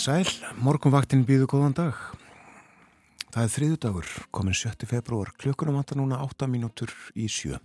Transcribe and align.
sæl, 0.00 0.28
morgunvaktin 0.64 1.26
býðu 1.28 1.44
góðan 1.50 1.74
dag. 1.76 1.96
Það 3.34 3.42
er 3.42 3.50
þriðu 3.52 3.78
dagur, 3.82 4.12
komin 4.32 4.56
7. 4.56 4.86
februar, 4.88 5.28
klukkunum 5.36 5.76
vantar 5.76 5.98
núna 6.00 6.22
8 6.24 6.46
mínútur 6.48 6.92
í 7.12 7.26
sjö. 7.28 7.58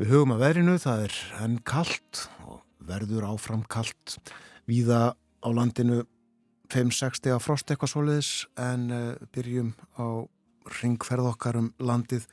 Við 0.00 0.14
hugum 0.14 0.32
að 0.32 0.44
verinu, 0.46 0.78
það 0.80 1.02
er 1.08 1.18
enn 1.44 1.58
kallt 1.68 2.22
og 2.46 2.62
verður 2.88 3.26
áfram 3.28 3.66
kallt. 3.68 4.16
Víða 4.64 5.12
á 5.12 5.48
landinu 5.52 6.06
5-6 6.72 7.28
að 7.34 7.44
frost 7.44 7.68
eitthvað 7.68 7.92
soliðis 7.92 8.32
en 8.56 8.88
uh, 8.96 9.04
byrjum 9.36 9.74
á 10.00 10.24
ringferð 10.80 11.34
okkar 11.34 11.60
um 11.60 11.68
landið 11.76 12.24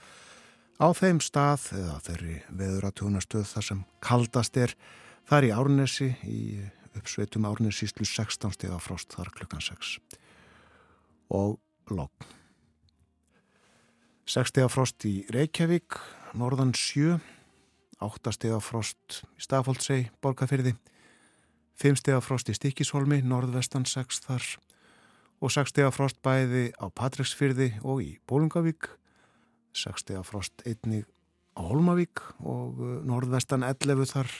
á 0.79 0.87
þeim 0.95 1.19
stað 1.19 1.73
eða 1.81 1.99
þeirri 2.07 2.39
veður 2.55 2.87
að 2.87 2.97
tjóna 3.01 3.25
stöð 3.25 3.51
þar 3.51 3.69
sem 3.73 3.85
kaldast 3.99 4.63
er. 4.63 4.79
Það 5.27 5.37
er 5.41 5.49
í 5.49 5.55
Árnesi 5.59 6.11
í 6.23 6.41
uppsveitum 6.97 7.47
árnir 7.49 7.75
síslu 7.75 8.05
16 8.05 8.57
steg 8.57 8.73
á 8.73 8.79
frost 8.81 9.13
þar 9.15 9.31
klukkan 9.35 9.63
6 9.63 9.97
og 11.37 11.57
logg 11.93 12.27
6 14.27 14.51
steg 14.51 14.67
á 14.67 14.69
frost 14.71 15.07
í 15.07 15.21
Reykjavík 15.33 15.99
norðan 16.37 16.75
7 16.75 17.17
8 18.03 18.33
steg 18.35 18.53
á 18.53 18.61
frost 18.61 19.23
í 19.37 19.41
Stafóldsei 19.41 20.11
borgarfyrði 20.21 20.75
5 21.81 21.97
steg 22.01 22.17
á 22.17 22.21
frost 22.21 22.49
í 22.49 22.55
Stikisholmi 22.57 23.21
norðvestan 23.25 23.85
6 23.85 24.21
þar. 24.25 24.45
Og 25.41 25.53
6 25.53 25.73
steg 25.73 25.89
á 25.89 25.91
frost 25.93 26.17
bæði 26.25 26.71
á 26.77 26.89
Patræksfyrði 26.89 27.71
og 27.85 28.01
í 28.05 28.11
Bólungavík 28.29 28.89
6 29.77 30.05
steg 30.05 30.21
á 30.21 30.23
frost 30.25 30.65
einnig 30.65 31.05
á 31.57 31.61
Holmavík 31.65 32.21
og 32.41 32.77
uh, 32.81 32.97
norðvestan 33.05 33.65
11 33.65 34.09
þar 34.13 34.33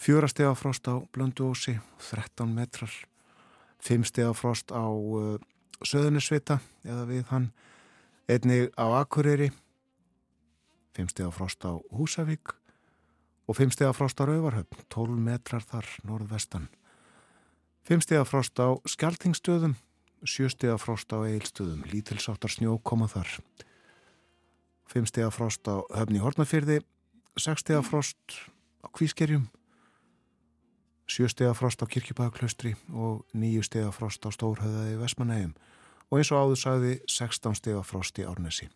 fjórastega 0.00 0.54
frost 0.56 0.88
á 0.88 0.96
Blönduósi 1.12 1.76
13 2.00 2.48
metrar. 2.48 2.90
5 3.80 4.08
stega 4.08 4.32
frost 4.32 4.72
á 4.72 4.84
uh, 4.88 5.36
Söðunisvita 5.84 6.60
eða 6.84 7.04
við 7.08 7.28
hann. 7.32 7.50
Einnig 8.28 8.72
á 8.76 8.86
Akureyri 9.00 9.50
5 10.96 11.12
stega 11.12 11.30
frost 11.32 11.64
á 11.64 11.76
Húsavík 11.92 12.56
og 13.48 13.56
5 13.56 13.76
stega 13.76 13.92
frost 13.96 14.20
á 14.20 14.24
Rauvarhöfn 14.28 14.84
12 14.88 15.20
metrar 15.20 15.64
þar 15.64 15.88
norðvestan. 16.04 16.68
5 17.88 18.04
stega 18.04 18.24
frost 18.28 18.56
á 18.60 18.76
Skeltingstöðum 18.88 19.76
7 20.24 20.52
stega 20.52 20.76
frost 20.80 21.12
á 21.12 21.24
Eilstöðum 21.24 21.84
lítilsáttar 21.88 22.52
snjó 22.52 22.76
koma 22.84 23.08
þar. 23.08 23.40
5 24.92 25.08
stega 25.12 25.30
frost 25.32 25.64
á 25.68 25.80
Höfni 25.92 26.20
Hortnafyrði 26.20 26.82
6 27.36 27.64
stega 27.64 27.80
frost 27.84 28.20
á 28.84 28.88
Kvískerjum 28.92 29.48
sjöstega 31.10 31.54
frost 31.58 31.82
á 31.82 31.90
Kirkjubæðaklaustri 31.90 32.76
og 32.94 33.24
nýju 33.34 33.64
stega 33.66 33.90
frost 33.94 34.22
á 34.22 34.30
Stórhauðaði 34.30 34.98
Vesmanægum 35.00 35.54
og 36.10 36.18
eins 36.18 36.30
og 36.30 36.44
áður 36.44 36.60
sagði 36.60 36.94
16 37.10 37.58
stega 37.58 37.82
frost 37.86 38.18
í 38.18 38.26
Árnesi. 38.26 38.70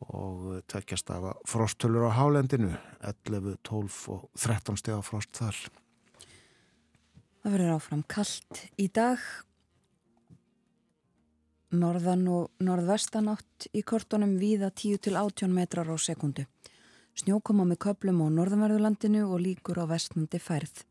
Og 0.00 0.62
tveggjast 0.72 1.10
af 1.12 1.26
frosttölur 1.48 2.08
á 2.08 2.16
Hálendinu 2.16 2.72
11, 3.04 3.58
12 3.68 3.98
og 4.14 4.28
13 4.40 4.80
stega 4.80 5.00
frost 5.04 5.32
þar. 5.36 5.58
Það 7.40 7.56
verður 7.56 7.74
áfram 7.76 8.04
kallt 8.08 8.64
í 8.80 8.88
dag. 8.88 9.20
Norðan 11.70 12.24
og 12.32 12.64
norðvestan 12.64 13.28
átt 13.30 13.68
í 13.76 13.84
kortunum 13.86 14.38
víða 14.40 14.72
10 14.72 15.04
til 15.04 15.16
18 15.16 15.52
metrar 15.54 15.88
á 15.88 15.96
sekundu 16.00 16.48
snjókoma 17.20 17.66
með 17.68 17.80
köplum 17.84 18.22
á 18.24 18.26
norðanverðulandinu 18.32 19.26
og 19.28 19.42
líkur 19.44 19.82
á 19.82 19.84
vestnandi 19.90 20.40
færð 20.40 20.84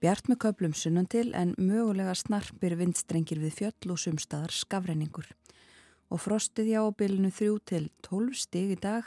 Bjart 0.00 0.30
með 0.30 0.38
köplum 0.40 0.72
sunnan 0.72 1.04
til 1.12 1.34
en 1.36 1.50
mögulega 1.60 2.14
snarpir 2.16 2.72
vindstrengir 2.80 3.36
við 3.42 3.58
fjöll 3.58 3.90
og 3.92 3.98
sumstaðar 4.00 4.54
skafreiningur. 4.56 5.26
Og 6.08 6.22
frostið 6.24 6.70
hjá 6.72 6.86
bilinu 6.96 7.28
3 7.28 7.58
til 7.68 7.90
12 8.06 8.38
stig 8.40 8.72
í 8.72 8.78
dag. 8.80 9.04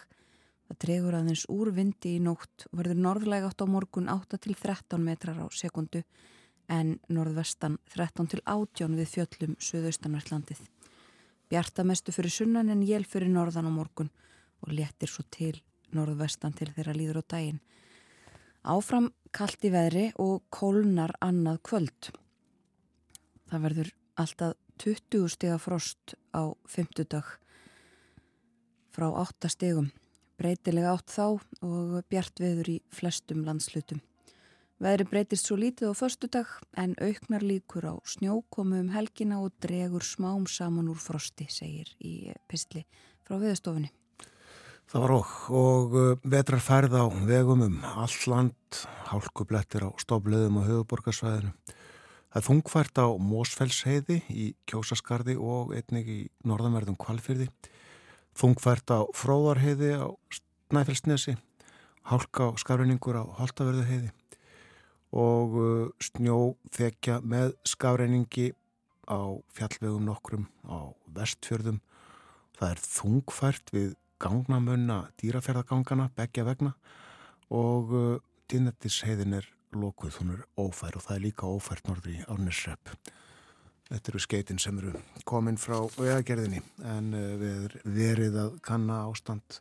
Það 0.69 0.77
tregur 0.83 1.17
aðeins 1.17 1.47
úr 1.49 1.71
vindi 1.73 2.11
í 2.19 2.21
nótt 2.21 2.67
og 2.69 2.77
verður 2.77 3.01
norðlega 3.07 3.49
átt 3.49 3.65
á 3.65 3.67
morgun 3.73 4.11
8 4.13 4.37
til 4.45 4.53
13 4.53 5.01
metrar 5.01 5.41
á 5.41 5.49
sekundu 5.49 6.03
en 6.69 6.99
norðvestan 7.09 7.79
13 7.95 8.29
til 8.35 8.43
18 8.45 8.93
við 8.93 9.09
fjöllum 9.15 9.57
söðaustanvertlandið. 9.57 10.61
Bjartamestu 11.49 12.13
fyrir 12.13 12.37
sunnan 12.37 12.69
en 12.69 12.85
jél 12.85 13.09
fyrir 13.09 13.33
norðan 13.33 13.65
á 13.65 13.73
morgun 13.73 14.13
og 14.61 14.77
letir 14.77 15.09
svo 15.09 15.25
til 15.33 15.57
norðvestan 15.89 16.53
til 16.53 16.69
þeirra 16.69 16.93
líður 16.93 17.23
á 17.25 17.33
daginn. 17.33 17.59
Áfram 18.61 19.09
kallt 19.33 19.65
í 19.65 19.71
veðri 19.73 20.05
og 20.21 20.43
kólnar 20.53 21.15
annað 21.23 21.59
kvöld. 21.67 22.09
Það 23.49 23.65
verður 23.65 23.89
alltaf 24.21 24.55
20 24.83 25.33
stega 25.33 25.57
frost 25.61 26.15
á 26.33 26.53
50 26.69 27.09
dag 27.13 27.27
frá 28.93 29.09
8 29.09 29.49
stegum. 29.49 29.91
Breytilega 30.37 30.93
átt 30.93 31.13
þá 31.13 31.25
og 31.65 31.99
bjart 32.09 32.41
veður 32.41 32.73
í 32.75 32.79
flestum 32.93 33.43
landslutum. 33.45 34.01
Veðri 34.83 35.05
breytist 35.07 35.47
svo 35.47 35.55
lítið 35.55 35.93
á 35.93 35.95
förstu 35.95 36.27
dag 36.27 36.49
en 36.77 36.95
auknar 36.99 37.45
líkur 37.45 37.85
á 37.87 37.95
snjókomu 38.03 38.81
um 38.81 38.89
helgina 38.91 39.39
og 39.39 39.53
dregur 39.63 40.03
smám 40.03 40.47
saman 40.49 40.89
úr 40.91 40.99
frosti, 40.99 41.47
segir 41.47 41.93
í 42.03 42.33
pistli 42.49 42.83
frá 43.23 43.37
viðstofunni. 43.39 43.93
Það 44.93 45.01
var 45.01 45.11
okk 45.15 45.37
og 45.57 45.95
uh, 45.97 46.09
vetrar 46.29 46.61
færð 46.61 46.91
á 47.01 47.09
vegum 47.25 47.63
um 47.65 47.77
all 47.97 48.17
land, 48.29 48.81
hálkublettir 49.09 49.81
á 49.81 49.89
stofleðum 49.97 50.59
og 50.61 50.67
höfuborgarsvæðinu. 50.67 51.49
Það 52.29 52.37
er 52.37 52.45
þungfært 52.45 53.01
á 53.01 53.07
Mósfellsheiði 53.17 54.19
í 54.29 54.45
Kjósaskarði 54.69 55.33
og 55.41 55.71
einnig 55.73 56.11
í 56.13 56.17
norðanverðum 56.45 56.99
Kvalfyrði. 57.01 57.47
Þungfært 58.37 58.93
á 58.93 59.01
Fróðarheiði 59.17 59.89
á 59.97 60.13
Snæfellsnesi, 60.29 61.39
hálka 62.05 62.51
á 62.53 62.61
skafreiningur 62.61 63.17
á 63.17 63.25
Holtaverðuheiði 63.41 64.13
og 65.09 65.57
uh, 65.57 65.89
snjó 66.05 66.53
þekja 66.77 67.17
með 67.25 67.57
skafreiningi 67.65 68.51
á 69.09 69.41
fjallvegum 69.57 70.05
nokkrum 70.05 70.45
á 70.69 70.93
vestfjörðum. 71.17 71.81
Það 72.61 72.69
er 72.75 72.87
þungfært 72.93 73.73
við 73.73 73.91
gangnamunna 74.23 74.99
dýraferðagangana, 75.19 76.09
begja 76.15 76.45
vegna 76.47 76.71
og 77.53 77.91
uh, 77.93 78.15
dýrnættisheiðin 78.51 79.37
er 79.39 79.49
lokuð, 79.73 80.19
hún 80.21 80.35
er 80.37 80.45
ófær 80.59 80.97
og 80.97 81.05
það 81.05 81.17
er 81.17 81.25
líka 81.25 81.49
ófært 81.49 81.87
norður 81.89 82.13
í 82.13 82.23
Árnisrepp. 82.29 82.93
Þetta 83.89 84.11
eru 84.11 84.21
skeitin 84.23 84.61
sem 84.61 84.77
eru 84.79 84.93
komin 85.27 85.59
frá 85.59 85.75
vegagerðinni 85.97 86.61
en 86.93 87.11
uh, 87.17 87.33
við 87.41 87.77
verið 87.83 88.39
að 88.45 88.59
kanna 88.65 89.03
ástand 89.09 89.59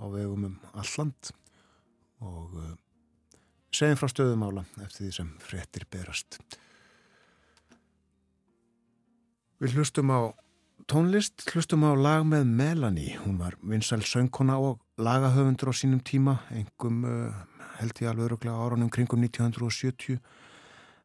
á 0.00 0.04
vegum 0.08 0.48
um 0.48 0.56
alland 0.72 1.34
og 2.24 2.56
uh, 2.56 2.72
segjum 3.74 4.00
frá 4.00 4.10
stöðumála 4.10 4.64
eftir 4.82 5.06
því 5.06 5.12
sem 5.18 5.32
fréttir 5.44 5.86
berast. 5.92 6.40
Við 9.60 9.76
hlustum 9.76 10.08
á 10.08 10.32
tónlist 10.90 11.44
hlustum 11.52 11.84
á 11.86 11.94
lag 11.94 12.24
með 12.26 12.48
Melanie, 12.50 13.14
hún 13.22 13.36
var 13.38 13.54
vinsæl 13.62 14.02
söngkona 14.02 14.56
og 14.58 14.80
lagahöfundur 14.98 15.70
á 15.70 15.74
sínum 15.76 16.00
tíma, 16.02 16.40
engum 16.50 17.04
uh, 17.06 17.30
held 17.78 18.00
ég 18.02 18.10
alveg 18.10 18.26
öruglega 18.26 18.58
áraunum 18.58 18.90
kringum 18.90 19.22
1970. 19.22 20.18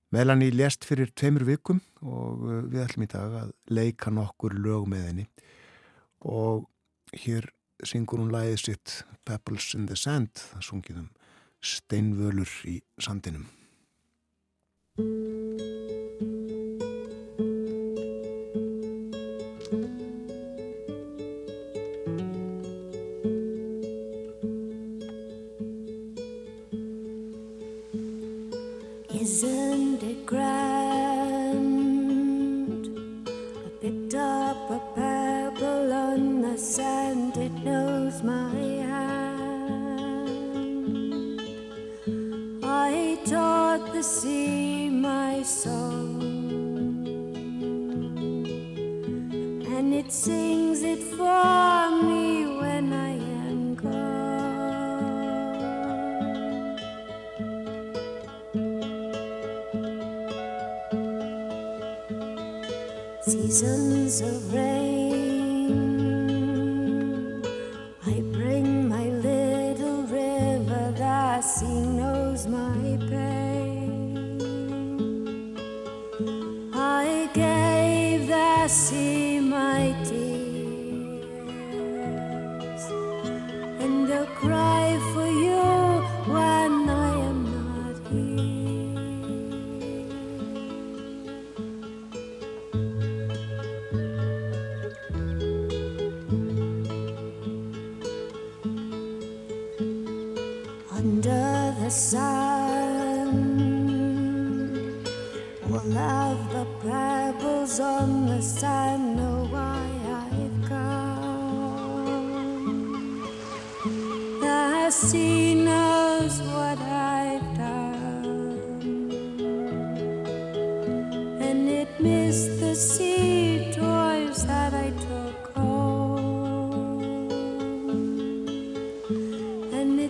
Melanie 0.09 0.49
lést 0.49 0.87
fyrir 0.89 1.13
tveimur 1.13 1.45
vikum 1.45 1.83
og 2.01 2.47
uh, 2.47 2.63
við 2.65 2.81
ætlum 2.87 3.05
í 3.05 3.11
dag 3.13 3.37
að 3.43 3.53
leika 3.69 4.09
nokkur 4.09 4.57
lög 4.57 4.89
með 4.89 5.05
henni 5.11 5.27
og 6.25 6.65
hér 7.13 7.51
syngur 7.85 8.23
hún 8.23 8.33
lagið 8.33 8.63
sitt 8.63 9.03
Pebbles 9.21 9.75
in 9.77 9.85
the 9.85 9.99
Sand, 9.99 10.33
það 10.33 10.69
sungið 10.71 11.01
um 11.03 11.09
steinvölur 11.61 12.57
í 12.65 12.79
sandinum. 12.97 13.45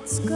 Let's 0.05 0.19
go. 0.19 0.34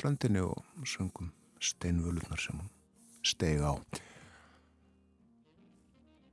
Strandinu 0.00 0.48
og 0.48 0.86
söngum 0.88 1.28
steinvölunar 1.60 2.40
sem 2.40 2.56
hún 2.56 2.70
steg 3.22 3.60
á. 3.60 3.76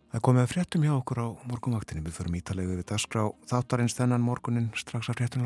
Það 0.07 0.23
komið 0.23 0.45
að 0.45 0.51
fréttum 0.53 0.85
hjá 0.87 0.93
okkur 0.95 1.19
á 1.19 1.27
morgunvaktinni. 1.51 2.05
Við 2.05 2.15
förum 2.15 2.37
ítalegu 2.39 2.77
við 2.79 2.87
dagskrá 2.87 3.25
þáttarins 3.51 3.97
þennan 3.97 4.23
morgunin 4.23 4.69
strax 4.79 5.11
að 5.11 5.19
fréttun 5.19 5.43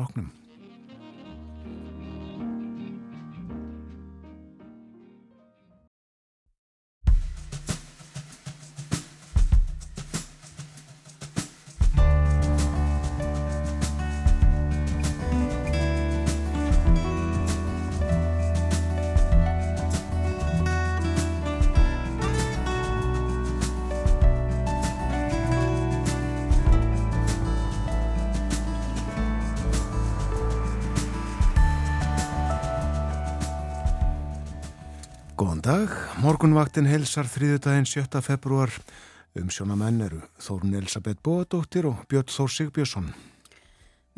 morgunvaktin 36.42 36.88
helsar 36.90 37.28
þriðudaginn 37.30 37.84
7. 37.86 38.18
februar 38.18 38.72
um 39.38 39.50
sjónamenn 39.54 40.00
eru 40.02 40.16
Þórun 40.42 40.72
Elisabeth 40.74 41.22
Bóadóttir 41.22 41.86
og 41.86 42.00
Björn 42.10 42.32
Þór 42.34 42.50
Sigbjörnsson. 42.50 43.12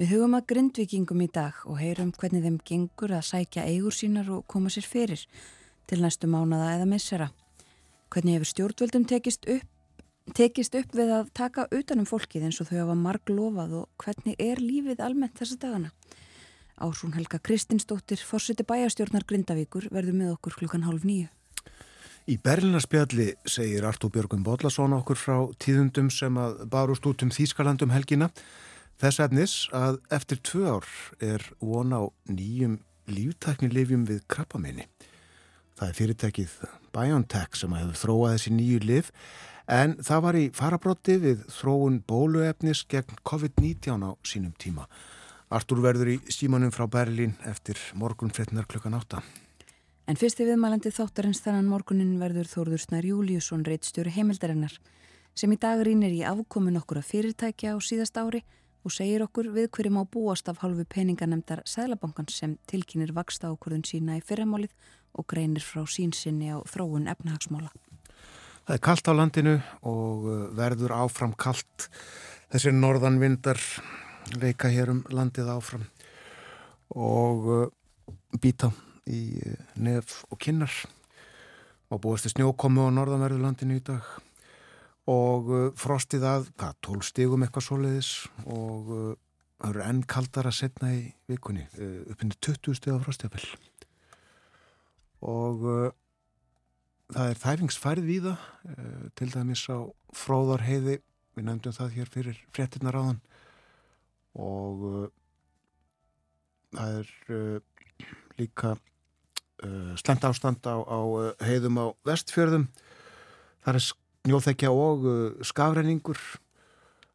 Við 0.01 0.15
hugum 0.15 0.39
að 0.39 0.47
grindvikingum 0.55 1.21
í 1.21 1.27
dag 1.29 1.59
og 1.69 1.77
heyrum 1.83 2.15
hvernig 2.17 2.47
þeim 2.47 2.57
gengur 2.65 3.13
að 3.13 3.27
sækja 3.29 3.67
eigur 3.69 3.93
sínar 3.93 4.33
og 4.33 4.47
koma 4.49 4.73
sér 4.73 4.89
fyrir 4.89 5.27
til 5.85 6.01
næstu 6.01 6.33
mánada 6.33 6.71
eða 6.79 6.89
missera. 6.95 7.29
Hvernig 8.09 8.39
hefur 8.39 8.53
stjórnvöldum 8.55 9.05
tekist 9.13 9.45
upp, 9.45 10.01
tekist 10.33 10.81
upp 10.81 10.97
við 10.97 11.13
að 11.19 11.29
taka 11.37 11.69
utanum 11.77 12.09
fólkið 12.09 12.49
eins 12.49 12.65
og 12.65 12.73
þau 12.73 12.87
hafa 12.87 12.99
marg 13.05 13.37
lofað 13.37 13.79
og 13.83 13.89
hvernig 14.01 14.41
er 14.41 14.65
lífið 14.65 15.05
almennt 15.05 15.37
þessa 15.37 15.61
dagana? 15.61 15.93
Ásrún 16.81 17.19
Helga 17.21 17.37
Kristinsdóttir, 17.37 18.25
fórseti 18.25 18.65
bæjastjórnar 18.65 19.29
Grindavíkur, 19.29 19.93
verður 19.93 20.23
með 20.25 20.37
okkur 20.39 20.63
klukkan 20.65 20.89
hálf 20.89 21.05
nýju. 21.05 21.29
Í 22.25 22.39
Berlinarspjalli 22.41 23.35
segir 23.45 23.85
Artúr 23.85 24.09
Björgum 24.15 24.41
Bodlason 24.47 24.95
okkur 24.97 25.19
frá 25.21 25.35
tíðundum 25.61 26.07
sem 26.09 26.39
að 26.41 26.63
barust 26.73 27.05
út 27.05 27.21
um 27.21 27.29
Þýskalandum 27.29 27.93
helgina. 27.93 28.31
Þess 28.97 29.21
efnis 29.27 29.57
að 29.77 29.99
eftir 30.17 30.41
tvö 30.41 30.79
ár 30.79 30.89
er 31.21 31.45
von 31.61 31.93
á 31.93 32.09
nýjum 32.33 32.79
líftæknilifjum 33.13 34.09
við 34.09 34.25
krabbameini. 34.33 34.89
Það 35.77 35.91
er 35.91 36.01
fyrirtækið 36.01 36.57
BioNTech 36.97 37.61
sem 37.61 37.77
hefur 37.77 38.03
þróað 38.07 38.37
þessi 38.39 38.57
nýju 38.57 38.83
liv 38.89 39.15
en 39.69 39.99
það 40.01 40.27
var 40.31 40.41
í 40.41 40.49
farabrotti 40.57 41.21
við 41.29 41.47
þróun 41.61 42.03
bóluefnis 42.09 42.87
gegn 42.89 43.21
COVID-19 43.21 44.01
á 44.01 44.17
sínum 44.25 44.57
tíma. 44.57 44.89
Artúr 45.53 45.85
verður 45.85 46.17
í 46.17 46.21
símanum 46.33 46.73
frá 46.73 46.89
Berlín 46.89 47.37
eftir 47.45 47.77
morgun 47.93 48.33
fréttinar 48.33 48.65
klukkan 48.65 48.97
átta. 48.97 49.21
En 50.05 50.19
fyrsti 50.21 50.45
viðmælandi 50.45 50.91
þáttarins 50.93 51.39
þennan 51.41 51.69
morgunin 51.71 52.19
verður 52.21 52.49
Þórður 52.51 52.83
Snær 52.83 53.07
Júliusson 53.09 53.63
reittstjóri 53.65 54.13
heimildarinnar 54.13 54.75
sem 55.33 55.55
í 55.55 55.57
dag 55.57 55.81
rínir 55.81 56.13
í 56.13 56.21
afkomin 56.29 56.77
okkur 56.77 57.01
að 57.01 57.09
fyrirtækja 57.09 57.73
á 57.73 57.79
síðast 57.81 58.21
ári 58.21 58.43
og 58.85 58.93
segir 58.93 59.25
okkur 59.25 59.49
við 59.55 59.71
hverjum 59.73 59.97
á 59.97 60.05
búast 60.05 60.53
af 60.53 60.61
hálfu 60.61 60.85
peninganemdar 60.85 61.65
Sælabankans 61.65 62.37
sem 62.37 62.59
tilkynir 62.69 63.15
vaksta 63.17 63.49
ákvörðun 63.49 63.87
sína 63.89 64.21
í 64.21 64.23
fyrramálið 64.29 64.77
og 65.17 65.29
greinir 65.33 65.65
frá 65.65 65.87
sínsinni 65.89 66.53
á 66.53 66.61
þróun 66.69 67.09
efnahagsmála. 67.09 67.73
Það 68.69 68.77
er 68.77 68.85
kallt 68.85 69.09
á 69.09 69.13
landinu 69.17 69.59
og 69.89 70.29
uh, 70.29 70.39
verður 70.53 70.99
áfram 71.01 71.33
kallt. 71.33 71.89
Þessir 72.53 72.77
norðanvindar 72.77 73.61
leika 74.37 74.69
hér 74.69 74.93
um 74.93 75.05
landið 75.09 75.49
áfram 75.57 75.89
og 76.93 77.49
uh, 77.49 77.71
býta 78.37 78.69
í 79.11 79.23
uh, 79.41 79.57
nef 79.77 80.23
og 80.31 80.41
kinnar. 80.41 80.73
Og 81.93 82.01
búist 82.03 82.27
til 82.27 82.35
snjókomu 82.35 82.89
á 82.89 82.91
norðanverðu 82.95 83.43
landinu 83.43 83.79
í 83.79 83.85
dag. 83.85 84.07
Og 85.11 85.51
uh, 85.53 85.67
frostið 85.79 86.25
að, 86.29 86.49
hvað, 86.61 86.79
12 86.89 87.09
stigum 87.11 87.45
eitthvað 87.45 87.69
svoleiðis. 87.69 88.13
Og 88.47 88.95
uh, 88.95 89.13
það 89.61 89.71
eru 89.71 89.85
enn 89.89 90.01
kaldar 90.09 90.49
að 90.49 90.59
setna 90.59 90.91
í 90.93 91.05
vikunni 91.31 91.69
uppinni 92.11 92.37
20 92.43 92.77
stig 92.77 92.93
á 92.93 93.01
frostjafell 93.01 93.47
og 95.25 95.63
það 97.15 97.31
er 97.31 97.39
þæfingsfærð 97.41 98.27
uh, 98.29 98.35
til 99.17 99.29
dæmis 99.33 99.63
á 99.73 99.89
fróðarheiði 100.13 100.99
við 100.99 101.47
nefndum 101.47 101.73
það 101.73 101.95
hér 101.97 102.11
fyrir 102.13 102.43
fréttinnar 102.53 102.99
áðan. 102.99 103.23
Og 104.37 104.85
það 106.75 106.99
er 106.99 107.63
líka 108.39 108.75
slemt 110.01 110.25
ástand 110.27 110.65
á, 110.67 110.77
á 110.83 110.99
uh, 110.99 111.29
heiðum 111.45 111.79
á 111.79 111.87
vestfjörðum. 112.07 112.67
Það 113.65 113.79
er 113.79 113.87
snjóþekja 113.89 114.73
og 114.73 115.07
skafrenningur. 115.47 116.21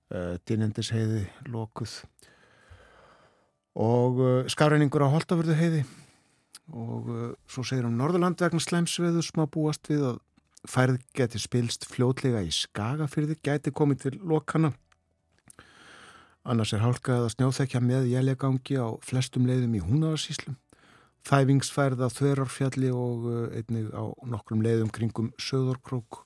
Uh, 0.10 0.38
dýnendis 0.50 0.90
heiði 0.96 1.28
lokuð. 1.50 2.00
Og 3.80 4.24
skafrenningur 4.52 5.06
á 5.06 5.14
Holtavörðu 5.14 5.56
heiði 5.56 5.84
og 6.70 7.08
svo 7.50 7.64
segir 7.66 7.88
um 7.88 7.96
Norðurland 7.98 8.42
vegna 8.42 8.60
slemsveðu 8.62 9.22
smá 9.26 9.46
búast 9.50 9.88
við 9.90 10.04
að 10.12 10.18
færð 10.68 11.00
geti 11.16 11.40
spilst 11.42 11.88
fljótlega 11.88 12.42
í 12.44 12.52
skagafyrði 12.54 13.38
gæti 13.46 13.74
komið 13.74 14.04
til 14.04 14.14
lokana 14.28 14.74
annars 16.50 16.74
er 16.74 16.84
hálka 16.84 17.20
eða 17.20 17.32
snjóþekja 17.36 17.82
með 17.84 18.10
jæljagangi 18.12 18.80
á 18.80 18.88
flestum 19.06 19.48
leiðum 19.48 19.78
í 19.78 19.84
húnavarsíslum 19.84 20.58
þæfingsfærð 21.28 22.06
á 22.06 22.10
þverarfjalli 22.14 22.92
og 22.94 23.28
uh, 23.28 23.42
einnig 23.58 23.90
á 23.92 24.04
nokkrum 24.30 24.64
leiðum 24.66 24.92
kringum 24.94 25.34
söðorkrók 25.42 26.24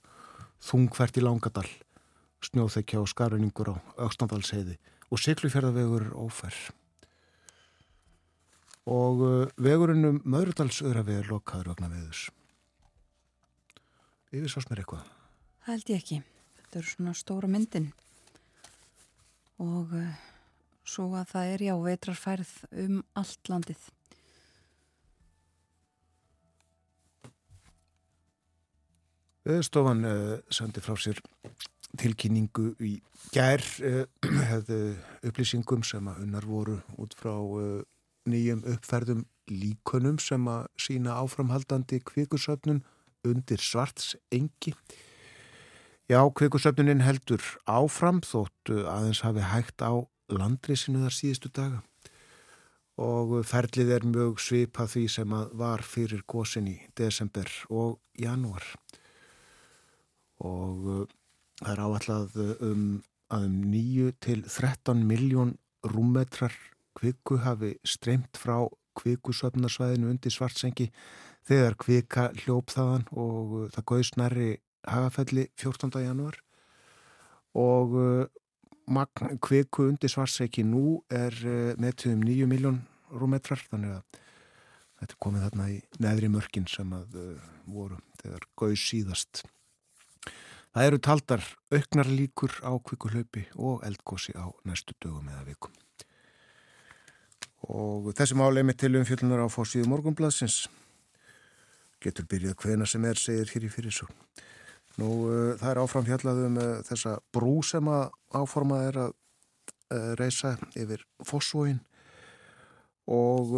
þungfært 0.63 1.19
í 1.19 1.25
langadal 1.25 1.67
snjóþekja 2.43 3.01
og 3.01 3.09
skarreiningur 3.11 3.73
á 3.73 3.75
aukstandalsheiði 4.05 4.77
og 5.09 5.21
syklufjörðavegur 5.23 6.09
er 6.09 6.15
ófær 6.19 6.61
og 8.83 9.25
uh, 9.25 9.33
vegurinn 9.57 10.11
um 10.11 10.21
Möðrudalsöðravegi 10.27 11.23
er 11.23 11.33
lokaður 11.33 11.73
vegna 11.73 11.91
veðus 11.95 12.29
yfir 14.33 14.51
sás 14.51 14.69
mér 14.69 14.83
eitthvað 14.83 15.11
Það 15.63 15.71
held 15.71 15.89
ég 15.93 16.01
ekki. 16.01 16.15
Þetta 16.59 16.79
eru 16.79 16.89
svona 16.91 17.11
stóra 17.15 17.47
myndin 17.47 17.85
og 19.63 19.93
uh, 19.95 20.23
svo 20.83 21.05
að 21.15 21.29
það 21.29 21.51
er 21.53 21.61
já 21.63 21.73
vetrarfærð 21.85 22.51
um 22.83 22.97
allt 23.21 23.51
landið. 23.51 23.85
Veðurstofan 29.43 30.05
uh, 30.07 30.37
sendi 30.53 30.83
frá 30.83 30.95
sér 30.99 31.19
tilkynningu 31.99 32.71
í 32.81 32.93
gær 33.35 33.61
hefðu 34.51 34.79
upplýsingum 35.27 35.83
sem 35.85 36.07
að 36.09 36.23
unnar 36.25 36.47
voru 36.49 36.79
út 36.97 37.13
frá 37.19 37.35
nýjum 38.29 38.63
uppferðum 38.71 39.25
líkunum 39.51 40.19
sem 40.23 40.47
að 40.47 40.67
sína 40.79 41.17
áframhaldandi 41.19 41.99
kvikusöfnun 42.07 42.81
undir 43.27 43.61
svarts 43.61 44.15
engi. 44.31 44.73
Já, 46.11 46.19
kvikusöfnunin 46.35 47.03
heldur 47.03 47.43
áfram 47.69 48.19
þóttu 48.23 48.83
aðeins 48.89 49.23
hafi 49.23 49.43
hægt 49.47 49.83
á 49.83 50.03
landrisinu 50.31 51.03
þar 51.03 51.15
síðustu 51.15 51.51
daga 51.53 51.83
og 52.99 53.39
ferlið 53.49 53.91
er 53.95 54.03
mjög 54.05 54.41
svipað 54.43 54.91
því 54.93 55.03
sem 55.09 55.31
að 55.33 55.53
var 55.57 55.81
fyrir 55.87 56.21
gósin 56.29 56.67
í 56.69 56.75
desember 56.99 57.49
og 57.73 57.97
janúar 58.19 58.67
og 60.43 60.87
uh, 60.87 61.03
það 61.61 61.73
er 61.73 61.83
áallad 61.87 62.37
um 62.69 62.85
að 63.33 63.47
um 63.47 63.59
9 63.71 64.13
til 64.21 64.43
13 64.45 65.03
miljón 65.09 65.55
rúmmetrar 65.83 66.53
kviku 66.97 67.39
hafi 67.41 67.73
streymt 67.87 68.37
frá 68.37 68.67
kvikusöfnarsvæðinu 68.99 70.11
undir 70.11 70.33
svartsengi 70.33 70.91
þegar 71.47 71.77
kvika 71.79 72.29
hljóp 72.43 72.73
þaðan 72.73 73.07
og 73.11 73.57
uh, 73.57 73.67
það 73.73 73.87
gauðs 73.91 74.13
nærri 74.19 74.49
hagafelli 74.87 75.47
14. 75.57 75.91
janúar 76.03 76.37
og 77.57 77.95
uh, 77.97 78.25
magn 78.87 79.39
kviku 79.41 79.87
undir 79.89 80.11
svartsengi 80.11 80.65
nú 80.67 80.99
er 81.09 81.33
uh, 81.47 81.73
metið 81.81 82.17
um 82.17 82.27
9 82.27 82.49
miljón 82.51 82.83
rúmmetrar 83.13 83.63
þannig 83.71 83.97
að 83.97 84.21
þetta 84.99 85.15
er 85.15 85.19
komið 85.25 85.45
þarna 85.47 85.67
í 85.73 85.81
neðri 86.03 86.31
mörkin 86.31 86.69
sem 86.69 86.93
að 86.95 87.19
uh, 87.19 87.51
voru 87.65 87.99
þegar 88.21 88.47
gauðs 88.59 88.87
síðast 88.91 89.43
Það 90.73 90.87
eru 90.89 90.99
taldar 91.05 91.43
auknar 91.69 92.07
líkur 92.09 92.55
á 92.65 92.73
kvikulaupi 92.81 93.43
og 93.61 93.83
eldgósi 93.85 94.33
á 94.33 94.49
næstu 94.65 94.95
dögum 94.97 95.27
eða 95.29 95.43
vikum. 95.45 95.73
Og 97.69 98.09
þessi 98.17 98.37
máli 98.39 98.63
með 98.65 98.79
til 98.81 98.95
umfjöldunar 98.97 99.45
á 99.45 99.53
fórsíðu 99.53 99.91
morgunbladsins 99.91 100.63
getur 102.01 102.25
byrjað 102.25 102.57
hvena 102.63 102.87
sem 102.89 103.05
er, 103.05 103.21
segir 103.21 103.53
hér 103.53 103.67
í 103.67 103.71
fyrirsögn. 103.71 104.17
Nú, 104.97 105.09
uh, 105.29 105.53
það 105.61 105.69
er 105.69 105.81
áfram 105.83 106.07
fjallaðum 106.09 106.57
uh, 106.57 106.81
þessa 106.89 107.13
brú 107.33 107.53
sem 107.65 107.87
að 107.93 108.03
áformað 108.33 108.87
er 108.87 108.99
að 109.05 109.13
uh, 109.13 110.11
reysa 110.17 110.55
yfir 110.73 111.05
fósvóin 111.25 111.79
og 113.13 113.53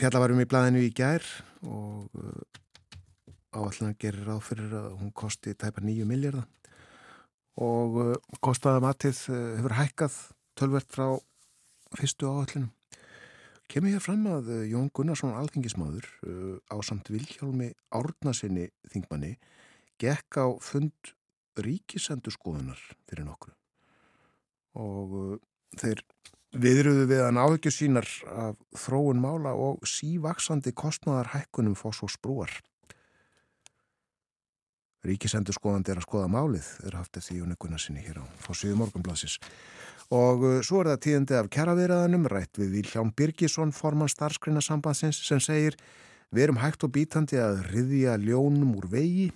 fjallavarum 0.00 0.40
í 0.40 0.46
blæðinu 0.48 0.82
í 0.86 0.92
gær 0.96 1.26
og 1.68 2.08
áallan 3.52 3.96
gerir 4.00 4.26
ráð 4.26 4.42
fyrir 4.48 4.74
að 4.76 4.92
hún 5.00 5.12
kosti 5.14 5.54
tæpa 5.54 5.84
nýju 5.84 6.06
miljardar 6.08 6.48
og 7.60 7.98
uh, 8.00 8.12
kostaða 8.40 8.80
matið 8.80 9.18
uh, 9.28 9.40
hefur 9.58 9.76
hækkað 9.76 10.18
tölvert 10.56 10.88
frá 10.92 11.06
fyrstu 11.92 12.30
áallinum. 12.30 12.70
Kemur 13.68 13.92
hér 13.92 14.04
fram 14.04 14.24
að 14.30 14.48
uh, 14.52 14.62
Jón 14.68 14.88
Gunnarsson 14.94 15.36
alþingismadur 15.36 16.08
á 16.72 16.76
samt 16.84 17.12
Vilhjálmi 17.12 17.72
Árnasinni 17.92 18.70
þingmanni 18.92 19.36
gekk 20.00 20.40
á 20.40 20.48
fund 20.64 21.12
ríkisendurskoðunar 21.60 22.80
fyrir 23.04 23.28
nokkru. 23.28 23.52
Og 24.80 25.36
þeir 25.76 26.00
viðröðu 26.56 27.04
við 27.10 27.20
að 27.26 27.34
náðugjur 27.36 27.74
sínar 27.76 28.08
af 28.32 28.56
þróun 28.80 29.20
mála 29.20 29.52
og 29.52 29.84
sívaksandi 29.88 30.72
kostnaðar 30.76 31.34
hækkunum 31.36 31.76
fór 31.76 31.96
svo 31.96 32.08
sprúar 32.12 32.52
Ríkisendur 35.02 35.56
skoðandi 35.56 35.90
er 35.90 35.98
að 35.98 36.06
skoða 36.06 36.28
málið, 36.30 36.66
er 36.86 36.94
haft 36.94 37.16
eftir 37.18 37.40
Jóni 37.40 37.56
sinni 37.82 38.04
hér 38.04 38.20
á 38.22 38.24
fórsíðu 38.44 38.76
morgunblassis. 38.78 39.38
Og 40.14 40.44
uh, 40.46 40.60
svo 40.62 40.82
er 40.82 40.92
það 40.92 41.00
tíðandi 41.06 41.36
af 41.38 41.48
kjaraverðanum, 41.50 42.28
rætt 42.30 42.60
við 42.60 42.76
Vilján 42.76 43.10
Birgisson, 43.16 43.72
forman 43.74 44.12
starfskreina 44.12 44.62
sambandsins, 44.62 45.18
sem 45.26 45.40
segir 45.42 45.74
við 46.30 46.44
erum 46.44 46.62
hægt 46.62 46.86
og 46.86 46.92
bítandi 46.94 47.40
að 47.42 47.64
riðja 47.72 48.14
ljónum 48.22 48.76
úr 48.78 48.86
vegi, 48.92 49.32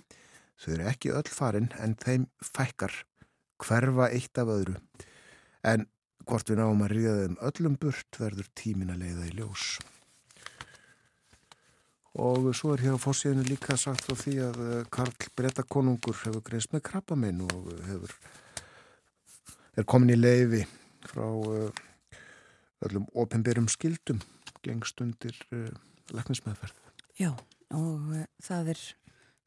þau 0.55 0.71
eru 0.77 0.87
ekki 0.93 1.13
öll 1.19 1.27
farin 1.27 1.69
en 1.83 1.97
þeim 1.99 2.29
fækkar, 2.39 2.93
hverfa 3.59 4.07
eitt 4.07 4.39
af 4.39 4.53
öðru. 4.53 4.79
En 5.67 5.89
hvort 6.23 6.47
við 6.47 6.61
náum 6.61 6.87
að 6.87 6.95
riðja 6.95 7.19
þeim 7.19 7.37
öllum 7.51 7.77
burt 7.81 8.23
verður 8.23 8.51
tímin 8.55 8.95
að 8.95 9.03
leiða 9.03 9.27
í 9.27 9.35
ljós 9.41 9.69
og 12.17 12.49
svo 12.57 12.73
er 12.73 12.81
hér 12.81 12.97
á 12.97 12.99
fórsíðinu 13.01 13.45
líka 13.45 13.77
sagt 13.77 14.07
frá 14.07 14.17
því 14.17 14.35
að 14.47 14.61
eh, 14.65 14.85
Karl 14.93 15.13
Bretakonungur 15.37 16.17
hefur 16.23 16.43
greist 16.45 16.73
með 16.73 16.87
krabbaminn 16.89 17.43
og 17.45 17.67
hefur 17.85 18.13
er 19.77 19.85
komin 19.85 20.15
í 20.15 20.17
leiði 20.17 20.63
frá 21.05 21.25
uh, 21.27 21.83
öllum 22.87 23.05
ofinbyrjum 23.13 23.67
skildum 23.69 24.23
gengst 24.65 24.97
undir 25.03 25.37
uh, 25.53 25.69
leknismæðferð. 26.17 26.79
Já, 27.21 27.29
og 27.77 28.15
það 28.43 28.71
er 28.73 28.81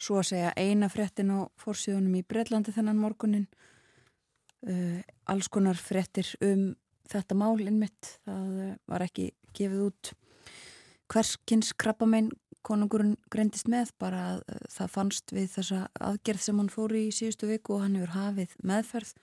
svo 0.01 0.21
að 0.21 0.29
segja 0.31 0.53
eina 0.55 0.89
frettin 0.93 1.35
á 1.35 1.39
fórsíðunum 1.61 2.21
í 2.21 2.23
Breitlandi 2.27 2.73
þennan 2.75 3.01
morgunin 3.01 3.49
alls 5.31 5.49
konar 5.49 5.79
frettir 5.81 6.29
um 6.45 6.75
þetta 7.09 7.37
mál 7.39 7.63
innmitt, 7.65 8.19
það 8.29 8.75
var 8.93 9.05
ekki 9.07 9.31
gefið 9.57 9.87
út 9.87 10.11
hverskins 11.11 11.73
krabbamenn 11.81 12.29
konungurinn 12.67 13.17
greindist 13.33 13.71
með 13.71 13.95
bara 14.01 14.25
að 14.35 14.43
uh, 14.43 14.59
það 14.73 14.93
fannst 14.97 15.33
við 15.35 15.49
þessa 15.55 15.85
aðgerð 16.11 16.45
sem 16.45 16.61
hann 16.61 16.73
fór 16.73 16.97
í 16.99 17.07
síðustu 17.15 17.49
viku 17.51 17.77
og 17.77 17.87
hann 17.87 17.97
hefur 17.99 18.17
hafið 18.17 18.55
meðferð 18.67 19.15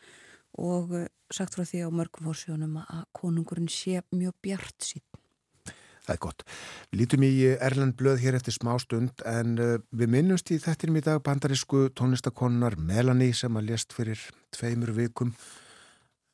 og 0.63 0.95
uh, 0.97 1.05
sagt 1.33 1.57
frá 1.57 1.65
því 1.67 1.85
á 1.85 1.89
mörgum 1.93 2.29
fórsjónum 2.29 2.81
að 2.83 3.05
konungurinn 3.17 3.71
sé 3.71 4.01
mjög 4.15 4.35
bjart 4.45 4.89
sín. 4.89 5.05
Það 6.07 6.13
er 6.13 6.19
gott. 6.23 6.43
Við 6.87 7.01
lítum 7.01 7.23
í 7.27 7.31
Erlend 7.51 7.97
blöð 7.99 8.21
hér 8.23 8.37
eftir 8.37 8.55
smá 8.55 8.69
stund 8.79 9.23
en 9.27 9.57
við 9.91 10.11
minnumst 10.13 10.53
í 10.55 10.59
þettinum 10.63 11.01
í 11.01 11.03
dag 11.03 11.19
bandarísku 11.19 11.89
tónlistakonnar 11.99 12.77
Melanie 12.79 13.35
sem 13.35 13.59
að 13.59 13.73
lést 13.73 13.91
fyrir 13.91 14.21
tveimur 14.55 14.93
vikum. 14.95 15.33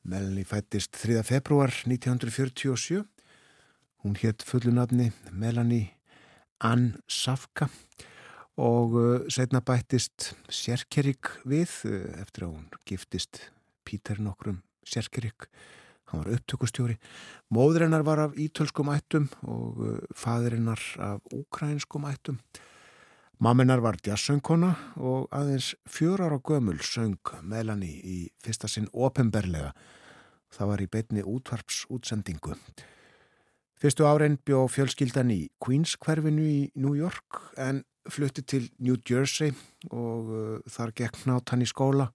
Melanie 0.06 0.46
fættist 0.46 0.94
3. 1.00 1.24
februar 1.26 1.74
1947. 1.90 3.02
Hún 4.04 4.14
hétt 4.20 4.46
fullunafni 4.46 5.10
Melanie 5.32 5.88
Ann 6.62 6.94
Safka 7.10 7.68
og 8.60 8.94
uh, 8.94 9.24
setna 9.32 9.60
bættist 9.64 10.34
Sjerkerik 10.52 11.32
við 11.48 11.70
uh, 11.88 12.20
eftir 12.22 12.46
að 12.46 12.54
hún 12.54 12.68
giftist 12.86 13.48
Pítur 13.84 14.20
nokkrum 14.22 14.60
Sjerkerik. 14.86 15.48
Hann 16.10 16.22
var 16.22 16.36
upptökustjóri. 16.36 16.98
Móðurinnar 17.52 18.04
var 18.06 18.20
af 18.26 18.36
ítölskum 18.38 18.92
ættum 18.94 19.26
og 19.42 19.80
uh, 19.82 19.98
fadirinnar 20.14 20.80
af 21.02 21.20
ukrainskum 21.34 22.06
ættum. 22.08 22.38
Mamminar 23.42 23.82
var 23.82 23.98
jazzsöngkona 23.98 24.70
og 25.02 25.26
aðeins 25.34 25.74
fjörar 25.90 26.32
á 26.32 26.38
gömul 26.38 26.78
söng 26.78 27.18
Melanie 27.42 27.98
í 27.98 28.18
fyrsta 28.38 28.70
sinn 28.70 28.86
openberlega. 28.94 29.72
Það 30.54 30.70
var 30.70 30.82
í 30.84 30.86
beitni 30.86 31.24
útvarpsútsendingu. 31.26 32.54
Fyrstu 33.84 34.06
árein 34.08 34.38
bjó 34.40 34.62
fjölskyldan 34.72 35.28
í 35.28 35.42
Queens 35.60 35.90
hverfinu 36.00 36.40
í 36.40 36.60
New 36.80 36.94
York 36.96 37.36
en 37.60 37.82
flutti 38.08 38.40
til 38.40 38.70
New 38.80 38.94
Jersey 38.96 39.50
og 39.92 40.28
uh, 40.32 40.54
þar 40.72 40.92
gekk 40.96 41.18
nátt 41.28 41.50
hann 41.52 41.60
í 41.60 41.66
skóla 41.68 42.06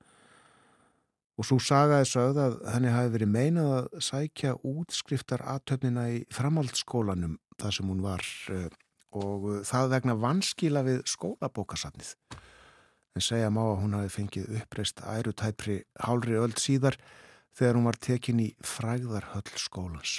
og 1.37 1.45
svo 1.45 1.59
sagaði 1.61 2.07
sögð 2.09 2.39
að 2.41 2.55
henni 2.73 2.89
hafi 2.89 3.11
verið 3.13 3.29
meinað 3.35 3.69
að 3.75 3.89
sækja 4.07 4.53
útskriftar 4.65 5.43
aðtöfnina 5.45 6.07
í 6.09 6.23
framhaldsskólanum 6.33 7.35
þar 7.61 7.75
sem 7.77 7.91
hún 7.93 8.01
var 8.01 8.25
uh, 8.55 8.65
og 9.21 9.45
uh, 9.51 9.59
það 9.69 9.91
vegna 9.93 10.15
vanskila 10.23 10.83
við 10.87 11.03
skólabókasafnið. 11.13 12.15
En 13.13 13.27
segja 13.27 13.51
má 13.53 13.61
að 13.67 13.75
hún 13.83 13.93
hafi 13.99 14.15
fengið 14.15 14.57
uppreist 14.63 15.05
ærutæpri 15.05 15.77
hálri 16.01 16.41
öll 16.41 16.57
síðar 16.57 16.97
þegar 17.53 17.77
hún 17.77 17.87
var 17.91 18.01
tekin 18.09 18.41
í 18.41 18.49
fræðarhöll 18.57 19.53
skólans. 19.53 20.17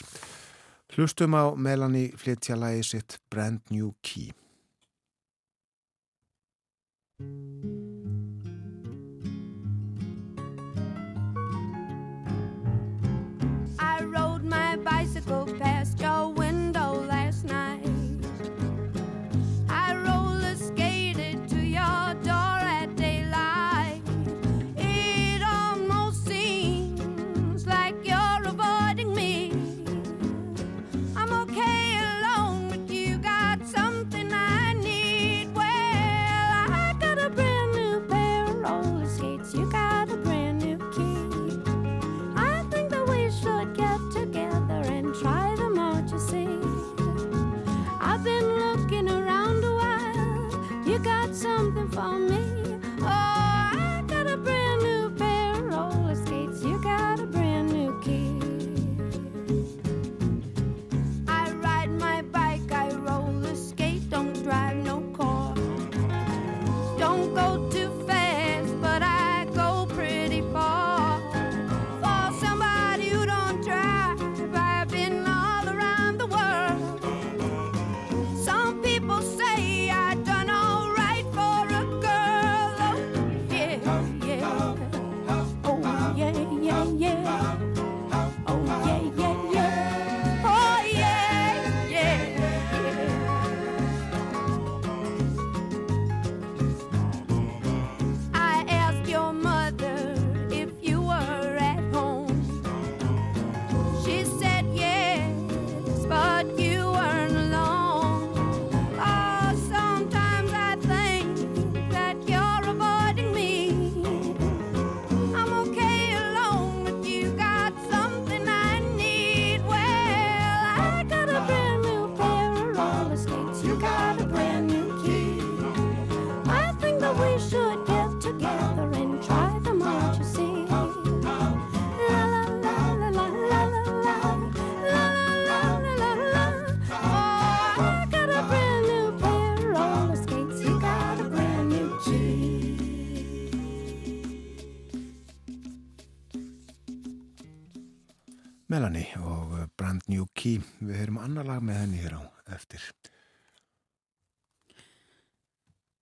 Hlustum 0.96 1.34
á 1.34 1.54
Melanie 1.56 2.12
flytja 2.16 2.54
lægi 2.56 2.82
sitt 2.82 3.18
Brand 3.30 3.60
New 3.70 3.92
Key. 4.02 4.30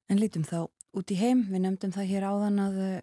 En 0.09 0.21
lítum 0.21 0.44
þá 0.47 0.68
út 0.97 1.12
í 1.12 1.18
heim, 1.21 1.44
við 1.51 1.64
nefndum 1.64 1.92
það 1.92 2.11
hér 2.12 2.27
áðan 2.31 2.62
að 2.64 2.79
uh, 2.81 3.01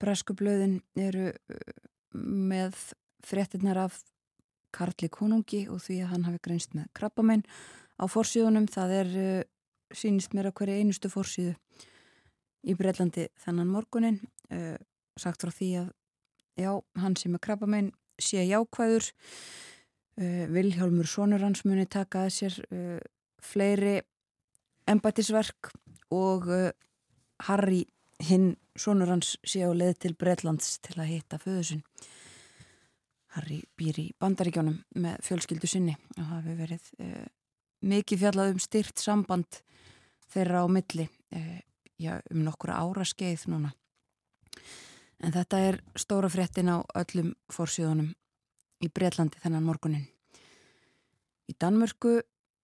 breskublöðin 0.00 0.78
eru 0.96 1.28
uh, 1.32 1.74
með 2.16 2.78
fréttinnar 3.26 3.82
af 3.84 4.00
Karli 4.76 5.10
Konungi 5.12 5.66
og 5.72 5.82
því 5.84 5.98
að 6.04 6.10
hann 6.14 6.24
hafi 6.28 6.40
greinst 6.44 6.72
með 6.76 6.88
krabbamenn 6.96 7.44
á 8.00 8.04
forsíðunum. 8.08 8.68
Það 8.72 8.96
er, 9.02 9.12
uh, 9.20 9.44
sínist 9.92 10.32
mér 10.36 10.50
að 10.50 10.56
hverju 10.60 10.80
einustu 10.80 11.12
forsíðu 11.12 11.54
í 12.66 12.74
Breitlandi 12.74 13.28
þennan 13.44 13.70
morgunin. 13.70 14.16
Sagt 15.14 15.44
frá 15.44 15.52
því 15.54 15.68
að 15.78 15.92
já, 16.58 16.72
hann 16.98 17.14
sem 17.14 17.36
er 17.38 17.42
krabbamenn 17.46 17.92
sé 18.18 18.42
jákvæður. 18.42 19.06
Vilhjálmur 20.50 21.06
Sónur 21.06 21.44
hans 21.46 21.62
muni 21.62 21.86
taka 21.86 22.24
að 22.26 22.34
sér 22.34 22.58
fleiri 23.38 24.00
embætisverk 24.90 25.70
og 26.14 26.48
uh, 26.50 26.70
Harry 27.48 27.84
hinn 28.22 28.54
sonur 28.76 29.10
hans 29.12 29.36
sé 29.44 29.64
á 29.64 29.70
leið 29.72 29.98
til 30.04 30.14
Bretlands 30.18 30.78
til 30.84 30.96
að 31.00 31.10
hitta 31.12 31.40
föðusinn. 31.40 31.82
Harry 33.36 33.60
býr 33.76 33.98
í 34.00 34.06
bandaríkjónum 34.20 34.78
með 34.96 35.16
fjölskyldu 35.26 35.68
sinni 35.68 35.96
og 36.16 36.28
hefur 36.30 36.60
verið 36.62 36.90
uh, 37.04 37.26
mikið 37.84 38.22
fjallað 38.24 38.54
um 38.54 38.62
styrt 38.62 39.02
samband 39.02 39.60
þeirra 40.32 40.64
á 40.64 40.66
milli 40.72 41.08
uh, 41.08 41.58
já, 42.00 42.16
um 42.32 42.44
nokkura 42.46 42.80
ára 42.80 43.04
skeið 43.04 43.48
núna. 43.52 43.72
En 45.24 45.32
þetta 45.32 45.60
er 45.64 45.80
stóra 45.96 46.28
fréttin 46.32 46.68
á 46.72 46.84
öllum 46.96 47.32
fórsíðunum 47.52 48.12
í 48.84 48.88
Bretlandi 48.92 49.40
þennan 49.40 49.64
morgunin. 49.64 50.04
Í 51.48 51.54
Danmörku 51.56 52.18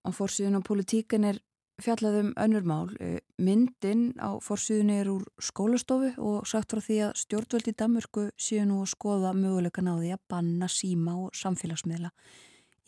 á 0.05 0.09
fórsíðun 0.13 0.59
og 0.61 0.67
politíkin 0.67 1.25
er 1.29 1.41
fjallaðum 1.81 2.33
önnur 2.41 2.65
mál. 2.67 2.91
Uh, 3.01 3.19
myndin 3.41 4.13
á 4.21 4.37
fórsýðunni 4.43 4.99
er 5.01 5.11
úr 5.13 5.25
skólastofu 5.43 6.13
og 6.21 6.49
sagt 6.49 6.75
frá 6.75 6.83
því 6.85 6.99
að 7.09 7.21
stjórnvöld 7.23 7.71
í 7.71 7.77
Danmörku 7.79 8.27
séu 8.37 8.65
nú 8.69 8.83
að 8.83 8.93
skoða 8.95 9.33
möguleika 9.37 9.85
náði 9.85 10.13
að 10.15 10.25
banna 10.33 10.69
síma 10.71 11.17
og 11.25 11.37
samfélagsmiðla 11.39 12.13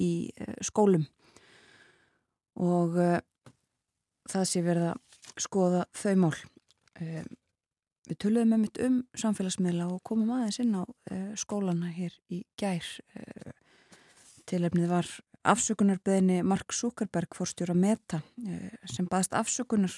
í 0.02 0.10
uh, 0.40 0.58
skólum. 0.64 1.06
Og 2.60 2.98
uh, 3.00 3.18
það 4.30 4.50
sé 4.50 4.64
verið 4.66 4.90
að 4.92 5.40
skoða 5.42 5.86
þau 5.96 6.14
mál. 6.26 6.34
Um, 7.00 7.30
við 8.04 8.20
töluðum 8.20 8.50
með 8.52 8.64
mitt 8.66 8.82
um 8.84 8.98
samfélagsmiðla 9.16 9.88
og 9.88 10.02
komum 10.04 10.34
aðeins 10.36 10.60
inn 10.60 10.74
á 10.76 10.84
skólana 11.40 11.88
hér 11.88 12.12
í 12.28 12.42
gær. 12.60 12.84
Tilefnið 14.44 14.90
var 14.90 15.08
afsökunarbeðinni 15.44 16.42
Mark 16.46 16.72
Zuckerberg 16.72 17.34
fórstjóra 17.36 17.74
Meta 17.76 18.20
eh, 18.46 18.72
sem 18.88 19.06
baðist 19.10 19.34
afsökunar 19.36 19.92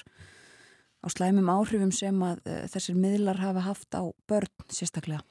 á 1.02 1.06
slæmum 1.12 1.50
áhrifum 1.52 1.92
sem 1.94 2.16
að 2.26 2.40
eh, 2.50 2.64
þessir 2.72 2.98
miðlar 2.98 3.40
hafa 3.42 3.66
haft 3.68 3.94
á 3.94 4.02
börn 4.26 4.50
sérstaklega. 4.72 5.22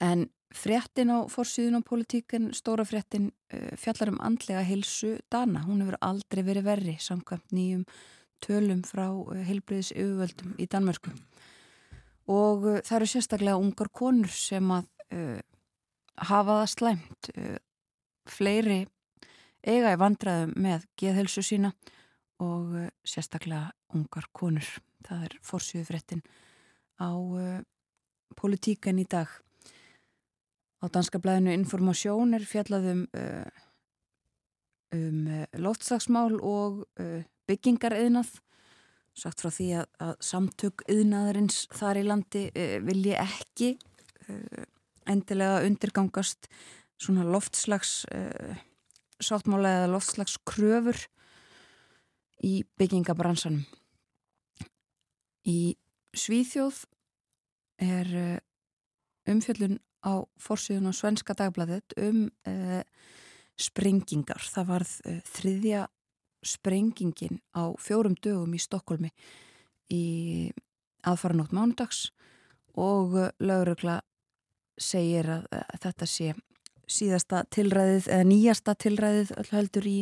En 0.00 0.28
fréttin 0.54 1.10
á 1.10 1.26
fórsýðun 1.30 1.82
á 1.82 1.88
politíkin, 1.88 2.50
stóra 2.54 2.86
fréttin 2.86 3.30
eh, 3.50 3.74
fjallar 3.78 4.14
um 4.14 4.20
andlega 4.22 4.62
hilsu 4.66 5.16
Dana. 5.32 5.64
Hún 5.66 5.82
hefur 5.82 5.98
aldrei 6.00 6.44
verið 6.46 6.68
verri 6.70 6.96
samkvæmt 7.02 7.54
nýjum 7.56 7.86
tölum 8.40 8.84
frá 8.86 9.08
heilbriðis 9.48 9.90
yfirvöldum 9.92 10.54
í 10.62 10.68
Danmörku. 10.70 11.12
Og 12.30 12.62
það 12.86 12.96
eru 13.00 13.10
sérstaklega 13.10 13.58
ungar 13.58 13.90
konur 13.92 14.30
sem 14.30 14.70
að 14.70 14.86
hafa 16.30 16.60
það 16.60 16.70
slæmt. 16.70 17.30
Uh, 18.24 18.30
fleiri 18.30 18.84
eiga 19.60 19.92
í 19.92 19.98
vandraðum 20.00 20.54
með 20.56 20.86
geðhelsu 20.98 21.42
sína 21.44 21.72
og 22.40 22.74
uh, 22.76 22.88
sérstaklega 23.04 23.70
ungar 23.94 24.28
konur. 24.32 24.66
Það 25.06 25.24
er 25.26 25.36
fórsjöfrettin 25.44 26.22
á 27.00 27.10
uh, 27.12 27.60
politíkan 28.36 29.00
í 29.00 29.06
dag. 29.08 29.28
Á 30.80 30.88
danska 30.88 31.20
blæðinu 31.20 31.52
Informasjón 31.52 32.34
er 32.36 32.46
fjallaðum 32.48 33.06
uh, 33.12 33.44
um, 34.96 35.26
um 35.26 35.44
loftslagsmál 35.60 36.40
og 36.40 36.86
byggingar 37.46 37.98
yðnað. 37.98 38.38
Sagt 39.12 39.42
frá 39.42 39.50
því 39.52 39.66
að, 39.82 39.86
að 40.00 40.12
samtök 40.24 40.84
yðnaðarins 40.88 41.64
þar 41.76 41.98
í 42.00 42.04
landi 42.06 42.42
vilji 42.86 43.16
ekki 43.18 43.74
endilega 45.10 45.64
undirgangast 45.66 46.46
svona 47.00 47.24
loftslags 47.24 48.04
uh, 48.12 48.56
sáttmála 49.20 49.72
eða 49.80 49.92
loftslags 49.94 50.38
kröfur 50.48 50.98
í 52.44 52.62
byggingabransanum. 52.80 53.64
Í 55.48 55.76
Svíþjóð 56.16 56.82
er 57.80 58.12
uh, 58.16 58.38
umfjöllun 59.30 59.78
á 60.04 60.24
fórsíðun 60.40 60.90
á 60.90 60.92
Svenska 60.96 61.36
dagbladet 61.36 61.96
um 62.00 62.28
uh, 62.48 62.82
sprengingar. 63.60 64.40
Það 64.40 64.70
varð 64.72 64.92
þriðja 65.28 65.86
sprengingin 66.40 67.42
á 67.52 67.68
fjórum 67.76 68.16
dögum 68.16 68.54
í 68.56 68.60
Stokkólmi 68.60 69.10
í 69.92 70.04
aðfara 71.04 71.36
nótt 71.36 71.52
mánudags 71.52 72.06
og 72.80 73.18
lögurögla 73.36 73.98
segir 74.80 75.28
að, 75.28 75.44
að 75.52 75.82
þetta 75.84 76.08
sé 76.08 76.32
síðasta 76.90 77.44
tilræðið 77.54 78.08
eða 78.10 78.26
nýjasta 78.28 78.74
tilræðið 78.84 79.32
öll 79.38 79.48
heldur 79.52 79.88
í 79.88 79.96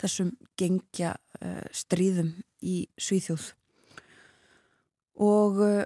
þessum 0.00 0.34
gengja 0.58 1.14
uh, 1.40 1.64
stríðum 1.76 2.34
í 2.64 2.76
Svíþjóð. 3.00 3.46
Og 5.20 5.60
uh, 5.64 5.84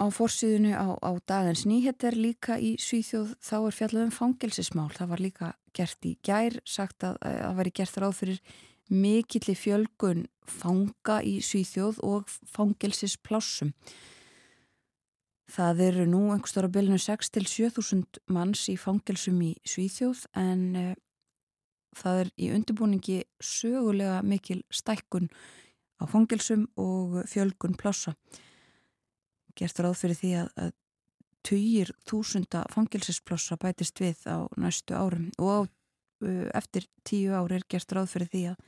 á 0.00 0.06
fórsíðunu 0.10 0.74
á, 0.74 0.88
á 0.98 1.10
dagins 1.28 1.64
nýheter 1.68 2.16
líka 2.16 2.58
í 2.58 2.74
Svíþjóð 2.80 3.36
þá 3.44 3.56
er 3.60 3.78
fjallum 3.78 4.12
fangelsismál. 4.14 4.90
Það 4.96 5.12
var 5.14 5.24
líka 5.24 5.54
gert 5.76 6.08
í 6.08 6.16
gær 6.24 6.58
sagt 6.68 7.04
að 7.06 7.18
það 7.22 7.58
væri 7.60 7.74
gert 7.80 7.98
ráð 8.02 8.16
fyrir 8.20 8.40
mikilli 8.92 9.54
fjölgun 9.56 10.26
fanga 10.48 11.20
í 11.24 11.38
Svíþjóð 11.44 12.00
og 12.04 12.32
fangelsisplásum 12.50 13.72
Það 15.52 15.80
eru 15.84 16.04
nú 16.08 16.20
einhverstóra 16.32 16.68
bylnu 16.72 16.96
6-7.000 17.02 18.22
manns 18.32 18.62
í 18.72 18.76
fangelsum 18.80 19.40
í 19.44 19.50
Svíþjóð 19.68 20.22
en 20.40 20.62
uh, 20.80 20.92
það 21.98 22.20
er 22.22 22.30
í 22.40 22.48
undirbúningi 22.56 23.18
sögulega 23.36 24.22
mikil 24.24 24.62
stækkun 24.72 25.28
á 26.00 26.08
fangelsum 26.08 26.62
og 26.80 27.18
fjölgun 27.28 27.76
plássa. 27.76 28.14
Gert 29.58 29.82
ráð 29.84 29.98
fyrir 30.00 30.20
því 30.22 30.30
að, 30.40 30.48
að 30.56 30.72
tugir 31.44 31.92
þúsunda 32.08 32.64
fangelsisplassa 32.72 33.60
bætist 33.60 34.00
við 34.00 34.24
á 34.24 34.48
næstu 34.56 34.96
árum 34.96 35.28
og 35.36 35.52
á, 35.52 35.60
uh, 36.24 36.48
eftir 36.56 36.88
tíu 37.04 37.36
ári 37.36 37.60
er 37.60 37.68
gert 37.68 37.92
ráð 37.92 38.08
fyrir 38.14 38.32
því 38.32 38.46
að, 38.54 38.64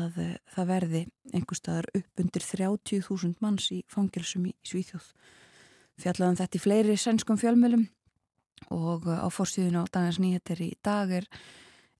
að 0.00 0.20
uh, 0.26 0.34
það 0.58 0.70
verði 0.74 1.06
einhver 1.30 1.62
staðar 1.62 1.92
upp 2.02 2.26
undir 2.26 2.50
30.000 2.50 3.38
manns 3.46 3.70
í 3.70 3.84
fangelsum 3.86 4.50
í 4.50 4.56
Svíþjóð 4.66 5.12
fjallaðum 6.02 6.38
þetta 6.40 6.58
í 6.58 6.62
fleiri 6.62 6.96
sænskum 6.98 7.38
fjölmjölum 7.40 7.84
og 8.74 9.06
uh, 9.08 9.22
á 9.22 9.28
fórstíðun 9.32 9.82
á 9.82 9.92
Daniels 9.92 10.20
Nýheter 10.22 10.62
í 10.64 10.72
dag 10.84 11.12
er, 11.20 11.28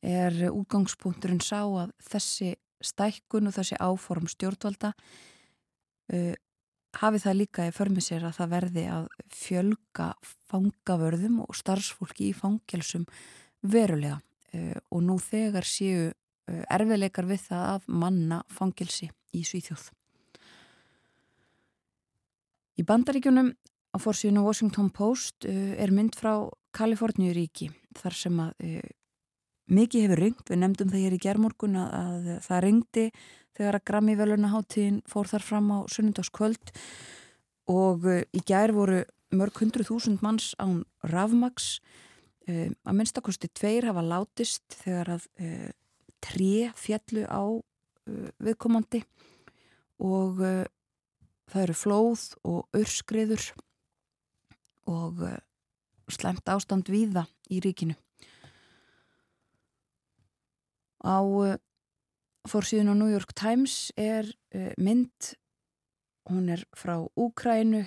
er 0.02 0.38
útgangspunkturinn 0.50 1.42
sá 1.44 1.62
að 1.62 1.94
þessi 2.02 2.54
stækkun 2.84 3.48
og 3.48 3.56
þessi 3.56 3.78
áform 3.80 4.28
stjórnvalda 4.30 4.92
uh, 6.12 6.34
hafi 7.00 7.22
það 7.22 7.38
líka 7.40 7.68
í 7.68 7.74
förmið 7.74 8.06
sér 8.08 8.28
að 8.28 8.36
það 8.38 8.52
verði 8.54 8.84
að 8.92 9.08
fjölga 9.34 10.10
fangavörðum 10.50 11.40
og 11.46 11.58
starfsfólki 11.58 12.30
í 12.30 12.36
fangelsum 12.36 13.06
verulega 13.62 14.20
uh, 14.20 14.78
og 14.90 15.04
nú 15.06 15.18
þegar 15.22 15.66
séu 15.68 16.08
uh, 16.10 16.62
erfiðleikar 16.72 17.28
við 17.30 17.46
það 17.48 17.68
að 17.74 17.92
manna 18.04 18.40
fangelsi 18.52 19.10
í 19.34 19.42
Svíþjóð. 19.46 19.90
Í 22.74 22.82
bandaríkjunum 22.86 23.52
Á 23.94 23.96
fórsíðinu 24.02 24.42
Washington 24.42 24.90
Post 24.90 25.46
uh, 25.46 25.72
er 25.78 25.92
mynd 25.94 26.16
frá 26.18 26.50
Kaliforníuríki 26.74 27.70
þar 27.94 28.16
sem 28.18 28.40
að 28.42 28.64
uh, 28.66 28.92
mikið 29.70 30.06
hefur 30.08 30.20
ringt, 30.20 30.46
við 30.50 30.60
nefndum 30.60 30.90
það 30.90 31.04
hér 31.04 31.14
í 31.14 31.20
gerðmorgun 31.22 31.76
að, 31.78 31.92
að 32.00 32.30
það 32.44 32.62
ringdi 32.66 33.04
þegar 33.54 33.78
að 33.78 33.84
Grammy 33.88 34.16
velunaháttíðin 34.18 34.98
fór 35.08 35.30
þar 35.30 35.46
fram 35.46 35.70
á 35.70 35.78
sunnundagskvöld 35.94 36.74
og 37.70 38.08
uh, 38.10 38.24
í 38.34 38.42
gær 38.42 38.74
voru 38.74 39.04
mörg 39.34 39.62
hundru 39.62 39.86
þúsund 39.86 40.26
manns 40.26 40.50
án 40.58 40.82
Ravmax 41.06 41.78
uh, 42.50 42.66
að 42.74 42.98
minnstakosti 42.98 43.52
tveir 43.54 43.86
hafa 43.92 44.02
látist 44.02 44.80
þegar 44.82 45.14
að 45.18 45.30
tre 46.24 46.72
fjallu 46.76 47.22
á 47.28 47.44
viðkomandi 48.40 49.02
og 50.04 50.40
það 50.40 51.60
eru 51.62 51.76
flóð 51.76 52.24
og 52.48 52.80
örskriður 52.80 53.44
og 54.90 55.22
uh, 55.24 55.36
slemt 56.12 56.48
ástand 56.48 56.88
víða 56.92 57.26
í 57.52 57.60
ríkinu. 57.64 57.96
Á 61.04 61.20
uh, 61.20 61.56
fórsíðun 62.48 62.92
á 62.92 62.94
New 62.96 63.12
York 63.12 63.34
Times 63.36 63.92
er 63.96 64.28
uh, 64.54 64.72
mynd, 64.78 65.34
hún 66.30 66.48
er 66.48 66.64
frá 66.72 66.96
Úkrænu, 67.20 67.82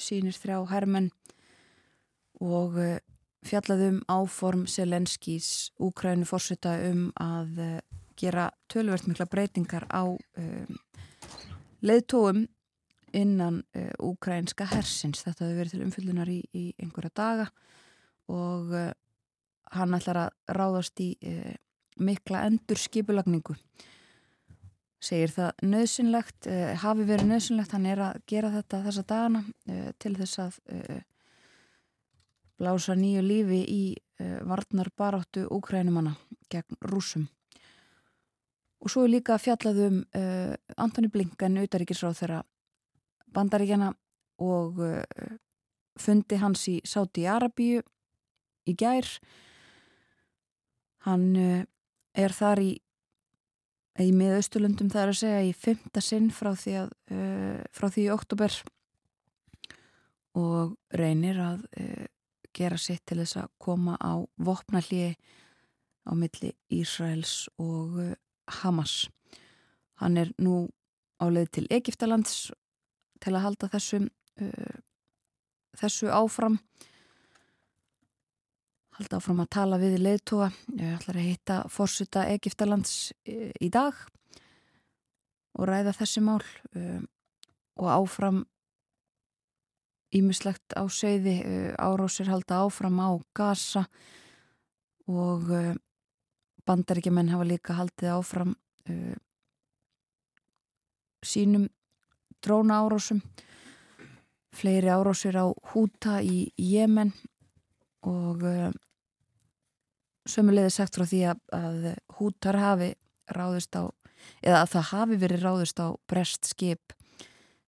sínir 0.00 0.32
þrjá 0.32 0.62
hermenn 0.70 1.10
og 2.40 2.78
fjallaðum 3.44 3.98
áform 4.08 4.62
Selenskís 4.64 5.68
Úkrænu 5.76 6.24
fórseta 6.24 6.72
um 6.88 7.10
að 7.20 7.60
gera 8.16 8.46
tölvert 8.72 9.04
mikla 9.10 9.26
breytingar 9.28 9.84
á 9.92 10.08
leðtóum 11.84 12.46
innan 13.16 13.62
uh, 13.76 13.92
úkrænska 14.02 14.66
hersins. 14.72 15.22
Þetta 15.24 15.46
hefur 15.46 15.60
verið 15.60 15.74
til 15.76 15.84
umfyllunar 15.86 16.30
í, 16.32 16.40
í 16.52 16.64
einhverja 16.82 17.12
daga 17.14 17.46
og 18.32 18.72
uh, 18.74 18.90
hann 19.76 19.96
ætlar 19.96 20.26
að 20.26 20.58
ráðast 20.58 21.00
í 21.02 21.10
uh, 21.28 21.54
mikla 22.02 22.46
endur 22.48 22.80
skipulagningu. 22.80 23.56
Segir 25.02 25.32
það 25.34 25.64
nöðsynlegt, 25.66 26.46
hafi 26.78 27.04
verið 27.08 27.26
nöðsynlegt, 27.26 27.72
hann 27.74 27.88
er 27.90 28.00
að 28.06 28.20
gera 28.30 28.52
þetta 28.52 28.78
þessa 28.84 29.02
dagana 29.10 29.40
til 29.98 30.12
þess 30.14 30.38
að 30.38 30.58
blása 32.62 32.94
nýju 32.94 33.24
lífi 33.26 33.58
í 33.66 33.80
varnar 34.46 34.92
baráttu 34.94 35.42
úkrænumanna 35.50 36.14
gegn 36.54 36.78
rúsum. 36.86 37.26
Og 38.78 38.94
svo 38.94 39.02
er 39.02 39.16
líka 39.16 39.40
fjallaðum 39.42 40.04
Antoni 40.78 41.10
Blinken, 41.10 41.58
auðaríkisráð 41.58 42.20
þeirra 42.22 42.40
bandaríkjana 43.34 43.92
og 44.42 44.80
uh, 44.82 45.02
fundi 46.00 46.38
hans 46.40 46.64
í 46.70 46.78
Sáti 46.88 47.26
Arabíu 47.28 47.82
í 48.68 48.74
gær 48.78 49.08
hann 51.06 51.28
uh, 51.36 51.64
er 52.14 52.34
þar 52.36 52.62
í 52.62 52.72
í 54.00 54.08
miðausturlundum 54.16 54.88
það 54.88 55.02
er 55.02 55.10
að 55.12 55.18
segja 55.18 55.40
í 55.44 55.52
fymta 55.52 56.00
sinn 56.00 56.30
frá 56.32 56.54
því 56.56 56.78
að 56.80 56.94
uh, 57.12 57.60
frá 57.76 57.90
því 57.92 58.06
í 58.06 58.12
oktober 58.14 58.56
og 60.40 60.78
reynir 60.96 61.36
að 61.44 61.66
gera 62.56 62.78
sitt 62.80 63.02
til 63.04 63.18
þess 63.20 63.36
að 63.42 63.50
koma 63.60 63.98
á 64.00 64.16
vopnallið 64.40 65.18
á 66.08 66.12
milli 66.16 66.54
Ísraels 66.72 67.50
og 67.60 67.98
Hamas. 68.62 69.10
Hann 70.00 70.16
er 70.16 70.32
nú 70.40 70.70
á 71.20 71.28
leið 71.28 71.50
til 71.52 71.66
Egiptalands 71.68 72.48
til 73.22 73.34
að 73.36 73.44
halda 73.46 73.68
þessum, 73.72 74.08
þessu 75.78 76.10
áfram 76.10 76.58
halda 78.98 79.18
áfram 79.18 79.42
að 79.42 79.52
tala 79.56 79.78
við 79.80 79.98
leðtóa. 80.02 80.48
Ég 80.76 80.96
ætlar 80.98 81.18
að 81.18 81.28
hitta 81.28 81.58
fórsita 81.72 82.26
Egiptalands 82.32 83.12
í 83.24 83.70
dag 83.72 83.96
og 85.58 85.68
ræða 85.68 85.94
þessi 85.96 86.22
mál 86.24 86.40
um, 86.76 87.04
og 87.80 87.88
áfram 87.92 88.42
ímislegt 90.12 90.76
á 90.76 90.84
seiði, 90.92 91.38
uh, 91.44 91.72
árásir 91.80 92.30
halda 92.32 92.62
áfram 92.66 93.00
á 93.00 93.10
gasa 93.36 93.86
og 95.08 95.50
uh, 95.52 95.74
bandaríkjumenn 96.68 97.32
hafa 97.32 97.48
líka 97.48 97.76
haldið 97.76 98.12
áfram 98.14 98.54
uh, 98.88 99.16
sínum 101.24 101.68
dróna 102.42 102.82
árásum 102.82 103.22
fleiri 104.52 104.88
árásir 104.92 105.36
á 105.36 105.48
húta 105.72 106.20
í 106.20 106.52
Jemen 106.60 107.12
og 108.04 108.42
uh, 108.44 108.70
sömulegði 110.28 110.74
sagt 110.74 110.98
frá 110.98 111.06
því 111.08 111.22
að, 111.32 111.86
hútar 112.18 112.58
hafi 112.60 112.92
ráðist 113.32 113.74
á, 113.74 113.88
eða 114.44 114.62
að 114.62 114.72
það 114.74 114.88
hafi 114.92 115.18
verið 115.22 115.46
ráðist 115.46 115.80
á 115.80 115.88
brest 116.10 116.50
skip 116.50 116.94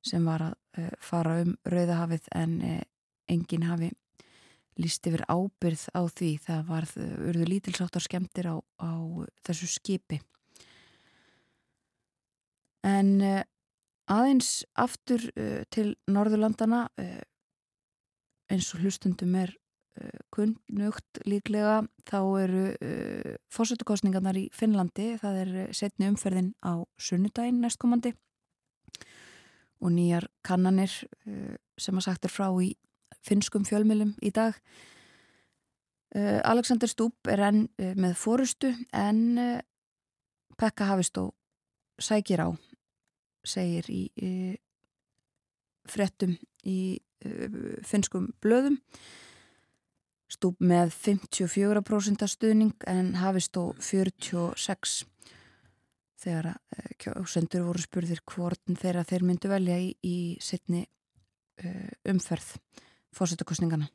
sem 0.05 0.25
var 0.29 0.51
að 0.51 0.57
uh, 0.83 0.93
fara 1.01 1.39
um 1.43 1.55
Rauðahafið 1.65 2.29
en 2.37 2.59
uh, 2.61 2.81
enginn 3.33 3.69
hafi 3.71 3.91
líst 4.75 5.07
yfir 5.07 5.23
ábyrð 5.31 5.87
á 5.95 6.03
því. 6.11 6.31
Það 6.43 6.63
var 6.69 6.87
urðu 6.99 7.45
lítilsáttar 7.47 8.03
skemmtir 8.03 8.51
á, 8.51 8.57
á 8.83 8.93
þessu 9.47 9.69
skipi. 9.71 10.19
En 12.85 13.23
aðeins 14.11 14.65
aftur 14.77 15.23
til 15.73 15.95
Norðurlandana 16.11 16.87
eins 18.53 18.69
og 18.75 18.83
hlustundum 18.83 19.35
er 19.41 19.55
kunnugt 20.35 21.21
líklega 21.29 21.83
þá 22.09 22.19
eru 22.43 22.65
uh, 22.73 23.35
fórsöldukostningarnar 23.55 24.39
í 24.39 24.49
Finnlandi 24.55 25.15
það 25.21 25.41
er 25.43 25.53
setni 25.77 26.09
umferðin 26.11 26.53
á 26.67 26.83
sunnudaginn 26.99 27.63
næstkomandi. 27.63 28.15
Og 29.85 29.93
nýjar 29.95 30.27
kannanir 30.47 30.93
uh, 31.29 31.55
sem 31.79 32.01
að 32.01 32.09
sagt 32.09 32.27
er 32.27 32.35
frá 32.35 32.49
í 32.63 32.75
finnskum 33.25 33.65
fjölmjölum 33.69 34.17
í 34.25 34.33
dag. 34.35 34.59
Uh, 36.15 36.41
Alexander 36.43 36.91
Stúp 36.91 37.31
er 37.31 37.43
enn 37.49 37.67
með 37.79 38.19
fórustu 38.19 38.75
en 38.93 39.39
Pekka 40.59 40.91
Havistó 40.91 41.31
sækir 42.03 42.43
á 42.43 42.49
segir 43.45 43.89
í 43.91 44.03
frettum 45.89 46.35
í 46.65 46.99
finnskum 47.85 48.31
blöðum. 48.45 48.79
Stúp 50.33 50.61
með 50.65 50.93
54% 50.97 52.25
stuðning 52.29 52.87
en 52.91 53.15
hafist 53.21 53.57
á 53.61 53.65
46 53.77 55.05
þegar 56.25 56.55
uh, 56.55 56.89
kjósendur 57.01 57.69
voru 57.69 57.85
spurðir 57.85 58.23
hvortin 58.29 58.79
þeirra 58.81 59.05
þeir 59.09 59.27
myndu 59.29 59.51
velja 59.53 59.77
í, 59.81 59.93
í 60.01 60.17
sittni 60.43 60.85
eh, 61.61 61.93
umferð 62.09 62.55
fórsettakostningana 63.15 63.91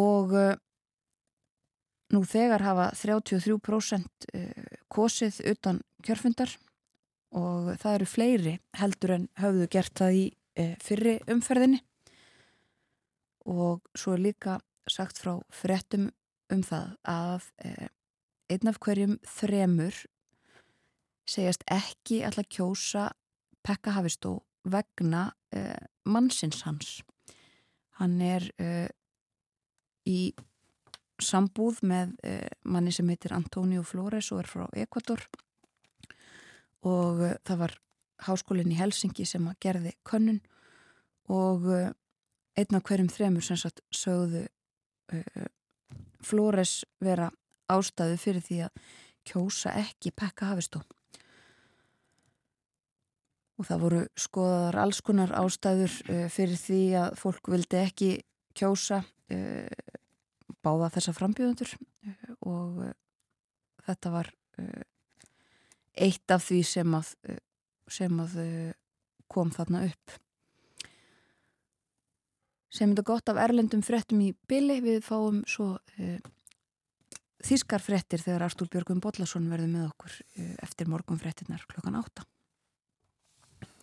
og 0.00 0.34
uh, 0.34 0.54
nú 2.14 2.24
þegar 2.26 2.64
hafa 2.66 2.88
33% 2.98 4.26
kosið 4.90 5.36
utan 5.52 5.78
kjörfundar 6.02 6.56
og 7.36 7.74
það 7.78 7.94
eru 7.94 8.08
fleiri 8.10 8.54
heldur 8.80 9.14
en 9.16 9.28
hafðu 9.38 9.68
gert 9.70 9.94
það 10.00 10.16
í 10.18 10.24
fyrri 10.82 11.14
umferðinni 11.30 11.78
og 13.48 13.86
svo 13.96 14.14
er 14.16 14.24
líka 14.24 14.58
sagt 14.90 15.20
frá 15.22 15.38
frettum 15.54 16.10
um 16.50 16.62
það 16.66 16.94
að 17.08 17.46
eh, 17.64 17.88
einn 18.50 18.70
af 18.70 18.80
hverjum 18.82 19.16
þremur 19.38 19.96
segjast 21.30 21.64
ekki 21.70 22.22
alltaf 22.26 22.48
kjósa 22.50 23.10
Pekka 23.62 23.94
Havistó 23.94 24.40
vegna 24.64 25.30
eh, 25.54 25.76
mannsins 26.08 26.64
hans. 26.66 27.00
Hann 28.00 28.20
er 28.24 28.46
eh, 28.60 28.88
í 30.08 30.32
sambúð 31.20 31.82
með 31.86 32.16
eh, 32.24 32.48
manni 32.64 32.92
sem 32.92 33.08
heitir 33.12 33.36
Antonio 33.36 33.84
Flores 33.84 34.32
og 34.32 34.42
er 34.42 34.50
frá 34.50 34.66
Ekvator 34.72 35.22
og 35.28 35.49
eh, 36.86 37.36
það 37.44 37.62
var 37.64 37.76
háskólinn 38.26 38.72
í 38.72 38.78
Helsingi 38.78 39.26
sem 39.28 39.46
að 39.48 39.58
gerði 39.64 39.94
könnun 40.08 40.40
og 41.30 41.66
eh, 41.72 41.90
einn 42.58 42.76
af 42.76 42.84
hverjum 42.86 43.10
þremur 43.12 43.44
sem 43.44 43.58
sagt 43.58 43.82
sögðu 43.94 44.44
uh, 45.14 45.44
Flores 46.24 46.80
vera 47.00 47.30
ástæðu 47.70 48.18
fyrir 48.20 48.44
því 48.44 48.58
að 48.66 48.82
kjósa 49.30 49.74
ekki 49.80 50.12
pekka 50.16 50.50
hafistó 50.50 50.82
og 53.60 53.68
það 53.68 53.82
voru 53.84 54.02
skoðaðar 54.18 54.80
alls 54.82 55.00
konar 55.06 55.34
ástæður 55.38 55.96
uh, 56.10 56.26
fyrir 56.32 56.60
því 56.60 56.82
að 57.04 57.16
fólk 57.22 57.52
vildi 57.54 57.80
ekki 57.80 58.10
kjósa 58.58 59.02
uh, 59.04 59.96
báða 60.60 60.90
þessa 60.96 61.16
frambjöðundur 61.16 61.76
og 62.44 62.82
þetta 63.86 64.12
var 64.12 64.28
eitt 65.96 66.30
af 66.30 66.44
því 66.46 66.60
sem 66.66 66.94
að, 66.96 67.14
sem 67.90 68.20
að 68.22 68.36
kom 69.30 69.52
þarna 69.54 69.84
upp. 69.86 70.18
Sem 72.70 72.92
þetta 72.92 73.06
gott 73.06 73.30
af 73.32 73.40
erlendum 73.42 73.82
frettum 73.82 74.20
í 74.22 74.32
byli 74.50 74.78
við 74.84 75.00
fáum 75.02 75.40
svo 75.50 75.72
uh, 75.74 76.18
þískar 77.42 77.82
frettir 77.82 78.22
þegar 78.22 78.46
Artúr 78.46 78.70
Björgum 78.70 79.00
Bodlason 79.02 79.48
verður 79.50 79.72
með 79.72 79.88
okkur 79.88 80.18
uh, 80.20 80.52
eftir 80.62 80.90
morgun 80.90 81.18
frettinnar 81.18 81.64
klokkan 81.70 81.98
átta. 81.98 82.26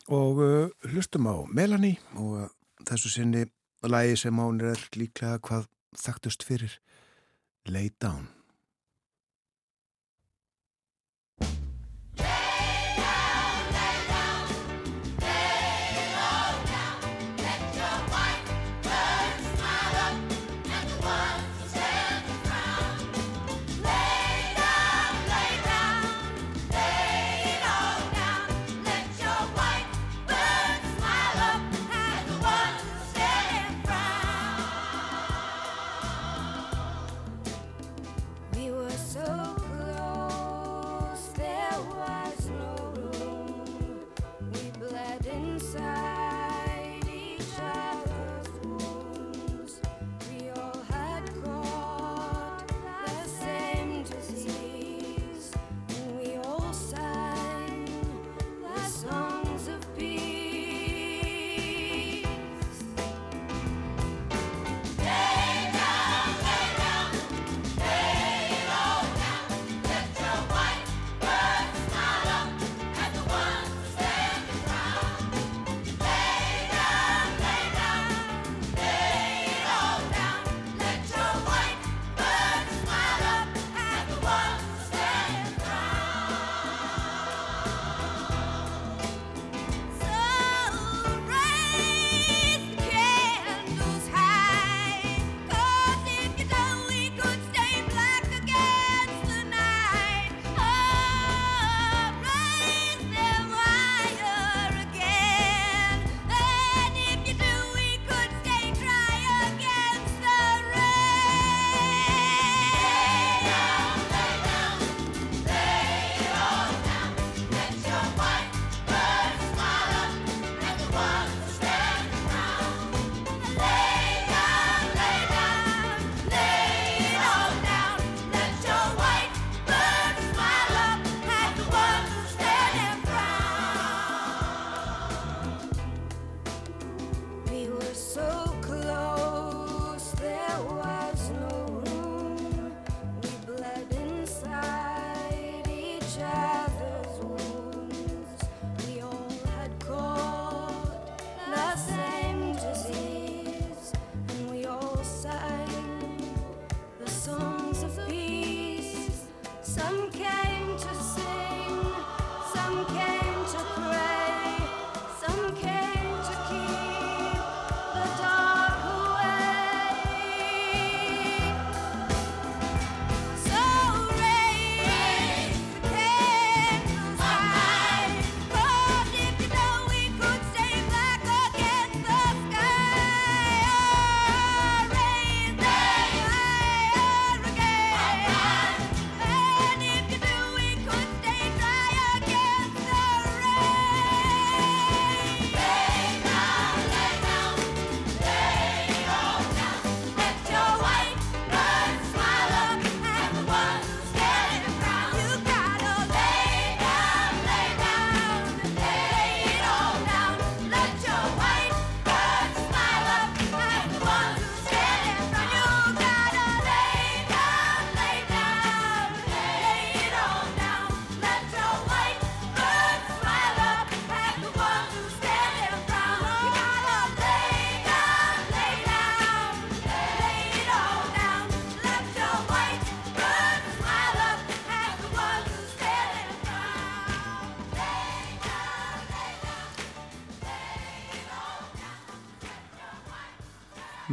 Og 0.07 0.39
uh, 0.39 0.87
hlustum 0.87 1.27
á 1.27 1.35
Melanie 1.51 1.99
og 2.15 2.47
þessu 2.87 3.11
sinni 3.11 3.43
lagi 3.87 4.15
sem 4.23 4.39
án 4.39 4.63
er 4.63 4.87
líklega 4.95 5.41
hvað 5.43 5.67
þekktust 5.99 6.47
fyrir 6.47 6.79
Lay 7.67 7.91
Down 7.99 8.36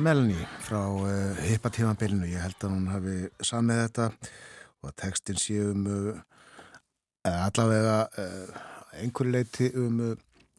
Melanie 0.04 0.44
frá 0.60 0.82
uh, 0.84 1.38
hippatímanbylnu. 1.48 2.26
Ég 2.28 2.42
held 2.42 2.64
að 2.66 2.72
hún 2.74 2.88
hafi 2.92 3.14
samið 3.40 3.78
þetta 3.86 4.08
og 4.12 4.88
að 4.90 4.96
textin 5.00 5.38
sé 5.40 5.56
um 5.64 5.86
uh, 5.88 6.18
allavega 7.24 7.94
uh, 8.20 8.58
einhverju 9.00 9.32
leiti 9.32 9.70
um 9.80 10.02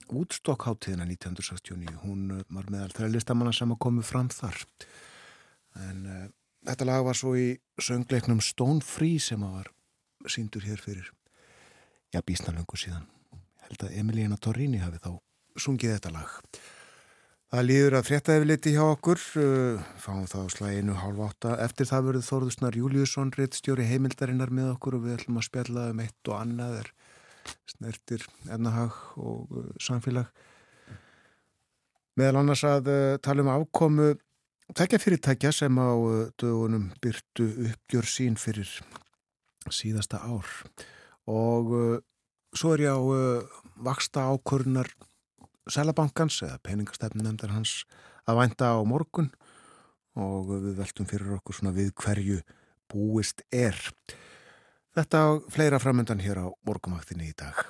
útstokkháttíðina 0.10 1.06
1969. 1.12 1.94
Hún 2.02 2.32
var 2.58 2.72
meðal 2.74 2.96
þræð 2.96 3.14
listamanna 3.14 3.54
sem 3.54 3.74
að 3.76 3.82
komu 3.86 4.06
fram 4.06 4.32
þar. 4.34 4.58
En 5.84 6.02
þetta 6.66 6.88
lag 6.90 7.06
var 7.06 7.18
svo 7.18 7.36
í 7.38 7.52
söngleiknum 7.82 8.42
Stone 8.42 8.82
Free 8.86 9.22
sem 9.22 9.44
að 9.46 9.60
var 9.60 9.70
síndur 10.32 10.66
hér 10.66 10.82
fyrir 10.82 11.12
já, 12.14 12.22
bísnalöngu 12.26 12.80
síðan. 12.82 13.06
Held 13.68 13.86
að 13.86 14.00
Emiliana 14.02 14.42
Torrini 14.42 14.82
hafi 14.82 15.02
þá 15.06 15.12
sungið 15.68 16.00
þetta 16.00 16.16
lag. 16.18 16.40
Það 17.56 17.68
líður 17.70 17.94
að 17.96 18.08
fréttaefliti 18.10 18.72
hjá 18.74 18.82
okkur, 18.84 19.22
uh, 19.40 19.84
fáum 20.04 20.26
þá 20.28 20.40
slæginu 20.52 20.96
hálf 21.00 21.20
átta. 21.24 21.54
Eftir 21.64 21.88
það 21.88 22.10
verður 22.10 22.26
Þorðusnar 22.28 22.76
Júliusson, 22.76 23.32
reittstjóri 23.32 23.86
heimildarinnar 23.88 24.52
með 24.52 24.74
okkur 24.74 24.98
og 24.98 25.06
við 25.06 25.14
ætlum 25.14 25.40
að 25.40 25.46
spjalla 25.48 25.86
um 25.94 26.02
eitt 26.04 26.32
og 26.32 26.36
annað 26.36 26.76
er 26.82 26.90
snertir 27.72 28.26
ennahag 28.52 29.00
og 29.16 29.56
uh, 29.56 29.72
samfélag. 29.80 30.44
Meðal 32.20 32.42
annars 32.42 32.66
að 32.68 32.92
uh, 32.92 33.16
tala 33.24 33.48
um 33.48 33.54
ákomu 33.56 34.12
tekja 34.76 35.00
fyrirtækja 35.06 35.56
sem 35.56 35.80
á 35.80 35.96
dögunum 36.36 36.92
byrtu 37.00 37.48
uppgjör 37.70 38.12
sín 38.18 38.36
fyrir 38.36 38.68
síðasta 39.72 40.26
ár 40.28 40.52
og 41.32 41.72
svo 42.52 42.76
er 42.76 42.90
ég 42.90 43.00
á 43.00 43.00
vaksta 43.86 44.28
ákvörnar 44.28 44.92
Sælabankans 45.66 46.42
eða 46.46 46.60
peningastefn 46.66 47.24
nefndar 47.26 47.56
hans 47.56 47.86
að 48.30 48.42
vænta 48.42 48.74
á 48.74 48.80
morgun 48.86 49.32
og 50.16 50.52
við 50.52 50.76
veltum 50.80 51.08
fyrir 51.10 51.38
okkur 51.40 51.58
svona 51.58 51.74
við 51.76 51.92
hverju 52.02 52.42
búist 52.92 53.42
er. 53.52 53.80
Þetta 54.96 55.24
á 55.26 55.30
fleira 55.52 55.82
framöndan 55.82 56.22
hér 56.24 56.46
á 56.46 56.48
morgumaktinni 56.68 57.32
í 57.32 57.38
dag. 57.38 57.66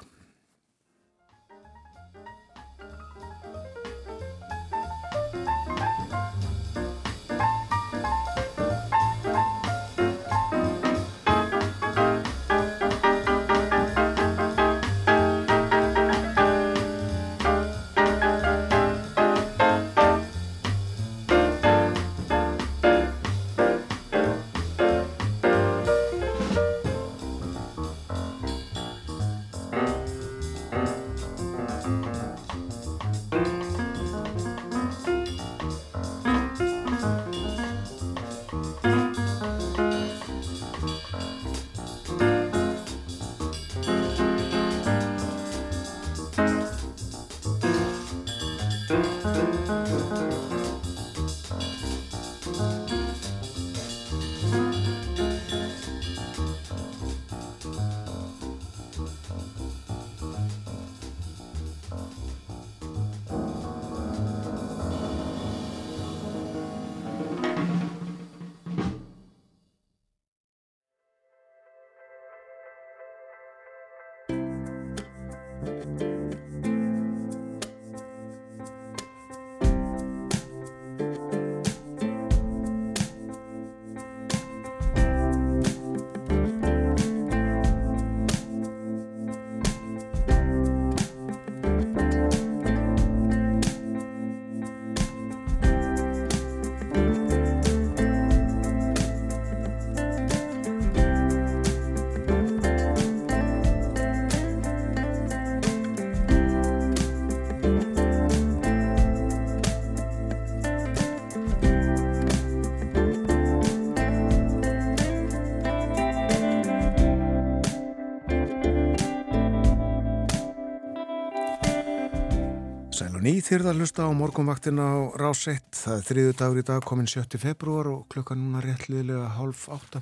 Nýþyrða 123.26 123.72
hlusta 123.74 124.06
á 124.06 124.14
morgunvaktina 124.14 124.86
á 124.86 124.98
rás 125.18 125.48
1. 125.50 125.64
Það 125.74 125.96
er 125.96 126.04
þriðu 126.06 126.34
dagur 126.38 126.60
í 126.62 126.64
dag, 126.68 126.84
komin 126.86 127.08
7. 127.10 127.40
februar 127.42 127.88
og 127.90 128.02
klukkan 128.14 128.38
núna 128.38 128.60
réttliðilega 128.62 129.32
hálf 129.34 129.64
átta. 129.74 130.02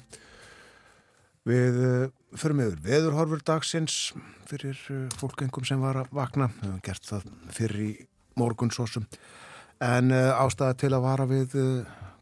Við 1.47 1.77
uh, 1.79 2.09
förum 2.35 2.59
yfir 2.65 2.81
veðurhorfur 2.83 3.45
dagsins 3.47 3.95
fyrir 4.49 4.75
uh, 4.91 5.05
fólkengum 5.21 5.63
sem 5.63 5.79
var 5.79 6.01
að 6.01 6.09
vakna. 6.17 6.49
Við 6.57 6.65
hefum 6.65 6.81
gert 6.83 7.07
það 7.07 7.29
fyrir 7.55 7.83
í 7.85 7.91
morgunsósum. 8.41 9.05
En 9.87 10.11
uh, 10.11 10.33
ástæða 10.43 10.75
til 10.81 10.89
að 10.89 11.05
vara 11.05 11.27
við 11.29 11.55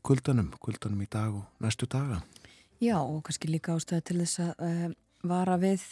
kuldanum, 0.06 0.52
kuldanum 0.62 1.02
í 1.02 1.08
dag 1.10 1.32
og 1.40 1.64
næstu 1.66 1.90
daga. 1.90 2.20
Já, 2.84 3.00
og 3.00 3.24
kannski 3.26 3.50
líka 3.50 3.74
ástæða 3.74 4.04
til 4.12 4.20
þess 4.20 4.44
að 4.44 4.94
vara 5.32 5.58
við 5.66 5.88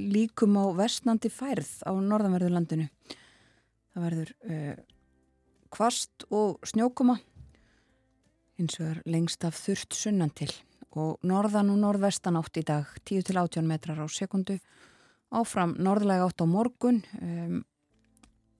líkum 0.00 0.56
á 0.56 0.72
vestnandi 0.80 1.28
færð 1.28 1.74
á 1.84 1.92
norðanverðurlandinu. 1.92 2.88
Það 3.94 4.06
verður 4.08 4.32
uh, 4.50 4.74
kvast 5.74 6.26
og 6.34 6.58
snjókuma 6.66 7.18
eins 8.58 8.78
og 8.78 8.88
er 8.92 9.02
lengst 9.10 9.44
af 9.46 9.56
þurft 9.58 9.96
sunnan 9.98 10.32
til 10.34 10.50
og 10.94 11.22
norðan 11.26 11.72
og 11.72 11.80
norðvestan 11.82 12.38
átt 12.38 12.60
í 12.60 12.66
dag 12.66 12.90
10-18 13.02 13.66
metrar 13.66 13.98
á 13.98 14.06
sekundu 14.06 14.60
áfram 15.34 15.74
norðlega 15.82 16.28
átt 16.28 16.42
á 16.42 16.46
morgun 16.46 17.00
um, 17.18 17.62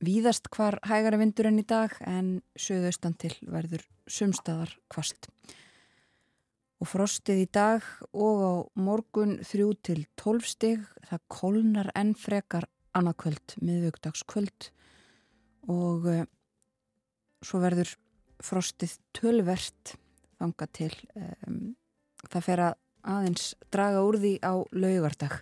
víðast 0.05 0.51
hvar 0.55 0.81
hægari 0.87 1.21
vindur 1.23 1.51
enn 1.51 1.63
í 1.63 1.67
dag 1.67 1.95
en 2.03 2.41
söðaustan 2.59 3.15
til 3.19 3.35
verður 3.47 3.85
sumstaðar 4.11 4.75
kvast 4.91 5.31
og 6.83 6.91
frostið 6.91 7.45
í 7.45 7.49
dag 7.55 7.85
og 8.13 8.43
á 8.45 8.55
morgun 8.77 9.39
3-12 9.41 10.49
stig. 10.49 10.83
Það 11.09 11.23
kolnar 11.33 11.91
enn 11.97 12.13
frekar 12.19 12.67
annarkvöld 12.95 13.57
miðvögdagskvöld 13.65 14.71
og 15.71 16.09
uh, 16.11 16.25
svo 17.45 17.61
verður 17.63 17.95
frostið 18.45 18.99
tölvert 19.17 19.95
þanga 20.41 20.69
til 20.77 20.93
um, 21.15 21.75
það 22.29 22.47
fer 22.49 22.63
að 22.69 22.79
aðeins 23.05 23.51
draga 23.73 24.05
úr 24.05 24.19
því 24.21 24.37
á 24.41 24.55
laugardag. 24.73 25.41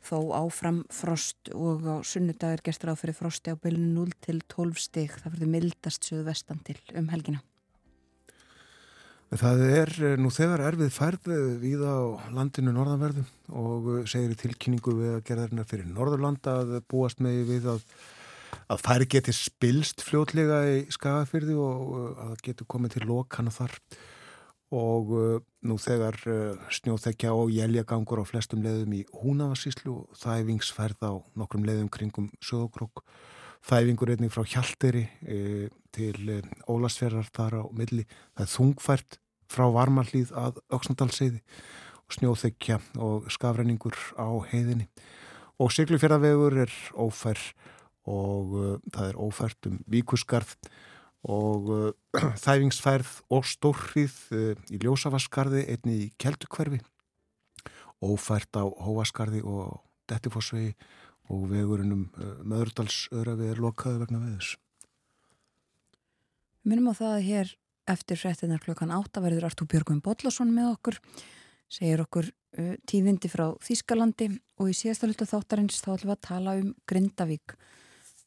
Þó 0.00 0.32
áfram 0.32 0.80
frost 0.92 1.50
og 1.52 1.84
á 1.84 1.96
sunnudag 2.06 2.56
er 2.56 2.64
gestur 2.64 2.92
á 2.92 2.96
fyrir 2.96 3.16
frosti 3.16 3.52
á 3.52 3.56
bylunu 3.60 4.06
0 4.06 4.16
til 4.24 4.40
12 4.48 4.80
stig. 4.80 5.12
Það 5.12 5.36
verður 5.36 5.54
mildast 5.54 6.08
söðu 6.08 6.26
vestan 6.30 6.60
til 6.64 6.78
um 6.96 7.10
helgina. 7.12 7.42
Það 9.30 9.60
er 9.62 9.92
eh, 10.02 10.16
nú 10.18 10.32
þegar 10.34 10.64
erfið 10.72 10.88
færð 10.90 11.28
við 11.62 11.84
á 11.86 12.18
landinu 12.34 12.72
norðanverðu 12.74 13.22
og 13.54 13.90
eh, 13.92 14.06
segir 14.10 14.32
í 14.34 14.38
tilkynningu 14.40 14.94
við 14.96 15.12
að 15.18 15.26
gera 15.28 15.44
þarna 15.44 15.66
fyrir 15.70 15.92
Norðurlanda 15.92 16.54
að 16.64 16.72
búast 16.90 17.22
með 17.22 17.44
við 17.52 17.68
að 17.76 17.84
að 18.70 18.84
færi 18.84 19.08
geti 19.16 19.34
spilst 19.36 20.04
fljótlega 20.06 20.62
í 20.70 20.78
skagafyrði 20.92 21.56
og 21.58 21.92
að 21.98 22.16
það 22.22 22.46
geti 22.48 22.68
komið 22.74 22.96
til 22.96 23.04
lokana 23.10 23.54
þar 23.54 23.76
og 24.70 25.10
uh, 25.18 25.40
nú 25.66 25.76
þegar 25.82 26.16
uh, 26.30 26.68
snjóþekja 26.70 27.34
og 27.34 27.50
jæljagangur 27.54 28.22
á 28.22 28.24
flestum 28.28 28.62
leðum 28.62 28.94
í 29.00 29.02
Húnavarsíslu 29.18 29.96
og 29.96 30.20
það 30.20 30.38
er 30.38 30.48
vingsferð 30.52 31.06
á 31.06 31.12
nokkrum 31.40 31.66
leðum 31.66 31.90
kringum 31.90 32.30
sögokrók 32.38 33.02
þæfingur 33.66 34.14
einnig 34.14 34.32
frá 34.32 34.46
Hjalteri 34.48 35.02
til 35.92 36.38
Ólasferðar 36.70 37.28
þar 37.34 37.56
á 37.60 37.64
milli. 37.76 38.06
Það 38.32 38.44
er 38.46 38.52
þungfært 38.54 39.18
frá 39.50 39.66
Varmalíð 39.74 40.32
að 40.38 40.60
Öksnadalseiði 40.72 41.42
og 42.06 42.16
snjóþekja 42.16 42.78
og 43.02 43.28
skafræningur 43.32 43.96
á 44.18 44.28
heiðinni. 44.50 44.88
Og 45.60 45.72
Siglufjörðavegur 45.74 46.56
er 46.64 46.72
ófær 46.96 47.40
og 48.08 48.54
uh, 48.56 48.70
það 48.94 49.10
er 49.10 49.20
ófært 49.20 49.68
um 49.70 49.80
Víkusgarð 49.90 50.54
og 51.28 51.68
uh, 51.74 51.90
þæfingsfærð 52.44 53.12
og 53.32 53.44
stórrið 53.48 54.16
uh, 54.32 54.54
í 54.72 54.80
Ljósavaskarði 54.80 55.66
einni 55.74 55.98
í 56.06 56.08
Keltukverfi 56.20 56.80
ófært 58.00 58.56
á 58.56 58.64
Hóaskarði 58.64 59.42
og 59.44 59.80
Dettifossvegi 60.08 60.72
og 61.30 61.46
vegurinnum 61.52 62.08
uh, 62.16 62.40
Möðurdalsörafi 62.48 63.50
er 63.52 63.60
lokaði 63.62 64.02
vegna 64.02 64.22
veðus. 64.24 64.54
Minnum 66.66 66.90
á 66.92 66.94
það 66.96 67.12
að 67.14 67.26
hér 67.28 67.52
eftir 67.90 68.20
frettinnar 68.20 68.62
klokkan 68.62 68.92
átta 68.94 69.22
verður 69.22 69.48
Artúr 69.48 69.68
Björgum 69.70 70.02
Bodlason 70.04 70.50
með 70.54 70.74
okkur, 70.74 70.98
segir 71.70 72.02
okkur 72.04 72.30
uh, 72.30 72.74
tíðindi 72.88 73.30
frá 73.32 73.46
Þýskalandi 73.64 74.32
og 74.60 74.72
í 74.72 74.76
síðasta 74.76 75.08
hlutu 75.08 75.28
þáttarins 75.28 75.80
þá 75.84 75.92
ætlum 75.94 76.12
við 76.12 76.16
að 76.16 76.26
tala 76.28 76.56
um 76.60 76.72
Grindavík, 76.90 77.56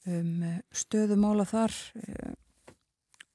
um 0.09 0.43
uh, 0.43 0.59
stöðumála 0.75 1.45
þar. 1.49 1.75
Uh, 2.01 2.33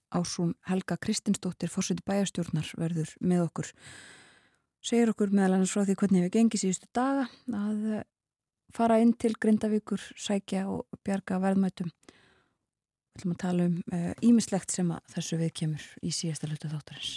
Ásún 0.09 0.55
Helga 0.65 0.97
Kristinsdóttir, 0.97 1.69
fórseti 1.69 2.01
bæjarstjórnar, 2.09 2.71
verður 2.81 3.11
með 3.21 3.43
okkur. 3.45 3.73
Segir 4.81 5.13
okkur 5.13 5.35
meðal 5.37 5.59
annars 5.59 5.75
frá 5.75 5.83
því 5.85 5.99
hvernig 6.01 6.25
við 6.25 6.33
gengið 6.39 6.63
síðustu 6.63 6.89
daga 6.97 7.27
að 7.53 7.83
uh, 7.99 8.07
fara 8.73 9.01
inn 9.03 9.13
til 9.13 9.35
Grindavíkur, 9.37 10.01
sækja 10.17 10.65
og 10.73 10.87
bjarga 11.05 11.41
verðmætum. 11.45 11.93
Við 11.93 13.21
ætlum 13.21 13.35
að 13.35 13.43
tala 13.43 13.65
um 13.67 13.79
ímislegt 14.23 14.71
sem 14.71 14.91
að 14.95 15.15
þessu 15.17 15.39
við 15.41 15.49
kemur 15.61 15.87
í 16.07 16.13
síðasta 16.15 16.47
hlutu 16.47 16.71
þáttarins. 16.71 17.17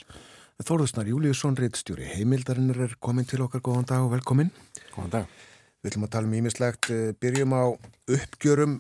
Þórðusnar 0.66 1.10
Júliusson, 1.10 1.56
reittstjóri 1.58 2.08
heimildarinnir 2.16 2.84
er 2.88 2.98
komin 3.02 3.28
til 3.30 3.44
okkar. 3.46 3.62
Góðan 3.66 3.88
dag 3.92 4.08
og 4.08 4.12
velkomin. 4.16 4.50
Góðan 4.96 5.14
dag. 5.20 5.40
Við 5.82 5.90
ætlum 5.90 6.04
að 6.06 6.12
tala 6.14 6.30
um 6.30 6.34
ímislegt. 6.38 6.88
Byrjum 7.18 7.54
á 7.58 7.64
uppgjörum. 8.14 8.76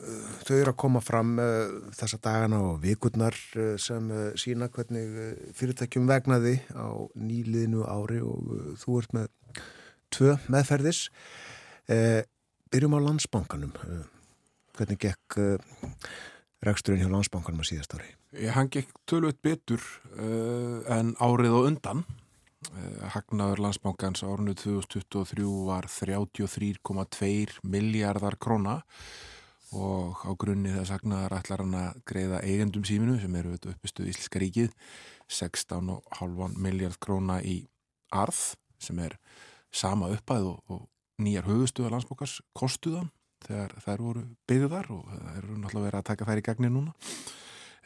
Þau 0.45 0.54
eru 0.60 0.70
að 0.70 0.80
koma 0.84 1.02
fram 1.02 1.32
uh, 1.41 1.72
þessa 1.97 2.20
dagana 2.22 2.60
og 2.68 2.76
vikurnar 2.84 3.38
sem 3.82 4.12
sína 4.38 4.70
hvernig 4.70 5.16
fyrirtækjum 5.58 6.06
vegnaði 6.12 6.60
á 6.78 6.93
nýliðinu 7.18 7.88
ári 7.89 8.22
og 8.22 8.78
þú 8.84 8.99
ert 9.02 9.18
með 9.18 9.32
tvö 10.14 10.38
meðferðis. 10.54 11.08
Byrjum 12.70 12.97
á 13.02 13.06
landsbankanum. 13.10 13.74
Hvernig 14.78 15.02
gekk 15.02 15.41
reksturinn 16.62 17.02
hjá 17.02 17.10
landsbankanum 17.10 17.66
á 17.66 17.70
síðast 17.72 17.97
ári? 17.97 18.14
Hann 18.54 18.70
gekk 18.72 18.93
tölvöld 19.10 19.41
betur 19.41 19.82
en 20.22 21.16
árið 21.18 21.58
og 21.58 21.72
undan. 21.74 22.06
Hagnaður 23.16 23.64
landsbankans 23.66 24.22
árinu 24.22 24.53
2023 24.53 25.45
var 25.66 25.88
33,2 25.89 27.62
miljardar 27.66 28.38
króna 28.38 28.76
og 29.74 30.22
á 30.28 30.32
grunni 30.38 30.74
þess 30.76 30.91
hagnaðar 30.93 31.38
ætlar 31.39 31.64
hann 31.64 31.78
að 31.80 32.01
greiða 32.05 32.41
eigendum 32.43 32.84
síminu 32.86 33.16
sem 33.22 33.36
eru 33.39 33.55
uppistuð 33.55 34.12
Ísliska 34.12 34.41
ríkið 34.43 34.76
16,5 35.32 36.59
miljard 36.59 36.99
króna 37.01 37.39
í 37.41 37.64
arð 38.12 38.41
sem 38.82 38.99
er 38.99 39.18
sama 39.72 40.12
uppæð 40.12 40.51
og, 40.51 40.62
og 40.68 41.24
nýjar 41.24 41.47
höfustuða 41.47 41.93
landsbankars 41.95 42.41
kostuðan 42.57 43.09
þegar 43.45 43.74
þær 43.82 44.05
voru 44.05 44.24
byggðar 44.49 44.91
og 44.93 45.07
það 45.09 45.38
eru 45.39 45.57
náttúrulega 45.57 45.88
verið 45.88 46.01
að 46.01 46.07
taka 46.12 46.30
þær 46.30 46.41
í 46.41 46.45
gagnir 46.45 46.74
núna 46.76 46.93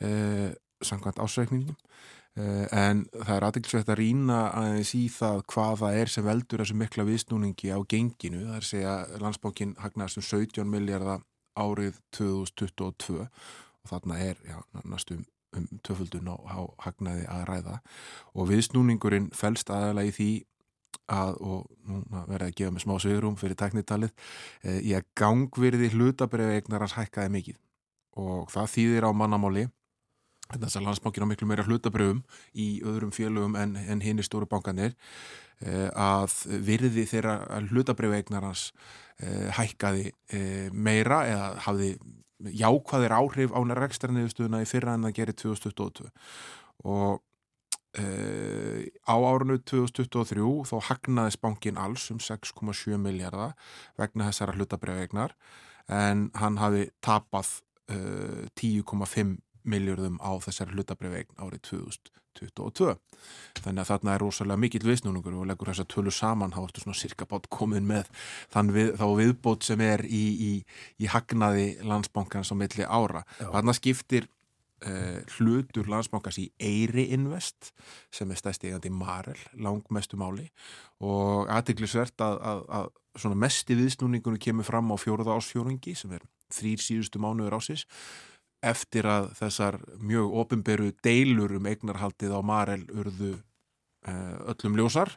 eh, 0.04 0.52
samkvæmt 0.84 1.22
ásveikningum 1.24 1.78
en 2.36 3.06
það 3.14 3.36
er 3.36 3.46
aðeinsvægt 3.48 3.92
að 3.94 4.00
rýna 4.02 4.40
aðeins 4.60 4.90
í 4.98 5.06
það 5.14 5.38
hvað 5.54 5.78
það 5.84 6.00
er 6.02 6.12
sem 6.12 6.26
veldur 6.26 6.64
þessu 6.64 6.76
mikla 6.80 7.06
viðsnúningi 7.08 7.72
á 7.72 7.80
genginu. 7.88 8.42
Það 8.44 8.58
er 8.58 8.66
að 8.66 8.72
segja 8.72 8.96
landsbókin 9.22 9.76
hagnast 9.80 10.20
um 10.20 10.26
17 10.28 10.68
miljardar 10.68 11.24
árið 11.56 12.02
2022 12.18 13.22
og 13.24 13.88
þarna 13.88 14.20
er 14.20 14.42
já, 14.44 14.58
næstum 14.84 15.24
um 15.56 15.70
töföldun 15.88 16.28
á, 16.28 16.36
hagnaði 16.84 17.24
að 17.32 17.46
ræða. 17.50 17.78
Og 18.36 18.50
viðsnúningurinn 18.52 19.30
fælst 19.36 19.72
aðalega 19.72 20.12
í 20.12 20.16
því 20.18 20.30
að, 21.12 21.38
og 21.40 21.70
núna 21.88 22.26
verði 22.28 22.50
að 22.50 22.58
gefa 22.60 22.76
mig 22.76 22.84
smá 22.84 22.96
sögurum 23.00 23.38
fyrir 23.40 23.60
teknitalið, 23.60 24.14
e, 24.64 24.80
í 24.82 24.92
að 24.98 25.08
gangverði 25.16 25.92
hlutabrið 25.94 26.56
eignar 26.58 26.86
hans 26.86 26.98
hækkaði 26.98 27.34
mikið. 27.38 27.60
Og 28.20 28.52
það 28.52 28.72
þýðir 28.76 29.08
á 29.08 29.12
mannamáli 29.16 29.68
þess 30.54 30.78
að 30.78 30.88
landsbankin 30.88 31.26
á 31.26 31.30
miklu 31.30 31.48
meira 31.50 31.66
hlutabröfum 31.66 32.22
í 32.54 32.68
öðrum 32.86 33.14
félögum 33.16 33.56
en, 33.60 33.76
en 33.76 34.04
hinn 34.04 34.22
í 34.22 34.26
stóru 34.26 34.48
bankanir 34.50 34.94
eh, 35.66 35.90
að 35.92 36.36
virði 36.66 37.06
þeirra 37.10 37.62
hlutabröfueignar 37.72 38.46
hans 38.46 38.70
eh, 39.20 39.50
hækkaði 39.58 40.12
eh, 40.30 40.70
meira 40.72 41.24
eða 41.30 41.50
hafði 41.68 41.96
jákvæðir 42.46 43.16
áhrif 43.16 43.56
á 43.56 43.60
rekstræniðustuðuna 43.80 44.62
í 44.62 44.70
fyrra 44.70 44.96
en 44.96 45.08
það 45.08 45.18
gerir 45.22 45.40
2022 45.40 46.12
og 46.86 47.24
á 47.96 49.16
árunnu 49.16 49.56
2023 49.64 50.44
þó 50.68 50.74
hagnaðis 50.84 51.38
bankin 51.40 51.78
alls 51.80 52.10
um 52.12 52.18
6,7 52.20 52.98
miljardar 53.00 53.54
vegna 53.96 54.28
þessara 54.28 54.58
hlutabröfueignar 54.58 55.32
en 55.88 56.26
hann 56.36 56.60
hafi 56.60 56.90
tapað 57.00 57.54
10,5 57.88 59.38
miljörðum 59.70 60.20
á 60.22 60.32
þessar 60.44 60.74
hlutabrifegn 60.74 61.42
árið 61.42 61.64
2022. 61.70 62.96
Þannig 63.62 63.82
að 63.84 63.90
þarna 63.92 64.14
er 64.16 64.24
rosalega 64.24 64.62
mikill 64.62 64.84
viðsnúningur 64.86 65.38
og 65.40 65.50
leggur 65.50 65.72
þessa 65.72 65.88
tölu 65.92 66.14
saman, 66.14 66.54
þá 66.56 66.62
ertu 66.66 66.84
svona 66.84 67.00
cirka 67.00 67.28
bát 67.30 67.50
komin 67.54 67.88
með 67.88 68.12
við, 68.76 68.94
þá 69.00 69.08
viðbót 69.22 69.68
sem 69.68 69.84
er 69.86 70.06
í, 70.06 70.24
í, 70.50 70.54
í 71.02 71.12
hagnaði 71.12 71.76
landsbankans 71.84 72.52
á 72.52 72.56
milli 72.60 72.88
ára. 72.88 73.24
Þarna 73.40 73.76
skiptir 73.78 74.28
uh, 74.84 75.22
hlutur 75.38 75.90
landsbankans 75.92 76.40
í 76.42 76.50
Eiri 76.60 77.10
Invest 77.16 77.72
sem 78.14 78.32
er 78.32 78.40
stæst 78.40 78.66
eigandi 78.68 78.92
Marel, 78.94 79.40
langmestu 79.56 80.20
máli 80.20 80.50
og 81.04 81.50
aðtiklisvert 81.52 82.22
að, 82.24 82.40
að, 82.52 82.64
að 82.80 82.94
svona 83.16 83.40
mesti 83.46 83.78
viðsnúningunum 83.80 84.42
kemur 84.42 84.68
fram 84.68 84.92
á 84.92 84.96
fjóruða 85.00 85.38
ásfjóringi 85.40 85.96
sem 85.98 86.16
er 86.16 86.24
þrýr 86.54 86.84
síðustu 86.84 87.22
mánuður 87.22 87.58
ásins 87.58 87.86
eftir 88.66 89.08
að 89.10 89.32
þessar 89.40 89.80
mjög 90.02 90.38
ofinberu 90.44 90.92
deilur 91.06 91.58
um 91.60 91.68
eignarhaldið 91.70 92.34
á 92.36 92.42
Marel 92.46 92.86
urðu 92.94 93.36
uh, 93.36 94.38
öllum 94.54 94.80
ljósar 94.80 95.14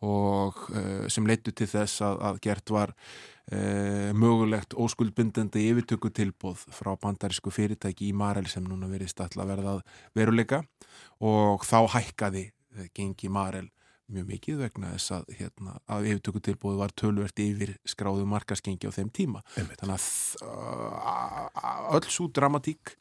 og 0.00 0.56
uh, 0.72 1.04
sem 1.12 1.26
leittu 1.28 1.52
til 1.52 1.68
þess 1.70 2.00
að, 2.06 2.22
að 2.30 2.40
gert 2.46 2.72
var 2.72 2.94
uh, 2.94 4.10
mögulegt 4.16 4.76
óskuldbindandi 4.76 5.66
yfirtökutilbóð 5.72 6.64
frá 6.76 6.94
bandarísku 7.00 7.52
fyrirtæki 7.52 8.08
í 8.08 8.16
Marel 8.16 8.48
sem 8.48 8.64
núna 8.64 8.88
verið 8.90 9.12
stalla 9.12 9.48
verðað 9.48 9.84
veruleika. 10.16 10.62
Og 11.20 11.66
þá 11.68 11.84
hækkaði 11.98 12.48
gengi 12.96 13.28
Marel 13.32 13.68
mjög 14.14 14.30
mikið 14.30 14.62
vegna 14.64 14.92
þess 14.94 15.14
að, 15.16 15.28
hérna, 15.38 15.76
að 15.90 16.08
yfirtökutilbúið 16.10 16.80
var 16.80 16.94
tölvert 16.98 17.42
yfir 17.42 17.74
skráðu 17.88 18.26
markaskengi 18.30 18.90
á 18.90 18.92
þeim 18.94 19.12
tíma. 19.14 19.44
Einmitt. 19.56 19.82
Þannig 19.82 20.08
að 21.64 21.94
öll 21.98 22.10
svo 22.10 22.26
dramatík, 22.34 22.96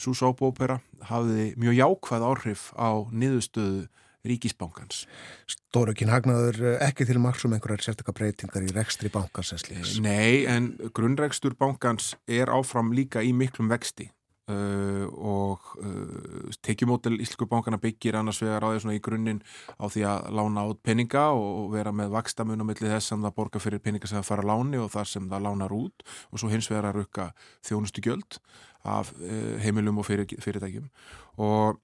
svo 0.00 0.14
sópópera 0.16 0.80
hafði 1.10 1.50
mjög 1.60 1.80
jákvæð 1.80 2.28
áhrif 2.30 2.68
á 2.76 2.90
niðurstöðu 3.10 3.88
ríkisbankans. 4.28 5.06
Stórukinn 5.48 6.12
hagnaður 6.12 6.76
ekki 6.84 7.06
til 7.08 7.20
maksum 7.24 7.54
einhverjar 7.56 7.86
sérstakar 7.86 8.16
breytingar 8.18 8.66
í 8.66 8.72
rekstri 8.76 9.08
bankans 9.12 9.54
slíks? 9.62 9.96
Nei, 10.04 10.44
en 10.44 10.74
grunnrekstur 10.92 11.56
bankans 11.56 12.12
er 12.28 12.52
áfram 12.52 12.92
líka 12.96 13.24
í 13.24 13.32
miklum 13.36 13.72
vexti 13.72 14.10
Uh, 14.50 15.04
og 15.20 15.66
uh, 15.84 16.48
tekjumótel 16.64 17.18
Íslensku 17.20 17.46
bankana 17.46 17.76
byggir 17.78 18.16
annars 18.18 18.40
vegar 18.42 18.64
á 18.64 18.72
því 18.72 18.96
í 18.96 19.02
grunninn 19.04 19.42
á 19.78 19.84
því 19.84 20.04
að 20.08 20.30
lána 20.38 20.64
át 20.64 20.80
peninga 20.82 21.26
og 21.36 21.68
vera 21.74 21.92
með 21.94 22.14
vakstamun 22.16 22.64
á 22.64 22.66
milli 22.66 22.88
þess 22.88 23.12
sem 23.12 23.20
það 23.20 23.36
borgar 23.36 23.62
fyrir 23.62 23.82
peninga 23.84 24.08
sem 24.08 24.18
það 24.18 24.30
fara 24.30 24.46
að 24.46 24.50
láni 24.50 24.80
og 24.80 24.88
þar 24.94 25.10
sem 25.12 25.28
það 25.30 25.44
lánar 25.46 25.76
út. 25.76 26.06
Og 26.32 26.42
svo 26.42 26.50
hins 26.50 26.70
vegar 26.72 26.88
að 26.88 26.98
rukka 27.02 27.28
þjónustu 27.68 28.04
gjöld 28.08 28.40
af 28.88 29.12
uh, 29.20 29.54
heimilum 29.62 30.00
og 30.00 30.08
fyrir, 30.08 30.26
fyrirtækjum. 30.40 30.90
Og 31.38 31.78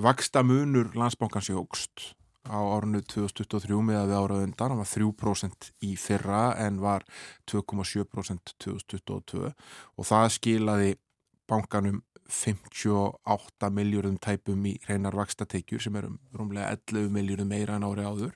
vakstamunur 0.00 0.94
landsbankans 0.96 1.50
jógst 1.50 2.14
á 2.48 2.56
árunnu 2.56 3.02
2023 3.04 3.82
með 3.84 3.98
að 3.98 4.06
við 4.08 4.16
áraðu 4.16 4.46
undan, 4.46 4.72
hann 4.72 4.80
var 4.80 4.88
3% 4.88 5.68
í 5.84 5.90
fyrra 6.00 6.44
en 6.64 6.78
var 6.80 7.04
2,7% 7.50 8.54
2022 8.64 9.50
og 9.52 10.08
það 10.08 10.30
skilaði 10.38 10.94
bankanum 11.48 12.02
58 12.28 13.70
miljórum 13.72 14.18
tæpum 14.20 14.66
í 14.68 14.74
reynar 14.88 15.16
vakstateikjur 15.16 15.80
sem 15.80 15.96
er 15.96 16.10
um 16.10 16.18
rúmlega 16.36 16.74
11 16.76 17.08
miljórum 17.12 17.48
meira 17.48 17.78
en 17.78 17.86
ári 17.88 18.04
áður. 18.04 18.34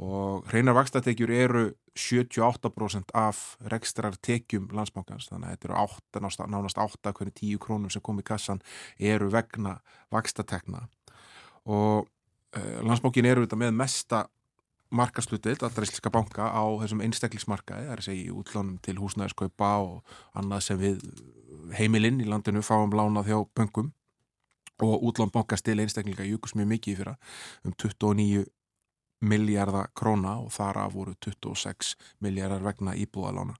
Og 0.00 0.46
hreinar 0.48 0.76
vakstatekjur 0.76 1.32
eru 1.32 1.64
78% 1.96 3.12
af 3.14 3.56
rekstrar 3.72 4.16
tekjum 4.22 4.68
landsbankans 4.72 5.28
þannig 5.30 5.48
að 5.48 5.56
þetta 5.56 5.68
eru 5.68 5.78
8, 5.82 6.20
nánast, 6.20 6.44
nánast 6.46 6.80
8 6.80 7.12
hvernig 7.16 7.36
10 7.40 7.60
krónum 7.60 7.92
sem 7.92 8.04
kom 8.04 8.20
í 8.20 8.26
kassan 8.26 8.62
eru 8.96 9.30
vegna 9.32 9.80
vakstatekna 10.14 10.86
og 11.66 12.06
uh, 12.06 12.78
landsbankin 12.86 13.28
eru 13.28 13.44
þetta 13.44 13.58
með 13.60 13.74
mesta 13.82 14.22
markaslutild 14.90 15.62
allra 15.62 15.86
íslenska 15.86 16.10
banka 16.12 16.50
á 16.50 16.64
þessum 16.82 17.02
einstaklismarkaði, 17.04 17.86
það 17.86 17.94
er 17.94 18.02
að 18.02 18.08
segja 18.08 18.26
í 18.26 18.34
útlánum 18.34 18.78
til 18.82 18.96
húsnæðiskaupa 18.98 19.70
og 19.86 20.14
annað 20.38 20.64
sem 20.66 20.80
við 20.80 21.04
heimilinn 21.78 22.22
í 22.22 22.28
landinu 22.28 22.62
fáum 22.66 22.94
lánað 22.94 23.30
hjá 23.30 23.38
böngum 23.56 23.92
og 24.80 25.04
útlán 25.10 25.32
bankast 25.32 25.66
til 25.66 25.78
einstaklinga 25.80 26.26
júkus 26.26 26.56
mjög 26.56 26.72
mikið 26.74 27.02
fyrir 27.02 27.16
um 27.64 27.76
29 27.76 28.46
miljardar 29.20 29.90
króna 29.96 30.38
og 30.40 30.48
þar 30.54 30.78
af 30.80 30.94
voru 30.94 31.14
26 31.20 31.92
miljardar 32.24 32.62
vegna 32.64 32.94
íbúðalána. 32.96 33.56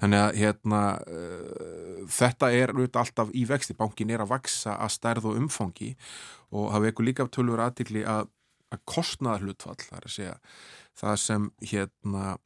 Þannig 0.00 0.22
að 0.22 0.38
hérna, 0.40 0.80
uh, 1.04 2.06
þetta 2.08 2.50
er 2.52 2.72
auðvitað 2.72 3.02
alltaf 3.02 3.34
í 3.36 3.44
vexti, 3.48 3.76
bankin 3.76 4.12
er 4.14 4.24
að 4.24 4.32
vaksa 4.32 4.78
að 4.80 4.94
stærð 4.96 5.30
og 5.32 5.42
umfangi 5.42 5.92
og 6.52 6.72
hafa 6.72 6.88
eitthvað 6.88 7.10
líka 7.10 7.28
tölur 7.28 7.60
aðtikli 7.66 8.06
að, 8.08 8.30
að 8.74 8.82
kostnaðar 8.88 9.46
hlutfall, 9.46 9.78
það 9.80 9.98
er 9.98 10.08
að 10.08 10.16
segja 10.16 10.36
það 10.96 11.16
sem 11.22 11.48
hérna 11.70 12.36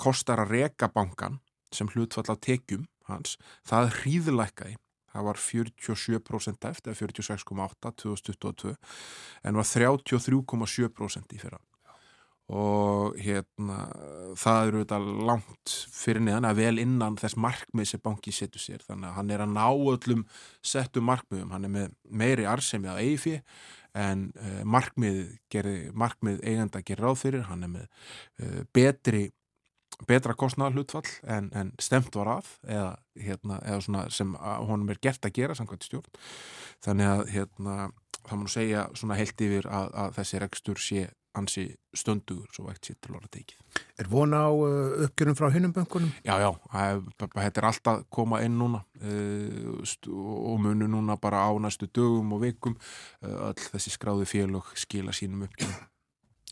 kostar 0.00 0.42
að 0.44 0.56
reka 0.56 0.88
bankan 0.92 1.40
sem 1.74 1.88
hlutfall 1.92 2.28
á 2.32 2.36
tekjum 2.38 2.86
hans, 3.10 3.36
það 3.66 3.94
hríðlækkaði. 4.00 4.80
Það 5.16 5.24
var 5.24 5.38
47% 5.40 6.66
eftir, 6.68 6.96
46,8 6.98 7.92
2022, 8.02 8.74
en 9.48 9.56
var 9.56 9.64
33,7% 9.64 11.32
í 11.32 11.40
fyrra. 11.40 11.60
Og 12.52 13.16
hérna 13.18 13.78
það 14.38 14.68
eru 14.68 14.82
þetta 14.84 14.98
langt 15.30 15.72
fyrir 15.96 16.22
neðan 16.22 16.46
að 16.50 16.60
vel 16.60 16.82
innan 16.82 17.16
þess 17.18 17.38
markmið 17.42 17.88
sem 17.90 18.02
banki 18.04 18.34
setur 18.34 18.62
sér. 18.62 18.84
Þannig 18.84 19.08
að 19.08 19.16
hann 19.16 19.32
er 19.34 19.42
að 19.46 19.56
ná 19.56 19.66
öllum 19.72 20.22
settum 20.60 21.08
markmiðum, 21.08 21.56
hann 21.56 21.66
er 21.66 21.74
með 21.78 21.96
meiri 22.06 22.46
arsemi 22.46 22.92
að 22.92 23.02
eifi 23.08 23.34
en 23.96 24.28
uh, 24.36 24.60
markmið, 24.68 25.24
gerði, 25.52 25.90
markmið 25.96 26.44
eigenda 26.44 26.84
gerir 26.84 27.08
ráð 27.08 27.18
fyrir, 27.24 27.46
hann 27.48 27.66
er 27.66 27.72
með 27.72 27.88
uh, 27.88 28.62
betri 28.76 29.26
betra 30.04 30.34
kostnaðar 30.36 30.76
hlutfall 30.76 31.08
en, 31.32 31.48
en 31.56 31.70
stemt 31.80 32.16
var 32.18 32.28
að 32.34 32.48
eða, 32.68 32.90
hérna, 33.22 33.60
eða 33.64 34.08
sem 34.12 34.34
honum 34.36 34.90
er 34.92 35.00
gert 35.00 35.24
að 35.24 35.36
gera 35.38 35.56
samkvæmt 35.56 35.86
stjórn. 35.86 36.18
Þannig 36.84 37.12
að 37.12 37.22
hérna, 37.32 37.76
það 38.26 38.42
má 38.42 38.50
segja 38.52 38.82
heilt 39.16 39.46
yfir 39.46 39.70
að, 39.70 39.94
að 40.04 40.18
þessi 40.18 40.42
rekstur 40.42 40.82
sé 40.82 41.06
ansi 41.36 41.66
stöndugur 41.96 42.48
svo 42.54 42.66
vægt 42.66 42.88
sér 42.88 42.98
til 43.00 43.16
orða 43.16 43.30
teikið. 43.32 43.80
Er 44.00 44.10
vona 44.10 44.44
á 44.48 44.50
uh, 44.52 45.06
uppgjörum 45.06 45.36
frá 45.38 45.50
hinnum 45.54 45.74
bönkunum? 45.76 46.12
Já, 46.26 46.36
já, 46.40 46.50
þetta 47.34 47.62
er 47.62 47.68
alltaf 47.70 48.06
koma 48.12 48.42
inn 48.44 48.56
núna 48.60 48.82
uh, 49.00 50.14
og 50.16 50.56
munu 50.64 50.88
núna 50.90 51.18
bara 51.20 51.46
á 51.48 51.52
næstu 51.60 51.88
dögum 51.88 52.32
og 52.36 52.44
vikum 52.46 52.78
uh, 52.78 53.50
öll 53.50 53.68
þessi 53.72 53.94
skráðu 53.96 54.28
félög 54.28 54.72
skila 54.76 55.14
sínum 55.16 55.46
uppgjörum. 55.48 55.84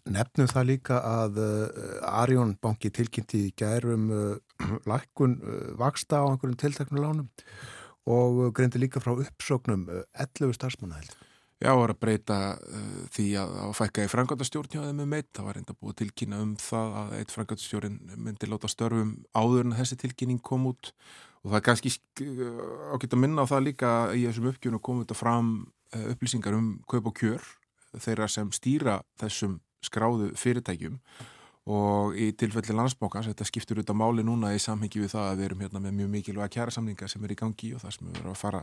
Nefnum 0.04 0.48
það 0.50 0.66
líka 0.68 0.98
að 1.00 1.38
uh, 1.40 2.16
Arjón 2.20 2.58
banki 2.60 2.90
tilkynnti 2.92 3.46
í 3.48 3.52
gærum 3.56 4.10
uh, 4.12 4.34
lækkun 4.90 5.38
uh, 5.40 5.70
vaksta 5.80 6.20
á 6.20 6.28
einhverjum 6.28 6.60
tiltaknum 6.60 7.00
lánum 7.00 7.28
og 8.04 8.50
greindi 8.52 8.82
líka 8.82 9.00
frá 9.00 9.14
uppsóknum 9.16 9.86
11 10.12 10.52
starfsmannaheld. 10.58 11.14
Já, 11.64 11.70
það 11.70 11.78
var 11.80 11.92
að 11.94 12.00
breyta 12.02 12.38
uh, 12.60 12.96
því 13.14 13.26
að, 13.40 13.52
að 13.64 13.70
fækka 13.78 14.02
í 14.04 14.08
frangandastjórn 14.12 14.72
hjá 14.74 14.80
þeim 14.82 14.98
með 15.00 15.06
meitt. 15.14 15.28
Það 15.32 15.46
var 15.46 15.56
reynda 15.56 15.76
búið 15.80 15.94
tilkynna 16.02 16.40
um 16.44 16.50
það 16.60 16.96
að 17.00 17.14
eitt 17.18 17.32
frangandastjórn 17.32 17.94
myndi 18.26 18.48
láta 18.50 18.68
störfum 18.68 19.14
áður 19.32 19.64
en 19.64 19.76
þessi 19.78 19.96
tilkynning 20.02 20.42
kom 20.44 20.66
út 20.68 20.90
og 21.40 21.54
það 21.54 21.56
er 21.56 21.64
kannski 21.70 21.92
ágætt 22.92 23.16
að 23.16 23.22
minna 23.22 23.46
á 23.48 23.50
það 23.54 23.64
líka 23.70 23.92
í 24.12 24.26
þessum 24.26 24.50
uppgjöfunu 24.52 24.82
komið 24.84 25.06
þetta 25.06 25.18
fram 25.22 25.50
uh, 25.96 26.04
upplýsingar 26.12 26.58
um 26.58 26.68
kaup 26.90 27.08
og 27.08 27.16
kjör 27.22 27.48
þeirra 27.96 28.28
sem 28.28 28.52
stýra 28.52 28.98
þessum 29.22 29.56
skráðu 29.84 30.34
fyrirtækjum 30.36 31.00
og 31.64 32.16
í 32.20 32.28
tilfelli 32.36 32.74
landsbókans, 32.76 33.30
þetta 33.30 33.46
skiptur 33.48 33.80
út 33.80 33.92
á 33.92 33.96
máli 33.96 34.24
núna 34.26 34.52
í 34.52 34.60
samhengi 34.60 35.00
við 35.00 35.14
það 35.14 35.28
að 35.30 35.38
við 35.38 35.46
erum 35.48 35.62
hérna 35.64 35.80
með 35.80 35.94
mjög 36.00 36.10
mikilvæga 36.12 36.52
kjærasamninga 36.58 37.08
sem 37.08 37.24
er 37.24 37.32
í 37.32 37.38
gangi 37.40 37.70
og 37.72 37.80
það 37.80 37.94
sem 37.96 38.08
við 38.08 38.18
verðum 38.18 38.34
að 38.34 38.42
fara 38.42 38.60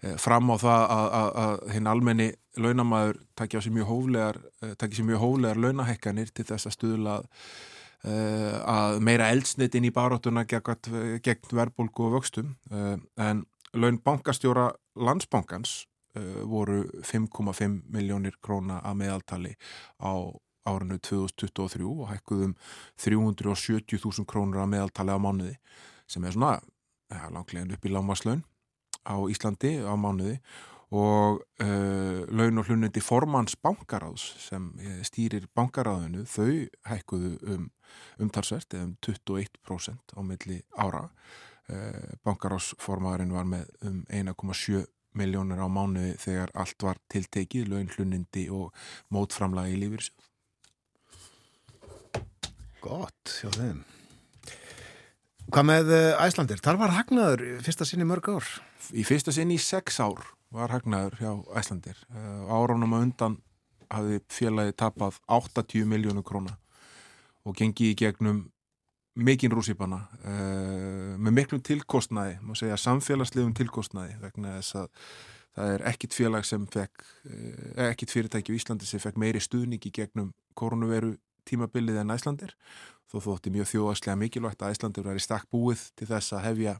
eh, 0.00 0.16
fram 0.18 0.50
á 0.50 0.56
það 0.58 0.82
að, 0.96 1.06
að, 1.20 1.30
að 1.44 1.70
hinn 1.76 1.90
almenni 1.92 2.28
launamæður 2.58 3.20
takja 3.38 3.62
sér 3.62 3.76
mjög 3.78 3.90
hóflegar 3.92 4.40
eh, 4.42 4.74
takja 4.74 4.98
sér 4.98 5.08
mjög 5.12 5.22
hóflegar 5.22 5.62
launahekkanir 5.62 6.32
til 6.34 6.46
þess 6.50 6.66
að 6.66 6.76
stuðla 6.80 7.16
eh, 7.22 8.56
að 8.74 8.98
meira 9.06 9.30
eldsnit 9.34 9.78
inn 9.78 9.86
í 9.86 9.94
baróttuna 9.94 10.42
gegn, 10.50 11.20
gegn 11.22 11.60
verðbólgu 11.60 12.08
og 12.08 12.16
vöxtum. 12.18 12.56
Eh, 12.72 12.96
en 13.22 13.44
laun 13.76 14.00
bankastjóra 14.02 14.72
landsbókans 14.98 15.84
eh, 16.16 16.42
voru 16.42 16.82
5,5 17.02 17.82
miljónir 17.92 18.34
króna 18.42 18.80
að 18.82 18.98
meðaltali 19.04 19.54
á 20.02 20.34
árinu 20.66 20.98
2023 20.98 21.86
og 21.86 22.08
hækkuðum 22.10 22.54
370.000 23.02 24.26
krónur 24.28 24.64
að 24.64 24.72
meðaltali 24.74 25.14
á 25.14 25.18
mánuði 25.22 25.56
sem 26.10 26.24
er 26.24 26.34
svona 26.34 26.56
ja, 27.10 27.28
langlegin 27.32 27.74
upp 27.76 27.86
í 27.86 27.92
lámaslaun 27.92 28.42
á 29.06 29.16
Íslandi 29.30 29.78
á 29.86 29.94
mánuði. 29.94 30.40
Og 30.94 31.40
uh, 31.42 32.20
laun 32.30 32.60
og 32.62 32.68
hlunnindi 32.68 33.02
formans 33.02 33.56
bankaráðs 33.58 34.22
sem 34.38 34.68
eh, 34.78 35.00
stýrir 35.02 35.48
bankaráðinu 35.50 36.22
þau 36.30 36.68
hækkuðu 36.86 37.32
um 37.56 37.64
umtalsvert 38.22 38.76
eða 38.78 38.86
um 38.86 38.92
21% 39.02 40.14
á 40.14 40.20
milli 40.22 40.60
ára. 40.78 41.08
Uh, 41.66 42.14
bankaráðsformaðurinn 42.22 43.34
var 43.34 43.50
með 43.50 43.66
um 43.82 43.98
1,7 44.06 44.86
miljónir 45.18 45.58
á 45.58 45.66
mánuði 45.66 46.14
þegar 46.22 46.54
allt 46.54 46.86
var 46.86 47.02
tiltekið 47.10 47.72
laun 47.72 47.90
hlunnindi 47.90 48.46
og 48.54 48.70
mótframlagi 49.10 49.80
lífyrsjóð 49.82 50.25
Gott, 52.86 53.32
hjá 53.40 53.50
þeim. 53.56 53.82
Hvað 55.50 55.66
með 55.66 55.92
Æslandir? 56.22 56.60
Þar 56.62 56.78
var 56.78 56.92
hagnaður 56.94 57.42
fyrsta 57.66 57.86
sinni 57.86 58.06
mörg 58.06 58.28
ár? 58.30 58.46
Í 58.94 59.02
fyrsta 59.06 59.34
sinni 59.34 59.56
í 59.58 59.62
sex 59.62 59.98
ár 60.02 60.22
var 60.54 60.70
hagnaður 60.70 61.16
hjá 61.18 61.32
Æslandir. 61.58 61.98
Árunum 62.46 62.94
að 62.94 63.06
undan 63.08 63.36
hafði 63.90 64.20
félagi 64.30 64.76
tapað 64.78 65.18
80 65.26 65.86
miljónu 65.90 66.22
króna 66.26 66.54
og 67.46 67.58
gengið 67.58 67.92
í 67.92 67.98
gegnum 67.98 68.44
mikinn 69.16 69.54
rúsipana 69.54 70.02
uh, 70.26 71.14
með 71.18 71.38
miklum 71.40 71.62
tilkostnaði, 71.64 72.36
maður 72.42 72.62
segja 72.62 72.80
samfélagslegum 72.82 73.54
tilkostnaði 73.56 74.18
vegna 74.22 74.58
þess 74.58 74.82
að 74.82 74.90
það 75.56 75.70
er 75.72 75.84
ekkit 75.88 76.14
félag 76.14 76.44
sem 76.44 76.66
fekk, 76.68 77.04
ekkit 77.86 78.12
fyrirtæki 78.12 78.52
í 78.52 78.58
Íslandi 78.60 78.84
sem 78.84 79.00
fekk 79.00 79.16
meiri 79.22 79.40
stuðning 79.40 79.80
í 79.88 79.94
gegnum 79.94 80.34
koronaviru 80.58 81.14
tímabilið 81.48 82.02
en 82.02 82.14
Æslandir 82.14 82.54
þó 83.10 83.18
þótti 83.22 83.54
mjög 83.54 83.70
þjóðaslega 83.72 84.20
mikilvægt 84.20 84.62
að 84.62 84.76
Æslandir 84.76 85.06
væri 85.06 85.22
stakk 85.22 85.48
búið 85.52 85.88
til 85.98 86.10
þess 86.10 86.34
að 86.36 86.46
hefja 86.48 86.78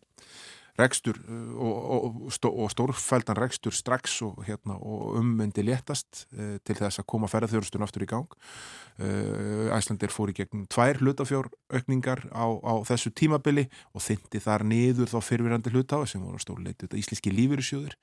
rekstur 0.76 1.18
og, 1.56 1.76
og, 1.96 2.16
og 2.52 2.70
stórfældan 2.72 3.38
rekstur 3.38 3.74
strax 3.74 4.18
og, 4.26 4.42
hérna, 4.44 4.76
og 4.76 5.16
ummyndi 5.20 5.64
léttast 5.64 6.26
uh, 6.36 6.56
til 6.66 6.76
þess 6.76 7.00
að 7.00 7.08
koma 7.12 7.30
ferðarþjórnstun 7.32 7.84
aftur 7.86 8.04
í 8.04 8.10
gang. 8.10 8.36
Uh, 9.00 9.72
Æslandir 9.76 10.12
fór 10.12 10.32
í 10.32 10.36
gegn 10.36 10.66
tvær 10.72 11.00
hlutafjóraukningar 11.00 12.26
á, 12.32 12.44
á 12.44 12.74
þessu 12.88 13.12
tímabili 13.16 13.68
og 13.94 14.04
þyndi 14.04 14.42
þar 14.44 14.66
niður 14.68 15.12
þá 15.14 15.18
fyrfirandi 15.24 15.72
hlutafi 15.72 16.12
sem 16.12 16.24
voru 16.24 16.42
stórleitu 16.42 16.90
íslenski 16.92 17.32
lífyrirsjóður 17.32 17.96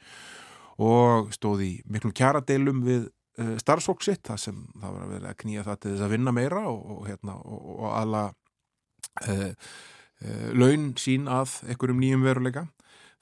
og 0.81 1.29
stóði 1.35 1.75
miklum 1.85 2.15
kjaradeilum 2.17 2.81
við 2.87 3.05
uh, 3.05 3.22
starfsfólk 3.33 4.03
sitt 4.05 4.21
það 4.27 4.39
sem 4.41 4.59
það 4.77 4.95
var 4.95 5.03
að 5.03 5.13
vera 5.15 5.31
að 5.31 5.39
knýja 5.41 5.65
það 5.65 5.79
til 5.81 5.91
þess 5.93 6.05
að 6.05 6.13
vinna 6.13 6.33
meira 6.35 6.63
og, 6.69 6.81
og, 6.93 7.03
hérna, 7.09 7.37
og, 7.41 7.69
og 7.73 7.95
alla 7.97 8.23
uh, 8.29 9.45
uh, 9.49 10.49
laun 10.53 10.91
sín 11.01 11.29
að 11.31 11.55
einhverjum 11.65 12.03
nýjum 12.03 12.27
veruleika. 12.27 12.67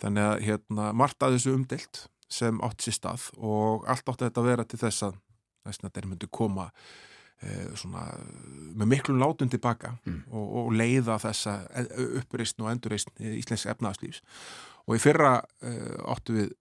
Þannig 0.02 0.28
að 0.28 0.44
hérna, 0.48 0.90
margt 0.98 1.24
að 1.24 1.38
þessu 1.38 1.56
umdelt 1.56 2.06
sem 2.32 2.60
átt 2.66 2.84
sér 2.84 2.98
stað 2.98 3.30
og 3.38 3.88
allt 3.92 4.08
átti 4.08 4.26
þetta 4.26 4.42
að 4.42 4.50
vera 4.50 4.66
til 4.66 4.80
þess 4.82 5.08
að 5.08 5.18
þeir 5.68 6.08
myndu 6.10 6.30
koma 6.32 6.72
svona, 7.78 8.04
með 8.78 8.88
miklum 8.88 9.18
látun 9.18 9.50
tilbaka 9.50 9.96
mm. 10.06 10.20
og 10.30 10.68
leiða 10.78 11.16
þessa 11.22 11.56
uppreysn 12.22 12.62
og 12.62 12.70
endurreysn 12.70 13.14
í 13.18 13.32
Íslensk 13.40 13.72
efnaðslífs 13.74 14.22
og 14.86 14.94
í 14.94 15.02
fyrra 15.02 15.40
áttu 16.14 16.36
við 16.38 16.52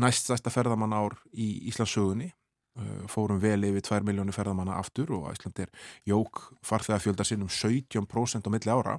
næst 0.00 0.28
stærsta 0.28 0.52
ferðamann 0.52 0.92
ár 0.92 1.16
í 1.32 1.48
Íslandsögunni 1.72 2.28
Eh, 2.28 2.37
fórum 3.10 3.40
vel 3.42 3.64
yfir 3.68 3.84
2 3.88 4.00
miljónu 4.06 4.34
ferðamanna 4.34 4.78
aftur 4.78 5.12
og 5.16 5.30
Æsland 5.32 5.58
er 5.64 5.72
jók 6.06 6.44
farþegafjöldar 6.66 7.28
sinn 7.28 7.42
um 7.42 7.50
17% 7.52 8.46
á 8.46 8.50
milli 8.52 8.74
ára. 8.74 8.98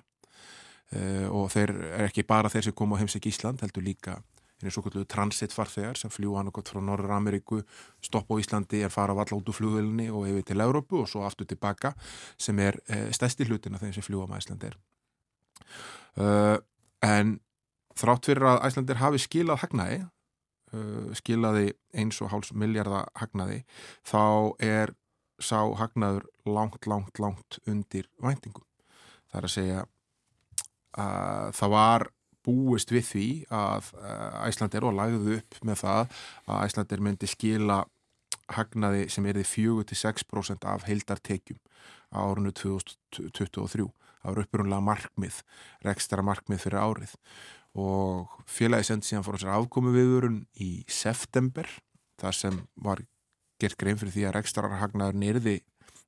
Uh, 0.89 1.27
og 1.29 1.51
þeir 1.53 1.69
er 1.69 2.07
ekki 2.07 2.23
bara 2.25 2.49
þeir 2.49 2.65
sem 2.65 2.73
koma 2.73 2.97
á 2.97 2.99
heimsæk 3.03 3.27
Ísland 3.29 3.61
heldur 3.61 3.83
líka 3.85 4.15
eru 4.59 4.71
svo 4.73 4.81
kallu 4.83 5.05
transitfarþegar 5.07 5.99
sem 5.99 6.11
fljúa 6.11 6.39
hann 6.39 6.49
okkur 6.51 6.65
frá 6.65 6.81
Norður 6.83 7.13
Ameríku 7.15 7.59
stopp 8.03 8.31
á 8.33 8.35
Íslandi 8.41 8.81
er 8.83 8.91
fara 8.91 9.13
valla 9.15 9.37
út 9.37 9.51
úr 9.51 9.55
flugvölinni 9.55 10.09
og 10.11 10.27
yfir 10.27 10.47
til 10.49 10.63
Európu 10.65 11.03
og 11.03 11.07
svo 11.11 11.23
aftur 11.27 11.47
tilbaka 11.47 11.93
sem 12.41 12.59
er 12.59 12.79
uh, 12.89 13.07
stærsti 13.15 13.47
hlutin 13.47 13.77
af 13.77 13.85
þeim 13.85 13.93
sem 13.95 14.07
fljúa 14.07 14.27
með 14.27 14.43
Íslandi 14.43 14.71
er. 14.71 14.79
Uh, 16.19 16.57
en 17.05 17.37
þrátt 17.99 18.31
fyrir 18.31 18.49
að 18.49 18.63
Æslandir 18.67 18.99
hafi 18.99 19.21
skilað 19.21 19.61
hagnaði 19.63 20.01
uh, 20.73 21.11
skilaði 21.17 21.73
eins 21.93 22.19
og 22.23 22.31
háls 22.33 22.53
miljardar 22.53 23.09
hagnaði 23.19 23.63
þá 24.07 24.23
er 24.63 24.95
sá 25.39 25.63
hagnaður 25.79 26.27
langt, 26.45 26.87
langt, 26.87 27.19
langt 27.19 27.59
undir 27.67 28.09
væntingum. 28.21 28.65
Það 29.29 29.39
er 29.39 29.47
að 29.47 29.53
segja 29.55 29.83
að 30.99 31.53
það 31.59 31.75
var 31.75 32.07
búist 32.45 32.91
við 32.91 33.05
því 33.09 33.27
að 33.53 33.91
Æslandir 34.47 34.87
og 34.87 34.95
lagðuð 34.97 35.37
upp 35.37 35.59
með 35.67 35.81
það 35.83 36.01
að 36.49 36.65
Æslandir 36.65 37.03
myndi 37.05 37.29
skila 37.29 37.79
hagnaði 38.49 39.07
sem 39.13 39.27
er 39.29 39.39
því 39.39 39.45
4-6% 39.93 40.67
af 40.69 40.87
heildartekjum 40.89 41.59
á 42.15 42.17
árunnu 42.25 42.53
2023. 42.57 43.85
Það 44.19 44.33
var 44.33 44.41
uppurunlega 44.43 44.83
markmið, 44.83 45.35
rekstara 45.85 46.25
markmið 46.25 46.63
fyrir 46.65 46.81
árið 46.81 47.13
og 47.77 48.39
félagi 48.49 48.89
sendi 48.89 49.09
síðan 49.09 49.25
fór 49.25 49.37
þessar 49.37 49.59
afkomi 49.59 49.93
viðurinn 49.93 50.41
í 50.61 50.71
september 50.89 51.69
þar 52.19 52.35
sem 52.35 52.61
var 52.81 53.03
gert 53.59 53.77
grein 53.79 53.99
fyrir 53.99 54.15
því 54.15 54.25
að 54.27 54.35
rekstrarhagnaður 54.39 55.19
nýrði 55.19 55.57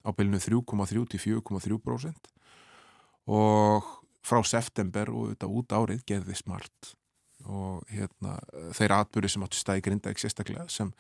á 0.01 0.09
bylnu 0.15 0.39
3,3 0.41 1.05
til 1.11 1.21
4,3% 1.21 2.31
og 3.31 3.89
frá 4.25 4.41
september 4.45 5.11
og 5.13 5.31
þetta 5.33 5.49
út 5.49 5.75
árið 5.75 6.03
gerði 6.09 6.37
smart. 6.37 6.93
Og 7.49 7.81
hérna 7.89 8.35
þeirra 8.77 9.01
atbyrði 9.01 9.31
sem 9.33 9.45
áttu 9.45 9.57
stæði 9.57 9.85
grinda 9.87 10.11
ekki 10.11 10.27
sérstaklega 10.27 10.67
sem 10.69 10.91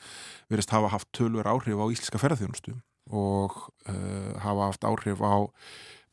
verist 0.49 0.73
hafa 0.73 0.89
haft 0.89 1.11
tölver 1.13 1.49
áhrif 1.49 1.77
á 1.77 1.85
íslenska 1.93 2.21
ferðarþjónustu 2.21 2.73
og 3.13 3.57
uh, 3.89 4.33
hafa 4.41 4.71
haft 4.71 4.87
áhrif 4.87 5.21
á 5.21 5.37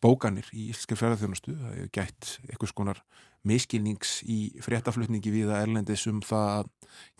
bókanir 0.04 0.48
í 0.52 0.68
íslenska 0.68 0.98
ferðarþjónustu 1.00 1.56
það 1.56 1.78
hefur 1.78 1.94
gætt 1.96 2.34
einhvers 2.50 2.76
konar 2.76 3.00
miskilnings 3.46 4.18
í 4.26 4.58
fréttaflutningi 4.64 5.32
við 5.32 5.52
að 5.52 5.66
erlendis 5.66 6.06
um 6.10 6.20
það 6.24 6.48
að 6.56 6.70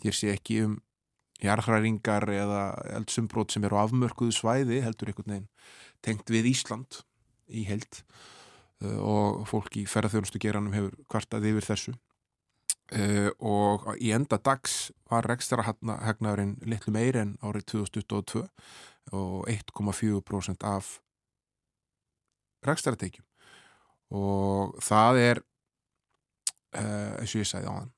hér 0.03 0.17
sé 0.17 0.33
ekki 0.33 0.61
um 0.65 0.77
jarðhræringar 1.39 2.27
eða 2.33 2.63
eldsumbrót 2.97 3.53
sem 3.53 3.63
eru 3.63 3.79
á 3.79 3.85
afmörkuðu 3.85 4.35
svæði 4.35 4.81
heldur 4.83 5.11
einhvern 5.11 5.33
veginn 5.33 5.47
tengt 6.03 6.31
við 6.31 6.51
Ísland 6.51 6.99
í 7.47 7.63
held 7.69 8.01
uh, 8.83 8.99
og 8.99 9.47
fólk 9.49 9.79
í 9.79 9.87
ferðarþjónustu 9.89 10.41
geranum 10.41 10.75
hefur 10.75 10.95
kvartað 11.11 11.49
yfir 11.53 11.67
þessu. 11.69 11.95
Uh, 12.89 13.29
og 13.45 13.85
í 14.01 14.11
enda 14.15 14.39
dags 14.41 14.89
var 15.11 15.27
rekstrahagnaðurinn 15.29 16.57
litlu 16.65 16.93
meir 16.95 17.19
en 17.21 17.35
árið 17.45 17.67
2022 17.75 18.47
og 19.13 19.45
1,4% 19.49 20.65
af 20.65 20.97
rekstratekjum 22.65 23.25
og 24.09 24.73
það 24.81 25.19
er 25.21 25.41
eins 26.73 27.33
og 27.33 27.41
ég 27.41 27.49
sagði 27.49 27.71
á 27.71 27.73
hann 27.73 27.91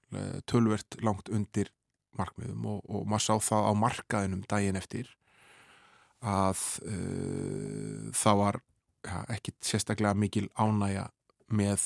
tölvert 0.47 0.95
langt 1.03 1.31
undir 1.31 1.71
markmiðum 2.19 2.65
og, 2.67 2.79
og 2.87 3.07
maður 3.09 3.25
sá 3.25 3.35
það 3.49 3.67
á 3.67 3.71
markaðinum 3.81 4.43
daginn 4.49 4.79
eftir 4.79 5.07
að 6.21 6.59
uh, 6.85 8.11
það 8.13 8.41
var 8.43 8.59
ja, 9.07 9.21
ekki 9.33 9.51
sérstaklega 9.65 10.13
mikil 10.17 10.47
ánægja 10.53 11.07
með 11.51 11.85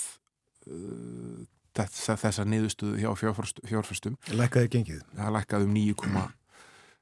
uh, 0.68 1.46
þessa 1.76 2.46
niðurstöðu 2.48 3.02
hjá 3.02 3.10
fjárfærstum. 3.20 4.16
Lækkaði 4.32 4.72
gengið? 4.78 5.02
Það 5.16 5.34
lækkaði 5.36 5.68
um 5.68 5.74
9, 5.76 6.26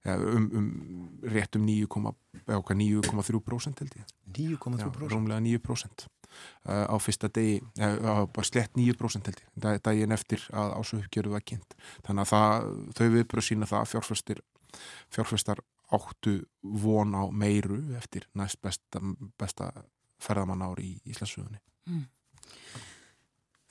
ja, 0.03 0.15
um, 0.17 0.47
um, 0.59 0.69
rétt 1.33 1.59
um 1.59 1.67
9,3% 1.69 3.83
held 3.83 3.93
ég. 3.99 4.15
9,3%? 4.37 5.13
Rómlega 5.13 5.41
9% 5.45 6.05
uh, 6.05 6.12
á 6.63 6.95
fyrsta 7.01 7.29
degi, 7.33 7.59
uh, 7.79 8.23
bara 8.27 8.47
slett 8.47 8.75
9% 8.79 9.29
held 9.29 9.43
ég, 9.43 9.81
daginn 9.83 10.15
eftir 10.15 10.43
að 10.51 10.75
ásökjöru 10.79 11.33
var 11.35 11.45
kynnt. 11.45 11.77
Þannig 12.07 12.25
að 12.25 12.31
það, 12.33 12.67
þau 12.97 13.07
viðbröð 13.17 13.47
sína 13.49 13.69
það 13.69 13.83
að 13.83 13.91
fjárfærstir, 13.93 14.43
fjárfærstar 15.13 15.63
áttu 15.93 16.37
von 16.61 17.13
á 17.13 17.23
meiru 17.29 17.79
eftir 17.97 18.27
næst 18.33 18.61
besta, 18.63 19.01
besta 19.39 19.69
ferðamann 20.23 20.63
ári 20.65 20.93
í 20.93 21.13
Íslandsögunni. 21.13 21.59
Mm. 21.89 22.05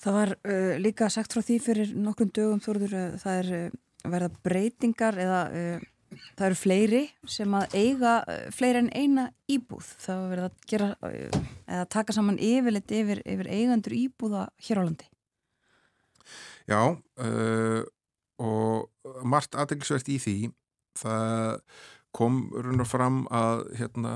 Það 0.02 0.18
var 0.18 0.34
uh, 0.34 0.74
líka 0.82 1.08
sagt 1.12 1.34
frá 1.34 1.42
því 1.46 1.56
fyrir 1.62 1.94
nokkrum 1.94 2.32
dögum 2.34 2.62
þorður 2.62 2.96
að 2.98 3.16
það 3.22 3.40
er 3.42 3.50
uh, 3.58 3.80
verða 4.12 4.30
breytingar 4.44 5.18
eða 5.22 5.42
uh, 5.48 5.88
það 6.38 6.46
eru 6.48 6.58
fleiri 6.58 7.02
sem 7.28 7.56
að 7.56 7.76
eiga 7.78 8.14
uh, 8.26 8.44
fleiri 8.54 8.82
en 8.82 8.90
eina 8.96 9.26
íbúð. 9.50 9.88
Það 10.02 10.20
var 10.20 10.32
verið 10.32 10.48
að 10.48 10.68
gera 10.72 10.90
uh, 11.08 11.40
eða 11.66 11.88
taka 11.96 12.16
saman 12.16 12.40
yfirleitt 12.42 12.94
yfir, 12.98 13.22
yfir 13.34 13.50
eigandur 13.52 13.96
íbúða 13.96 14.46
hér 14.66 14.82
á 14.82 14.86
landi. 14.86 15.08
Já 16.70 16.80
uh, 16.94 17.82
og 18.42 19.24
margt 19.26 19.56
aðeinsvært 19.58 20.08
í 20.10 20.18
því 20.22 20.36
það 20.98 21.60
kom 22.12 22.50
runnar 22.52 22.88
fram 22.88 23.22
að 23.32 23.62
hérna, 23.78 24.12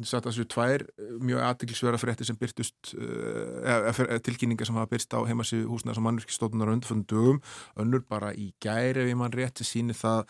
satt 0.00 0.24
að 0.24 0.30
þessu 0.30 0.46
tvær 0.54 0.84
mjög 1.20 1.42
aðtiklisverða 1.44 2.00
frétti 2.00 2.26
sem 2.28 2.38
byrtust 2.40 2.94
uh, 2.96 4.16
tilkynninga 4.24 4.64
sem 4.64 4.78
hafa 4.78 4.90
byrst 4.94 5.12
á 5.12 5.20
heimasíðu 5.28 5.68
húsnæðs 5.68 6.00
og 6.00 6.06
mannverkistótunar 6.06 6.72
undanföndum 6.72 7.04
dögum, 7.10 7.42
önnur 7.80 8.04
bara 8.08 8.32
í 8.32 8.50
gæri 8.64 9.04
ef 9.04 9.12
ég 9.12 9.20
mann 9.20 9.36
rétt, 9.36 9.60
sem 9.60 9.70
sýnir 9.70 10.00
það 10.00 10.24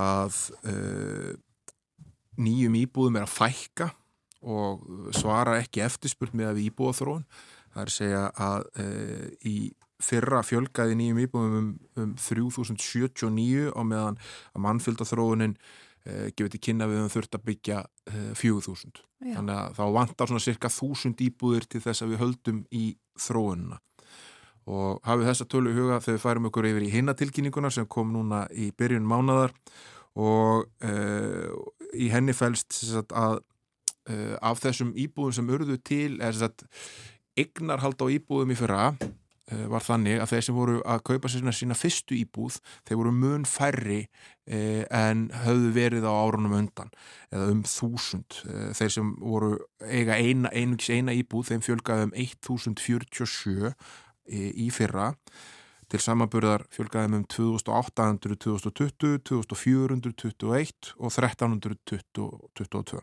að 0.00 0.40
uh, 0.72 1.30
nýjum 2.40 2.80
íbúðum 2.80 3.20
er 3.20 3.28
að 3.28 3.36
fækka 3.36 3.92
og 4.46 5.12
svara 5.16 5.60
ekki 5.60 5.84
eftirspurt 5.84 6.36
með 6.36 6.52
að 6.52 6.60
við 6.60 6.70
íbúðaþróun. 6.70 7.24
Það 7.74 7.82
er 7.82 7.90
að 7.90 7.96
segja 8.00 8.26
að 8.48 8.68
uh, 8.80 9.24
í 9.44 9.56
fyrra 10.00 10.44
fjölgaði 10.44 10.96
nýjum 10.96 11.24
íbúðum 11.24 11.56
um, 11.60 11.72
um 12.00 12.12
3079 12.20 13.72
á 13.76 13.80
meðan 13.84 14.22
að 14.54 14.64
mannfylgdaþróunin 14.64 15.56
Uh, 15.56 15.85
gefið 16.36 16.52
til 16.54 16.60
kynna 16.68 16.88
við 16.90 17.02
um 17.02 17.10
þurft 17.12 17.38
að 17.38 17.44
byggja 17.48 17.80
uh, 17.84 18.30
4000. 18.38 19.02
Já. 19.24 19.32
Þannig 19.38 19.56
að 19.56 19.74
þá 19.78 19.82
vantar 19.96 20.30
svona 20.30 20.44
cirka 20.44 20.70
1000 20.70 21.24
íbúðir 21.26 21.66
til 21.70 21.82
þess 21.84 22.04
að 22.04 22.12
við 22.12 22.22
höldum 22.22 22.62
í 22.74 22.84
þróununa. 23.26 23.80
Og 24.66 25.02
hafið 25.06 25.30
þessa 25.30 25.48
tölu 25.50 25.72
í 25.72 25.76
huga 25.76 26.00
þegar 26.02 26.16
við 26.16 26.24
færum 26.24 26.48
okkur 26.50 26.70
yfir 26.70 26.86
í 26.86 26.94
hinnatilkynninguna 26.94 27.70
sem 27.74 27.86
kom 27.90 28.10
núna 28.14 28.46
í 28.50 28.72
byrjun 28.74 29.06
mánadar 29.06 29.54
og 30.18 30.66
uh, 30.86 31.52
í 31.94 32.10
henni 32.10 32.34
fælst 32.36 32.74
sagt, 32.78 33.14
að 33.14 33.42
af 34.06 34.60
þessum 34.62 34.92
íbúðum 34.94 35.32
sem 35.34 35.48
urðu 35.50 35.80
til 35.82 36.20
er 36.22 36.36
eignarhald 37.34 37.98
á 37.98 38.06
íbúðum 38.06 38.52
í 38.54 38.58
fyrra 38.60 38.84
Eh, 38.94 39.25
var 39.46 39.84
þannig 39.86 40.18
að 40.18 40.30
þeir 40.32 40.44
sem 40.46 40.56
voru 40.56 40.76
að 40.82 41.02
kaupa 41.06 41.30
sér 41.30 41.44
sína 41.54 41.76
fyrstu 41.78 42.16
íbúð, 42.18 42.56
þeir 42.88 42.98
voru 42.98 43.12
mun 43.14 43.44
færri 43.46 44.00
eh, 44.46 44.82
en 44.90 45.28
höfðu 45.44 45.70
verið 45.76 46.06
á 46.10 46.12
árunum 46.12 46.56
undan 46.58 46.90
eða 47.30 47.50
um 47.52 47.62
þúsund. 47.62 48.40
Eh, 48.50 48.72
þeir 48.74 48.90
sem 48.96 49.12
voru 49.20 49.52
eiga 49.86 50.18
eina, 50.18 50.50
einungis 50.50 50.90
eina 50.90 51.14
íbúð, 51.14 51.52
þeim 51.52 51.62
fjölgaði 51.62 52.08
um 52.08 52.16
1047 52.26 53.70
eh, 53.70 54.50
í 54.50 54.66
fyrra. 54.74 55.12
Til 55.86 56.00
samanburðar 56.02 56.66
fjölgaði 56.74 57.20
um 57.20 57.26
2800, 57.30 58.34
2020, 58.42 59.22
2421 59.30 60.94
og 60.98 61.14
1322. 61.14 62.98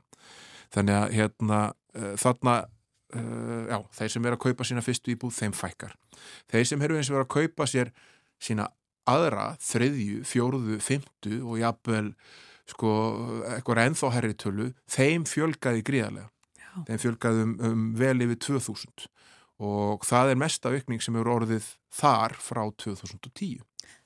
Þannig 0.74 0.96
að 0.98 1.14
hérna, 1.16 1.60
eh, 1.96 2.16
þarna 2.20 2.56
uh, 3.20 3.66
já, 3.70 3.78
þeir 4.00 4.14
sem 4.16 4.28
er 4.28 4.36
að 4.36 4.44
kaupa 4.46 4.68
sína 4.68 4.84
fyrstu 4.86 5.14
íbúð, 5.14 5.36
þeim 5.38 5.56
fækkar. 5.58 5.98
Þeir 6.52 6.70
sem 6.70 6.86
eru 6.88 6.98
eins 7.00 7.12
og 7.12 7.20
er 7.20 7.26
að 7.26 7.34
kaupa 7.36 7.68
sér 7.70 7.94
sína 8.44 8.70
aðra, 9.10 9.54
þriðju, 9.64 10.24
fjóruðu, 10.28 10.80
fymtu 10.84 11.40
og 11.44 11.60
jafnvel 11.60 12.14
sko, 12.70 12.92
eitthvað 13.52 13.84
ennþá 13.88 14.12
herri 14.16 14.38
tölu, 14.40 14.70
þeim 14.92 15.26
fjölgaði 15.28 15.84
gríðarlega. 15.88 16.30
Já. 16.56 16.70
Þeim 16.88 17.02
fjölgaði 17.04 17.46
um, 17.46 17.56
um 17.68 17.90
vel 18.00 18.16
yfir 18.26 18.40
2000 18.48 19.10
og 19.64 20.04
það 20.08 20.34
er 20.34 20.40
mesta 20.42 20.72
aukning 20.74 21.04
sem 21.04 21.16
eru 21.20 21.36
orðið 21.38 21.68
þar 21.94 22.36
frá 22.42 22.64
2010. 22.82 23.62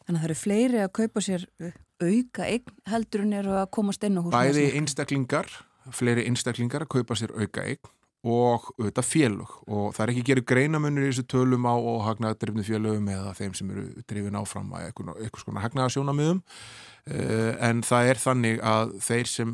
Þannig 0.08 0.18
að 0.18 0.24
það 0.24 0.28
eru 0.28 0.39
fleiri 0.39 0.82
að 0.84 0.91
kaupa 0.97 1.24
sér 1.24 1.45
auka 1.97 2.47
eign 2.47 2.74
heldur 2.88 3.24
en 3.24 3.38
eru 3.38 3.55
að 3.58 3.70
komast 3.76 4.03
inn 4.05 4.20
á 4.20 4.22
húsnæðismarka. 4.22 4.53
Bæði 4.53 4.82
einstaklingar, 4.82 5.53
fleiri 5.95 6.26
einstaklingar 6.30 6.86
að 6.86 6.93
kaupa 6.97 7.18
sér 7.20 7.34
auka 7.38 7.66
eign 7.66 7.93
og 8.28 8.67
auðvitað 8.78 9.07
félög. 9.07 9.53
Og 9.67 9.93
það 9.95 10.03
er 10.03 10.11
ekki 10.13 10.25
gerið 10.30 10.47
greinamunir 10.51 11.07
í 11.07 11.11
þessu 11.11 11.25
tölum 11.32 11.67
á 11.69 11.75
og 11.75 12.01
hagnaðadrifnu 12.07 12.65
félögum 12.67 13.09
eða 13.13 13.34
þeim 13.38 13.55
sem 13.57 13.71
eru 13.73 13.86
drifin 14.09 14.39
áfram 14.39 14.73
að 14.75 14.89
eitthvað 14.89 15.43
svona 15.43 15.63
hagnaðasjónamiðum 15.65 16.41
uh, 16.41 17.53
en 17.69 17.84
það 17.88 18.11
er 18.11 18.21
þannig 18.23 18.63
að 18.73 18.95
þeir 19.07 19.32
sem 19.32 19.53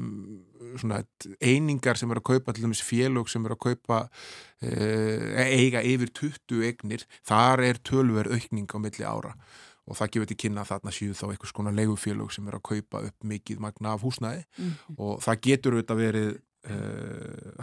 svona 0.82 1.01
einingar 1.43 1.99
sem 1.99 2.11
eru 2.11 2.24
að 2.24 2.30
kaupa 2.32 2.55
til 2.55 2.65
dæmis 2.65 2.84
félög 2.86 3.30
sem 3.32 3.43
eru 3.45 3.57
að 3.57 3.65
kaupa 3.67 3.99
uh, 4.07 5.43
eiga 5.43 5.84
yfir 5.86 6.13
20 6.24 6.65
eignir, 6.69 7.05
þar 7.28 7.67
er 7.67 7.84
tölver 7.86 8.32
aukning 8.34 8.69
á 8.74 8.78
milli 8.82 9.05
ára. 9.05 9.36
Og 9.84 9.97
það 9.99 10.13
gefur 10.13 10.30
til 10.30 10.39
kynna 10.39 10.63
að 10.63 10.69
þarna 10.71 10.91
séu 10.95 11.15
þá 11.17 11.26
einhvers 11.28 11.51
konar 11.55 11.74
leigufélög 11.76 12.32
sem 12.32 12.45
er 12.47 12.55
að 12.55 12.63
kaupa 12.69 13.01
upp 13.03 13.26
mikið 13.28 13.59
magna 13.59 13.97
af 13.97 14.05
húsnæði. 14.05 14.45
Mhm. 14.57 14.95
og 14.97 15.19
það 15.26 15.41
getur 15.47 15.76
auðvitað 15.76 16.03
verið 16.05 16.30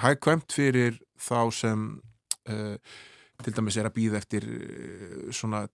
hægkvæmt 0.01 0.53
fyrir 0.53 0.99
þá 1.21 1.51
sem 1.51 2.03
uh, 2.51 2.77
til 3.45 3.55
dæmis 3.57 3.79
er 3.81 3.89
að 3.89 3.97
býða 3.99 4.21
eftir 4.21 4.47
uh, 4.47 5.29
svona 5.35 5.65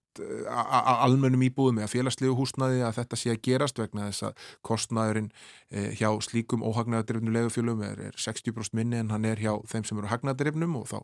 a- 0.51 0.99
almennum 1.07 1.45
íbúðum 1.49 1.83
eða 1.83 1.93
félagslegu 1.93 2.37
húsnaði 2.39 2.83
að 2.87 3.01
þetta 3.01 3.21
sé 3.21 3.33
að 3.35 3.43
gerast 3.49 3.81
vegna 3.83 4.11
þess 4.11 4.29
að 4.31 4.47
kostnaðurinn 4.67 5.31
uh, 5.33 5.91
hjá 5.99 6.11
slíkum 6.27 6.65
óhagnaðadrifnu 6.67 7.35
legufjölum 7.35 7.85
er, 7.87 8.09
er 8.11 8.21
60% 8.21 8.77
minni 8.79 9.01
en 9.03 9.13
hann 9.15 9.29
er 9.29 9.41
hjá 9.43 9.55
þeim 9.71 9.89
sem 9.89 9.99
eru 10.01 10.13
hagnaðadrifnum 10.13 10.81
og 10.83 10.89
þá 10.93 11.01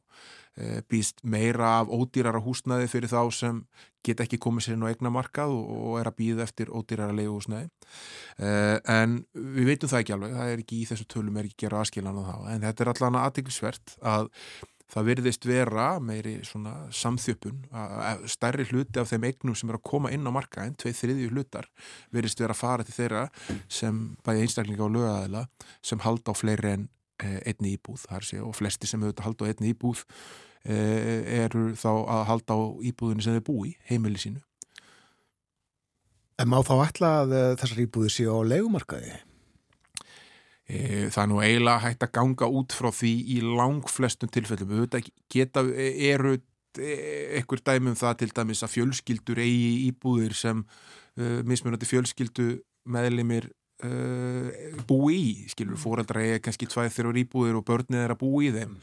býst 0.92 1.22
meira 1.24 1.78
af 1.80 1.88
ódýrara 1.88 2.42
húsnaði 2.44 2.84
fyrir 2.92 3.08
þá 3.08 3.22
sem 3.32 3.62
geta 4.04 4.24
ekki 4.26 4.38
komið 4.42 4.66
sér 4.66 4.76
inn 4.76 4.84
á 4.84 4.92
egna 4.92 5.12
markað 5.14 5.52
og, 5.54 5.94
er 6.00 6.10
að 6.10 6.16
býða 6.18 6.44
eftir 6.46 6.72
ódýrara 6.74 7.14
leguhúsnaði 7.16 7.68
uh, 7.70 8.78
en 8.90 9.20
við 9.32 9.70
veitum 9.70 9.92
það 9.92 10.02
ekki 10.02 10.14
alveg, 10.16 10.34
það 10.36 10.52
er 10.52 10.64
ekki 10.64 10.80
í 10.80 10.88
þessu 10.90 11.06
tölum 11.14 11.38
er 11.38 11.48
ekki 11.48 11.64
gera 11.64 11.82
aðskilan 11.82 12.18
á 12.18 12.22
það, 12.26 12.48
en 12.54 12.66
þetta 12.66 12.84
er 12.84 12.92
allan 12.92 13.20
aðtiklisvert 13.22 13.94
að 14.12 14.28
það 14.93 15.09
virðist 15.09 15.47
vera 15.49 15.86
meiri 16.03 16.34
svona 16.47 16.74
samþjöpun 16.95 17.64
að 17.72 18.26
stærri 18.32 18.66
hluti 18.68 19.01
af 19.01 19.11
þeim 19.11 19.26
eignum 19.30 19.57
sem 19.59 19.72
er 19.72 19.78
að 19.78 19.86
koma 19.88 20.12
inn 20.12 20.28
á 20.28 20.32
markaðin, 20.34 20.76
tvei 20.76 20.93
þriðju 20.99 21.32
hlutar 21.32 21.68
virðist 22.14 22.43
vera 22.43 22.57
að 22.57 22.62
fara 22.62 22.86
til 22.86 22.97
þeirra 22.99 23.26
sem 23.72 24.05
bæði 24.26 24.47
einstaklinga 24.47 24.86
og 24.86 24.95
lögaðila 24.99 25.45
sem 25.80 26.05
halda 26.05 26.36
á 26.36 26.38
fleiri 26.38 26.76
en 26.76 26.88
eh, 27.24 27.40
einni 27.49 27.76
íbúð 27.76 28.07
sé 28.28 28.40
og 28.45 28.57
flesti 28.59 28.90
sem 28.90 29.03
auðvitað 29.03 29.28
halda 29.30 29.49
á 29.49 29.51
einni 29.51 29.74
íbúð 29.74 30.05
eh, 30.68 31.45
eru 31.45 31.72
þá 31.78 31.93
að 31.93 32.24
halda 32.30 32.59
á 32.59 32.61
íbúðinu 32.93 33.24
sem 33.24 33.38
þau 33.40 33.47
búi, 33.53 33.76
heimili 33.88 34.20
sínu 34.20 34.43
En 36.40 36.49
má 36.51 36.59
þá 36.64 36.72
ætla 36.82 37.11
að 37.22 37.34
eh, 37.36 37.51
þessar 37.61 37.84
íbúðir 37.84 38.12
séu 38.14 38.32
á 38.34 38.40
leigumarkaði? 38.43 39.12
E, 40.72 41.10
Það 41.12 41.22
er 41.22 41.28
nú 41.30 41.42
eiginlega 41.44 41.84
hægt 41.84 42.06
að 42.06 42.14
ganga 42.16 42.48
út 42.48 42.72
frá 42.76 42.88
því 42.94 43.12
í 43.36 43.38
langflestum 43.44 44.32
tilfellum. 44.32 44.70
Við 44.72 44.84
veit 44.86 44.98
ekki 45.02 45.14
geta, 45.36 45.64
eru 45.68 46.38
ekkur 46.80 47.60
dæmi 47.64 47.92
um 47.92 47.96
það 47.98 48.20
til 48.22 48.30
dæmis 48.34 48.62
að 48.64 48.76
fjölskyldur 48.76 49.40
eigi 49.42 49.90
íbúðir 49.90 50.36
sem 50.36 50.62
uh, 50.62 51.40
mismunandi 51.44 51.88
fjölskyldu 51.88 52.46
meðlimir 52.88 53.50
uh, 53.84 54.78
búi 54.88 55.18
í, 55.18 55.32
skilur, 55.52 55.76
fóreldra 55.80 56.22
eigi 56.22 56.40
kannski 56.46 56.68
tvæð 56.70 56.94
þrjár 56.96 57.20
íbúðir 57.24 57.58
og 57.60 57.66
börnið 57.68 58.06
er 58.06 58.14
að 58.14 58.22
búi 58.22 58.48
í 58.48 58.54
þeim. 58.56 58.78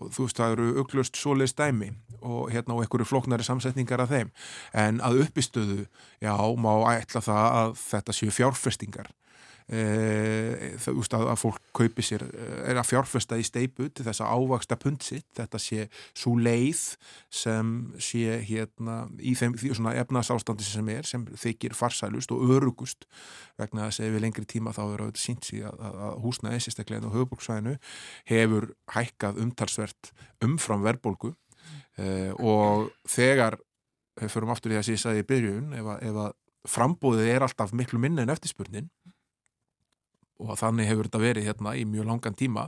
Og 0.00 0.14
þú 0.14 0.28
veist 0.28 0.40
það 0.40 0.56
eru 0.56 0.70
auglust 0.80 1.20
svoleiðs 1.20 1.56
dæmi 1.58 1.90
og 2.24 2.48
hérna 2.54 2.78
og 2.78 2.84
einhverju 2.84 3.10
flóknari 3.10 3.44
samsetningar 3.44 4.06
af 4.06 4.14
þeim. 4.14 4.32
En 4.72 5.02
að 5.04 5.26
uppistöðu, 5.26 5.82
já, 6.24 6.32
má 6.56 6.72
ætla 6.94 7.20
það 7.24 7.44
að 7.60 7.76
þetta 7.84 8.16
séu 8.16 8.32
fjárfestingar 8.32 9.12
e, 9.68 10.74
það, 10.80 10.98
úst, 11.00 11.14
að, 11.16 11.26
að 11.32 11.38
fólk 11.40 11.60
kaupi 11.76 12.04
sér, 12.04 12.24
eh, 12.28 12.56
er 12.70 12.80
að 12.80 12.88
fjárfesta 12.90 13.38
í 13.40 13.44
steipu 13.46 13.88
til 13.88 14.04
þess 14.06 14.20
að 14.24 14.34
ávaksta 14.36 14.78
pundsitt 14.80 15.28
þetta 15.38 15.60
sé 15.62 15.86
svo 16.12 16.34
leið 16.36 16.82
sem 17.32 17.72
sé 18.02 18.38
hérna 18.44 18.98
í 19.18 19.34
þeim 19.38 19.56
því 19.60 19.72
svona 19.78 19.94
efnaðsástandi 20.02 20.66
sem 20.68 20.90
er 20.92 21.08
sem 21.08 21.24
þykir 21.32 21.76
farsælust 21.78 22.34
og 22.34 22.44
örugust 22.58 23.08
vegna 23.60 23.88
þess 23.88 24.02
að 24.02 24.10
ef 24.10 24.16
við 24.16 24.26
lengri 24.26 24.48
tíma 24.50 24.74
þá 24.76 24.82
er 24.84 25.06
auðvitað 25.06 25.24
sínt 25.24 25.48
sig 25.48 25.64
að, 25.64 25.80
að, 25.80 26.00
að 26.08 26.20
húsnaði 26.26 26.64
sérstaklega 26.64 27.08
á 27.08 27.14
höfubruksvæðinu 27.14 27.76
hefur 28.30 28.70
hækkað 28.92 29.40
umtalsvert 29.44 30.12
umfram 30.44 30.84
verðbólgu. 30.84 31.32
E, 31.96 32.06
og 32.36 32.90
þegar 33.08 33.56
við 34.20 34.32
förum 34.34 34.52
aftur 34.54 34.74
í 34.74 34.78
það 34.78 34.86
sem 34.86 34.96
ég 34.96 35.02
sagði 35.02 35.22
í 35.22 35.28
byrjun 35.30 35.76
ef 35.78 35.90
að, 35.94 36.18
að 36.24 36.34
frambóðið 36.70 37.30
er 37.34 37.44
alltaf 37.44 37.74
miklu 37.76 38.00
minna 38.00 38.24
en 38.24 38.32
eftirspurnin 38.32 38.90
og 40.42 40.54
þannig 40.58 40.88
hefur 40.90 41.08
þetta 41.08 41.22
verið 41.22 41.48
hérna 41.48 41.74
í 41.78 41.84
mjög 41.88 42.08
langan 42.10 42.38
tíma 42.38 42.66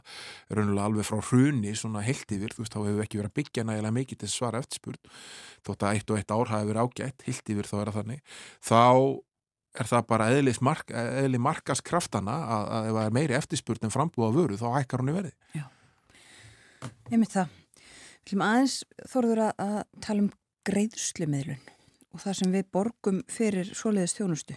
raunulega 0.50 0.88
alveg 0.90 1.08
frá 1.08 1.20
hruni 1.30 1.74
svona 1.78 2.04
heilt 2.06 2.30
yfir, 2.36 2.54
þú 2.54 2.64
veist, 2.64 2.74
þá 2.74 2.80
hefur 2.82 3.04
ekki 3.04 3.20
verið 3.20 3.30
að 3.32 3.38
byggja 3.40 3.66
nægilega 3.66 3.96
mikið 3.98 4.20
til 4.22 4.32
svara 4.32 4.62
eftirspurn 4.62 5.14
þótt 5.66 5.86
að 5.86 5.94
eitt 5.94 6.10
og 6.10 6.20
eitt 6.20 6.34
ár 6.34 6.52
hafi 6.52 6.70
verið 6.70 6.84
ágætt, 6.86 7.26
heilt 7.26 7.54
yfir 7.54 7.70
þá 7.70 7.76
er 7.78 7.90
það 7.90 7.98
þannig, 8.00 8.34
þá 8.62 8.82
er 9.76 9.90
það 9.90 10.06
bara 10.08 10.28
mark, 10.64 10.92
eðli 10.94 11.40
markaskraftana 11.42 12.36
að, 12.56 12.68
að 12.76 12.90
ef 12.90 12.96
það 12.96 13.06
er 13.06 13.16
meiri 13.18 13.36
eftirspurn 13.36 13.88
en 13.88 13.94
frambúða 13.94 14.34
vöru, 14.36 14.60
þá 14.60 14.68
hækkar 14.78 15.02
hún 15.02 15.12
í 15.12 15.16
verði 15.18 15.34
Ég 17.10 17.20
mynd 17.20 17.30
það. 17.32 17.54
Við 18.26 18.32
viljum 18.32 18.44
aðeins 18.46 18.76
þorður 19.10 19.40
að 19.46 19.76
tala 20.02 20.24
um 20.24 20.30
greiðslumiðlun 20.66 21.72
og 22.12 22.22
það 22.22 22.38
sem 22.40 22.54
við 22.54 22.70
borgum 22.74 23.20
fyrir 23.30 23.70
svoleiðist 23.76 24.18
þjónustu. 24.18 24.56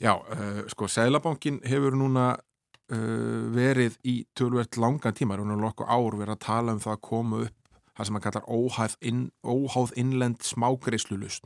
Já, 0.00 0.14
uh, 0.16 0.62
sko, 0.72 0.88
Sælabankin 0.88 1.60
hefur 1.68 1.96
núna 1.98 2.32
uh, 2.36 3.42
verið 3.52 3.98
í 4.08 4.22
tölvert 4.36 4.78
langan 4.80 5.16
tíma, 5.16 5.36
er 5.36 5.44
hún 5.44 5.52
nokkuð 5.60 5.90
ár 5.92 6.16
verið 6.16 6.36
að 6.36 6.44
tala 6.46 6.76
um 6.76 6.82
það 6.82 6.96
að 6.96 7.02
koma 7.10 7.44
upp 7.46 7.56
það 7.90 8.08
sem 8.08 8.16
að 8.16 8.26
kallar 8.26 8.48
óháð, 8.48 8.98
inn, 9.10 9.22
óháð 9.44 9.94
innlend 10.00 10.44
smágreislulust. 10.46 11.44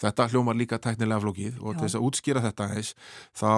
Þetta 0.00 0.30
hljómar 0.32 0.56
líka 0.56 0.80
teknilega 0.80 1.20
flókið 1.22 1.60
og 1.60 1.76
til 1.76 1.84
þess 1.84 1.98
að 1.98 2.06
útskýra 2.08 2.42
þetta 2.46 2.68
aðeins, 2.70 2.94
þá 3.36 3.50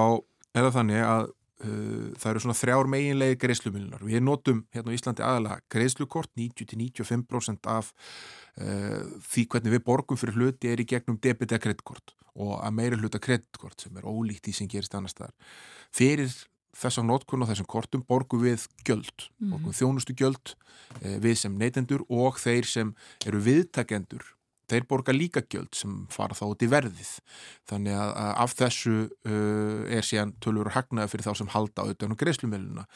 er 0.57 0.67
það 0.67 0.75
þannig 0.81 1.05
að 1.07 1.29
uh, 1.31 2.11
það 2.19 2.29
eru 2.33 2.45
svona 2.45 2.59
þrjár 2.65 2.93
meginlegi 2.97 3.41
greiðslumilinar. 3.45 4.05
Við 4.11 4.27
notum 4.27 4.67
hérna 4.75 4.91
á 4.91 4.97
Íslandi 4.99 5.25
aðalega 5.25 5.63
greiðslukort, 5.73 6.35
90-95% 6.35 7.71
af 7.71 7.95
því 8.57 9.43
hvernig 9.53 9.75
við 9.75 9.83
borgum 9.85 10.17
fyrir 10.17 10.39
hluti 10.39 10.71
er 10.73 10.81
í 10.81 10.87
gegnum 10.89 11.19
debit 11.21 11.51
eða 11.53 11.61
kreditkort 11.61 12.15
og 12.37 12.61
að 12.61 12.77
meiri 12.77 13.01
hluta 13.01 13.21
kreditkort 13.23 13.87
sem 13.87 13.97
er 13.97 14.07
ólíkt 14.07 14.47
því 14.47 14.55
sem 14.59 14.71
gerist 14.71 14.95
annar 14.95 15.13
staðar. 15.13 15.35
Fyrir 15.95 16.31
þessar 16.77 17.07
notkun 17.09 17.43
og 17.43 17.51
þessum 17.51 17.69
kortum 17.73 18.05
borgum 18.05 18.45
við 18.45 18.67
gjöld, 18.85 19.29
borgum 19.41 19.75
þjónustu 19.77 20.17
gjöld 20.17 20.55
eh, 21.01 21.17
við 21.25 21.39
sem 21.41 21.57
neytendur 21.57 22.05
og 22.13 22.41
þeir 22.43 22.69
sem 22.69 22.93
eru 23.25 23.41
viðtakendur 23.47 24.37
þeir 24.71 24.87
borga 24.91 25.15
líka 25.15 25.43
gjöld 25.47 25.77
sem 25.79 25.95
fara 26.13 26.35
þá 26.35 26.45
út 26.49 26.65
í 26.67 26.71
verðið. 26.71 27.13
Þannig 27.71 27.99
að, 28.01 28.13
af 28.43 28.57
þessu 28.59 28.97
uh, 29.07 29.87
er 29.95 30.07
síðan 30.07 30.35
tölur 30.43 30.73
hagnaði 30.75 31.13
fyrir 31.13 31.29
þá 31.29 31.41
sem 31.43 31.53
halda 31.55 31.87
auðvitað 31.87 32.11
um 32.11 32.19
greiðslumiluna 32.19 32.87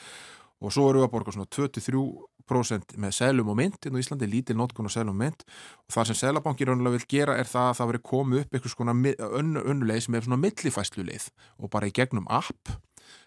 og 0.61 0.75
svo 0.75 0.89
erum 0.91 1.05
við 1.05 1.07
að 1.07 1.13
borga 1.15 1.35
svona 1.37 1.51
23% 1.57 2.40
með 2.51 3.17
selum 3.17 3.53
og 3.53 3.59
mynd. 3.61 3.79
Inn 3.87 3.97
á 3.97 4.03
Íslandi, 4.03 4.29
lítil 4.31 4.57
notkun 4.59 4.89
og 4.91 4.95
selum 4.95 5.15
og 5.15 5.21
mynd. 5.23 5.45
Og 5.87 5.97
það 5.97 6.11
sem 6.11 6.21
selabanki 6.21 6.69
raunlega 6.69 6.99
vil 6.99 7.09
gera 7.09 7.39
er 7.41 7.51
það 7.51 7.71
að 7.71 7.77
það 7.81 7.91
veri 7.93 8.03
komið 8.11 8.45
upp 8.45 8.55
einhvers 8.55 8.79
konar 8.79 8.95
önnu- 9.41 9.65
önnuleið 9.75 10.07
sem 10.07 10.15
er 10.15 10.27
svona 10.27 10.41
millifæsluleið 10.45 11.29
og 11.59 11.71
bara 11.71 11.91
í 11.91 11.95
gegnum 11.95 12.27
app 12.31 12.75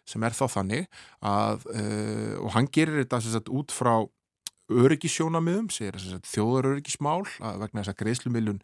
sem 0.08 0.24
er 0.24 0.36
þá 0.36 0.46
þannig 0.52 0.86
að 1.24 1.64
uh, 1.72 2.36
og 2.44 2.52
hann 2.56 2.68
gerir 2.72 3.02
þetta 3.04 3.22
sagt 3.24 3.52
út 3.52 3.72
frá 3.72 4.04
öryggisjónamiðum, 4.74 5.68
segir 5.74 5.98
þess 6.00 6.16
að 6.18 6.28
þjóðaröryggismál 6.32 7.24
að 7.44 7.58
vegna 7.66 7.82
þess 7.82 7.92
að 7.92 7.98
greiðslumilun 8.00 8.62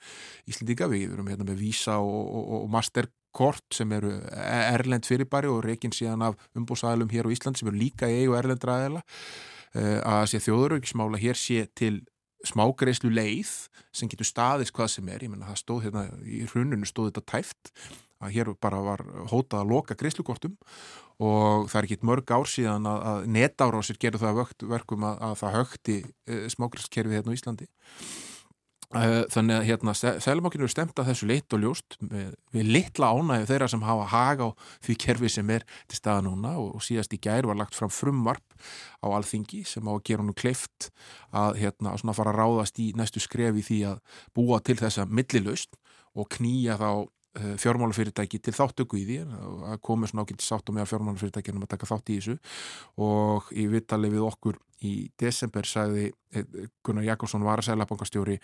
Íslendinga, 0.50 0.88
við 0.92 1.14
erum 1.14 1.28
hérna 1.32 1.48
með 1.50 1.60
Visa 1.60 1.98
og, 2.00 2.22
og, 2.40 2.50
og 2.60 2.70
Masterkort 2.74 3.68
sem 3.76 3.92
eru 3.98 4.14
erlend 4.40 5.10
fyrirbæri 5.10 5.52
og 5.52 5.62
reikin 5.68 5.94
síðan 5.96 6.24
af 6.30 6.40
umbúsæðalum 6.58 7.12
hér 7.12 7.28
á 7.28 7.34
Ísland 7.36 7.60
sem 7.60 7.70
eru 7.70 7.82
líka 7.82 8.10
í 8.10 8.24
eigu 8.24 8.38
erlendra 8.40 8.80
aðeila 8.80 9.04
að 9.76 10.24
sé 10.32 10.42
þjóðaröryggismál 10.46 11.12
að 11.14 11.24
hér 11.24 11.38
sé 11.38 11.66
til 11.78 11.96
smágreislu 12.48 13.12
leið 13.12 13.50
sem 13.96 14.10
getur 14.10 14.28
staðist 14.28 14.74
hvað 14.76 14.94
sem 14.96 15.10
er, 15.12 15.26
ég 15.26 15.32
menna 15.32 15.50
það 15.50 15.60
stóð 15.64 15.84
hérna 15.88 16.06
í 16.24 16.46
hruninu 16.48 16.88
stóð 16.88 17.12
þetta 17.12 17.26
tæft 17.34 17.72
að 18.20 18.34
hér 18.36 18.52
bara 18.60 18.80
var 18.84 19.04
hótað 19.32 19.62
að 19.62 19.72
loka 19.74 19.98
greislukortum 20.00 20.56
og 21.24 21.68
það 21.72 21.78
er 21.80 21.88
ekki 21.88 22.08
mörg 22.08 22.32
ár 22.32 22.48
síðan 22.48 22.88
að, 22.88 23.04
að 23.12 23.30
netárásir 23.36 24.00
gerðu 24.00 24.24
það 24.24 24.40
vökt, 24.40 24.66
verkum 24.72 25.06
að, 25.08 25.22
að 25.28 25.38
það 25.42 25.56
högti 25.58 25.98
e, 26.04 26.40
smágreiskerfið 26.56 27.20
hérna 27.20 27.36
á 27.36 27.38
Íslandi 27.38 27.70
þannig 28.90 29.54
að 29.54 29.68
hérna 29.68 29.94
Sælumákinu 29.94 30.66
er 30.66 30.72
stemt 30.74 30.98
að 30.98 31.12
þessu 31.12 31.28
leitt 31.30 31.54
og 31.54 31.62
ljóst 31.62 31.98
með, 32.02 32.32
við 32.56 32.72
litla 32.74 33.12
ánægju 33.14 33.50
þeirra 33.52 33.68
sem 33.70 33.84
hafa 33.86 34.08
hag 34.10 34.42
á 34.42 34.50
því 34.86 34.96
kerfi 35.04 35.30
sem 35.30 35.52
er 35.54 35.66
til 35.86 36.00
staða 36.00 36.24
núna 36.26 36.56
og, 36.58 36.80
síðast 36.82 37.14
í 37.14 37.20
gær 37.22 37.46
var 37.46 37.60
lagt 37.60 37.78
fram 37.78 37.94
frumvarp 37.94 38.58
á 39.06 39.08
alþingi 39.14 39.62
sem 39.70 39.86
á 39.86 39.94
að 39.94 40.02
gera 40.10 40.26
nú 40.26 40.34
kleift 40.34 40.90
að 41.30 41.62
hérna 41.62 41.94
svona 42.02 42.18
fara 42.18 42.34
að 42.34 42.42
ráðast 42.42 42.82
í 42.82 42.90
næstu 42.98 43.22
skref 43.22 43.62
í 43.62 43.68
því 43.70 43.80
að 43.92 44.02
búa 44.34 44.58
til 44.58 44.80
þessa 44.82 45.06
millilaust 45.06 45.78
og 46.18 46.32
knýja 46.34 46.80
þá 46.82 46.90
fjármálafyrirtæki 47.38 48.40
til 48.42 48.56
þáttöku 48.58 48.98
í 48.98 49.04
því 49.06 49.18
að 49.70 49.82
komi 49.86 50.08
svona 50.10 50.26
ágætt 50.26 50.42
sátt 50.42 50.72
og 50.72 50.76
meðal 50.76 50.90
fjármálafyrirtækjum 50.90 51.62
að 51.62 51.72
taka 51.76 51.90
þátt 51.92 52.10
í 52.10 52.18
þessu. 52.18 52.36
Og 53.06 53.52
í 53.54 53.68
vittali 53.70 54.10
við 54.10 54.26
okkur 54.26 54.58
í 54.86 54.94
desember 55.20 55.68
sagði 55.68 56.10
eh, 56.34 56.68
Gunnar 56.86 57.08
Jakobsson 57.08 57.44
var 57.46 57.62
að 57.62 57.70
segla 57.70 57.88
bankastjóri 57.90 58.38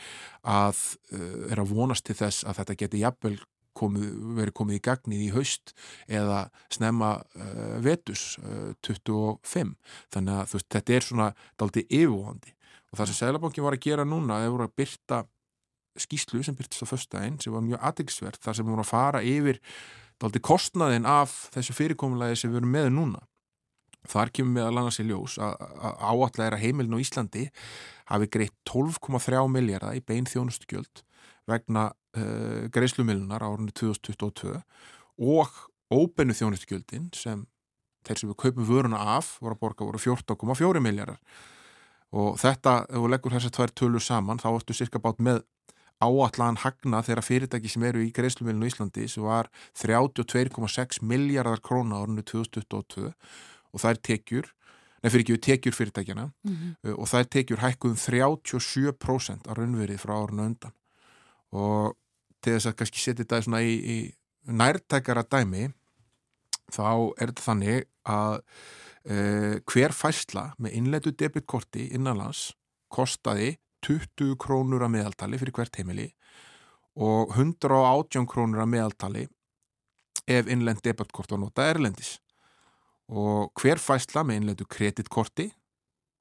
að 0.44 0.80
uh, 1.16 1.52
er 1.52 1.62
að 1.62 1.76
vonast 1.76 2.06
til 2.08 2.18
þess 2.20 2.46
að 2.48 2.62
þetta 2.62 2.78
geti 2.82 3.04
jafnvel 3.04 3.38
komið, 3.76 4.10
verið 4.40 4.56
komið 4.56 4.80
í 4.80 4.84
gagnið 4.88 5.24
í 5.26 5.30
haust 5.36 5.76
eða 6.08 6.46
snemma 6.74 7.14
uh, 7.20 7.78
vetus 7.84 8.36
uh, 8.44 8.74
25 8.88 9.76
þannig 10.16 10.42
að 10.42 10.56
veist, 10.56 10.70
þetta 10.76 10.98
er 10.98 11.08
svona 11.08 11.30
daldi 11.60 11.86
yfirvóðandi 11.88 12.56
og 12.92 13.00
það 13.00 13.12
sem 13.12 13.20
Sælabankin 13.22 13.66
var 13.66 13.76
að 13.76 13.88
gera 13.88 14.08
núna, 14.08 14.42
þeir 14.44 14.54
voru 14.56 14.68
að 14.70 14.76
byrta 14.80 15.24
skýslu 16.00 16.42
sem 16.44 16.58
byrtist 16.58 16.84
á 16.84 16.88
föstudaginn 16.90 17.40
sem 17.42 17.54
var 17.54 17.64
mjög 17.66 17.86
aðeinsvert 17.90 18.42
þar 18.44 18.58
sem 18.58 18.66
við 18.66 18.74
vorum 18.74 18.86
að 18.86 18.92
fara 18.92 19.22
yfir 19.26 19.62
daldi 20.22 20.42
kostnaðin 20.44 21.08
af 21.10 21.34
þessu 21.56 21.76
fyrirkomulagi 21.76 22.40
sem 22.40 22.54
við 22.54 22.62
erum 22.62 22.76
með 22.76 22.92
núna. 22.96 23.24
Þar 24.06 24.32
kemur 24.38 24.54
meðal 24.54 24.82
annars 24.82 25.00
í 25.02 25.08
ljós 25.08 25.40
að 25.42 25.56
áallega 25.82 26.46
er 26.46 26.56
að 26.58 26.62
heimilin 26.62 26.94
á 26.94 27.02
Íslandi 27.02 27.46
hafi 28.12 28.30
greitt 28.30 28.56
12,3 28.70 29.42
miljardar 29.50 29.98
í 29.98 30.04
bein 30.06 30.30
þjónustugjöld 30.30 31.02
vegna 31.50 31.88
uh, 31.90 32.68
greiðslumilunar 32.74 33.44
árunni 33.46 33.74
2022 33.74 34.54
og 35.26 35.58
óbennu 35.94 36.38
þjónustugjöldin 36.38 37.10
sem 37.18 37.46
þeir 38.06 38.22
sem 38.22 38.30
við 38.30 38.40
kaupum 38.44 38.70
vöruna 38.70 39.02
af 39.18 39.36
voru 39.42 39.58
að 39.58 39.62
borga 39.64 39.90
voru 39.90 40.02
14,4 40.02 40.84
miljardar 40.86 41.20
og 42.16 42.38
þetta, 42.40 42.86
ef 42.86 43.02
við 43.02 43.12
leggur 43.12 43.34
þessar 43.34 43.54
tvær 43.58 43.74
tölur 43.82 44.04
saman 44.04 44.40
þá 44.42 44.50
ertu 44.54 44.78
cirka 44.78 45.02
bát 45.02 45.18
með 45.20 45.42
áallan 46.04 46.60
hagna 46.60 47.02
þeirra 47.06 47.24
fyrirtæki 47.24 47.72
sem 47.72 47.84
eru 47.88 48.04
í 48.04 48.12
greiðslumilinu 48.16 48.68
Íslandi 48.68 49.08
sem 49.12 49.24
var 49.24 49.50
32,6 49.80 51.02
miljardar 51.02 51.62
króna 51.64 52.02
árunni 52.02 52.26
2022 52.28 53.12
og 53.12 53.82
það 53.82 53.92
er 53.92 54.02
tekjur 54.10 54.52
nei 55.02 55.12
fyrir 55.12 55.24
ekki 55.24 55.36
við 55.36 55.44
tekjur 55.46 55.78
fyrirtækjana 55.78 56.26
mm 56.26 56.56
-hmm. 56.56 56.96
og 56.98 57.08
það 57.08 57.20
er 57.20 57.32
tekjur 57.36 57.64
hækkuðum 57.64 58.00
37% 58.02 59.48
á 59.48 59.52
raunverið 59.54 60.02
frá 60.02 60.14
árunna 60.18 60.48
undan 60.50 60.76
og 61.52 61.96
til 62.42 62.54
þess 62.54 62.70
að 62.70 62.78
kannski 62.80 63.00
setja 63.00 63.24
þetta 63.24 63.42
svona 63.42 63.62
í, 63.62 63.76
í 63.80 63.98
nærtækara 64.46 65.24
dæmi 65.24 65.70
þá 66.74 67.14
er 67.22 67.32
þetta 67.32 67.42
þannig 67.46 67.86
að 68.06 68.42
uh, 69.10 69.56
hver 69.66 69.94
fæsla 69.94 70.54
með 70.58 70.78
innleitu 70.80 71.12
debitkorti 71.12 71.90
innanlands 71.94 72.54
kostaði 72.90 73.56
20 73.86 74.36
krónur 74.42 74.86
að 74.86 74.96
meðaltali 74.98 75.40
fyrir 75.42 75.56
hvert 75.56 75.80
heimili 75.80 76.10
og 76.96 77.34
118 77.36 78.28
krónur 78.30 78.64
að 78.64 78.72
meðaltali 78.72 79.26
ef 80.26 80.48
innlend 80.50 80.82
debattkort 80.86 81.32
var 81.32 81.42
nota 81.42 81.68
erlendis. 81.70 82.18
Og 83.12 83.52
hver 83.60 83.78
fæsla 83.82 84.24
með 84.26 84.42
innlendu 84.42 84.66
kreditkorti 84.66 85.52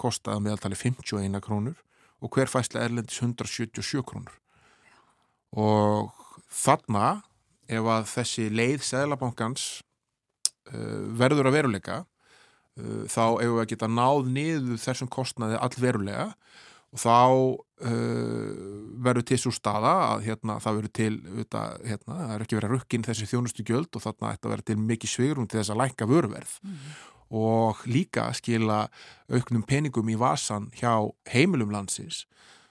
kostaði 0.00 0.36
að 0.36 0.46
meðaltali 0.48 0.78
51 0.78 1.40
krónur 1.44 1.78
og 2.20 2.34
hver 2.34 2.50
fæsla 2.50 2.84
erlendis 2.84 3.20
177 3.22 4.04
krónur. 4.04 4.34
Og 5.54 6.10
þarna 6.50 7.22
ef 7.70 7.88
að 7.88 8.08
þessi 8.10 8.48
leið 8.52 8.82
Sæðlabankans 8.84 9.68
uh, 10.72 11.04
verður 11.16 11.48
að 11.48 11.56
veruleika 11.58 12.00
uh, 12.02 13.04
þá 13.08 13.40
ef 13.40 13.48
við 13.48 13.62
að 13.62 13.70
geta 13.72 13.88
náð 13.88 14.28
niður 14.34 14.82
þessum 14.82 15.10
kostnaði 15.12 15.60
allverulega 15.62 16.32
og 16.94 17.00
þá 17.02 17.14
uh, 17.18 18.50
verður 19.04 19.26
til 19.26 19.40
svo 19.42 19.52
staða 19.54 19.94
að 20.12 20.28
hérna, 20.28 20.58
það 20.62 20.78
verður 20.78 20.94
til 21.00 21.14
þetta, 21.24 21.64
hérna, 21.90 22.18
það 22.20 22.34
er 22.36 22.44
ekki 22.44 22.58
verið 22.58 22.68
að 22.68 22.76
rukkin 22.76 23.06
þessi 23.08 23.30
þjónustu 23.32 23.66
gjöld 23.66 23.98
og 23.98 24.04
þarna 24.04 24.30
ætti 24.34 24.48
að 24.48 24.54
vera 24.54 24.68
til 24.70 24.78
mikið 24.84 25.12
svigrum 25.14 25.48
til 25.50 25.60
þess 25.60 25.74
að 25.74 25.80
læka 25.82 26.08
vörverð 26.10 26.54
mm. 26.62 26.78
og 27.40 27.82
líka 27.90 28.28
skila 28.38 28.84
auknum 29.26 29.66
peningum 29.66 30.14
í 30.14 30.18
vasan 30.20 30.70
hjá 30.78 30.94
heimilum 31.34 31.74
landsins. 31.74 32.24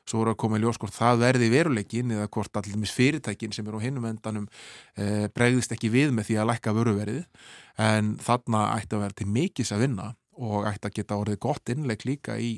Svo 0.03 0.19
voru 0.19 0.33
að 0.33 0.41
koma 0.41 0.57
í 0.59 0.63
ljós 0.63 0.79
hvort 0.79 0.95
það 0.95 1.21
verði 1.21 1.47
veruleikin 1.51 2.11
eða 2.11 2.31
hvort 2.31 2.57
allir 2.59 2.79
mis 2.79 2.91
fyrirtækin 2.91 3.53
sem 3.55 3.67
eru 3.67 3.79
á 3.79 3.85
hinnum 3.85 4.07
endanum 4.09 4.49
e, 4.99 5.29
bregðist 5.31 5.71
ekki 5.71 5.91
við 5.93 6.11
með 6.11 6.27
því 6.27 6.41
að 6.41 6.49
lækka 6.49 6.73
vöruverið 6.75 7.21
en 7.79 8.17
þarna 8.19 8.65
ætti 8.73 8.97
að 8.97 9.05
vera 9.05 9.17
til 9.21 9.29
mikis 9.31 9.71
að 9.71 9.85
vinna 9.85 10.09
og 10.43 10.67
ætti 10.67 10.89
að 10.89 10.97
geta 10.97 11.19
orðið 11.21 11.39
gott 11.45 11.71
innleik 11.71 12.03
líka 12.09 12.35
í 12.35 12.57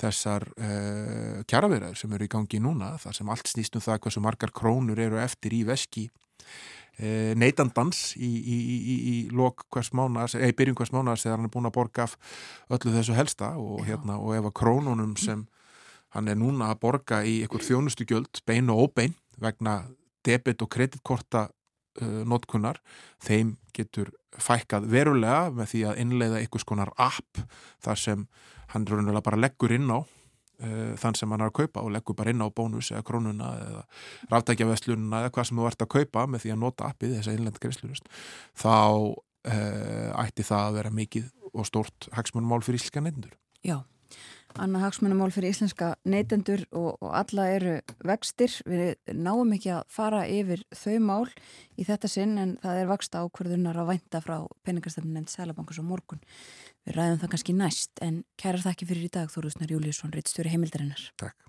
þessar 0.00 0.46
uh, 0.56 1.42
kjaraverðar 1.48 1.96
sem 1.98 2.12
eru 2.12 2.26
í 2.26 2.32
gangi 2.32 2.60
núna, 2.62 2.94
þar 3.00 3.18
sem 3.18 3.30
allt 3.32 3.50
snýst 3.50 3.76
um 3.78 3.84
það 3.84 4.00
hversu 4.04 4.22
margar 4.24 4.52
krónur 4.54 5.00
eru 5.00 5.20
eftir 5.22 5.56
í 5.56 5.62
veski 5.68 6.06
uh, 6.10 7.32
neytandans 7.38 8.12
í, 8.16 8.28
í, 8.28 8.56
í, 8.56 8.96
í 9.12 9.16
lok 9.36 9.66
hvers 9.72 9.92
mánas, 9.96 10.36
eða 10.36 10.52
í 10.52 10.56
byrjun 10.58 10.78
hvers 10.78 10.94
mánas 10.94 11.24
þegar 11.24 11.40
hann 11.40 11.48
er 11.48 11.54
búin 11.56 11.70
að 11.70 11.76
borga 11.78 12.06
af 12.06 12.16
öllu 12.76 12.94
þessu 12.96 13.16
helsta 13.16 13.54
og, 13.60 13.84
hérna, 13.88 14.20
og 14.20 14.36
ef 14.36 14.50
að 14.50 14.56
krónunum 14.62 15.16
sem 15.20 15.46
hann 16.16 16.32
er 16.32 16.38
núna 16.40 16.70
að 16.72 16.82
borga 16.84 17.22
í 17.24 17.40
einhver 17.44 17.64
þjónustugjöld, 17.64 18.42
bein 18.48 18.72
og 18.72 18.86
óbein 18.86 19.16
vegna 19.40 19.82
debit 20.26 20.62
og 20.64 20.70
kreditkorta 20.72 21.46
uh, 21.48 22.22
notkunnar, 22.28 22.80
þeim 23.24 23.56
getur 23.76 24.12
fækkað 24.36 24.88
verulega 24.92 25.48
með 25.54 25.72
því 25.72 25.82
að 25.88 26.02
innleiða 26.02 26.42
einhvers 26.42 26.66
konar 26.68 26.92
app 27.00 27.40
þar 27.84 28.00
sem 28.00 28.26
hann 28.76 28.86
raunverulega 28.88 29.24
bara 29.26 29.40
leggur 29.40 29.74
inn 29.76 29.90
á 29.90 29.98
uh, 29.98 30.92
þann 31.00 31.18
sem 31.18 31.32
hann 31.32 31.44
er 31.44 31.50
að 31.50 31.56
kaupa 31.60 31.84
og 31.84 31.92
leggur 31.94 32.18
bara 32.18 32.34
inn 32.34 32.44
á 32.44 32.48
bónus 32.48 32.92
eða 32.92 33.04
krónuna 33.08 33.52
eða 33.64 33.82
ráftækjaveslununa 34.32 35.24
eða 35.24 35.34
hvað 35.34 35.48
sem 35.50 35.62
þú 35.62 35.70
ert 35.70 35.86
að 35.86 35.92
kaupa 35.96 36.26
með 36.30 36.44
því 36.44 36.54
að 36.54 36.62
nota 36.62 36.90
appið 36.90 37.18
þessa 37.18 37.36
innlend 37.36 37.60
greiðslurist 37.62 38.08
þá 38.62 38.76
uh, 38.76 40.22
ætti 40.22 40.46
það 40.46 40.70
að 40.70 40.80
vera 40.80 40.94
mikið 41.02 41.28
og 41.56 41.68
stórt 41.68 42.08
hagsmunumál 42.12 42.62
fyrir 42.64 42.82
íslenska 42.82 43.04
nefndur. 43.04 43.36
Já 43.64 43.80
Anna 44.56 44.80
hagsmunumál 44.80 45.32
fyrir 45.34 45.52
íslenska 45.52 45.90
neytendur 46.08 46.62
og, 46.70 46.96
og 47.04 47.10
alla 47.18 47.46
eru 47.52 47.74
vextir. 48.06 48.54
Við 48.68 48.94
náum 49.12 49.52
ekki 49.56 49.74
að 49.76 49.82
fara 49.92 50.22
yfir 50.32 50.62
þau 50.72 50.96
mál 51.04 51.26
í 51.76 51.84
þetta 51.84 52.08
sinn 52.08 52.36
en 52.40 52.54
það 52.62 52.80
er 52.80 52.88
vaksta 52.88 53.24
ákverðunar 53.24 53.82
að 53.82 53.90
vænta 53.92 54.22
frá 54.24 54.38
peningastöfnum 54.64 55.18
nefnd 55.18 55.34
Sælabankus 55.34 55.80
og 55.82 55.88
morgun. 55.90 56.22
Við 56.86 56.96
ræðum 57.00 57.18
það 57.22 57.30
kannski 57.32 57.54
næst 57.58 58.02
en 58.06 58.22
kærar 58.38 58.62
þakki 58.62 58.86
fyrir 58.86 59.08
í 59.08 59.12
dag 59.18 59.30
Þorusnar 59.32 59.72
Júliusson, 59.74 60.12
Rittstjóri 60.14 60.52
heimildarinnar. 60.52 61.02
Takk. 61.18 61.48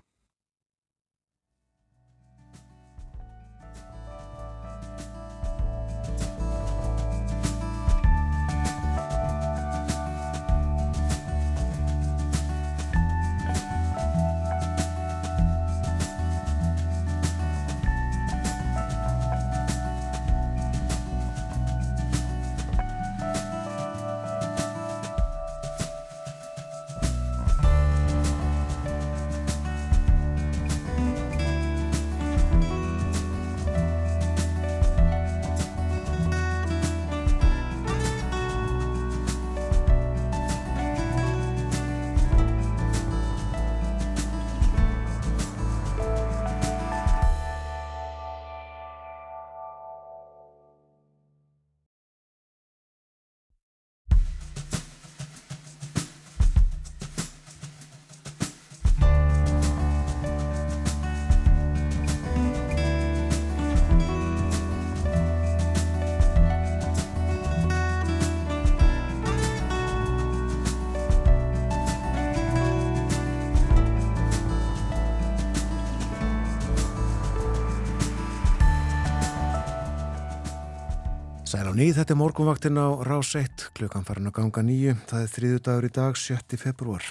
Nýð, 81.78 82.00
þetta 82.00 82.14
er 82.14 82.18
morgunvaktin 82.18 82.78
á 82.80 82.88
Rás 83.06 83.28
1, 83.38 83.68
klukkan 83.76 84.02
farin 84.02 84.26
að 84.26 84.32
ganga 84.40 84.62
nýju, 84.66 84.96
það 85.06 85.20
er 85.22 85.28
þriðu 85.30 85.58
dagur 85.68 85.84
í 85.86 85.90
dag, 85.94 86.16
7. 86.18 86.56
februar. 86.58 87.04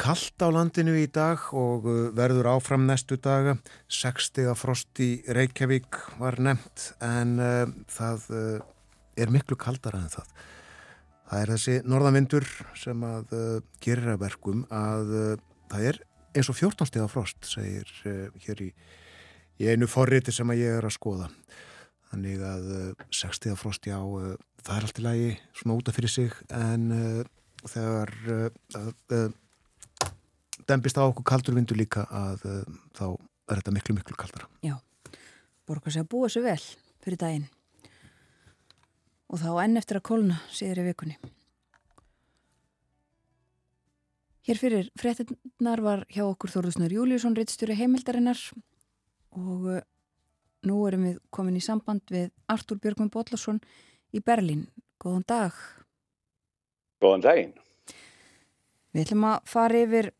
Kallt 0.00 0.40
á 0.40 0.48
landinu 0.48 0.94
í 0.96 1.02
dag 1.12 1.42
og 1.52 1.84
uh, 1.84 1.98
verður 2.16 2.48
áfram 2.54 2.86
næstu 2.88 3.18
daga, 3.20 3.58
60 3.92 4.48
að 4.48 4.56
frost 4.62 5.02
í 5.04 5.10
Reykjavík 5.28 5.98
var 6.22 6.38
nefnt 6.40 6.86
en 7.04 7.36
uh, 7.36 7.74
það 7.92 8.24
uh, 8.32 8.64
er 9.20 9.34
miklu 9.34 9.58
kaldara 9.60 10.00
en 10.06 10.14
það. 10.14 10.32
Það 11.26 11.42
er 11.42 11.52
þessi 11.56 11.76
norðanvindur 11.84 12.48
sem 12.80 13.04
að 13.10 13.36
uh, 13.36 13.54
gerir 13.84 14.14
að 14.14 14.22
verkum 14.24 14.64
að 14.72 15.16
uh, 15.18 15.30
það 15.74 15.90
er 15.90 16.00
eins 16.32 16.48
og 16.48 16.62
14 16.62 16.94
steg 16.94 17.04
að 17.04 17.12
frost, 17.18 17.52
segir 17.52 17.92
uh, 18.08 18.32
hér 18.46 18.68
í, 18.70 18.72
í 19.60 19.68
einu 19.68 19.90
forriti 19.90 20.32
sem 20.32 20.48
að 20.54 20.64
ég 20.64 20.80
er 20.80 20.88
að 20.88 20.96
skoða. 20.96 21.28
Þannig 22.12 22.42
að 22.46 22.68
60 23.10 23.52
uh, 23.52 23.58
frost 23.58 23.88
já, 23.88 23.96
uh, 23.98 24.34
það 24.62 24.76
er 24.76 24.86
allt 24.86 25.00
í 25.00 25.04
lagi 25.04 25.30
svona 25.56 25.76
útaf 25.80 25.98
fyrir 25.98 26.12
sig 26.12 26.36
en 26.54 26.86
uh, 26.94 27.22
þegar 27.66 28.12
uh, 28.32 28.90
uh, 29.12 29.28
dempist 30.66 30.98
á 30.98 31.06
okkur 31.06 31.26
kaldur 31.26 31.56
vindu 31.58 31.76
líka 31.78 32.06
að 32.10 32.44
þá 32.96 33.06
er 33.06 33.60
þetta 33.60 33.74
miklu, 33.74 33.96
miklu 33.98 34.18
kaldara. 34.18 34.48
Já, 34.66 34.78
borgar 35.68 35.94
sig 35.94 36.02
að 36.02 36.10
búa 36.14 36.30
sér 36.32 36.46
vel 36.46 36.60
fyrir 37.04 37.20
daginn. 37.20 37.48
Og 39.30 39.42
þá 39.42 39.50
enn 39.64 39.78
eftir 39.78 39.98
að 39.98 40.06
kólna 40.06 40.40
síður 40.54 40.82
í 40.82 40.86
vikunni. 40.90 41.18
Hér 44.46 44.58
fyrir 44.60 44.90
fréttinnar 44.94 45.80
var 45.82 46.04
hjá 46.06 46.22
okkur 46.22 46.52
Þorðusnur 46.52 46.92
Júliusson, 46.94 47.34
reittstjóri 47.34 47.74
heimildarinnar 47.80 48.38
og 49.34 49.64
nú 50.66 50.82
erum 50.88 51.06
við 51.08 51.20
komin 51.34 51.58
í 51.58 51.64
samband 51.64 52.04
við 52.12 52.30
Artúr 52.52 52.80
Björgum 52.82 53.10
Bóllarsson 53.12 53.60
í 54.14 54.22
Berlín. 54.24 54.66
Góðan 55.02 55.26
dag. 55.28 55.56
Góðan 57.02 57.24
daginn. 57.26 57.54
Við 58.96 59.04
ætlum 59.04 59.26
að 59.28 59.50
fara 59.50 59.82
yfir 59.84 60.10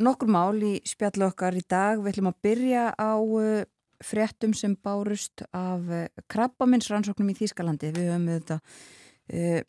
nokkur 0.00 0.30
mál 0.32 0.56
í 0.64 0.74
spjallu 0.88 1.28
okkar 1.28 1.56
í 1.58 1.62
dag. 1.68 2.00
Við 2.00 2.14
ætlum 2.14 2.30
að 2.32 2.40
byrja 2.46 2.84
á 2.96 3.12
uh, 3.20 3.66
fréttum 4.04 4.54
sem 4.56 4.74
bárust 4.80 5.44
af 5.52 5.84
uh, 5.92 6.06
krabbaminsrannsóknum 6.32 7.30
í 7.34 7.38
Þýskalandi. 7.38 7.92
Við 7.94 8.10
höfum 8.10 8.30
þetta 8.32 8.58
uh, 8.64 9.60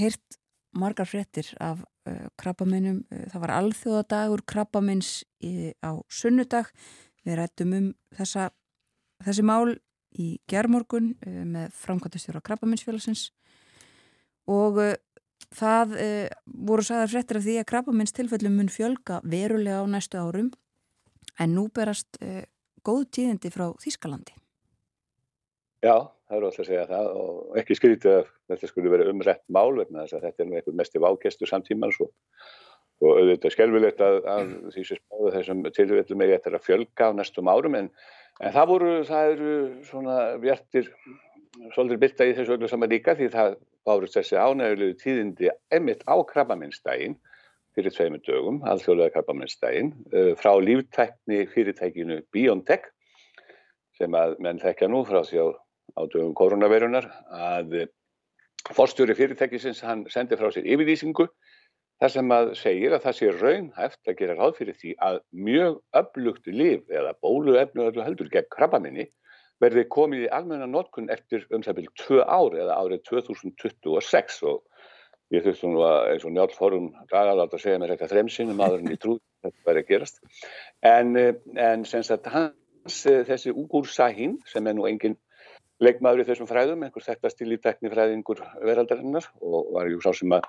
heyrt 0.00 0.38
margar 0.74 1.10
fréttir 1.10 1.50
af 1.62 1.82
uh, 1.82 2.26
krabbaminnum. 2.40 3.02
Uh, 3.10 3.26
það 3.32 3.44
var 3.46 3.54
alþjóðadagur 3.58 4.44
krabbamins 4.46 5.16
á 5.82 5.90
sunnudag. 6.08 6.70
Við 7.24 7.40
rættum 7.40 7.74
um 7.76 7.90
þessa, 8.14 8.50
þessi 9.26 9.46
mál 9.46 9.74
í 10.14 10.28
gerðmorgun 10.50 11.14
uh, 11.14 11.40
með 11.56 11.74
framkvæmtastjóra 11.80 12.42
krabbaminsfélagsins 12.46 13.28
og 14.50 14.78
uh, 14.82 14.94
það 15.54 15.96
uh, 15.98 16.28
voru 16.70 16.86
sagðar 16.86 17.12
fréttir 17.14 17.40
af 17.40 17.46
því 17.46 17.58
að 17.60 17.68
krabbamins 17.72 18.14
tilfellum 18.16 18.58
mun 18.60 18.72
fjölga 18.72 19.20
verulega 19.24 19.82
á 19.82 19.86
næstu 19.90 20.20
árum. 20.20 20.52
En 21.40 21.50
nú 21.56 21.64
berast 21.74 22.14
góð 22.86 23.08
tíðindi 23.16 23.50
frá 23.50 23.72
Þýskalandi. 23.82 24.36
Já, 25.82 25.96
það 26.28 26.36
er 26.36 26.44
alltaf 26.46 26.62
að 26.62 26.68
segja 26.68 26.84
það 26.88 27.08
og 27.20 27.56
ekki 27.60 27.76
skrítið 27.76 28.12
að 28.12 28.28
þetta 28.52 28.68
skulle 28.70 28.92
vera 28.92 29.08
umrætt 29.10 29.42
mál 29.52 29.74
vegna 29.76 30.04
þess 30.04 30.16
að 30.16 30.26
þetta 30.28 30.44
er 30.44 30.48
nú 30.48 30.58
einhver 30.58 30.76
mest 30.78 30.94
í 30.94 31.02
vágestur 31.02 31.50
samtímans 31.50 31.98
og, 32.04 32.12
og 33.02 33.18
auðvitað 33.18 33.54
skelvilegt 33.56 34.04
að, 34.04 34.20
að 34.30 34.54
því 34.76 34.84
sem 34.88 35.00
spáðu 35.00 35.32
þessum 35.34 35.64
tilfellum 35.76 36.24
er 36.24 36.32
þetta 36.36 36.54
að 36.54 36.66
fjölga 36.68 37.10
á 37.10 37.16
næstum 37.18 37.50
árum. 37.52 37.76
En, 37.80 37.90
en 38.42 38.54
það 38.54 38.70
voru, 38.70 38.94
það 39.06 39.34
eru 39.34 39.52
svona 39.86 40.16
bjartir 40.42 40.90
svolítið 41.74 42.00
byrta 42.02 42.26
í 42.26 42.34
þessu 42.36 42.56
öllu 42.56 42.70
saman 42.70 42.90
líka 42.90 43.14
því 43.18 43.30
það 43.34 43.56
bárust 43.86 44.16
þessi 44.18 44.40
ánægulegu 44.40 44.96
tíðindi 45.02 45.50
emitt 45.74 46.02
á 46.08 46.14
krabbaminnstægin 46.26 47.16
fyrir 47.74 47.94
tveimur 47.94 48.22
dögum, 48.26 48.60
alþjóðlega 48.70 49.16
krabbaminnstægin, 49.16 49.90
frá 50.38 50.52
líftækni 50.62 51.40
fyrirtækinu 51.50 52.20
BioNTech 52.34 52.86
sem 53.98 54.14
að 54.18 54.36
menn 54.42 54.62
þekkja 54.62 54.90
nú 54.90 55.02
frá 55.06 55.22
því 55.26 55.42
á, 55.42 55.46
á 55.98 56.02
dögum 56.10 56.34
koronavirunar 56.38 57.08
að 57.34 57.76
forstjóri 58.74 59.16
fyrirtækisins 59.18 59.82
hann 59.84 60.06
sendi 60.10 60.38
frá 60.40 60.50
sér 60.54 60.66
yfirlýsingu 60.66 61.28
þar 62.02 62.12
sem 62.14 62.32
að 62.36 62.52
segir 62.58 62.94
að 62.94 63.04
það 63.04 63.18
sé 63.18 63.32
raunhæft 63.34 64.10
að 64.10 64.18
gera 64.20 64.38
ráð 64.38 64.56
fyrir 64.58 64.78
því 64.80 64.94
að 65.08 65.20
mjög 65.48 65.76
öflugt 66.00 66.48
lif 66.50 66.90
eða 66.90 67.14
bóluefnu 67.24 67.86
öllu 67.88 68.06
heldur 68.06 68.32
gegn 68.32 68.50
krabbaminni 68.54 69.08
verði 69.62 69.86
komið 69.96 70.26
í 70.26 70.30
almenna 70.36 70.66
notkun 70.68 71.10
eftir 71.14 71.46
um 71.54 71.62
það 71.64 71.78
byrju 71.78 71.92
tvö 72.02 72.22
ári 72.26 72.62
eða 72.64 72.78
árið 72.82 73.04
2026 73.10 74.40
og 74.50 74.62
ég 75.34 75.44
þurfti 75.44 75.70
nú 75.70 75.84
að 75.86 76.10
eins 76.12 76.26
og 76.26 76.34
Njálf 76.34 76.56
Fórum 76.58 76.90
Dagalátt 77.12 77.54
að 77.54 77.62
segja 77.62 77.80
mér 77.80 77.94
eitthvað 77.94 78.12
þremsinn 78.12 78.52
um 78.52 78.64
aðurinn 78.64 78.94
í 78.94 78.98
trú 79.00 79.16
þetta 79.44 79.68
verði 79.68 79.84
að 79.84 79.92
gerast. 79.92 80.20
En, 80.84 81.14
en 81.68 81.86
sem 81.88 82.04
sagt 82.06 82.28
hans 82.32 82.98
þessi 83.30 83.54
Ugur 83.54 83.88
Sahin 83.90 84.38
sem 84.50 84.66
er 84.66 84.76
nú 84.76 84.88
engin 84.90 85.16
leikmaður 85.82 86.22
í 86.22 86.28
þessum 86.28 86.48
fræðum, 86.48 86.84
einhver 86.86 87.04
þekkast 87.04 87.40
til 87.40 87.54
í 87.54 87.60
teknifræðingur 87.62 88.42
veraldarinnar 88.62 89.26
og 89.42 89.72
var 89.74 89.90
ju 89.90 90.02
sá 90.04 90.12
sem 90.14 90.34
að 90.36 90.46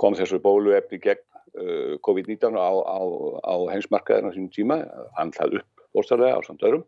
kom 0.00 0.16
þessu 0.18 0.40
bóluefni 0.42 0.98
gegn 1.02 1.22
uh, 1.60 1.94
COVID-19 2.06 2.58
á, 2.58 2.70
á, 2.70 3.00
á 3.46 3.54
heimsmarkaðinu 3.72 4.32
á 4.32 4.34
sínum 4.34 4.52
tíma, 4.54 4.80
hann 5.18 5.32
það 5.36 5.60
upp 5.60 6.00
óstarlega 6.00 6.38
á 6.38 6.46
samt 6.46 6.66
örum 6.66 6.84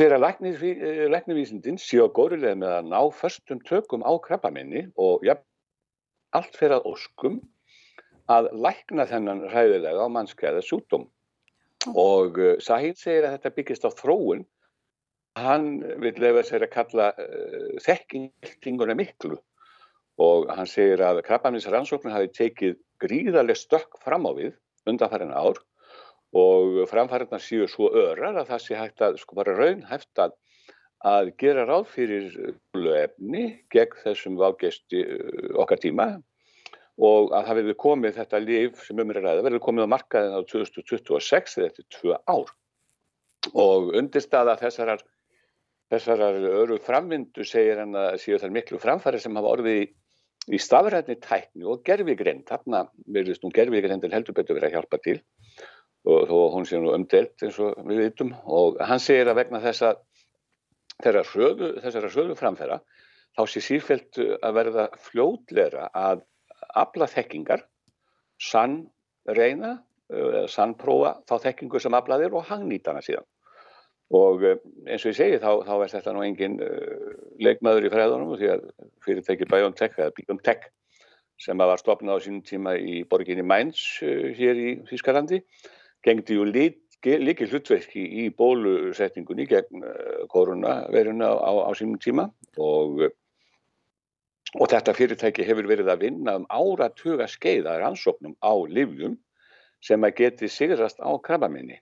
Þegar 0.00 0.22
læknivísindin 1.12 1.76
séu 1.76 2.06
á 2.08 2.14
górilega 2.16 2.56
með 2.56 2.70
að 2.72 2.86
ná 2.88 3.00
förstum 3.12 3.58
tökum 3.68 4.00
á 4.00 4.16
krabbaminni 4.24 4.86
og 4.96 5.26
ja, 5.28 5.34
allt 6.32 6.56
fyrir 6.56 6.78
að 6.78 6.86
óskum 6.88 7.36
að 8.32 8.48
lækna 8.64 9.04
þennan 9.10 9.42
ræðilega 9.52 10.06
á 10.06 10.08
mannskeiða 10.08 10.62
sjúkdóm. 10.64 11.04
Og 11.92 12.40
uh, 12.40 12.54
Sahil 12.64 12.94
segir 12.96 13.26
að 13.28 13.36
þetta 13.36 13.54
byggist 13.58 13.84
á 13.84 13.90
þróun. 13.92 14.46
Hann 15.36 15.68
vil 16.00 16.14
lefa 16.16 16.46
sér 16.48 16.64
að 16.64 16.74
kalla 16.78 17.12
uh, 17.20 17.76
þekkinguna 17.84 18.96
miklu 18.96 19.36
og 20.20 20.50
hann 20.52 20.68
segir 20.68 21.00
að 21.04 21.22
krabbamins 21.26 21.68
rannsóknir 21.72 22.14
hafi 22.14 22.30
tekið 22.36 22.78
gríðarlega 23.00 23.58
stökk 23.58 24.00
fram 24.04 24.28
á 24.28 24.32
við 24.36 24.54
undanfærin 24.90 25.32
ár 25.32 25.60
og 26.36 26.80
framfæriðna 26.90 27.40
séu 27.42 27.66
svo 27.68 27.90
örar 27.90 28.38
að 28.38 28.52
það 28.52 28.64
sé 28.64 28.78
hægt 28.78 29.02
að 29.02 29.18
sko 29.22 29.38
bara 29.40 29.56
raunhæft 29.56 30.22
að, 30.22 30.34
að 31.02 31.32
gera 31.40 31.66
ráð 31.66 31.88
fyrir 31.94 32.34
löfni 32.76 33.46
gegn 33.72 34.02
þessum 34.04 34.36
vágesti 34.38 35.02
okkar 35.58 35.80
tíma 35.82 36.10
og 37.00 37.32
að 37.32 37.46
það 37.48 37.60
verður 37.60 37.78
komið 37.80 38.18
þetta 38.20 38.42
líf 38.44 38.82
sem 38.84 39.00
um 39.00 39.12
er 39.14 39.22
ræða 39.24 39.46
verður 39.46 39.64
komið 39.64 39.88
á 39.88 39.92
markaðin 39.94 40.36
á 40.36 40.40
2026 40.52 41.56
eða 41.58 41.70
eftir 41.70 41.86
tvö 41.96 42.18
ár. 42.28 42.52
Og 43.56 43.94
undirstaða 43.96 44.58
þessarar 44.60 45.00
þessarar 45.90 46.36
öru 46.60 46.76
framvindu 46.84 47.44
segir 47.48 47.80
hann 47.80 47.96
að 47.98 48.20
séu 48.22 48.38
þar 48.38 48.52
miklu 48.54 48.78
framfæri 48.82 49.20
sem 49.22 49.34
hafa 49.38 49.54
orðið 49.56 49.78
í, 49.80 49.86
í 50.48 50.58
stafræðni 50.60 51.18
tækni 51.20 51.66
og 51.68 51.82
gerfigreind, 51.84 52.46
þarna 52.48 52.86
verðist 53.12 53.44
nú 53.44 53.52
gerfigrindin 53.54 54.14
heldur 54.14 54.36
betur 54.38 54.56
verið 54.56 54.70
að 54.70 54.78
hjálpa 54.78 55.00
til. 55.04 55.18
Og 56.08 56.30
þó 56.30 56.36
hún 56.54 56.64
sé 56.64 56.78
nú 56.80 56.94
umdelt 56.96 57.42
eins 57.44 57.58
og 57.60 57.76
við 57.84 58.06
vitum. 58.06 58.32
Og 58.48 58.78
hann 58.80 59.02
segir 59.02 59.28
að 59.28 59.42
vegna 59.42 59.60
þessa 59.60 59.94
þessara 61.00 62.08
hröðu 62.12 62.36
framfæra 62.38 62.80
þá 63.36 63.42
sé 63.48 63.62
sífælt 63.64 64.18
að 64.20 64.56
verða 64.56 64.86
fljótleira 65.06 65.88
að 65.96 66.24
afla 66.76 67.08
þekkingar 67.10 67.64
sann 68.40 68.82
reyna 69.28 69.78
sann 70.50 70.74
prófa 70.78 71.18
þá 71.28 71.36
þekkingu 71.46 71.80
sem 71.82 71.94
aflaðir 71.94 72.34
og 72.34 72.48
hangnýta 72.50 72.92
hana 72.92 73.04
síðan 73.04 73.26
og 74.10 74.42
eins 74.42 75.04
og 75.04 75.12
ég 75.12 75.16
segi 75.16 75.38
þá, 75.38 75.62
þá 75.66 75.74
er 75.76 75.92
þetta 75.92 76.12
nú 76.14 76.22
engin 76.26 76.58
uh, 76.64 77.10
leikmaður 77.42 77.86
í 77.86 77.90
fræðunum 77.92 78.36
því 78.40 78.52
að 78.56 78.64
fyrirtæki 79.06 79.46
BioNTech 79.50 79.98
eða 79.98 80.14
BioNTech 80.16 80.66
sem 81.40 81.62
var 81.62 81.80
stopnað 81.80 82.18
á 82.18 82.24
sínum 82.24 82.42
tíma 82.46 82.74
í 82.76 83.04
borginni 83.10 83.46
Mainz 83.46 84.00
uh, 84.02 84.30
hér 84.34 84.58
í 84.58 84.72
Þískalandi 84.88 85.44
gengdi 86.06 86.38
ju 86.38 86.48
líki 86.50 87.46
hlutverki 87.46 88.02
í 88.24 88.26
bólusetningunni 88.34 89.46
gegn 89.48 89.84
koronaveruna 90.32 91.30
á, 91.30 91.52
á 91.64 91.70
sínum 91.78 92.00
tíma. 92.02 92.26
Og, 92.60 93.06
og 94.58 94.66
þetta 94.72 94.96
fyrirtæki 94.96 95.46
hefur 95.46 95.68
verið 95.70 95.92
að 95.92 96.02
vinna 96.08 96.34
um 96.40 96.48
áratuga 96.50 97.28
skeiðar 97.30 97.86
ansóknum 97.86 98.34
á 98.42 98.52
livjum 98.68 99.14
sem 99.84 100.02
að 100.04 100.16
geti 100.18 100.50
sigrast 100.50 100.98
á 101.00 101.08
krabbaminni 101.24 101.78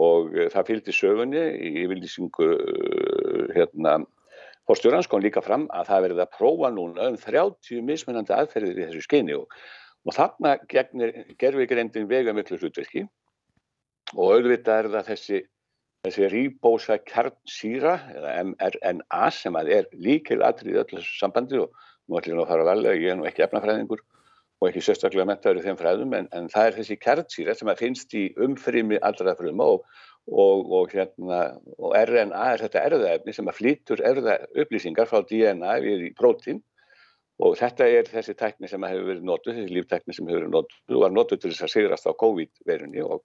og 0.00 0.34
það 0.52 0.68
fylgdi 0.70 0.92
sögunni 0.94 1.42
í 1.54 1.72
yfirlýsingu 1.84 2.50
hérna 3.54 4.00
Fórstjórnans 4.64 5.08
kom 5.12 5.20
líka 5.20 5.42
fram 5.44 5.66
að 5.76 5.88
það 5.90 6.04
verið 6.06 6.20
að 6.24 6.36
prófa 6.38 6.68
núna 6.72 7.08
um 7.10 7.16
30 7.20 7.82
mismunandi 7.84 8.32
aðferðir 8.32 8.78
í 8.78 8.86
þessu 8.86 9.02
skeini 9.04 9.34
og, 9.36 9.58
og 10.08 10.16
þarna 10.16 10.54
gerfigreindin 10.72 12.08
vega 12.08 12.32
miklu 12.32 12.56
hlutverki. 12.62 13.04
Og 14.16 14.38
auðvitað 14.38 14.78
er 14.78 14.88
það 14.94 15.10
þessi, 15.10 15.42
þessi 16.06 16.30
ribósa 16.32 16.96
kjarnsýra 17.10 17.94
eða 18.14 18.32
mRNA 18.54 19.28
sem 19.36 19.60
að 19.60 19.70
er 19.76 19.92
líkil 19.92 20.40
atrið 20.48 20.78
í 20.78 20.80
öllu 20.80 21.04
sambandi. 21.10 21.60
Og 21.60 21.84
nú 22.08 22.20
ætlum 22.20 22.40
ég 22.40 22.46
að 22.46 22.52
fara 22.54 22.68
vel, 22.70 22.88
ég 22.88 23.12
er 23.12 23.20
nú 23.20 23.28
ekki 23.28 23.44
efnafræðingur 23.44 24.00
og 24.60 24.68
ekki 24.68 24.82
sérstaklega 24.86 25.26
mentaður 25.28 25.60
í 25.60 25.64
þeim 25.66 25.78
fræðum 25.80 26.14
en, 26.18 26.28
en 26.36 26.50
það 26.52 26.68
er 26.68 26.76
þessi 26.78 26.98
kjarnsýra 27.02 27.54
sem 27.58 27.70
að 27.72 27.80
finnst 27.82 28.14
í 28.16 28.24
umfrými 28.46 29.00
allra 29.08 29.34
fruma 29.38 29.66
og, 29.74 29.88
og, 30.30 30.70
og, 30.78 30.94
hérna, 30.94 31.40
og 31.78 31.96
RNA 31.98 32.44
er 32.52 32.64
þetta 32.64 32.84
erðaefni 32.90 33.34
sem 33.36 33.50
að 33.50 33.58
flýtur 33.58 34.04
erða 34.12 34.38
upplýsingar 34.54 35.10
frá 35.10 35.20
DNA 35.28 35.76
við 35.84 36.08
í 36.08 36.14
prótín. 36.16 36.62
Og 37.42 37.56
þetta 37.58 37.88
er 37.90 38.06
þessi 38.06 38.36
tækni 38.38 38.68
sem 38.70 38.84
hefur 38.86 39.08
verið 39.08 39.24
notuð, 39.26 39.56
þessi 39.56 39.74
líftækni 39.74 40.14
sem 40.14 40.28
hefur 40.30 40.44
verið 40.44 40.52
notuð 40.54 40.94
og 40.94 41.00
var 41.02 41.14
notuð 41.16 41.40
til 41.42 41.50
þess 41.50 41.66
að 41.66 41.72
sigrast 41.72 42.06
á 42.06 42.12
COVID-verunni 42.22 43.02
og 43.02 43.24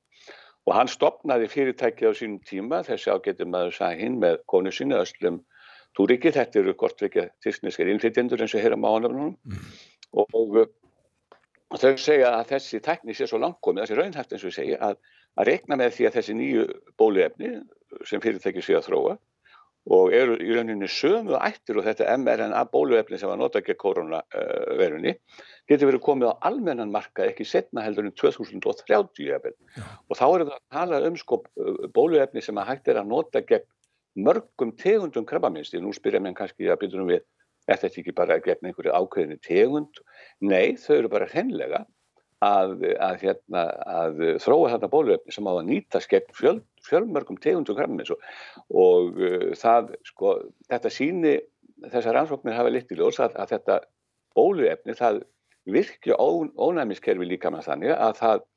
Og 0.67 0.75
hann 0.75 0.89
stopnaði 0.91 1.47
fyrirtæki 1.49 2.05
á 2.05 2.13
sínum 2.13 2.41
tíma, 2.45 2.83
þessi 2.85 3.09
ágættum 3.09 3.49
maður 3.53 3.77
Sahin 3.77 4.19
með 4.21 4.41
konu 4.51 4.69
sína 4.75 4.99
Öslum 5.01 5.39
Túriki, 5.97 6.29
þetta 6.35 6.59
eru 6.61 6.75
kortveikja 6.77 7.29
tísniskir 7.41 7.89
innflytjendur 7.89 8.43
eins 8.43 8.53
og 8.53 8.61
heyra 8.61 8.77
mánafnunum 8.77 9.31
mm. 9.33 9.71
og, 10.21 10.35
og 11.69 11.81
þau 11.81 11.95
segja 12.01 12.33
að 12.39 12.51
þessi 12.55 12.81
tækni 12.83 13.15
sé 13.15 13.27
svo 13.29 13.39
langkomið, 13.41 13.85
þessi 13.85 13.97
raunhæft 13.99 14.35
eins 14.35 14.45
og 14.45 14.55
segja 14.55 14.79
að 14.89 14.99
að 15.39 15.49
rekna 15.49 15.77
með 15.79 15.95
því 15.95 16.07
að 16.07 16.15
þessi 16.19 16.35
nýju 16.37 16.67
bóluefni 16.99 17.57
sem 18.07 18.21
fyrirtæki 18.23 18.63
sé 18.63 18.77
að 18.77 18.89
þróa 18.89 19.17
og 19.95 20.13
eru 20.13 20.35
í 20.43 20.51
rauninni 20.53 20.89
sömu 20.91 21.37
ættir 21.39 21.79
og 21.79 21.85
þetta 21.87 22.17
mRNA 22.19 22.65
bóluefni 22.73 23.17
sem 23.17 23.31
var 23.31 23.39
notað 23.39 23.69
gegn 23.69 23.79
koronaverunni 23.79 25.15
getur 25.71 25.89
verið 25.89 26.03
komið 26.05 26.33
á 26.35 26.41
almennan 26.49 26.91
marka 26.93 27.25
ekki 27.25 27.47
setna 27.47 27.85
heldur 27.85 28.09
en 28.09 28.15
2030 28.19 29.29
jafnvel. 29.29 29.55
og 30.09 30.19
þá 30.19 30.25
eru 30.27 30.49
það 30.49 30.55
að 30.57 30.77
tala 30.77 31.01
um 31.07 31.17
sko 31.17 31.41
bóluefni 31.95 32.43
sem 32.43 32.59
að 32.59 32.73
hægt 32.73 32.91
er 32.91 33.01
að 33.01 33.11
nota 33.13 33.41
gegn 33.41 33.67
mörgum 34.19 34.75
tegundum 34.75 35.25
krabbaminnst 35.25 35.77
nú 35.79 35.93
spyrja 35.95 36.19
mér 36.19 36.35
kannski 36.35 36.67
að 36.67 36.81
byrjum 36.83 37.13
við 37.13 37.23
er 37.69 37.79
þetta 37.79 38.01
ekki 38.01 38.15
bara 38.17 38.39
gegn 38.43 38.69
einhverju 38.69 38.95
ákveðinu 38.95 39.39
tegund. 39.45 40.01
Nei 40.41 40.75
þau 40.81 40.95
eru 40.97 41.11
bara 41.13 41.29
hreinlega 41.29 41.85
að, 42.45 42.75
að, 42.95 43.23
hérna, 43.23 43.63
að 43.83 44.19
þróa 44.43 44.73
þarna 44.73 44.91
bóluefni 44.91 45.35
sem 45.35 45.47
á 45.49 45.53
að 45.53 45.65
nýta 45.67 46.01
skemmt 46.03 46.35
fjöl, 46.37 46.59
fjölmörgum 46.87 47.39
tegundum 47.43 47.77
krabbamins 47.77 48.13
og, 48.15 48.21
og 48.71 49.19
uh, 49.19 49.49
það, 49.59 49.93
sko, 50.07 50.35
þetta 50.71 50.93
síni 50.93 51.35
þessar 51.89 52.15
rannsóknir 52.15 52.57
hafa 52.57 52.71
litt 52.71 52.91
í 52.91 52.99
ljós 52.99 53.19
að, 53.23 53.35
að 53.39 53.55
þetta 53.55 53.79
bóluefni 54.37 54.95
það 54.99 55.21
virkja 55.69 56.15
ónæmiskerfi 56.19 57.27
líka 57.27 57.51
með 57.51 57.67
þannig 57.67 57.93
að 57.97 58.15
það 58.21 58.47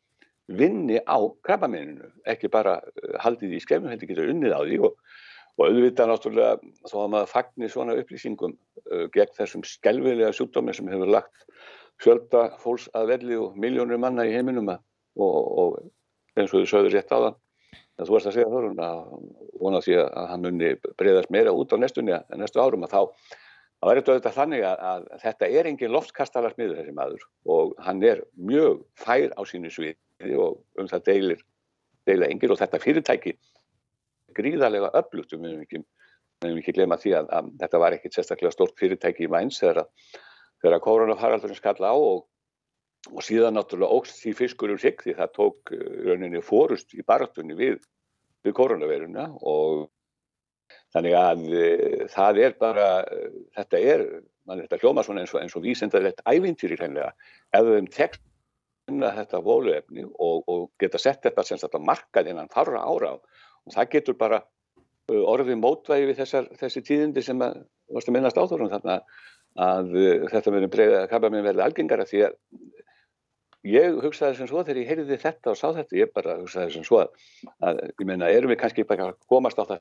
vinni 0.52 0.98
á 1.06 1.18
krabbaminninu, 1.46 2.08
ekki 2.28 2.50
bara 2.52 2.78
uh, 2.82 3.18
haldið 3.24 3.58
í 3.58 3.62
skemmum, 3.62 3.90
heldur 3.90 4.10
getur 4.10 4.30
unnið 4.30 4.54
á 4.54 4.60
því 4.62 4.80
og, 4.86 4.96
og 5.58 5.66
auðvitað 5.68 6.10
náttúrulega 6.10 6.52
þó 6.88 6.96
að 7.02 7.10
maður 7.14 7.30
fagnir 7.32 7.72
svona 7.72 7.96
upplýsingum 8.00 8.54
uh, 8.56 9.06
gegn 9.14 9.36
þessum 9.36 9.64
skelvilega 9.68 10.32
sjúkdómi 10.36 10.74
sem 10.76 10.88
hefur 10.90 11.12
lagt 11.12 11.46
fjölda 12.02 12.48
fólks 12.62 12.88
að 12.96 13.12
velli 13.12 13.38
og 13.38 13.58
miljónur 13.60 14.00
manna 14.00 14.26
í 14.26 14.32
heiminum 14.34 14.72
og, 14.72 14.78
og 15.20 15.78
eins 16.36 16.52
og 16.52 16.62
þú 16.62 16.68
sögður 16.70 16.96
rétt 16.96 17.12
á 17.12 17.18
þann 17.18 17.38
að 18.00 18.08
þú 18.08 18.16
varst 18.16 18.30
að 18.30 18.36
segja 18.38 18.50
þorun 18.50 18.82
að 18.82 19.00
vona 19.60 19.80
því 19.84 19.96
að 20.00 20.26
hann 20.30 20.44
munni 20.46 20.72
breyðast 20.98 21.32
meira 21.34 21.54
út 21.54 21.74
á 21.74 21.76
nestunni 21.78 22.16
en 22.16 22.40
næstu 22.40 22.62
árum 22.62 22.86
að 22.86 22.94
þá 22.94 23.00
að 23.82 23.90
verður 23.90 24.16
þetta 24.16 24.34
þannig 24.36 24.64
að, 24.66 24.82
að 24.88 25.06
þetta 25.22 25.48
er 25.58 25.68
engin 25.70 25.92
loftkastalar 25.92 26.54
smiður 26.54 26.80
þessi 26.80 26.96
maður 26.96 27.24
og 27.54 27.72
hann 27.82 28.02
er 28.06 28.22
mjög 28.38 28.82
fær 28.98 29.34
á 29.34 29.42
sínu 29.48 29.72
sviði 29.74 30.36
og 30.38 30.60
um 30.78 30.90
það 30.90 31.08
deilir 31.10 31.42
deila 32.08 32.30
engil 32.30 32.52
og 32.54 32.60
þetta 32.62 32.82
fyrirtæki 32.82 33.34
gríðarlega 34.36 34.92
öflugt. 34.98 35.32
Við 35.34 35.44
mögum 35.44 35.64
ekki, 35.66 35.82
ekki 36.50 36.76
glema 36.76 36.98
því 37.00 37.16
að, 37.20 37.32
að 37.38 37.54
þetta 37.62 37.80
var 37.84 37.96
ekkit 37.96 38.18
sérstaklega 38.18 38.54
stort 38.54 38.78
fyrirtæki 38.80 39.26
í 39.26 39.32
mæns 39.32 39.60
þegar 39.62 39.84
að 39.84 40.20
þegar 40.62 40.82
koronafaraldurinn 40.84 41.58
skall 41.58 41.80
á 41.82 41.94
og, 41.94 42.26
og 43.10 43.24
síðan 43.26 43.58
náttúrulega 43.58 43.98
ógst 43.98 44.20
því 44.22 44.34
fiskur 44.38 44.74
um 44.74 44.80
sig 44.80 45.00
því 45.00 45.16
það 45.18 45.34
tók 45.38 45.72
eh, 45.74 45.86
rauninni 46.06 46.42
fórust 46.44 46.94
í 46.94 47.02
baratunni 47.06 47.58
við, 47.58 47.80
við 48.46 48.56
koronaviruna 48.58 49.28
og 49.40 49.88
þannig 50.94 51.16
að 51.18 51.46
e, 51.56 51.64
það 52.12 52.42
er 52.46 52.54
bara, 52.60 52.88
e, 53.04 53.30
þetta 53.58 53.80
er, 53.92 54.04
mann 54.48 54.62
þetta 54.62 54.78
hljóma 54.82 55.04
svona 55.04 55.24
eins 55.24 55.34
og, 55.34 55.42
og 55.58 55.64
vísendarlegt 55.64 56.22
ævintýri 56.28 56.78
hreinlega. 56.78 57.10
Ef 57.52 57.66
við 57.66 57.80
um 57.80 57.88
tekst 57.92 58.22
þetta 58.92 59.40
vóluefni 59.44 60.04
og, 60.04 60.42
og 60.50 60.64
geta 60.80 60.98
sett 61.00 61.22
þetta 61.24 61.80
markað 61.80 62.32
innan 62.32 62.50
farra 62.52 62.82
ára 62.82 63.14
það 63.70 63.92
getur 63.96 64.18
bara 64.18 64.42
orðið 65.12 65.58
mótvægi 65.60 66.08
við 66.10 66.20
þessar, 66.22 66.48
þessi 66.58 66.82
tíðindi 66.86 67.22
sem 67.24 67.40
að, 67.44 67.62
að 67.92 68.10
minnast 68.14 68.38
áþórum 68.38 68.70
þarna 68.72 69.00
að 69.60 69.96
uh, 69.96 70.28
þetta 70.32 70.54
verður 70.54 70.72
breyða 70.72 71.00
að 71.02 71.10
kappa 71.10 71.30
minn 71.32 71.44
verði 71.44 71.64
algengara 71.64 72.06
því 72.08 72.22
að 72.28 72.36
ég 73.68 73.98
hugsaði 74.02 74.38
sem 74.38 74.50
svo 74.50 74.62
þegar 74.62 74.80
ég 74.80 74.92
heyrði 74.92 75.18
þetta 75.22 75.52
og 75.52 75.58
sá 75.58 75.66
þetta, 75.76 75.98
ég 75.98 76.12
bara 76.14 76.38
hugsaði 76.40 76.76
sem 76.76 76.86
svo 76.86 77.02
að, 77.02 77.26
að 77.62 77.82
ég 77.90 78.06
meina, 78.08 78.30
erum 78.30 78.52
við 78.52 78.62
kannski 78.62 78.86
bara 78.88 79.10
að 79.10 79.18
komast 79.30 79.60
á 79.60 79.64
það 79.64 79.80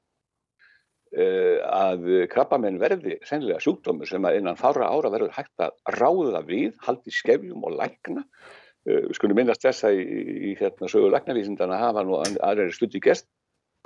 uh, 1.17 1.59
að 1.71 2.09
krabba 2.33 2.59
minn 2.61 2.81
verði 2.81 3.19
sennilega 3.27 3.63
sjúkdómur 3.63 4.09
sem 4.09 4.25
að 4.27 4.41
innan 4.41 4.59
fára 4.59 4.89
ára 4.91 5.13
verður 5.13 5.37
hægt 5.37 5.63
að 5.63 5.77
ráða 5.95 6.43
við, 6.47 6.73
haldi 6.83 7.13
skefjum 7.15 7.63
og 7.69 7.77
lækna. 7.79 8.25
Uh, 8.81 9.07
skulum 9.15 9.37
minnast 9.37 9.63
þessa 9.63 9.93
í, 9.93 10.01
í, 10.01 10.35
í 10.51 10.53
hérna 10.59 10.89
sögu 10.89 11.11
læknavísindana 11.13 11.77
hafa 11.79 12.03
nú 12.03 12.17
stutt 12.73 12.97
í 12.97 13.03
gest 13.03 13.29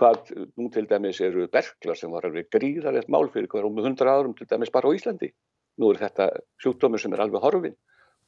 hvað 0.02 0.32
nú 0.60 0.70
til 0.74 0.86
dæmis 0.90 1.22
eru 1.24 1.48
berglar 1.52 2.00
sem 2.00 2.12
var 2.12 2.28
alveg 2.28 2.50
gríðarlegt 2.54 3.12
mál 3.12 3.30
fyrir 3.34 3.50
hverjum 3.52 3.82
hundra 3.86 4.16
árum 4.18 4.36
til 4.38 4.48
dæmis 4.50 4.74
bara 4.74 4.92
á 4.92 4.96
Íslandi. 4.96 5.32
Nú 5.80 5.92
er 5.92 6.02
þetta 6.04 6.30
sjúkdómur 6.64 7.02
sem 7.02 7.14
er 7.14 7.24
alveg 7.26 7.44
horfin 7.44 7.76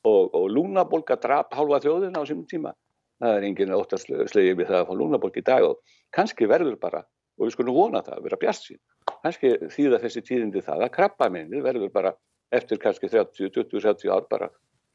og, 0.08 0.34
og 0.36 0.50
lúnabolga 0.52 1.20
drap 1.20 1.54
hálfa 1.56 1.82
þjóðina 1.84 2.24
á 2.24 2.28
sínum 2.28 2.48
tíma. 2.48 2.74
Það 3.20 3.38
er 3.38 3.48
enginn 3.48 3.76
óttaslegið 3.76 4.58
við 4.60 4.68
það 4.70 4.82
að 4.82 4.90
fá 4.90 4.94
lúnabolg 4.98 5.40
í 5.40 5.46
dag 5.46 5.66
og 5.66 5.96
kannski 6.14 6.48
verður 6.48 6.78
bara 6.80 7.04
og 7.38 7.46
við 7.46 7.56
skulum 7.56 7.78
vona 7.78 8.04
það, 8.06 8.24
vera 8.26 8.40
bjart 8.42 8.64
sín 8.64 8.80
kannski 9.24 9.54
þýða 9.74 10.00
þessi 10.04 10.24
tíðindi 10.26 10.64
það 10.66 10.86
að 10.86 10.94
krabba 10.96 11.30
minnið 11.34 11.66
verður 11.66 11.94
bara 11.94 12.14
eftir 12.54 12.80
kannski 12.82 13.10
30, 13.12 13.52
20, 13.56 13.82
30 13.84 14.14
ár 14.14 14.28
bara 14.30 14.50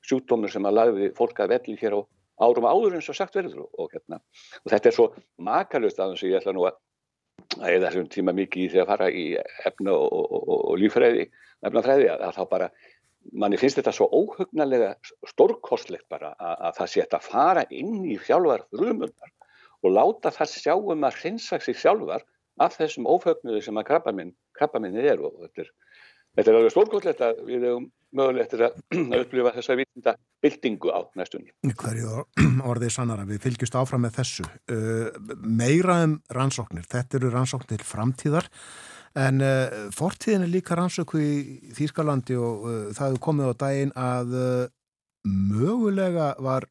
sjúkdómur 0.08 0.50
sem 0.52 0.66
að 0.66 0.78
lagði 0.78 1.10
fólk 1.16 1.42
að 1.42 1.54
velli 1.56 1.76
hér 1.80 1.98
á 1.98 2.00
árum 2.42 2.68
áður 2.68 2.96
eins 2.98 3.10
og 3.12 3.18
sagt 3.18 3.36
verður 3.38 3.66
og, 3.66 3.92
hérna. 3.92 4.20
og 4.62 4.72
þetta 4.72 4.90
er 4.90 4.96
svo 4.96 5.08
makalust 5.38 6.00
aðeins 6.00 6.22
sem 6.22 6.32
ég 6.32 6.40
ætla 6.40 6.54
nú 6.56 6.66
að 6.68 6.80
það 7.52 7.68
er 7.70 7.84
þessum 7.86 8.08
tíma 8.12 8.34
mikið 8.36 8.64
í 8.64 8.70
því 8.72 8.82
að 8.82 8.90
fara 8.90 9.10
í 9.10 9.26
efna 9.68 9.94
og, 9.96 10.26
og, 10.32 10.50
og 10.72 10.80
lífræði 10.80 11.28
efnafræði 11.62 12.08
að, 12.12 12.26
að 12.28 12.36
þá 12.38 12.42
bara 12.50 12.70
manni 13.38 13.58
finnst 13.60 13.78
þetta 13.78 13.94
svo 13.94 14.08
óhugnarlega 14.10 14.94
stórkostlegt 15.30 16.08
bara 16.10 16.32
að, 16.34 16.56
að 16.68 16.78
það 16.80 16.92
sé 16.92 17.06
að 17.06 17.28
fara 17.28 17.64
inn 17.70 18.02
í 18.04 18.18
sjálfar 18.22 18.66
frumundar 18.72 19.32
og 19.82 19.96
láta 19.96 20.32
það 20.34 20.54
sjá 20.56 20.74
um 20.76 21.06
að 21.06 21.18
hrinsa 21.20 21.58
sig 21.62 21.78
sjálfar 21.78 22.24
af 22.62 22.76
þessum 22.78 23.08
ófögnuðu 23.08 23.62
sem 23.64 23.78
að 23.80 23.88
krabbaminni 23.90 25.06
er 25.06 25.22
og 25.22 25.38
þetta 25.44 25.64
er, 25.64 25.70
þetta 26.36 26.52
er 26.52 26.58
alveg 26.58 26.74
stórkostlegt 26.74 27.24
að 27.24 27.42
við 27.48 27.66
hefum 27.68 27.88
mögulegt 28.18 28.56
að 28.58 28.66
upplifa 29.22 29.54
þessa 29.56 29.78
vítinda 29.80 30.16
byltingu 30.42 30.90
á 30.90 31.00
næstunni. 31.18 31.52
Hverju 31.70 32.24
orðið 32.70 32.94
sannara, 32.96 33.26
við 33.28 33.42
fylgjumst 33.46 33.78
áfram 33.78 34.04
með 34.06 34.18
þessu. 34.20 34.46
Uh, 34.70 35.10
meira 35.42 36.00
um 36.06 36.18
rannsóknir, 36.34 36.88
þetta 36.90 37.20
eru 37.20 37.32
rannsóknir 37.32 37.84
framtíðar 37.86 38.48
en 39.18 39.44
uh, 39.44 39.88
fortíðin 39.94 40.46
er 40.46 40.52
líka 40.52 40.76
rannsóku 40.78 41.20
í 41.22 41.32
Þýskalandi 41.76 42.38
og 42.40 42.66
uh, 42.66 42.76
það 42.96 43.12
hefur 43.12 43.24
komið 43.28 43.52
á 43.52 43.54
daginn 43.66 43.96
að 43.98 44.36
mögulega 45.22 46.32
var 46.42 46.66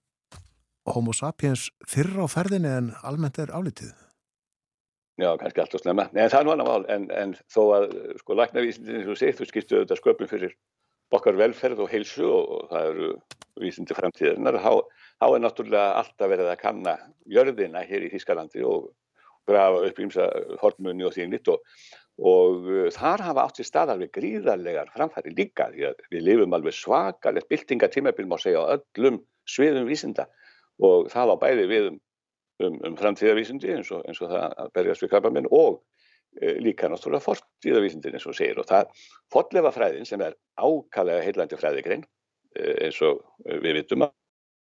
homo 0.91 1.14
sapiens 1.15 1.69
fyrra 1.88 2.26
á 2.26 2.27
ferðinni 2.31 2.72
en 2.72 2.89
almennt 3.06 3.39
er 3.39 3.53
álitið. 3.53 3.93
Já, 5.22 5.30
kannski 5.38 5.61
allt 5.61 5.76
og 5.77 5.84
slemma. 5.84 6.07
Nei, 6.15 6.26
það 6.31 6.39
er 6.39 6.48
nú 6.48 6.53
annar 6.56 6.68
mál, 6.68 6.85
en, 6.89 7.07
en 7.14 7.34
þó 7.52 7.61
að 7.76 7.91
sko 8.22 8.38
læknavísindin, 8.39 9.02
eins 9.02 9.11
og 9.11 9.19
sétt, 9.19 9.38
þú 9.38 9.48
skilstu 9.49 9.77
auðvitað 9.77 9.99
sköpum 10.02 10.30
fyrir 10.31 10.56
okkar 11.11 11.38
velferð 11.39 11.83
og 11.83 11.91
heilsu 11.91 12.27
og 12.27 12.67
það 12.71 12.89
eru 12.91 13.11
vísindi 13.61 13.95
framtíðarnar, 13.97 14.57
þá, 14.63 14.73
þá 15.19 15.25
er 15.27 15.41
náttúrulega 15.43 15.88
alltaf 15.99 16.31
verið 16.31 16.51
að 16.51 16.61
kanna 16.61 16.97
jörðina 17.29 17.83
hér 17.88 18.05
í 18.07 18.11
Þískalandi 18.13 18.63
og 18.67 18.91
grafa 19.49 19.81
upp 19.88 19.99
ímsa 19.99 20.27
hortmunni 20.61 21.05
og 21.07 21.15
þínlitt 21.15 21.49
og, 21.51 21.65
og 22.21 22.69
uh, 22.69 22.88
þar 22.93 23.25
hafa 23.27 23.47
átt 23.47 23.59
sér 23.59 23.67
stað 23.67 23.95
alveg 23.95 24.13
gríðarlegar 24.17 24.91
framfæri 24.95 25.33
líka 25.35 25.69
því 25.73 25.89
að 25.89 26.05
við 26.13 26.25
lifum 26.29 26.55
alveg 26.57 26.77
svakalegt 26.77 27.49
byltingatímabil 27.51 28.29
má 28.29 28.38
segja 28.41 28.63
á 28.63 28.73
öllum 28.77 29.19
sviðum 29.49 29.89
vísinda 29.89 30.27
og 30.81 31.09
það 31.11 31.33
á 31.33 31.41
bæði 31.41 31.67
við 31.69 31.89
um, 31.91 31.97
um, 32.63 32.77
um 32.88 32.99
framtíðarvísindi 32.99 33.73
eins 33.75 33.91
og, 33.91 34.05
eins 34.07 34.21
og 34.21 34.31
það 34.31 34.47
að 34.63 34.75
berjast 34.77 35.05
við 35.05 35.13
krabba 35.13 35.33
minn 35.33 35.49
og 35.49 35.81
líka 36.40 36.88
náttúrulega 36.90 37.26
fortíðavísindin 37.26 38.16
eins 38.16 38.26
og 38.30 38.38
segir 38.38 38.60
og 38.62 38.68
það 38.70 38.91
fotlefa 39.34 39.74
fræðin 39.76 40.08
sem 40.08 40.22
er 40.24 40.38
ákallega 40.56 41.26
heillandi 41.26 41.60
fræðigrein 41.60 42.06
eh, 42.56 42.88
eins 42.88 43.02
og 43.03 43.22
eh, 43.45 43.60
við 43.60 43.82
vitum 43.82 44.08
að 44.08 44.14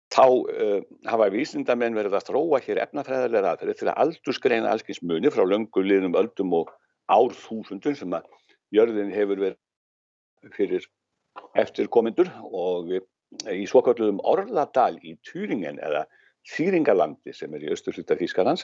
þá 0.07 0.23
uh, 0.23 0.81
hafa 1.03 1.25
vísindamenn 1.33 1.97
verið 1.97 2.13
að 2.15 2.29
þróa 2.29 2.61
hér 2.63 2.79
efnafræðarlega 2.85 3.49
aðferði 3.51 3.73
til 3.75 3.87
að 3.91 3.97
aldursgreina 4.05 4.69
allskins 4.71 5.01
muni 5.03 5.27
frá 5.35 5.43
lönguliðnum 5.43 6.15
öldum 6.15 6.53
og 6.55 6.71
árþúsundun 7.11 7.97
sem 7.99 8.15
að 8.15 8.29
jörðin 8.71 9.11
hefur 9.11 9.41
verið 9.41 10.53
fyrir 10.55 10.87
eftirkomindur 11.59 12.31
og 12.55 12.93
í 13.51 13.67
svokalluðum 13.67 14.23
Orladal 14.23 14.95
í 15.03 15.17
Týringen 15.27 15.81
eða 15.83 16.05
Þýringalandi 16.47 17.35
sem 17.35 17.51
er 17.57 17.67
í 17.67 17.71
austurhluta 17.73 18.15
Þýskalands. 18.15 18.63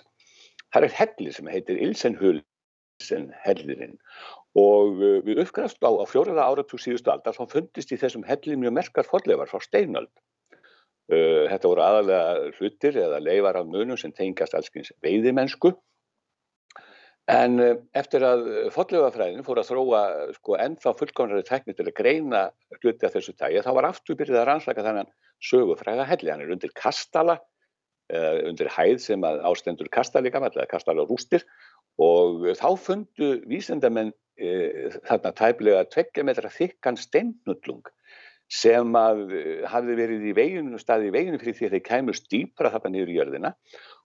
Það 0.72 0.88
er 0.88 0.98
helli 1.02 1.36
sem 1.36 1.52
heitir 1.52 1.82
Ilsenhul 1.84 2.38
sem 3.06 3.30
hellirinn 3.44 3.98
og 4.60 5.00
uh, 5.02 5.22
við 5.26 5.42
uppgræðast 5.44 5.82
á, 5.82 5.90
á 5.90 6.06
fjóriða 6.10 6.46
áratúr 6.46 6.82
síðustu 6.82 7.14
aldar 7.14 7.36
þá 7.36 7.46
fundist 7.52 7.94
í 7.94 8.00
þessum 8.00 8.26
hellin 8.28 8.62
mjög 8.62 8.76
merkar 8.78 9.08
forleifar 9.08 9.50
frá 9.50 9.64
steinöld. 9.66 10.12
Uh, 11.12 11.50
þetta 11.50 11.72
voru 11.72 11.84
aðalega 11.84 12.52
hlutir 12.60 13.00
eða 13.02 13.24
leifar 13.24 13.60
af 13.60 13.68
munum 13.68 14.00
sem 14.00 14.14
tengast 14.16 14.54
allskyns 14.56 14.94
veiðimennsku. 15.04 15.74
En 17.34 17.58
uh, 17.64 17.74
eftir 17.98 18.26
að 18.28 18.46
forleifafræðin 18.76 19.46
fór 19.48 19.64
að 19.64 19.72
þróa 19.72 20.04
sko, 20.38 20.60
ennþá 20.62 20.94
fullkomnari 21.00 21.48
tekni 21.48 21.76
til 21.76 21.88
að 21.88 21.98
greina 21.98 22.44
hluti 22.82 23.08
af 23.08 23.18
þessu 23.18 23.34
tægi 23.40 23.66
þá 23.66 23.72
var 23.80 23.90
aftur 23.90 24.20
byrjuð 24.20 24.44
að 24.44 24.48
rannsaka 24.52 24.86
þannan 24.86 25.10
sögufræða 25.44 26.06
helli, 26.08 26.32
hann 26.32 26.46
er 26.46 26.54
undir 26.54 26.72
kastala 26.78 27.40
uh, 28.14 28.40
undir 28.50 28.70
hæð 28.72 29.00
sem 29.02 29.26
ástendur 29.26 29.90
kastali 29.92 30.32
gammal 30.34 30.54
eða 30.54 30.70
kastali 30.72 31.06
rústir 31.10 31.44
og 32.02 32.46
þá 32.58 32.70
fundu 32.82 33.32
vísendamenn 33.50 34.14
uh, 34.14 34.94
þarna 35.10 35.34
tæplega 35.38 35.84
tveggja 35.94 36.26
metra 36.26 36.52
þykkan 36.54 36.98
steinnullung 36.98 37.84
sem 38.54 38.96
að 38.98 39.26
uh, 39.30 39.66
hafði 39.70 39.98
verið 40.00 40.30
í 40.30 40.36
veginu, 40.38 40.80
staði 40.82 41.10
í 41.10 41.16
veginu 41.16 41.42
fyrir 41.42 41.58
því 41.60 41.68
að 41.70 41.76
þeir 41.78 41.88
kæmust 41.90 42.30
dýpra 42.32 42.74
þarna 42.74 42.94
niður 42.96 43.12
í 43.14 43.20
jörðina. 43.20 43.54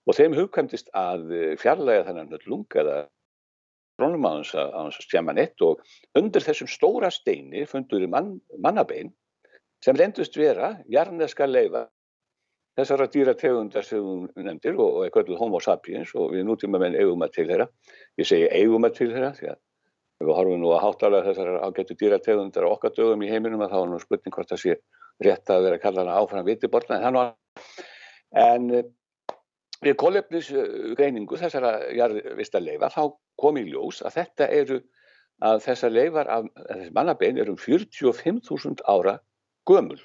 Og 0.08 0.16
þeim 0.16 0.36
hugkvæmtist 0.38 0.88
að 0.96 1.28
fjarlæga 1.60 2.06
þennan 2.06 2.30
nullung 2.32 2.64
eða 2.80 3.02
trónum 3.98 4.24
á 4.24 4.30
hans 4.30 4.54
að, 4.54 4.92
stjama 5.02 5.34
neitt 5.36 5.60
og 5.64 5.82
undir 6.18 6.44
þessum 6.44 6.70
stóra 6.70 7.10
steini 7.12 7.66
fundur 7.68 8.06
mann, 8.10 8.38
mannabein 8.56 9.10
sem 9.84 9.96
reyndust 9.98 10.36
vera 10.38 10.76
jarneska 10.90 11.46
leifa 11.46 11.86
þessara 12.78 13.08
dýrategundar 13.10 13.86
sem 13.86 14.02
þú 14.02 14.44
nefndir 14.46 14.76
og, 14.78 15.00
og 15.00 15.06
er 15.06 15.14
kvölduð 15.14 15.40
homo 15.40 15.60
sapiens 15.62 16.12
og 16.14 16.34
við 16.34 16.46
nútíma 16.46 16.80
menn 16.82 16.98
eigum 16.98 17.24
að 17.26 17.34
til 17.38 17.48
þeirra. 17.48 17.66
Ég 18.20 18.28
segi 18.30 18.50
eigum 18.54 18.86
að 18.86 19.00
til 19.00 19.10
þeirra 19.14 19.32
því 19.38 19.50
að 19.52 19.58
við 20.22 20.34
horfum 20.34 20.62
nú 20.62 20.70
að 20.74 20.84
háttalega 20.84 21.26
þessar 21.28 21.58
ágættu 21.62 21.96
dýrategundar 21.98 22.66
okkar 22.68 22.94
dögum 22.96 23.22
í 23.22 23.30
heiminum 23.30 23.62
að 23.66 23.74
þá 23.74 23.78
er 23.80 23.90
nú 23.92 24.00
spurning 24.02 24.34
hvort 24.34 24.52
það 24.52 24.62
sé 24.64 24.78
rétt 25.24 25.50
að 25.50 25.66
vera 25.66 25.78
að 25.78 25.84
kalla 25.84 26.04
hana 26.04 26.16
áfram 26.18 26.46
vitiborna 26.46 26.98
en 26.98 27.04
þannig 27.06 27.22
að 27.22 28.42
en 28.42 28.68
við 29.84 29.96
kólefnisgreiningu 30.02 31.38
þessara 31.38 31.72
jarðvista 31.94 32.62
leifa 32.62 32.90
þá 32.94 33.02
kom 33.38 33.58
í 33.60 33.66
ljós 33.68 34.02
að 34.02 34.18
þetta 34.18 34.50
eru 34.58 34.80
að 35.46 35.60
þessar 35.68 35.94
leifar 35.94 36.30
af 36.34 36.48
þessi 36.66 36.92
mannabein 36.96 37.38
eru 37.38 37.54
um 37.54 37.60
45.000 37.62 38.82
ára 38.90 39.18
gömul 39.70 40.00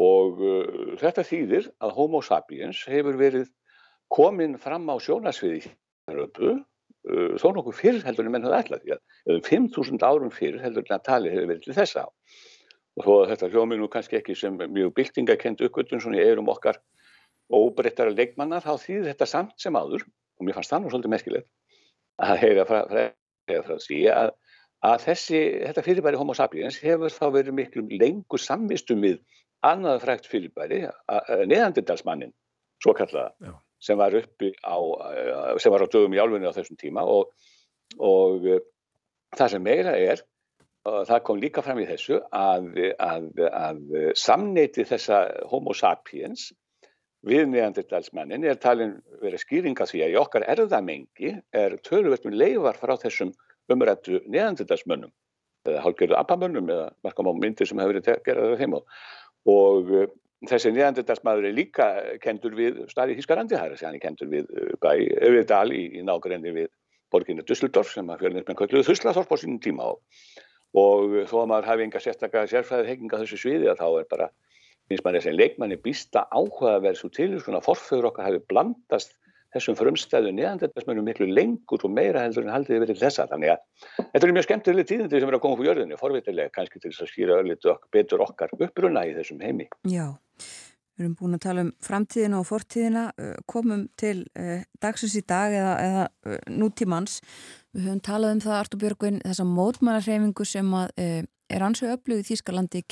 og 0.00 0.40
uh, 0.42 0.94
þetta 1.00 1.24
þýðir 1.26 1.68
að 1.84 1.96
homo 1.98 2.22
sapiens 2.24 2.82
hefur 2.90 3.18
verið 3.20 3.50
komin 4.12 4.58
fram 4.58 4.88
á 4.90 4.96
sjónasviði 5.02 5.62
uh, 6.10 6.62
þó 7.38 7.48
nokkuð 7.54 7.78
fyrr 7.78 8.02
heldur 8.06 8.26
en 8.26 8.34
menn 8.34 8.46
höfðu 8.46 8.60
ætlað 8.60 8.84
því 8.84 8.96
að 8.96 9.34
um 9.34 9.44
5.000 9.46 10.08
árum 10.08 10.34
fyrr 10.34 10.58
heldur 10.62 10.86
en 10.88 10.96
að 10.98 11.06
tali 11.06 11.32
hefur 11.32 11.50
verið 11.52 11.68
til 11.68 11.78
þessa 11.78 12.08
og 12.08 13.06
þó 13.06 13.12
að 13.20 13.30
þetta 13.32 13.50
hljómi 13.52 13.78
nú 13.78 13.88
kannski 13.90 14.18
ekki 14.18 14.36
sem 14.38 14.58
mjög 14.58 14.94
byltingakent 14.98 15.62
uppgötun 15.66 16.02
svona 16.02 16.20
í 16.20 16.26
eirum 16.26 16.50
okkar 16.50 16.78
óbreyttara 17.52 18.14
leikmanna 18.14 18.60
þá 18.64 18.74
þýðir 18.80 19.10
þetta 19.12 19.28
samt 19.28 19.58
sem 19.60 19.76
áður 19.76 20.04
og 20.04 20.46
mér 20.46 20.56
fannst 20.56 20.72
það 20.72 20.84
nú 20.84 20.92
svolítið 20.92 21.14
merkilegt 21.14 21.50
að 22.22 22.40
heyra 22.44 22.64
frá, 22.68 22.80
frá, 22.90 23.04
frá 23.66 23.76
því 23.82 24.00
að, 24.14 24.30
að 24.86 25.06
þessi, 25.08 25.40
þetta 25.66 25.84
fyrirbæri 25.86 26.20
homo 26.20 26.36
sapiens 26.38 26.78
hefur 26.82 27.12
þá 27.12 27.26
verið 27.34 27.58
miklu 27.58 27.84
lengur 27.90 28.42
samvistum 28.42 29.02
við 29.04 29.18
annað 29.64 30.02
frækt 30.04 30.28
fyrirbæri 30.30 30.82
neðandindalsmannin, 31.48 32.34
svo 32.82 32.94
kallaða 32.96 33.54
sem 33.84 33.98
var 34.00 34.16
uppi 34.16 34.52
á 34.64 34.76
sem 35.60 35.72
var 35.72 35.84
á 35.84 35.88
dögum 35.92 36.14
í 36.16 36.20
álfunni 36.20 36.48
á 36.48 36.56
þessum 36.56 36.78
tíma 36.80 37.04
og, 37.04 37.32
og 38.00 38.46
það 39.36 39.54
sem 39.54 39.64
meira 39.64 39.96
er 39.98 40.22
það 40.84 41.22
kom 41.24 41.40
líka 41.40 41.64
fram 41.64 41.80
í 41.80 41.88
þessu 41.88 42.20
að, 42.32 42.68
að, 43.00 43.28
að 43.48 43.80
samneiti 44.20 44.84
þessa 44.88 45.24
homo 45.48 45.72
sapiens 45.76 46.50
við 47.24 47.46
neandertalsmannin 47.54 48.44
er 48.44 48.60
talin 48.60 48.98
verið 49.22 49.44
skýringa 49.46 49.86
því 49.88 50.04
að 50.04 50.14
í 50.14 50.18
okkar 50.20 50.44
erðamengi 50.54 51.32
er 51.56 51.78
töluvert 51.86 52.26
um 52.28 52.36
leifar 52.36 52.76
frá 52.76 52.96
þessum 53.00 53.32
umrættu 53.72 54.20
neandertalsmönnum 54.28 55.12
eða 55.64 55.84
hálfgerðu 55.86 56.18
appamönnum 56.18 56.68
eða 56.68 56.90
markam 57.06 57.30
á 57.32 57.34
myndir 57.40 57.68
sem 57.68 57.80
hefur 57.80 57.96
verið 57.96 58.24
gerðað 58.26 58.58
þeim 58.60 58.76
á 58.76 58.80
og 59.50 59.90
uh, 59.92 60.06
þessi 60.48 60.72
neandertalsmaður 60.74 61.48
er 61.48 61.56
líka 61.56 61.88
kendur 62.22 62.56
við 62.56 62.84
staði 62.92 63.18
Hískarandi, 63.18 63.56
það 63.56 63.66
er 63.66 63.76
að 63.76 63.84
hann 63.88 63.98
er 63.98 64.04
kendur 64.04 64.32
við 64.32 64.48
uh, 64.50 64.72
bæ, 64.80 64.90
við 65.36 65.44
dal 65.50 65.68
í, 65.72 65.84
í 65.98 66.04
nákvæmni 66.06 66.54
við 66.56 66.72
borginu 67.14 67.44
Dusseldorf 67.46 67.92
sem 67.94 68.08
að 68.10 68.24
fjörðinir 68.24 68.58
kölluðu 68.58 68.88
Þuslaþorp 68.88 69.34
á 69.34 69.36
sínum 69.38 69.60
tíma. 69.62 69.92
Og, 69.92 70.00
og 70.74 71.14
þó 71.30 71.36
að 71.44 71.50
maður 71.52 71.68
hafi 71.70 71.86
enga 71.86 72.02
sérstaklega 72.02 72.50
sérfræðið 72.50 72.90
heginga 72.90 73.20
þessu 73.22 73.38
sviði 73.38 73.70
að 73.70 73.82
þá 73.82 73.86
er 74.00 74.08
bara 74.10 74.30
finnst 74.88 75.04
maður 75.04 75.20
þessi 75.20 75.36
leikmanni 75.36 75.78
býsta 75.80 76.24
áhugaverð 76.34 76.98
svo 77.00 77.10
til 77.14 77.30
svona 77.40 77.62
forföður 77.64 78.10
okkar 78.10 78.28
hafi 78.28 78.42
blandast 78.50 79.14
þessum 79.54 79.78
frumstæðu 79.78 80.32
neðandettasmönum 80.34 81.06
miklu 81.08 81.28
lengur 81.30 81.86
og 81.86 81.94
meira 81.94 82.24
heldur 82.24 82.46
en 82.46 82.52
haldið 82.54 82.84
verið 82.84 83.00
þessa 83.02 83.26
þannig 83.30 83.54
að 83.54 83.88
þetta 84.02 84.26
er 84.26 84.34
mjög 84.36 84.46
skemmtileg 84.48 84.90
tíðindi 84.90 85.22
sem 85.22 85.32
er 85.32 85.38
að 85.38 85.42
koma 85.44 85.58
úr 85.58 85.70
jörðinu, 85.70 85.98
forvitilega 86.00 86.52
kannski 86.54 86.82
til 86.82 86.92
þess 86.92 87.06
að 87.06 87.10
skýra 87.12 87.40
ölliti 87.42 87.72
ok 87.72 87.88
betur 87.94 88.24
okkar 88.24 88.54
uppruna 88.58 89.04
í 89.08 89.14
þessum 89.16 89.42
heimi. 89.44 89.68
Já, 89.90 90.06
við 90.94 91.06
erum 91.06 91.18
búin 91.18 91.38
að 91.38 91.44
tala 91.46 91.66
um 91.66 91.74
framtíðina 91.84 92.40
og 92.40 92.48
fortíðina 92.50 93.04
komum 93.50 93.86
til 94.00 94.16
dagsins 94.82 95.14
í 95.18 95.24
dag 95.26 95.54
eða, 95.54 95.76
eða 95.84 96.40
nútímans 96.50 97.20
við 97.74 97.88
höfum 97.88 98.02
talað 98.06 98.36
um 98.36 98.42
það 98.44 98.58
Artur 98.60 98.82
Björgvin 98.82 99.22
þessa 99.24 99.46
mótmælarreifingu 99.50 100.46
sem 100.48 100.74
að, 100.78 100.92
er 101.54 101.64
ansveg 101.66 101.96
öflug 101.96 102.22
í 102.22 102.28
Þýskalandi 102.30 102.84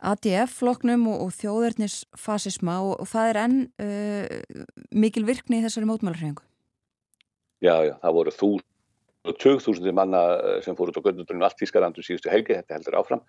gegn 0.00 0.08
ADF-floknum 0.10 1.06
og, 1.08 1.26
og 1.26 1.32
þjóðverðnisfasisma 1.36 2.80
og, 2.80 3.00
og 3.00 3.08
það 3.08 3.30
er 3.30 3.40
enn 3.44 3.58
uh, 3.80 4.64
mikil 4.90 5.24
virkni 5.26 5.60
í 5.60 5.64
þessari 5.64 5.88
mótmælarhrengu. 5.88 6.42
Já, 7.60 7.84
já, 7.84 7.94
það 8.00 8.14
voru 8.16 8.30
þú 8.32 8.50
og 9.28 9.36
2000 9.36 9.92
manna 9.92 10.20
sem 10.64 10.76
fór 10.76 10.90
út 10.90 10.96
á 10.96 11.04
göndundunum 11.04 11.44
allt 11.44 11.60
Ískarandu 11.60 12.00
síðustu 12.02 12.30
helgi, 12.32 12.56
þetta 12.56 12.78
heldur 12.78 12.96
áfram. 12.96 13.20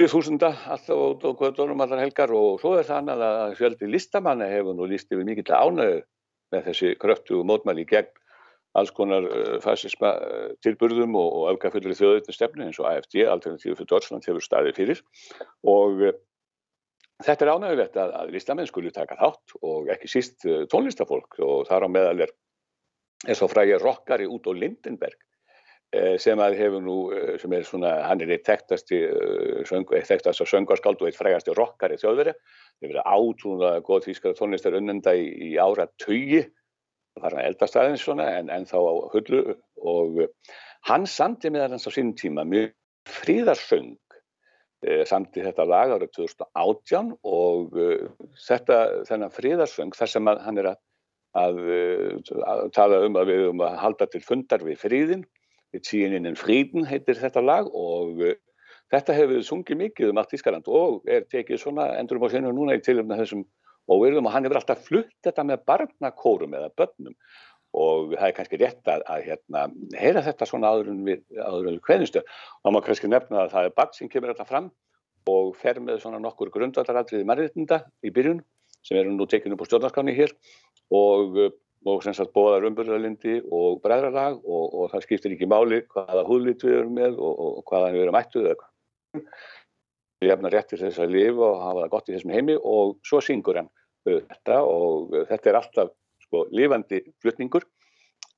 2000 0.00 0.42
alltaf 0.42 0.90
út 0.90 1.22
á 1.22 1.30
göndunum 1.38 1.82
allar 1.84 2.02
helgar 2.02 2.32
og 2.34 2.58
svo 2.60 2.74
er 2.78 2.88
það 2.88 3.02
annað 3.04 3.26
að 3.28 3.58
fjöldi 3.60 3.90
listamanna 3.90 4.48
hefur 4.50 4.74
nú 4.74 4.88
líst 4.90 5.12
yfir 5.12 5.28
mikill 5.28 5.54
ánöðu 5.54 6.00
með 6.50 6.66
þessi 6.66 6.96
kröftu 6.98 7.44
mótmæli 7.46 7.86
gegn 7.86 8.10
alls 8.78 8.92
konar 8.94 9.26
fasisma 9.64 10.12
tilburðum 10.64 11.16
og, 11.18 11.30
og 11.40 11.54
öfgafullri 11.54 11.96
þjóðutnistefnu 11.98 12.66
eins 12.66 12.80
og 12.82 12.90
AFD, 12.90 13.22
Alternatífu 13.26 13.78
fyrir 13.78 13.90
Deutschland, 13.90 14.26
hefur 14.28 14.44
staðið 14.44 14.76
fyrir. 14.78 15.00
Og 15.66 16.04
uh, 16.06 16.12
þetta 17.26 17.46
er 17.46 17.52
ánægulegt 17.54 17.98
að, 18.00 18.14
að 18.20 18.36
listamenn 18.36 18.70
skuli 18.70 18.94
taka 18.94 19.18
þátt 19.18 19.56
og 19.62 19.90
ekki 19.94 20.12
síst 20.12 20.46
tónlistafólk. 20.72 21.40
Og 21.42 21.66
þar 21.70 21.88
á 21.90 21.94
meðal 21.96 22.26
er, 22.28 22.36
er 23.26 23.38
svo 23.38 23.50
frægir 23.50 23.82
rockari 23.82 24.30
út 24.30 24.46
á 24.46 24.52
Lindenberg 24.54 25.18
sem 26.22 26.38
að 26.38 26.54
hefur 26.60 26.82
nú, 26.84 26.96
sem 27.42 27.54
er 27.56 27.64
svona, 27.66 27.90
hann 28.06 28.20
er 28.22 28.30
eitt 28.36 28.46
þekktasti 28.46 29.00
þekktast 29.66 30.44
að 30.44 30.50
söngarskáld 30.52 31.00
og 31.02 31.08
eitt 31.08 31.18
frægasti 31.18 31.54
rockari 31.56 31.98
þjóðveri, 31.98 32.34
þeir 32.78 32.92
verið 32.92 33.08
átrúnlega 33.10 33.82
góð 33.88 34.06
þýskara 34.06 34.38
tónlistar 34.38 34.76
unnenda 34.78 35.16
í, 35.18 35.26
í 35.50 35.50
ára 35.58 35.88
tögi 35.98 36.44
það 37.16 37.24
var 37.26 37.38
eldast 37.44 37.78
aðeins 37.78 38.04
svona 38.04 38.26
en, 38.38 38.50
en 38.52 38.66
þá 38.68 38.76
á 38.78 38.92
hullu 39.14 39.40
og 39.80 40.20
hann 40.88 41.06
samti 41.08 41.50
með 41.52 41.74
hans 41.74 41.88
á 41.88 41.90
sínum 41.92 42.14
tíma 42.18 42.44
mjög 42.48 42.72
fríðarsöng 43.10 43.96
e, 44.84 45.02
samti 45.08 45.44
þetta 45.44 45.66
lag 45.68 45.94
árið 45.96 46.12
2018 46.18 47.10
og 47.26 47.76
e, 47.76 47.88
þetta 48.46 48.78
þennan 49.08 49.34
fríðarsöng 49.34 49.96
þar 49.96 50.12
sem 50.14 50.30
að, 50.30 50.44
hann 50.46 50.62
er 50.62 50.70
að, 50.72 50.80
að, 51.40 51.60
að 52.52 52.64
tala 52.76 53.02
um 53.06 53.18
að 53.20 53.32
við 53.32 53.48
um 53.50 53.64
að 53.66 53.80
halda 53.84 54.10
til 54.12 54.22
fundar 54.24 54.64
við 54.66 54.80
fríðin 54.84 55.26
við 55.74 55.84
tíininn 55.86 56.38
fríðin 56.38 56.88
heitir 56.88 57.18
þetta 57.20 57.42
lag 57.44 57.68
og 57.74 58.22
e, 58.24 58.36
þetta 58.90 59.16
hefur 59.16 59.36
við 59.36 59.48
sungið 59.48 59.82
mikið 59.84 60.12
um 60.12 60.22
allt 60.22 60.36
Ískaland 60.36 60.70
og 60.70 61.04
er 61.10 61.26
tekið 61.30 61.62
svona 61.62 61.92
endurum 61.98 62.26
á 62.26 62.32
senu 62.32 62.54
núna 62.54 62.78
í 62.78 62.84
tilumna 62.84 63.18
þessum 63.20 63.44
og 63.90 64.02
virðum 64.04 64.28
og 64.28 64.34
hann 64.34 64.46
hefur 64.46 64.60
alltaf 64.60 64.84
flutt 64.86 65.14
þetta 65.24 65.44
með 65.46 65.64
barnakórum 65.68 66.54
eða 66.58 66.70
börnum. 66.78 67.16
Og 67.80 68.14
það 68.16 68.26
er 68.26 68.34
kannski 68.34 68.58
rétt 68.58 68.90
að, 68.90 69.02
að 69.06 69.26
hérna, 69.28 69.64
heyra 69.94 70.24
þetta 70.26 70.46
svona 70.48 70.72
áður 70.72 70.90
en 70.90 71.02
við, 71.06 71.20
við 71.30 71.76
hvernistu 71.86 72.22
og 72.24 72.74
má 72.74 72.80
kannski 72.82 73.10
nefna 73.10 73.44
að 73.44 73.52
það 73.54 73.68
er 73.68 73.76
barn 73.76 73.92
sem 73.94 74.10
kemur 74.10 74.32
alltaf 74.32 74.50
fram 74.50 74.70
og 75.30 75.52
fer 75.60 75.78
með 75.84 76.00
svona 76.02 76.18
nokkur 76.22 76.50
grundvallaratriði 76.54 77.28
mannréttinda 77.28 77.84
í 78.02 78.10
byrjun 78.14 78.40
sem 78.86 78.98
eru 78.98 79.12
nú 79.14 79.28
tekinu 79.30 79.58
á 79.58 79.64
stjórnarskáni 79.68 80.16
hér. 80.16 80.34
Og, 80.90 81.38
og 81.86 82.02
sem 82.02 82.16
sagt 82.16 82.34
bóðar 82.34 82.66
umbyrðarlindi 82.66 83.38
og 83.46 83.78
bræðralag 83.84 84.40
og, 84.42 84.64
og 84.74 84.90
það 84.90 85.06
skiptir 85.06 85.36
ekki 85.36 85.50
máli 85.50 85.84
hvaða 85.94 86.26
húðlit 86.26 86.66
við 86.66 86.80
erum 86.80 86.98
með 86.98 87.22
og, 87.22 87.42
og 87.60 87.62
hvaða 87.70 87.94
við 87.94 88.06
erum 88.06 88.18
ættuð 88.18 88.50
við 90.20 90.34
hefna 90.34 90.50
réttir 90.52 90.80
þess 90.82 91.00
að 91.00 91.14
lifa 91.14 91.46
og 91.46 91.62
hafa 91.64 91.84
það 91.84 91.92
gott 91.94 92.10
í 92.10 92.14
þessum 92.16 92.34
heimi 92.34 92.56
og 92.58 92.96
svo 93.06 93.22
syngur 93.24 93.60
hann 93.60 93.70
þetta 94.06 94.62
og 94.64 95.14
þetta 95.28 95.50
er 95.50 95.58
alltaf 95.60 95.92
sko 96.24 96.46
lifandi 96.54 97.02
flutningur 97.22 97.66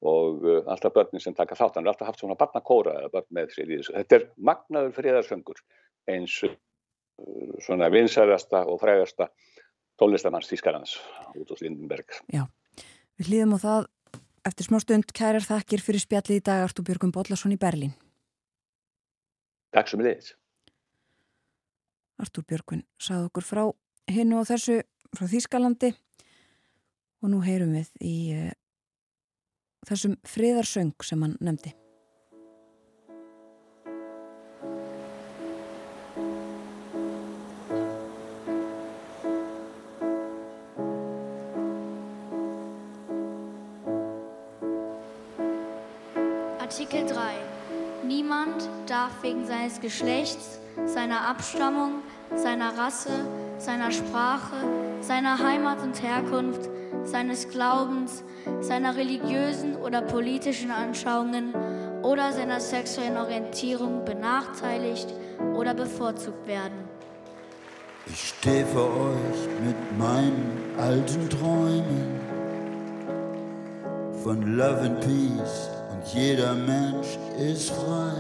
og 0.03 0.45
alltaf 0.67 0.95
börnin 0.97 1.23
sem 1.23 1.35
taka 1.35 1.55
þátt 1.59 1.79
hann 1.79 1.87
er 1.87 1.93
alltaf 1.93 2.11
haft 2.11 2.23
svona 2.23 2.39
barnakóra 2.39 3.07
með 3.31 3.55
sér 3.55 3.71
í 3.71 3.79
þessu. 3.79 3.95
Þetta 4.01 4.19
er 4.19 4.29
magnaður 4.51 4.97
friðarsöngur 4.99 5.63
eins 6.11 6.41
svona 7.63 7.91
vinsærasta 7.93 8.65
og 8.67 8.81
frægasta 8.83 9.29
tónlistamanns 10.01 10.51
Þískarans 10.51 10.97
út 11.39 11.53
á 11.53 11.55
Lindenberg. 11.63 12.17
Já, 12.33 12.49
við 13.21 13.31
hlýðum 13.31 13.59
á 13.59 13.59
það. 13.63 13.91
Eftir 14.43 14.67
smá 14.67 14.81
stund 14.83 15.13
kærar 15.15 15.45
þakkir 15.47 15.85
fyrir 15.85 16.03
spjalli 16.03 16.41
í 16.41 16.43
dag 16.43 16.65
Artur 16.65 16.83
Björgum 16.89 17.13
Bollarsson 17.15 17.55
í 17.55 17.61
Berlín. 17.63 17.93
Takk 19.73 19.89
sem 19.89 20.01
við 20.03 20.11
leiðis 20.11 20.33
Artur 22.23 22.45
Björgun 22.47 22.83
sað 23.01 23.29
okkur 23.29 23.47
frá 23.47 23.63
hinn 24.11 24.35
og 24.37 24.49
þessu 24.51 24.81
frá 25.13 25.29
Þýskalandi 25.29 25.93
og 27.23 27.31
nú 27.31 27.43
heyrum 27.45 27.77
við 27.77 27.93
í 28.01 28.17
uh, 28.35 28.51
þessum 29.89 30.17
friðarsöng 30.27 30.95
sem 31.05 31.23
hann 31.23 31.39
nefndi. 31.41 31.75
Artikel 46.63 47.05
3. 47.05 47.37
Niemand 48.09 48.65
darf 48.89 49.13
wegen 49.23 49.45
seines 49.47 49.79
Geschlechts, 49.79 50.59
seiner 50.87 51.29
Abstammung, 51.29 52.01
seiner 52.35 52.73
Rasse, 52.79 53.27
seiner 53.63 53.93
Sprache, 53.93 54.57
seiner 55.01 55.39
Heimat 55.39 55.81
und 55.83 56.03
Herkunft, 56.03 56.69
seines 57.05 57.49
Glaubens, 57.49 58.25
seiner 58.61 58.97
religiösen 58.97 59.77
oder 59.77 60.03
politischen 60.03 60.73
Anschauungen 60.73 61.55
oder 62.03 62.33
seiner 62.33 62.59
sexuellen 62.59 63.17
Orientierung 63.17 64.05
benachteiligt 64.05 65.07
oder 65.55 65.75
bevorzugt 65.75 66.47
werden. 66.47 66.75
Ich 68.07 68.31
stehe 68.31 68.67
vor 68.67 68.89
euch 68.89 69.49
mit 69.65 69.99
meinen 69.99 70.75
alten 70.77 71.31
Träumen 71.31 72.21
von 74.25 74.57
Love 74.57 74.81
and 74.81 75.01
Peace 75.01 75.71
und 75.93 76.05
jeder 76.13 76.55
Mensch 76.55 77.17
ist 77.39 77.71
frei. 77.71 78.13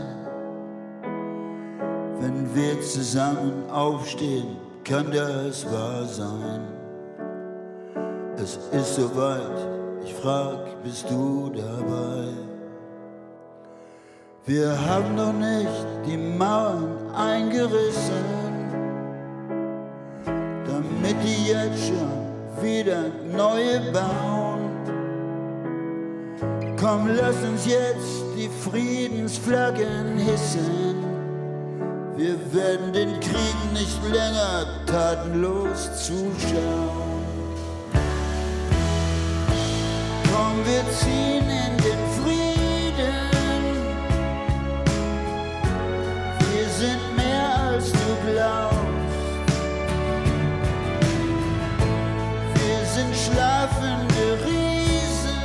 Wenn 2.20 2.54
wir 2.54 2.80
zusammen 2.80 3.68
aufstehen, 3.68 4.56
kann 4.84 5.10
das 5.12 5.64
wahr 5.70 6.04
sein. 6.04 6.60
Es 8.36 8.58
ist 8.72 8.96
soweit, 8.96 9.68
ich 10.04 10.14
frag, 10.14 10.82
bist 10.82 11.08
du 11.08 11.50
dabei? 11.54 12.28
Wir 14.44 14.70
haben 14.88 15.14
noch 15.14 15.32
nicht 15.32 15.86
die 16.04 16.16
Mauern 16.16 17.14
eingerissen, 17.14 18.24
damit 20.66 21.16
die 21.22 21.52
jetzt 21.52 21.86
schon 21.86 22.62
wieder 22.62 23.04
neue 23.32 23.92
bauen. 23.92 24.70
Komm, 26.76 27.08
lass 27.14 27.36
uns 27.44 27.66
jetzt 27.66 28.24
die 28.36 28.48
Friedensflaggen 28.48 30.18
hissen. 30.18 30.91
Wir 32.14 32.36
werden 32.52 32.92
den 32.92 33.18
Krieg 33.20 33.72
nicht 33.72 34.02
länger 34.04 34.66
tatenlos 34.86 36.06
zuschauen. 36.06 37.22
Komm, 40.30 40.64
wir 40.66 40.84
ziehen 40.92 41.48
in 41.48 41.76
den 41.78 42.02
Frieden. 42.18 43.30
Wir 46.52 46.68
sind 46.68 47.16
mehr 47.16 47.48
als 47.70 47.90
du 47.92 47.98
glaubst. 48.30 48.76
Wir 52.54 52.86
sind 52.94 53.16
schlafende 53.16 54.38
Riesen. 54.44 55.40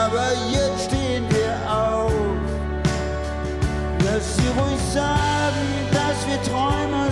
Aber 0.00 0.30
jetzt 0.52 0.67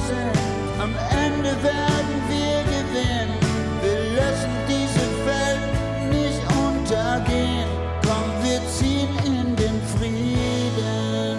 sind. 0.08 0.36
Am 0.80 0.94
Ende 1.24 1.50
werden 1.62 2.16
wir 2.28 2.56
gewinnen. 2.74 3.30
Wir 3.82 4.00
lassen 4.20 4.52
diese 4.68 5.06
Welt 5.26 5.64
nicht 6.10 6.42
untergehen. 6.66 7.68
Komm, 8.06 8.28
wir 8.42 8.60
ziehen 8.68 9.10
in 9.24 9.56
den 9.56 9.76
Frieden. 9.96 11.38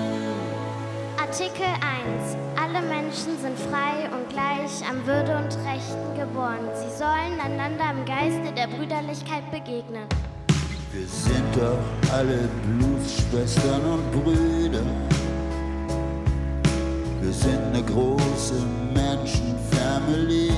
Artikel 1.18 1.66
1. 1.66 2.38
Alle 2.56 2.82
Menschen 2.88 3.38
sind 3.42 3.58
frei 3.70 4.10
und 4.16 4.28
gleich 4.30 4.74
an 4.90 5.06
Würde 5.06 5.38
und 5.38 5.54
Rechten 5.66 6.10
geboren. 6.18 6.68
Sie 6.74 6.98
sollen 6.98 7.40
einander 7.40 7.92
im 7.92 8.06
Geiste 8.06 8.52
der 8.54 8.68
Brüderlichkeit 8.68 9.50
begegnen. 9.52 10.08
Wir 10.92 11.06
sind 11.08 11.56
doch 11.56 12.14
alle 12.14 12.50
Blutsschwestern 12.66 13.82
und 13.86 14.12
Brüder. 14.12 14.84
Wir 17.28 17.34
sind 17.34 17.60
eine 17.74 17.84
große 17.84 18.54
Menschenfamily. 18.94 20.50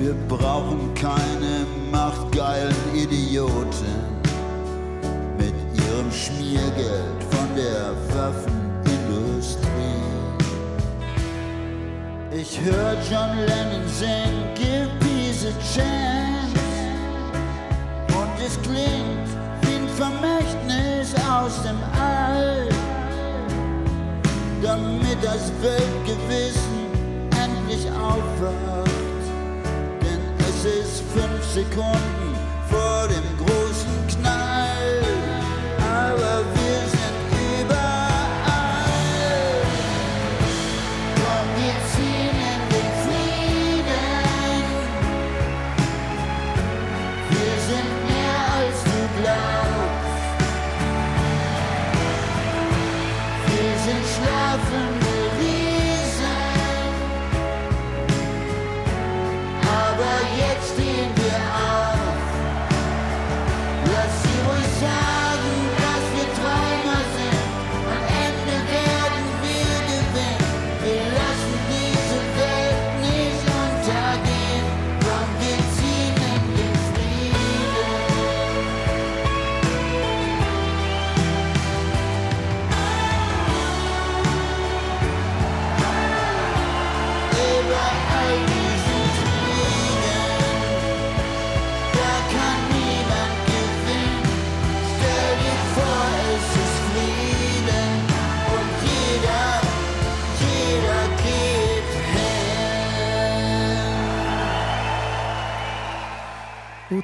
Wir 0.00 0.14
brauchen 0.26 0.92
keine 0.96 1.64
machtgeilen 1.92 2.74
Idioten 2.92 3.94
mit 5.38 5.54
ihrem 5.76 6.10
Schmiergeld 6.10 7.22
von 7.30 7.54
der 7.54 7.94
Waffenindustrie. 8.16 9.68
Ich 12.32 12.60
hör 12.62 12.96
John 13.08 13.38
Lennon 13.46 13.86
singen, 13.86 14.52
give 14.56 14.90
peace 14.98 15.46
a 15.46 15.52
chance. 15.72 16.58
Und 18.08 18.44
es 18.44 18.60
klingt 18.62 19.28
wie 19.62 19.76
ein 19.76 19.88
Vermächtnis 19.96 21.14
aus 21.30 21.62
dem 21.62 21.78
All, 21.96 22.79
damit 24.62 25.16
das 25.22 25.52
Weltgewissen 25.62 26.86
endlich 27.42 27.86
aufwacht. 27.90 28.90
Denn 30.02 30.20
es 30.38 30.64
ist 30.64 31.02
fünf 31.12 31.44
Sekunden 31.44 32.34
vor 32.68 33.08
dem 33.08 33.39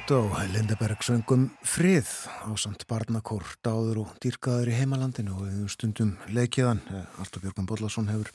á 0.07 0.47
Lindeberg 0.53 1.01
söngum 1.03 1.49
frið 1.67 2.07
á 2.47 2.55
samt 2.55 2.85
barnakór, 2.87 3.43
dáður 3.65 4.05
og 4.05 4.11
dýrkaður 4.23 4.69
í 4.71 4.75
heimalandinu 4.77 5.33
og 5.35 5.41
við 5.43 5.65
stundum 5.73 6.13
leikiðan. 6.31 6.79
Alltaf 7.19 7.43
Björgum 7.43 7.67
Bollarsson 7.67 8.07
hefur 8.07 8.29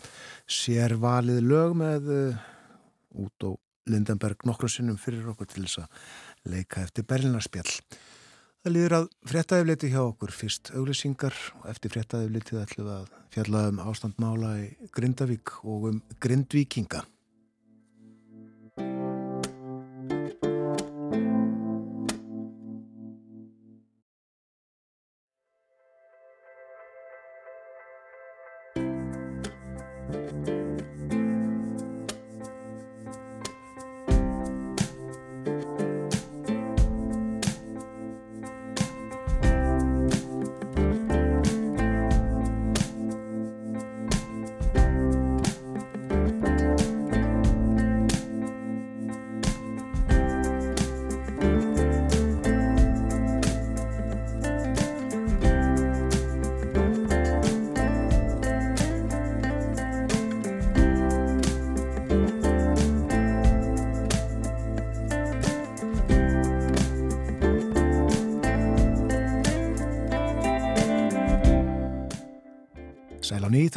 sér 0.44 0.99
valið 1.01 1.40
lög 1.47 1.77
með 1.81 2.11
uh, 2.12 2.43
út 3.24 3.47
á 3.49 3.51
Lindeberg 3.89 4.44
nokkru 4.44 4.69
sinnum 4.69 4.99
fyrir 5.01 5.31
okkur 5.32 5.49
til 5.49 5.65
þess 5.65 5.81
að 5.85 6.53
leika 6.53 6.85
eftir 6.85 7.07
Berlinarspjall. 7.09 7.73
Það 8.62 8.77
líður 8.77 8.99
að 8.99 9.09
fréttaðifliti 9.32 9.93
hjá 9.94 10.03
okkur 10.03 10.36
fyrst 10.43 10.74
auglýsingar 10.77 11.40
og 11.62 11.70
eftir 11.73 11.94
fréttaðiflitið 11.97 12.62
ætlum 12.66 12.90
við 12.90 12.99
að 12.99 13.09
fjalla 13.32 13.65
um 13.70 13.82
ástandmála 13.86 14.53
í 14.66 14.69
Grindavík 14.93 15.57
og 15.65 15.89
um 15.94 16.05
Grindvíkinga. 16.20 17.07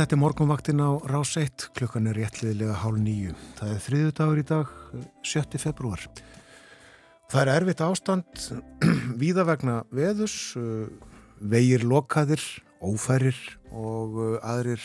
Þetta 0.06 0.20
er 0.20 0.22
morgunvaktin 0.22 0.82
á 0.86 0.90
Rás 1.10 1.32
1, 1.34 1.64
klukkan 1.74 2.06
er 2.06 2.18
réttliðilega 2.20 2.76
hálf 2.78 3.00
nýju. 3.02 3.32
Það 3.58 3.70
er 3.74 3.80
þriðu 3.82 4.10
dagur 4.14 4.38
í 4.38 4.44
dag, 4.46 4.74
7. 5.26 5.58
februar. 5.58 6.02
Það 7.34 7.40
er 7.42 7.50
erfitt 7.56 7.80
ástand, 7.82 8.44
víða 9.24 9.48
vegna 9.48 9.80
veðus, 9.90 10.36
vegir 11.42 11.82
lokaðir, 11.90 12.44
ófærir 12.86 13.40
og 13.74 14.20
aðrir 14.46 14.84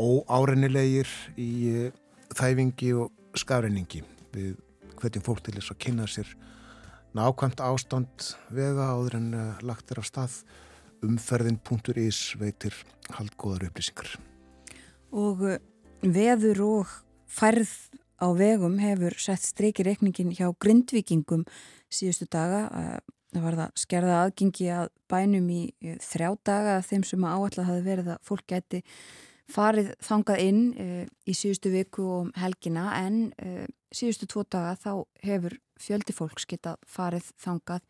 óárennilegir 0.00 1.10
í 1.36 1.90
þæfingi 2.32 2.94
og 2.96 3.36
skafrenningi. 3.36 4.00
Við 4.32 4.54
hvetjum 5.02 5.26
fólk 5.26 5.42
til 5.44 5.58
þess 5.58 5.74
að 5.74 5.82
kynna 5.84 6.06
sér 6.08 6.30
nákvæmt 7.12 7.60
ástand 7.60 8.30
vega 8.48 8.88
áður 8.88 9.18
en 9.20 9.28
lagt 9.68 9.92
er 9.92 10.00
af 10.00 10.08
stað 10.08 10.40
umferðin.is 11.04 12.22
veitir 12.40 12.80
haldgóðar 13.18 13.68
upplýsingar. 13.68 14.16
Og 15.16 15.42
uh, 15.46 15.58
veður 16.02 16.62
og 16.66 16.94
færð 17.26 17.72
á 18.20 18.26
vegum 18.36 18.78
hefur 18.80 19.16
sett 19.20 19.44
streiki 19.44 19.84
reikningin 19.86 20.34
hjá 20.36 20.48
grindvikingum 20.60 21.46
síðustu 21.92 22.28
daga. 22.32 22.66
Uh, 22.70 22.98
það 23.34 23.46
var 23.46 23.58
það 23.60 23.80
skerða 23.82 24.18
aðgengi 24.24 24.68
að 24.72 24.90
bænum 25.10 25.48
í 25.52 25.62
uh, 25.84 25.96
þrjá 26.04 26.28
daga 26.50 26.76
þeim 26.84 27.06
sem 27.08 27.24
áallega 27.24 27.68
hafi 27.70 27.86
verið 27.86 28.12
að 28.14 28.22
fólk 28.28 28.46
gæti 28.52 28.82
farið 29.46 29.92
þangað 30.02 30.40
inn 30.42 30.62
í 31.22 31.32
síðustu 31.38 31.70
viku 31.70 32.02
og 32.10 32.30
helgina 32.34 32.88
en 32.98 33.28
síðustu 33.94 34.26
tvo 34.26 34.42
daga 34.50 34.72
þá 34.74 34.90
hefur 35.22 35.54
fjöldi 35.78 36.16
fólks 36.16 36.48
getað 36.50 36.80
farið 36.90 37.28
þangað 37.44 37.84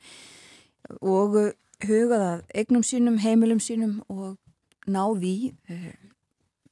og 1.00 1.38
hugað 1.84 2.24
að 2.26 2.42
eignum 2.60 2.84
sínum, 2.84 3.16
heimilum 3.20 3.60
sínum 3.60 4.02
og 4.12 4.36
náði 4.86 5.52
eh, 5.68 5.94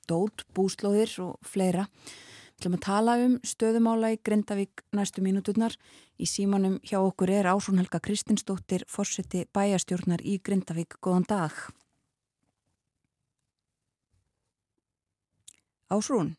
dót, 0.09 0.45
búslóðir 0.57 1.11
og 1.25 1.39
fleira. 1.47 1.87
Við 2.55 2.63
ætlum 2.63 2.77
að 2.79 2.85
tala 2.87 3.15
um 3.25 3.35
stöðumála 3.45 4.13
í 4.15 4.21
Grindavík 4.25 4.85
næstu 4.95 5.25
mínuturnar. 5.25 5.75
Í 6.21 6.27
símanum 6.31 6.79
hjá 6.87 7.01
okkur 7.01 7.33
er 7.35 7.49
Ásrún 7.51 7.83
Helga 7.83 7.99
Kristinsdóttir, 8.01 8.87
fórseti 8.89 9.45
bæjastjórnar 9.53 10.23
í 10.23 10.39
Grindavík. 10.39 10.97
Góðan 11.03 11.27
dag. 11.29 11.53
Ásrún? 15.91 16.35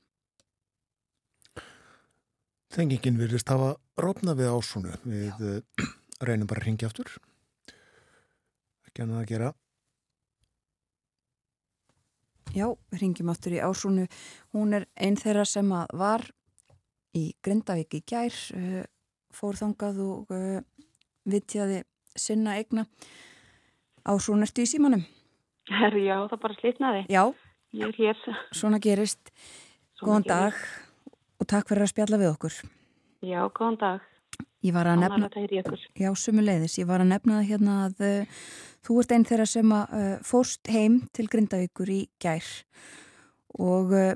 Þengingin 2.76 3.20
virðist 3.20 3.52
hafa 3.52 3.76
rópna 4.00 4.34
við 4.36 4.52
Ásrúnu. 4.56 4.98
Við 5.04 5.32
Já. 5.32 5.56
Eh, 5.60 5.94
reynum 6.24 6.48
bara 6.48 6.64
að 6.64 6.70
ringja 6.70 6.90
aftur 6.90 7.12
ekki 8.96 9.04
hann 9.04 9.18
að 9.20 9.28
gera 9.28 9.52
Já, 12.56 12.70
ringjum 12.96 13.34
áttur 13.34 13.58
í 13.58 13.60
ásúnu 13.60 14.06
hún 14.56 14.78
er 14.78 14.86
einn 14.96 15.18
þeirra 15.20 15.44
sem 15.44 15.68
var 15.68 16.24
í 17.12 17.34
Grindavík 17.44 17.98
í 17.98 18.02
gær 18.08 18.32
uh, 18.56 18.86
fór 19.36 19.60
þangað 19.60 20.00
og 20.06 20.32
uh, 20.32 20.62
vitjaði 21.28 21.82
sinna 22.16 22.56
egna 22.62 22.86
ásúnu 24.08 24.48
ertu 24.48 24.64
í 24.64 24.72
símanum? 24.72 25.04
Herri, 25.68 26.06
já, 26.08 26.16
það 26.32 26.42
bara 26.46 26.58
slitnaði. 26.62 27.04
Já, 27.12 27.24
ég 27.76 27.92
er 27.92 28.00
hér. 28.00 28.42
Svona 28.56 28.80
gerist, 28.80 29.34
Svona 30.00 30.06
góðan 30.06 30.28
dag 30.32 30.66
og 31.42 31.52
takk 31.52 31.68
fyrir 31.74 31.84
að 31.84 31.92
spjalla 31.92 32.22
við 32.22 32.32
okkur. 32.38 32.60
Já, 33.26 33.42
góðan 33.52 33.82
dag 33.84 34.12
Ég 34.66 34.74
var 34.74 34.88
að 34.90 35.04
nefna, 35.04 35.30
já, 35.94 36.10
sumuleiðis, 36.18 36.80
ég 36.80 36.88
var 36.90 37.04
að 37.04 37.12
nefna 37.12 37.40
það 37.40 37.50
hérna 37.52 37.76
að 37.86 38.04
uh, 38.08 38.46
þú 38.86 39.00
ert 39.02 39.12
einn 39.14 39.26
þeirra 39.30 39.48
sem 39.50 39.74
að 39.76 39.96
uh, 40.00 40.14
fóst 40.26 40.72
heim 40.74 41.00
til 41.14 41.28
Grindavíkur 41.30 41.92
í 41.94 42.00
gær. 42.24 42.48
Og 43.62 43.94
uh, 43.94 44.16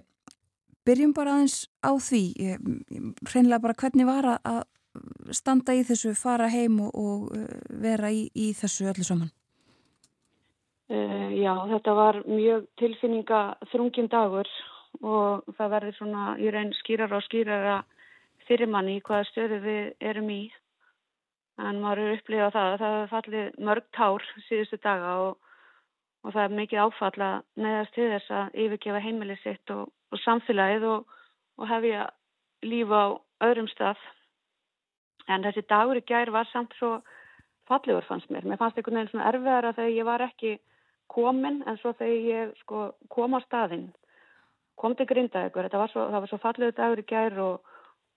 byrjum 0.90 1.14
bara 1.14 1.36
aðeins 1.38 1.60
á 1.86 1.94
því, 2.02 2.24
hreinlega 3.30 3.62
bara 3.62 3.78
hvernig 3.78 4.10
var 4.10 4.30
að 4.40 4.64
standa 5.38 5.76
í 5.78 5.84
þessu, 5.86 6.16
fara 6.18 6.50
heim 6.50 6.80
og, 6.88 6.96
og 6.98 7.68
vera 7.70 8.10
í, 8.10 8.26
í 8.34 8.50
þessu 8.58 8.90
öllu 8.90 9.06
saman? 9.06 9.30
Já, 10.90 11.54
þetta 11.70 11.94
var 11.94 12.18
mjög 12.26 12.66
tilfinninga 12.82 13.44
þrungin 13.70 14.10
dagur 14.10 14.50
og 15.06 15.46
það 15.60 15.74
verður 15.76 15.98
svona 16.00 16.24
í 16.42 16.50
raun 16.50 16.74
skýrar 16.80 17.14
og 17.14 17.22
skýrar 17.28 17.68
að 17.76 17.99
fyrir 18.50 18.72
manni 18.72 18.98
í 18.98 19.04
hvaða 19.06 19.28
stöðu 19.30 19.60
við 19.64 20.10
erum 20.12 20.32
í. 20.34 20.42
En 21.60 21.82
maður 21.84 22.02
eru 22.06 22.18
upplifað 22.18 22.56
það 22.56 22.68
að 22.72 22.82
það 22.82 22.96
hefur 22.96 23.12
fallið 23.14 23.64
mörg 23.68 23.88
tár 23.96 24.28
síðustu 24.48 24.80
daga 24.84 25.16
og, 25.26 25.34
og 26.24 26.34
það 26.36 26.44
er 26.46 26.56
mikið 26.60 26.84
áfall 26.86 27.26
að 27.26 27.36
neðast 27.66 27.96
til 27.96 28.08
þess 28.14 28.36
að 28.40 28.62
yfirgefa 28.66 29.04
heimilið 29.04 29.42
sitt 29.44 29.74
og, 29.76 29.90
og 30.10 30.24
samfélagið 30.24 30.88
og, 30.94 31.18
og 31.60 31.70
hefja 31.70 32.08
líf 32.66 32.94
á 32.96 33.06
öðrum 33.50 33.70
stað. 33.74 34.00
En 35.30 35.46
þessi 35.46 35.66
dagur 35.70 36.00
í 36.00 36.06
gær 36.08 36.32
var 36.34 36.48
samt 36.50 36.74
svo 36.80 36.98
fallegur 37.70 38.08
fannst 38.08 38.32
mér. 38.34 38.48
Mér 38.48 38.58
fannst 38.58 38.80
einhvern 38.80 39.02
veginn 39.02 39.12
svona 39.12 39.30
erfiðara 39.30 39.76
þegar 39.78 39.98
ég 39.98 40.08
var 40.08 40.24
ekki 40.26 40.56
komin 41.12 41.62
en 41.68 41.78
svo 41.82 41.94
þegar 42.00 42.30
ég 42.32 42.56
sko, 42.64 42.88
kom 43.14 43.38
á 43.38 43.40
staðinn. 43.46 43.90
Kom 44.80 44.96
til 44.96 45.06
grinda 45.06 45.44
ykkur, 45.50 45.68
var 45.76 45.92
svo, 45.92 46.08
það 46.08 46.24
var 46.24 46.32
svo 46.32 46.40
fallegur 46.40 46.78
dagur 46.78 47.04
í 47.04 47.06
gær 47.10 47.38
og 47.44 47.69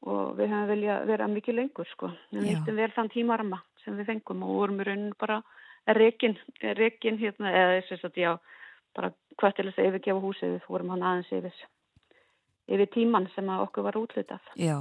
og 0.02 0.36
við 0.38 0.50
hefum 0.50 0.70
vilja 0.72 1.00
vera 1.06 1.28
mikið 1.30 1.58
lengur 1.58 1.90
sko. 1.92 2.10
Við 2.32 2.48
nýttum 2.48 2.78
vel 2.78 2.90
þann 2.94 3.12
tímarama 3.12 3.60
sem 3.84 3.98
við 3.98 4.08
fengum 4.12 4.42
og 4.46 4.56
vorum 4.60 4.80
í 4.82 4.86
rauninu 4.86 5.18
bara 5.18 5.42
reygin, 5.86 6.36
reygin 6.78 7.20
hérna, 7.20 7.50
eða 7.50 7.84
þess 7.88 8.08
að 8.08 8.18
já, 8.22 8.32
bara 8.96 9.12
hvert 9.40 9.56
til 9.58 9.68
þess 9.68 9.80
að 9.80 9.88
yfirgefa 9.90 10.22
húsið, 10.22 10.56
við 10.56 10.66
fórum 10.66 10.92
hann 10.94 11.06
aðeins 11.06 11.32
yfir, 11.38 11.62
yfir 12.70 12.90
tíman 12.94 13.28
sem 13.34 13.48
okkur 13.54 13.86
var 13.88 13.98
útlitað. 13.98 14.52
Já, 14.58 14.76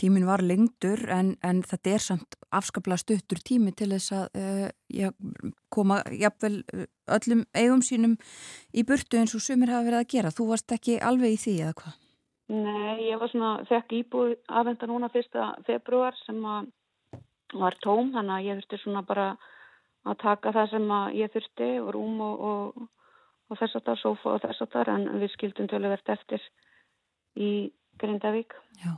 tímin 0.00 0.26
var 0.28 0.44
lengdur 0.44 1.04
en, 1.12 1.34
en 1.44 1.62
þetta 1.66 1.94
er 1.94 2.04
samt 2.04 2.36
afskaplega 2.54 3.00
stuttur 3.04 3.40
tími 3.44 3.72
til 3.76 3.90
þess 3.94 4.16
að 4.16 4.42
uh, 4.42 4.66
já, 4.92 5.08
koma 5.72 6.02
jafnvel 6.12 6.60
eh, 6.74 6.90
öllum 7.18 7.46
eigum 7.56 7.84
sínum 7.84 8.18
í 8.72 8.84
burtu 8.88 9.20
eins 9.20 9.36
og 9.36 9.44
sumir 9.44 9.72
hafa 9.72 9.88
verið 9.88 10.02
að 10.02 10.12
gera. 10.16 10.34
Þú 10.34 10.52
varst 10.52 10.76
ekki 10.76 11.00
alveg 11.00 11.36
í 11.36 11.40
því 11.46 11.56
eða 11.62 11.80
hvað? 11.82 12.04
Nei, 12.48 13.10
ég 13.10 13.20
var 13.20 13.28
svona, 13.28 13.50
fekk 13.68 13.92
íbúið 13.98 14.36
aðvenda 14.48 14.88
núna 14.88 15.10
fyrsta 15.12 15.50
februar 15.66 16.16
sem 16.24 16.38
var 17.52 17.76
tóm, 17.84 18.12
þannig 18.14 18.34
að 18.34 18.46
ég 18.46 18.60
þurfti 18.60 18.78
svona 18.82 19.02
bara 19.08 19.26
að 20.08 20.16
taka 20.22 20.52
það 20.56 20.70
sem 20.72 20.94
ég 21.18 21.34
þurfti 21.34 21.68
og 21.82 21.90
rúm 21.96 22.22
og, 22.24 22.46
og, 22.50 22.86
og 23.48 23.60
þess 23.60 23.76
að 23.76 23.84
það, 23.90 24.00
sofa 24.02 24.32
og 24.32 24.40
þess 24.46 24.64
að 24.64 24.72
það, 24.76 24.92
en 24.94 25.20
við 25.20 25.34
skildum 25.34 25.68
töluvert 25.68 26.14
eftir 26.14 26.46
í 27.36 27.50
Grindavík. 28.00 28.56
Já. 28.80 28.94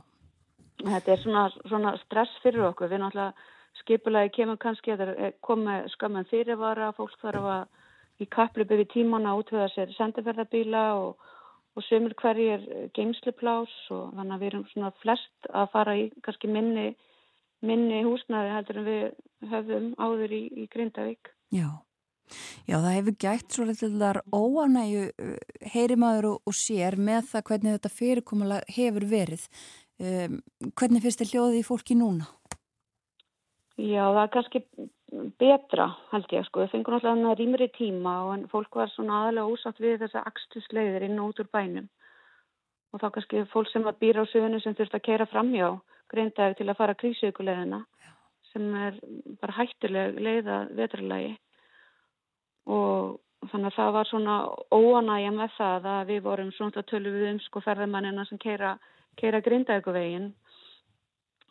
Þetta 0.81 1.11
er 1.13 1.21
svona, 1.21 1.43
svona 1.67 1.95
stress 2.05 2.39
fyrir 2.45 2.69
okkur, 2.69 2.89
við 2.89 3.03
náttúrulega 3.03 3.49
skipulagi 3.81 4.33
kemur 4.37 4.59
kannski 4.61 4.93
að 4.93 5.03
það 5.03 5.35
komi 5.43 5.75
skömmen 5.95 6.27
fyrirvara, 6.31 6.91
fólk 6.95 7.19
þarf 7.21 7.51
að 7.57 8.23
í 8.23 8.27
kaplu 8.31 8.65
byrju 8.69 8.87
tímana 8.93 9.35
útvöða 9.39 9.69
sér 9.73 9.93
sendiferðarbíla 9.97 10.83
og 11.01 11.29
og 11.77 11.85
sömur 11.87 12.15
hverjir 12.19 12.65
geimsluplás 12.95 13.71
og 13.93 14.11
þannig 14.17 14.35
að 14.35 14.41
við 14.41 14.49
erum 14.51 14.65
svona 14.71 14.91
flest 15.03 15.51
að 15.51 15.69
fara 15.75 15.95
í 15.99 16.09
kannski 16.25 16.49
minni, 16.51 16.89
minni 17.63 18.01
húsnaði 18.07 18.51
heldur 18.55 18.81
en 18.81 18.89
við 18.89 19.05
höfum 19.53 19.87
áður 20.01 20.35
í, 20.35 20.43
í 20.63 20.67
Grindavík. 20.71 21.31
Já. 21.55 21.69
Já, 22.63 22.77
það 22.79 22.93
hefur 22.95 23.15
gætt 23.19 23.55
svo 23.55 23.65
litlar 23.67 24.21
óanægu 24.31 25.07
heyri 25.73 25.97
maður 25.99 26.29
og, 26.29 26.43
og 26.47 26.55
sér 26.55 26.95
með 26.95 27.25
það 27.33 27.47
hvernig 27.49 27.75
þetta 27.75 27.91
fyrirkomulega 27.97 28.75
hefur 28.77 29.07
verið. 29.11 29.47
Um, 30.01 30.37
hvernig 30.79 31.03
finnst 31.03 31.21
þið 31.21 31.33
hljóðið 31.33 31.59
í 31.59 31.65
fólki 31.67 31.97
núna? 31.97 32.29
Já, 33.81 34.05
það 34.13 34.23
er 34.23 34.31
kannski 34.35 34.61
betra 35.11 35.87
held 36.11 36.31
ég 36.31 36.45
sko. 36.47 36.63
Það 36.63 36.73
fengur 36.75 36.95
náttúrulega 36.97 37.37
rýmri 37.39 37.67
tíma 37.75 38.13
og 38.29 38.45
fólk 38.51 38.75
var 38.79 38.91
svona 38.93 39.23
aðalega 39.23 39.53
úsatt 39.53 39.79
við 39.83 39.99
þessa 40.05 40.23
axtusleiðir 40.31 41.07
inn 41.07 41.19
og 41.19 41.33
út 41.33 41.41
úr 41.43 41.49
bænum. 41.51 41.89
Og 42.91 42.99
þá 43.01 43.07
kannski 43.15 43.45
fólk 43.51 43.71
sem 43.71 43.83
var 43.83 43.99
býra 43.99 44.23
á 44.23 44.31
sögunu 44.31 44.59
sem 44.59 44.75
þurfti 44.75 44.99
að 44.99 45.07
keira 45.07 45.27
framjá 45.31 45.71
greindaði 46.11 46.59
til 46.59 46.69
að 46.69 46.79
fara 46.79 46.97
krísaukulegina 46.99 47.83
sem 48.51 48.73
er 48.75 48.97
bara 49.39 49.55
hættuleg 49.55 50.17
leiða 50.19 50.57
vetralagi 50.75 51.37
og 52.67 53.19
þannig 53.51 53.71
að 53.71 53.77
það 53.77 53.93
var 53.95 54.09
svona 54.09 54.35
óanægja 54.75 55.31
með 55.35 55.55
það 55.57 55.87
að 55.93 56.11
við 56.11 56.19
vorum 56.25 56.51
svona 56.57 56.83
tölur 56.89 57.15
við 57.15 57.29
um 57.31 57.39
sko 57.45 57.63
ferðamannina 57.63 58.25
sem 58.29 58.41
keira, 58.41 58.75
keira 59.17 59.41
greindaðuguvegin 59.45 60.29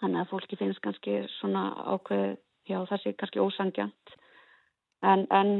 þannig 0.02 0.20
að 0.20 0.30
fólki 0.34 0.60
finnst 0.60 0.82
kannski 0.84 1.22
svona 1.38 1.70
ákveð 1.96 2.36
já 2.70 2.78
það 2.88 3.02
sé 3.02 3.14
kannski 3.18 3.42
ósangjant 3.42 4.14
en, 5.06 5.24
en 5.30 5.50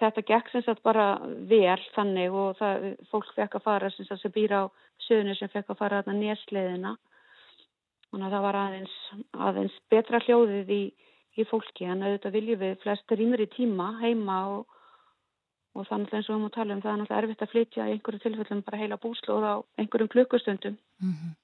þetta 0.00 0.24
gekk 0.28 0.52
sem 0.52 0.64
sagt 0.66 0.84
bara 0.84 1.16
vel 1.50 1.80
þannig 1.94 2.34
og 2.34 2.58
það, 2.60 2.90
fólk 3.10 3.32
fekk 3.36 3.58
að 3.58 3.66
fara 3.66 3.90
sem 3.94 4.08
sagt 4.08 4.22
sem 4.22 4.34
býr 4.34 4.56
á 4.56 4.62
söðunni 5.06 5.36
sem 5.38 5.52
fekk 5.52 5.72
að 5.72 5.80
fara 5.80 6.02
þarna 6.02 6.20
nésleiðina 6.20 6.94
þannig 8.14 8.28
að 8.28 8.36
það 8.36 8.46
var 8.46 8.58
aðeins, 8.60 8.94
aðeins 9.48 9.76
betra 9.90 10.20
hljóðið 10.22 10.70
í, 10.70 10.82
í 11.40 11.46
fólki. 11.50 11.88
En 11.90 12.04
auðvitað 12.04 12.36
viljum 12.36 12.60
við 12.62 12.76
flest 12.84 13.14
rýmur 13.18 13.42
í 13.42 13.48
tíma 13.50 13.88
heima 14.02 14.36
og, 14.54 14.76
og 15.74 15.88
þannig 15.88 16.14
eins 16.14 16.28
og 16.28 16.36
við 16.36 16.44
múum 16.44 16.54
tala 16.54 16.76
um 16.76 16.82
það 16.84 16.92
er 16.92 17.00
náttúrulega 17.00 17.22
erfitt 17.24 17.46
að 17.46 17.54
flytja 17.54 17.88
í 17.88 17.96
einhverju 17.96 18.22
tilfellum 18.22 18.62
bara 18.68 18.82
heila 18.82 19.00
búslóð 19.02 19.48
á 19.50 19.54
einhverjum 19.82 20.12
klukkustundum. 20.14 20.78
Mm 21.02 21.34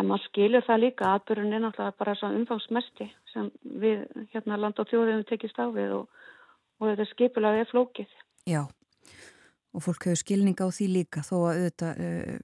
En 0.00 0.08
maður 0.08 0.24
skilur 0.30 0.64
það 0.64 0.84
líka 0.86 1.08
atbyrjun 1.18 1.52
er 1.52 1.64
náttúrulega 1.66 1.98
bara 2.00 2.14
svo 2.16 2.30
umfangsmesti 2.32 3.08
sem 3.32 3.50
við 3.82 4.06
hérna 4.32 4.56
land 4.60 4.78
og 4.80 4.88
þjóðum 4.88 5.24
tekist 5.28 5.58
á 5.60 5.68
við 5.74 5.98
og, 5.98 6.22
og 6.80 6.86
þetta 6.88 7.08
skipulega 7.10 7.64
er 7.64 7.68
flókið. 7.68 8.14
Já, 8.48 8.62
og 9.72 9.84
fólk 9.84 10.08
hefur 10.08 10.22
skilning 10.22 10.56
á 10.56 10.68
því 10.72 10.88
líka 10.96 11.24
þó 11.26 11.34
að 11.42 11.48
auðvitað 11.50 12.00
uh, 12.06 12.38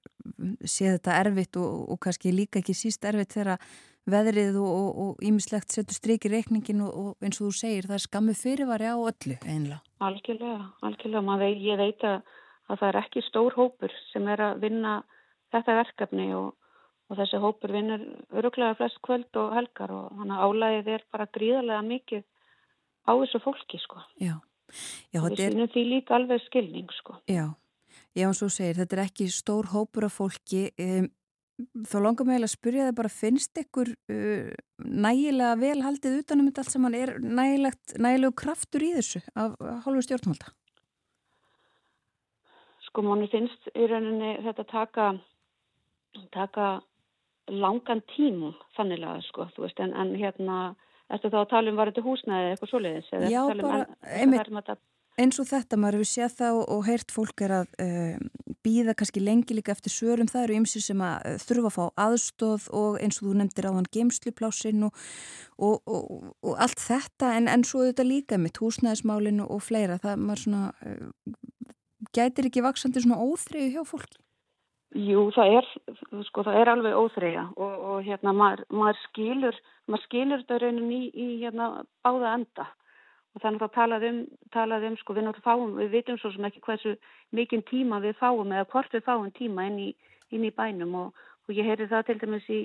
sé 0.64 0.92
þetta 0.92 1.20
erfitt 1.22 1.60
og, 1.60 1.86
og 1.94 2.00
kannski 2.04 2.34
líka 2.36 2.60
ekki 2.60 2.76
síst 2.76 3.08
erfitt 3.08 3.38
þegar 3.38 3.64
veðrið 4.08 4.56
og 4.60 5.24
ímislegt 5.24 5.74
setur 5.74 5.96
strikið 5.96 6.36
reikningin 6.36 6.84
og, 6.84 6.92
og 6.92 7.24
eins 7.24 7.40
og 7.40 7.48
þú 7.48 7.56
segir 7.58 7.88
það 7.88 7.98
er 7.98 8.04
skammu 8.04 8.36
fyrirvari 8.36 8.88
á 8.88 8.96
öllu 8.96 9.36
einlega. 9.44 9.80
Algjörlega, 10.04 10.68
algjörlega. 10.84 11.24
Maður, 11.26 11.60
ég 11.64 11.80
veit 11.80 12.06
að, 12.08 12.22
að 12.68 12.80
það 12.80 12.88
er 12.88 13.00
ekki 13.02 13.24
stór 13.26 13.58
hópur 13.58 13.98
sem 14.12 14.28
er 14.32 14.44
að 14.50 14.64
vinna 14.64 14.94
þetta 15.52 15.76
verkefni 15.82 16.30
og 16.36 16.54
og 17.08 17.16
þessi 17.16 17.40
hópur 17.40 17.72
vinnur 17.72 18.02
öruglega 18.36 18.76
flest 18.78 19.00
kvöld 19.04 19.38
og 19.40 19.54
helgar 19.56 19.92
og 19.94 20.24
að 20.24 20.42
álægið 20.44 20.90
er 20.94 21.04
bara 21.12 21.28
gríðarlega 21.32 21.86
mikið 21.86 22.24
á 23.08 23.12
þessu 23.16 23.40
fólki 23.44 23.80
sko. 23.80 24.02
Já. 24.20 24.36
Já 25.14 25.22
við 25.24 25.38
er... 25.40 25.54
finnum 25.54 25.70
því 25.72 25.84
líka 25.88 26.16
alveg 26.18 26.42
skilning 26.44 26.90
sko. 26.98 27.16
Já, 27.30 27.46
já 28.16 28.26
og 28.28 28.52
segir, 28.52 28.76
þetta 28.82 28.98
er 28.98 29.04
ekki 29.06 29.28
stór 29.32 29.70
hópur 29.72 30.08
af 30.08 30.18
fólki 30.18 30.66
um, 30.84 31.08
þá 31.88 31.96
langar 32.04 32.28
mig 32.28 32.42
að 32.42 32.52
spyrja 32.52 32.90
það 32.90 32.98
bara 33.00 33.12
finnst 33.12 33.62
ykkur 33.62 33.94
uh, 34.12 34.52
nægilega 34.84 35.56
vel 35.62 35.80
haldið 35.86 36.20
utanum 36.20 36.50
þetta 36.50 36.64
allt 36.64 36.74
sem 36.74 36.86
hann 36.86 36.98
er 36.98 37.14
nægilegu 37.24 38.34
kraftur 38.36 38.84
í 38.84 38.92
þessu 38.98 39.24
af 39.34 39.56
hálfu 39.86 40.04
stjórnmálta? 40.04 40.52
Sko 42.88 43.04
mánu 43.04 43.28
finnst 43.32 43.72
í 43.72 43.88
rauninni 43.88 44.36
þetta 44.44 44.68
taka 44.68 45.10
taka 46.32 46.68
langan 47.52 48.02
tímum 48.14 48.54
þannilega 48.76 49.22
sko, 49.28 49.48
þú 49.54 49.66
veist, 49.66 49.80
en, 49.84 49.94
en 49.96 50.14
hérna 50.18 50.58
eftir 51.08 51.32
þá 51.32 51.40
að 51.40 51.50
tala 51.54 51.72
um 51.72 51.80
varandi 51.80 52.04
húsnæði 52.04 52.52
eitthvað 52.52 52.72
svoleiðis 52.72 53.10
Já, 53.32 53.42
um 53.48 53.64
bara, 53.64 53.86
einmitt 54.04 54.78
eins 55.18 55.38
og 55.42 55.48
þetta, 55.48 55.78
maður 55.80 55.98
hefur 55.98 56.10
séð 56.12 56.34
þá 56.38 56.48
og 56.60 56.84
heyrt 56.86 57.12
fólk 57.14 57.42
er 57.42 57.54
að 57.56 57.72
uh, 57.82 58.52
býða 58.62 58.94
kannski 58.98 59.22
lengi 59.22 59.56
líka 59.56 59.74
eftir 59.74 59.92
sörum, 59.92 60.30
það 60.30 60.44
eru 60.46 60.58
ymsið 60.60 60.84
sem 60.84 61.02
að 61.02 61.16
uh, 61.32 61.40
þurfa 61.42 61.70
að 61.70 61.74
fá 61.74 62.02
aðstóð 62.04 62.68
og 62.78 63.00
eins 63.02 63.18
og 63.18 63.26
þú 63.26 63.34
nefndir 63.40 63.68
á 63.68 63.72
hann 63.74 63.90
geimsluplásin 63.96 64.86
og, 64.86 65.02
og, 65.56 65.80
og, 65.90 66.30
og 66.44 66.62
allt 66.62 66.84
þetta 66.84 67.32
en, 67.40 67.50
en 67.50 67.66
svo 67.66 67.88
þetta 67.88 68.06
líka 68.06 68.38
mitt 68.38 68.62
húsnæðismálinu 68.62 69.48
og 69.48 69.64
fleira, 69.66 69.98
það 70.02 70.22
maður 70.22 70.44
svona 70.44 70.64
uh, 70.86 71.34
gætir 72.14 72.50
ekki 72.50 72.64
vaksandi 72.68 73.02
svona 73.02 73.18
óþreyju 73.24 73.74
hjá 73.74 73.82
fólki 73.88 74.22
Jú, 74.96 75.26
það 75.36 75.54
er, 75.58 75.66
sko, 76.30 76.42
það 76.46 76.58
er 76.62 76.70
alveg 76.72 76.94
óþreyja 76.96 77.42
og, 77.60 77.72
og 77.90 78.06
hérna 78.06 78.32
maður, 78.32 78.62
maður 78.72 79.00
skilur, 79.02 79.58
maður 79.84 80.04
skilur 80.06 80.40
þetta 80.40 80.60
raunin 80.62 80.94
í, 80.96 81.00
í 81.12 81.26
hérna 81.42 81.68
báða 82.06 82.32
enda. 82.38 82.64
Og 83.36 83.42
þannig 83.42 83.66
að 83.66 83.74
talað 83.74 84.06
um, 84.08 84.22
talað 84.54 84.86
um, 84.88 84.96
sko, 84.96 85.16
við 85.18 85.26
náttúrulega 85.26 85.44
fáum, 85.44 85.76
við 85.76 85.92
vitum 85.92 86.18
svo 86.22 86.32
sem 86.32 86.48
ekki 86.48 86.64
hversu 86.64 86.94
mikinn 87.36 87.66
tíma 87.68 88.00
við 88.00 88.16
fáum 88.16 88.56
eða 88.56 88.70
hvort 88.72 88.96
við 88.96 89.04
fáum 89.10 89.28
tíma 89.36 89.68
inn 89.68 89.78
í, 89.90 89.90
inn 90.32 90.48
í 90.48 90.54
bænum. 90.56 90.96
Og, 91.02 91.22
og 91.44 91.54
ég 91.60 91.68
heyri 91.68 91.90
það 91.92 92.08
til 92.08 92.18
dæmis 92.24 92.48
í, 92.48 92.64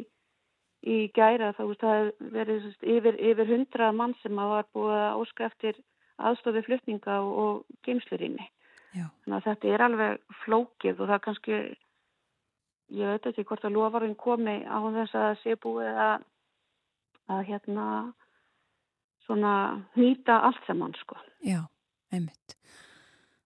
í 0.87 0.97
gæra 1.11 1.51
þá, 1.59 1.63
veist, 1.67 1.83
það 1.83 2.09
verið 2.39 2.71
yfir, 2.95 3.19
yfir 3.19 3.51
hundra 3.51 3.91
mann 3.91 4.15
sem 4.23 4.39
var 4.39 4.63
búið 4.71 4.95
að 5.01 5.21
óska 5.25 5.51
eftir 5.51 5.83
aðstofi 6.23 6.63
flutninga 6.63 7.19
og, 7.19 7.37
og 7.43 7.79
geimslurinni. 7.83 8.47
Þannig 8.95 9.39
að 9.41 9.47
þetta 9.49 9.73
er 9.73 9.89
alveg 9.91 10.37
flókið 10.45 10.99
og 11.01 11.09
það 11.09 11.25
kannski 11.27 11.65
ég 12.93 13.09
veit 13.09 13.29
ekki 13.29 13.45
hvort 13.49 13.65
að 13.65 13.75
lofarinn 13.77 14.17
komi 14.19 14.59
á 14.65 14.77
þess 14.97 15.17
að 15.17 15.31
sé 15.41 15.55
búið 15.61 16.01
að, 16.07 16.25
að 17.33 17.45
hérna 17.49 17.87
svona 19.25 19.53
nýta 19.97 20.39
allt 20.47 20.63
saman 20.67 20.93
sko. 20.99 21.17
Já, 21.45 21.63
einmitt. 22.13 22.57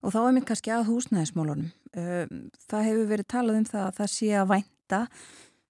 Og 0.05 0.13
þá 0.13 0.19
mér 0.31 0.45
kannski 0.47 0.71
að 0.73 0.87
húsnæðismálunum. 0.91 1.69
Það 2.69 2.87
hefur 2.87 3.07
verið 3.09 3.29
talað 3.33 3.61
um 3.61 3.67
það 3.67 3.85
að 3.85 3.95
það 3.99 4.11
sé 4.13 4.33
að 4.37 4.49
vænta 4.53 4.99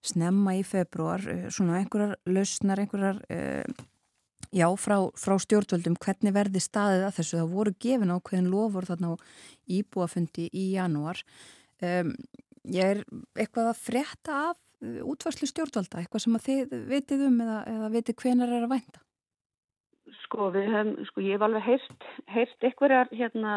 snemma 0.08 0.56
í 0.56 0.64
februar, 0.68 1.24
svona 1.52 1.80
einhverjar 1.82 2.18
lausnar, 2.30 2.82
einhverjar, 2.84 3.22
já, 4.56 4.68
frá, 4.80 4.98
frá 5.20 5.36
stjórnvöldum, 5.44 5.98
hvernig 6.04 6.36
verði 6.36 6.64
staðið 6.64 7.08
að 7.08 7.16
þessu. 7.20 7.40
Það 7.42 7.56
voru 7.56 7.76
gefin 7.88 8.14
á 8.14 8.18
hvernig 8.20 8.52
lofur 8.52 8.90
þarna 8.90 9.14
á 9.16 9.16
íbúafundi 9.80 10.50
í 10.52 10.68
janúar. 10.76 11.24
Um, 11.84 12.14
ég 12.74 12.94
er 12.94 13.04
eitthvað 13.38 13.72
að 13.72 13.82
frétta 13.82 14.38
af 14.52 14.58
uh, 14.58 15.02
útvarslu 15.08 15.50
stjórnvalda, 15.50 16.02
eitthvað 16.02 16.26
sem 16.26 16.38
að 16.38 16.48
þið 16.48 16.78
vitið 16.94 17.26
um 17.28 17.42
eða, 17.46 17.60
eða 17.74 17.92
vitið 17.96 18.20
hvenar 18.24 18.54
er 18.54 18.68
að 18.68 18.74
vænta? 18.76 19.04
Sko, 20.24 20.52
höfum, 20.56 20.94
sko, 21.10 21.24
ég 21.24 21.36
hef 21.36 21.44
alveg 21.44 21.66
heyrt, 21.66 22.06
heyrt 22.32 22.64
einhverjar, 22.64 23.10
hérna, 23.12 23.56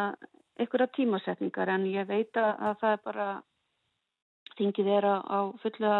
tímasetningar 0.95 1.69
en 1.71 1.85
ég 1.87 2.07
veit 2.07 2.35
að 2.37 2.75
það 2.81 2.91
er 2.91 2.99
bara, 3.05 3.27
þingið 4.57 4.89
er 4.97 5.07
á 5.07 5.39
fullu 5.63 5.93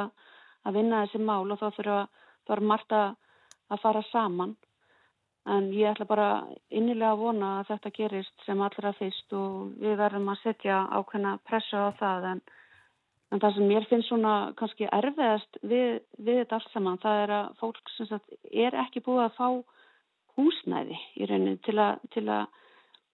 að 0.68 0.76
vinna 0.76 1.06
þessi 1.06 1.22
mál 1.24 1.52
og 1.52 1.60
þá 1.60 2.52
er 2.52 2.62
margt 2.62 2.92
að 2.92 3.82
fara 3.82 4.04
saman. 4.12 4.58
En 5.50 5.72
ég 5.74 5.90
ætla 5.90 6.06
bara 6.06 6.30
innilega 6.70 7.16
að 7.16 7.22
vona 7.24 7.52
að 7.60 7.72
þetta 7.72 7.92
gerist 7.96 8.44
sem 8.46 8.60
allra 8.62 8.92
fyrst 9.00 9.34
og 9.34 9.72
við 9.82 9.96
verðum 9.98 10.30
að 10.30 10.44
setja 10.44 10.84
ákveðna 10.92 11.38
pressa 11.48 11.88
á 11.88 11.90
það 11.98 12.28
en 12.32 12.42
En 13.32 13.40
það 13.40 13.54
sem 13.56 13.70
mér 13.70 13.86
finnst 13.88 14.10
svona 14.12 14.32
kannski 14.60 14.90
erfiðast 14.92 15.60
við, 15.64 16.02
við 16.20 16.42
þetta 16.42 16.58
allt 16.58 16.74
saman, 16.74 17.00
það 17.00 17.22
er 17.22 17.34
að 17.38 17.54
fólk 17.62 17.94
sagt, 17.96 18.34
er 18.52 18.76
ekki 18.84 19.04
búið 19.06 19.24
að 19.24 19.38
fá 19.38 19.48
húsnæði 20.36 20.98
í 21.16 21.30
rauninni 21.30 21.62
til, 21.64 21.78
a, 21.80 21.94
til 22.12 22.26
að 22.28 22.50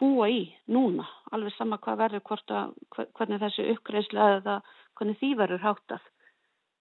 búa 0.02 0.30
í 0.34 0.42
núna. 0.74 1.06
Alveg 1.34 1.54
sama 1.54 1.78
hvað 1.82 2.02
verður, 2.02 2.44
að, 2.58 2.74
hvernig 3.20 3.42
þessi 3.46 3.70
uppgreifslega 3.76 4.42
eða 4.42 4.60
hvernig 4.98 5.22
því 5.22 5.32
verður 5.44 5.66
háttað. 5.68 6.12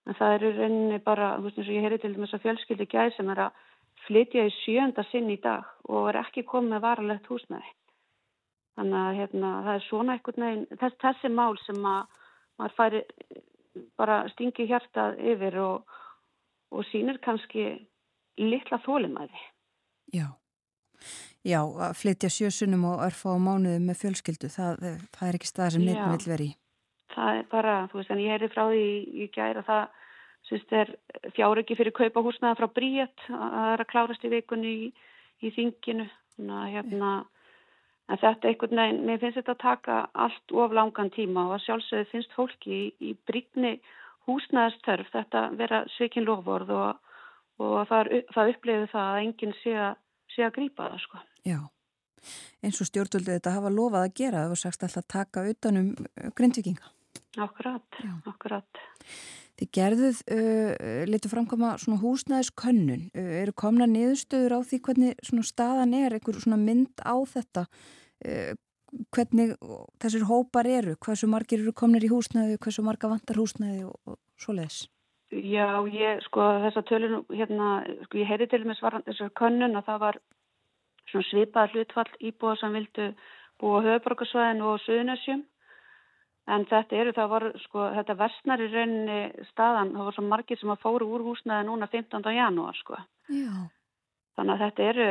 En 0.07 0.17
það 0.17 0.35
er 0.35 0.45
í 0.47 0.57
rauninni 0.57 1.01
bara, 1.05 1.33
þú 1.37 1.49
veist 1.49 1.61
eins 1.61 1.71
og 1.71 1.77
ég 1.77 1.87
heyri 1.87 2.01
til 2.01 2.15
þess 2.17 2.37
að 2.37 2.45
fjölskyldi 2.47 2.91
gæð 2.93 3.15
sem 3.17 3.33
er 3.35 3.47
að 3.47 3.65
flytja 4.07 4.45
í 4.47 4.53
sjönda 4.63 5.05
sinn 5.11 5.33
í 5.33 5.41
dag 5.43 5.67
og 5.91 6.13
er 6.13 6.23
ekki 6.23 6.47
komið 6.49 6.85
varalegt 6.85 7.29
húsnæði. 7.29 7.73
Þannig 8.77 9.01
að 9.01 9.19
hérna, 9.21 9.51
það 9.67 9.75
er 9.75 9.85
svona 9.87 10.17
eitthvað 10.17 11.01
þessi 11.03 11.33
mál 11.33 11.57
sem 11.65 11.89
að 11.89 12.23
maður 12.61 12.77
færi 12.77 13.03
bara 13.99 14.23
stingi 14.33 14.67
hjartað 14.69 15.21
yfir 15.33 15.59
og, 15.61 15.97
og 16.73 16.87
sínir 16.91 17.19
kannski 17.25 17.69
litla 18.41 18.79
þólimæði. 18.85 19.43
Já, 20.15 20.27
já, 21.45 21.61
að 21.61 21.97
flytja 22.01 22.31
sjösunum 22.33 22.87
og 22.93 23.05
örfa 23.09 23.37
á 23.37 23.39
mánuðu 23.41 23.83
með 23.85 24.01
fjölskyldu, 24.05 24.51
það, 24.53 24.89
það 25.17 25.29
er 25.29 25.39
ekki 25.39 25.51
stað 25.51 25.77
sem 25.77 25.87
neitt 25.87 26.03
vil 26.05 26.33
veri 26.33 26.49
í. 26.53 26.57
Það 27.17 27.39
er 27.41 27.47
bara, 27.53 27.77
þú 27.91 28.01
veist, 28.01 28.11
en 28.13 28.21
ég 28.21 28.35
heyri 28.35 28.51
frá 28.53 28.65
því 28.69 28.89
í 29.25 29.29
gæra 29.33 29.63
það, 29.67 30.03
syns 30.47 30.67
þeir 30.71 30.93
fjáröki 31.37 31.77
fyrir 31.79 31.97
kaupa 31.97 32.23
húsnaða 32.23 32.59
frá 32.61 32.69
Bríett, 32.77 33.25
það 33.29 33.71
er 33.73 33.85
að 33.85 33.91
klárast 33.93 34.27
í 34.27 34.33
vikunni 34.33 34.75
í, 34.75 34.91
í 35.43 35.53
þinginu, 35.57 36.09
þannig 36.37 36.61
að 36.61 36.77
hérna... 36.77 37.15
En 38.07 38.21
þetta 38.23 38.49
einhvern 38.49 38.79
veginn, 38.79 39.05
mér 39.09 39.19
finnst 39.19 39.41
þetta 39.41 39.55
að 39.57 39.63
taka 39.65 39.95
allt 40.15 40.53
of 40.55 40.75
langan 40.79 41.11
tíma 41.11 41.49
og 41.49 41.57
að 41.57 41.65
sjálfsögðu 41.65 42.11
finnst 42.13 42.35
fólki 42.39 42.71
í, 42.77 42.83
í 43.03 43.15
bríkni 43.27 43.77
húsnæðastörf 44.29 45.11
þetta 45.11 45.43
vera 45.59 45.85
sveikinn 45.97 46.27
lofvorð 46.27 46.71
og, 46.77 47.15
og 47.63 47.79
það, 47.91 48.13
það 48.35 48.53
upplifir 48.55 48.93
það 48.93 49.09
að 49.11 49.23
enginn 49.25 49.57
sé 49.63 49.75
sé 50.37 50.45
að 50.47 50.55
grípa 50.59 50.91
það 50.91 51.03
sko. 51.05 51.23
Já, 51.47 51.59
eins 52.65 52.83
og 52.83 52.91
stjórnvöldið 52.91 53.39
þetta 53.39 53.55
hafa 53.57 53.73
lofað 53.73 54.07
að 54.09 54.15
gera 54.21 54.45
og 54.51 54.61
sagst 54.61 54.85
alltaf 54.87 55.09
taka 55.13 55.47
utanum 55.51 55.93
uh, 55.95 56.29
grindvikinga. 56.37 56.93
Akkurat, 57.47 58.01
Já. 58.01 58.13
akkurat. 58.33 58.85
Þið 59.57 59.69
gerðuð 59.73 60.19
uh, 60.37 61.05
litur 61.09 61.33
framkoma 61.33 61.73
svona 61.81 62.01
húsnæðiskönnun. 62.03 63.07
Uh, 63.17 63.31
eru 63.41 63.55
komna 63.57 63.87
niðurstöður 63.89 64.59
á 64.59 64.61
því 64.69 64.81
hvernig 64.89 65.23
svona 65.25 65.47
staðan 65.49 65.95
er, 65.97 66.17
einhver 66.17 66.41
svona 66.43 66.59
mynd 66.61 67.01
á 67.01 67.17
þetta, 67.31 67.65
uh, 68.29 68.51
hvernig 69.17 69.55
þessir 70.03 70.27
hópar 70.29 70.69
eru, 70.69 70.99
hversu 71.01 71.31
margir 71.31 71.65
eru 71.65 71.73
komnir 71.77 72.05
í 72.05 72.13
húsnæði, 72.13 72.61
hversu 72.61 72.85
marga 72.85 73.09
vantar 73.11 73.41
húsnæði 73.41 73.87
og, 73.89 73.97
og 74.05 74.21
svo 74.41 74.59
leiðis? 74.59 74.85
Já, 75.33 75.83
ég, 75.91 76.21
sko, 76.29 76.45
þess 76.63 76.79
að 76.79 76.89
tölun, 76.93 77.19
hérna, 77.35 77.71
sko, 78.05 78.21
ég 78.21 78.29
heyri 78.31 78.47
til 78.47 78.61
og 78.63 78.69
með 78.71 78.79
svaran 78.79 79.09
þessar 79.09 79.33
könnun 79.41 79.81
að 79.81 79.89
það 79.89 80.05
var 80.05 80.21
svona 81.11 81.29
svipað 81.31 81.75
hlutfall 81.75 82.13
íbúa 82.29 82.55
sem 82.61 82.77
vildu 82.77 83.09
búa 83.61 83.83
höfuborgarsvæðin 83.83 84.63
og 84.69 84.79
suðunessjum 84.85 85.43
En 86.47 86.63
þetta 86.71 86.95
eru, 86.95 87.13
það 87.15 87.31
var, 87.33 87.45
sko, 87.65 87.85
þetta 87.97 88.15
versnar 88.21 88.61
í 88.63 88.67
rauninni 88.71 89.47
staðan, 89.49 89.95
það 89.97 90.09
var 90.09 90.15
svo 90.15 90.27
margir 90.31 90.61
sem 90.61 90.71
að 90.71 90.85
fóru 90.85 91.09
úr 91.17 91.25
húsnaði 91.27 91.67
núna 91.67 91.89
15. 91.91 92.29
janúar, 92.37 92.79
sko. 92.79 93.01
Já. 93.35 93.51
Þannig 94.37 94.53
að 94.55 94.63
þetta 94.63 94.87
eru, 94.93 95.09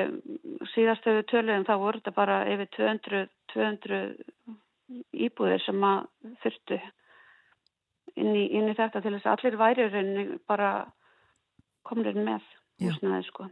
síðast 0.72 1.10
höfu 1.10 1.26
töluðum, 1.32 1.66
þá 1.68 1.74
voru 1.82 1.99
þetta 1.99 2.16
bara 2.16 2.38
yfir 2.53 2.70
200, 2.78 3.24
200 3.52 3.99
íbúðir 5.26 5.64
sem 5.66 5.84
að 5.84 6.06
þurftu 6.44 6.80
inn 8.16 8.32
í, 8.32 8.44
inn 8.56 8.70
í 8.70 8.76
þetta 8.78 9.02
til 9.02 9.16
þess 9.18 9.28
að 9.28 9.36
allir 9.36 9.57
væri 9.60 9.88
rauninni 9.90 10.40
bara 10.48 10.70
komnir 11.86 12.16
með 12.16 12.45
húsnaði 12.84 13.28
sko. 13.28 13.49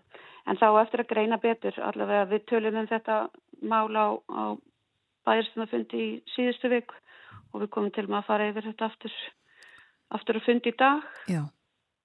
En 0.47 0.59
þá 0.59 0.67
eftir 0.81 1.03
að 1.03 1.11
greina 1.11 1.39
betur, 1.41 1.79
allavega 1.83 2.29
við 2.31 2.45
tölum 2.51 2.79
um 2.79 2.87
þetta 2.87 3.17
mál 3.63 3.91
á, 3.95 4.07
á 4.29 4.43
bæðarstunafundi 5.27 5.99
í 5.99 6.09
síðustu 6.35 6.71
vik 6.71 6.93
og 7.53 7.63
við 7.63 7.71
komum 7.73 7.93
til 7.93 8.07
með 8.09 8.19
að 8.19 8.29
fara 8.29 8.49
yfir 8.49 8.67
þetta 8.69 8.89
aftur, 8.89 9.17
aftur 10.17 10.39
að 10.39 10.47
fundi 10.47 10.73
í 10.73 10.77
dag. 10.79 11.07
Já. 11.29 11.43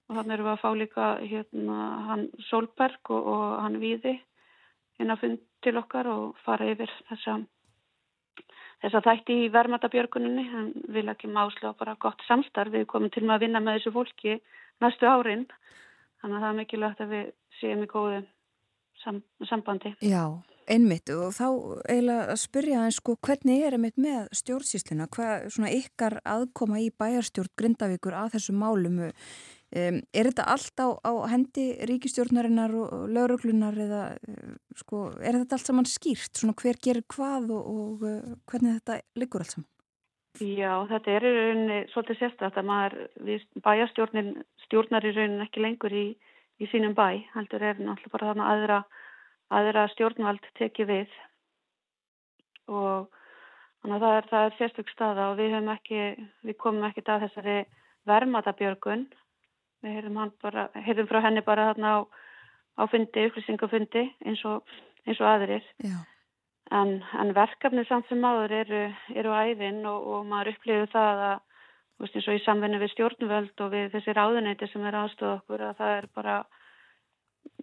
Og 0.09 0.17
þannig 0.17 0.35
erum 0.35 0.47
við 0.47 0.53
að 0.55 0.63
fá 0.63 0.69
líka 0.77 1.07
hérna 1.21 1.77
hann 2.07 2.25
Solberg 2.47 3.13
og, 3.13 3.29
og 3.33 3.45
hann 3.61 3.77
Víði 3.81 4.15
inn 4.99 5.13
að 5.13 5.23
fund 5.23 5.43
til 5.63 5.75
okkar 5.79 6.09
og 6.09 6.39
fara 6.45 6.69
yfir 6.71 6.91
þessa, 7.09 7.35
þessa 8.83 9.03
þætti 9.05 9.37
í 9.45 9.51
vermatabjörguninni. 9.53 10.47
Hann 10.49 10.71
vil 10.95 11.05
ekki 11.13 11.29
másla 11.31 11.75
bara 11.77 11.97
gott 12.01 12.23
samstarf. 12.27 12.73
Við 12.73 12.87
komum 12.89 13.13
til 13.13 13.25
með 13.25 13.37
að 13.37 13.45
vinna 13.45 13.63
með 13.63 13.79
þessu 13.79 13.95
fólki 13.95 14.39
næstu 14.83 15.09
árin. 15.09 15.47
Þannig 16.19 16.35
að 16.35 16.43
það 16.43 16.49
er 16.49 16.59
mikilvægt 16.59 17.05
að 17.05 17.13
við 17.15 17.31
séum 17.59 17.85
í 17.85 17.89
góðu 17.91 18.21
sam, 19.03 19.21
sambandi. 19.47 19.93
Já, 20.03 20.23
einmitt 20.69 21.09
og 21.13 21.31
þá 21.35 21.45
eiginlega 21.89 22.25
að 22.33 22.41
spyrja 22.43 22.81
það 22.83 22.95
sko 22.97 23.15
hvernig 23.27 23.63
er 23.65 23.77
einmitt 23.77 24.01
með 24.01 24.27
stjórnsýsluna, 24.39 25.07
hvað 25.15 25.47
svona 25.55 25.71
ykkar 25.75 26.19
aðkoma 26.23 26.81
í 26.83 26.89
bæjarstjórn 26.99 27.55
Grindavíkur 27.59 28.17
að 28.17 28.35
þessu 28.37 28.55
málum? 28.57 28.99
Um, 29.69 29.99
er 30.17 30.25
þetta 30.31 30.47
allt 30.49 30.81
á, 30.81 30.87
á 31.05 31.13
hendi 31.29 31.67
ríkistjórnarinnar 31.85 32.71
og 32.73 33.03
lauruglunar 33.13 33.75
eða 33.77 33.99
sko 34.79 35.11
er 35.21 35.37
þetta 35.43 35.59
allt 35.59 35.69
saman 35.69 35.89
skýrt, 35.89 36.31
svona 36.39 36.57
hver 36.57 36.79
gerir 36.81 37.05
hvað 37.13 37.51
og, 37.53 37.67
og 37.69 38.07
uh, 38.09 38.31
hvernig 38.49 38.79
þetta 38.79 38.97
liggur 39.21 39.45
allt 39.45 39.53
saman? 39.53 39.69
Já, 40.39 40.85
þetta 40.87 41.11
er 41.11 41.25
í 41.25 41.29
rauninni 41.35 41.77
svolítið 41.91 42.19
sérstaklega 42.19 42.61
að 42.61 42.67
maður, 42.69 42.95
við 43.27 43.45
bæjarstjórnin 43.65 44.29
stjórnar 44.65 45.05
í 45.05 45.13
rauninni 45.15 45.45
ekki 45.45 45.63
lengur 45.63 45.95
í, 45.95 46.05
í 46.61 46.69
sínum 46.71 46.93
bæ, 46.95 47.25
heldur 47.33 47.65
er 47.65 47.81
náttúrulega 47.81 48.13
bara 48.13 48.29
þarna 48.29 48.49
aðra, 48.53 48.77
aðra 49.49 49.87
stjórnvald 49.93 50.45
tekið 50.59 50.91
við. 50.93 51.15
Og 52.69 53.07
þannig 53.81 53.95
að 53.95 54.03
það 54.05 54.17
er, 54.17 54.29
það 54.29 54.45
er 54.45 54.57
sérstök 54.59 54.93
staða 54.93 55.31
og 55.31 55.39
við 55.39 55.57
ekki, 55.73 56.03
við 56.45 56.57
komum 56.61 56.85
ekki 56.89 57.05
að 57.05 57.25
þessari 57.25 57.57
vermatabjörgun, 58.09 59.07
við 59.83 59.97
heyrðum, 59.97 60.21
bara, 60.43 60.69
heyrðum 60.75 61.09
frá 61.09 61.19
henni 61.25 61.43
bara 61.45 61.71
þarna 61.71 61.95
á, 61.95 61.99
á 62.79 62.83
fundi, 62.91 63.25
upplýsingafundi 63.29 64.05
eins 64.27 64.45
og, 64.47 64.63
eins 65.07 65.19
og 65.19 65.29
aðrir. 65.29 65.67
En, 66.69 66.99
en 67.17 67.33
verkefni 67.33 67.85
samt 67.89 68.09
sem 68.09 68.21
áður 68.21 68.53
eru, 68.59 68.81
eru 69.17 69.33
æðin 69.33 69.81
og, 69.89 70.09
og 70.13 70.27
maður 70.29 70.53
upplifir 70.53 70.91
það 70.93 71.23
að, 71.31 71.39
veist, 71.99 72.17
eins 72.19 72.29
og 72.29 72.37
í 72.37 72.43
samvinni 72.45 72.81
við 72.83 72.93
stjórnvöld 72.93 73.63
og 73.65 73.71
við 73.73 73.87
þessi 73.95 74.13
ráðuneyti 74.13 74.69
sem 74.69 74.85
er 74.85 74.99
aðstöð 74.99 75.31
okkur, 75.39 75.65
að 75.65 75.79
það 75.81 75.95
er 75.95 76.09
bara 76.19 76.35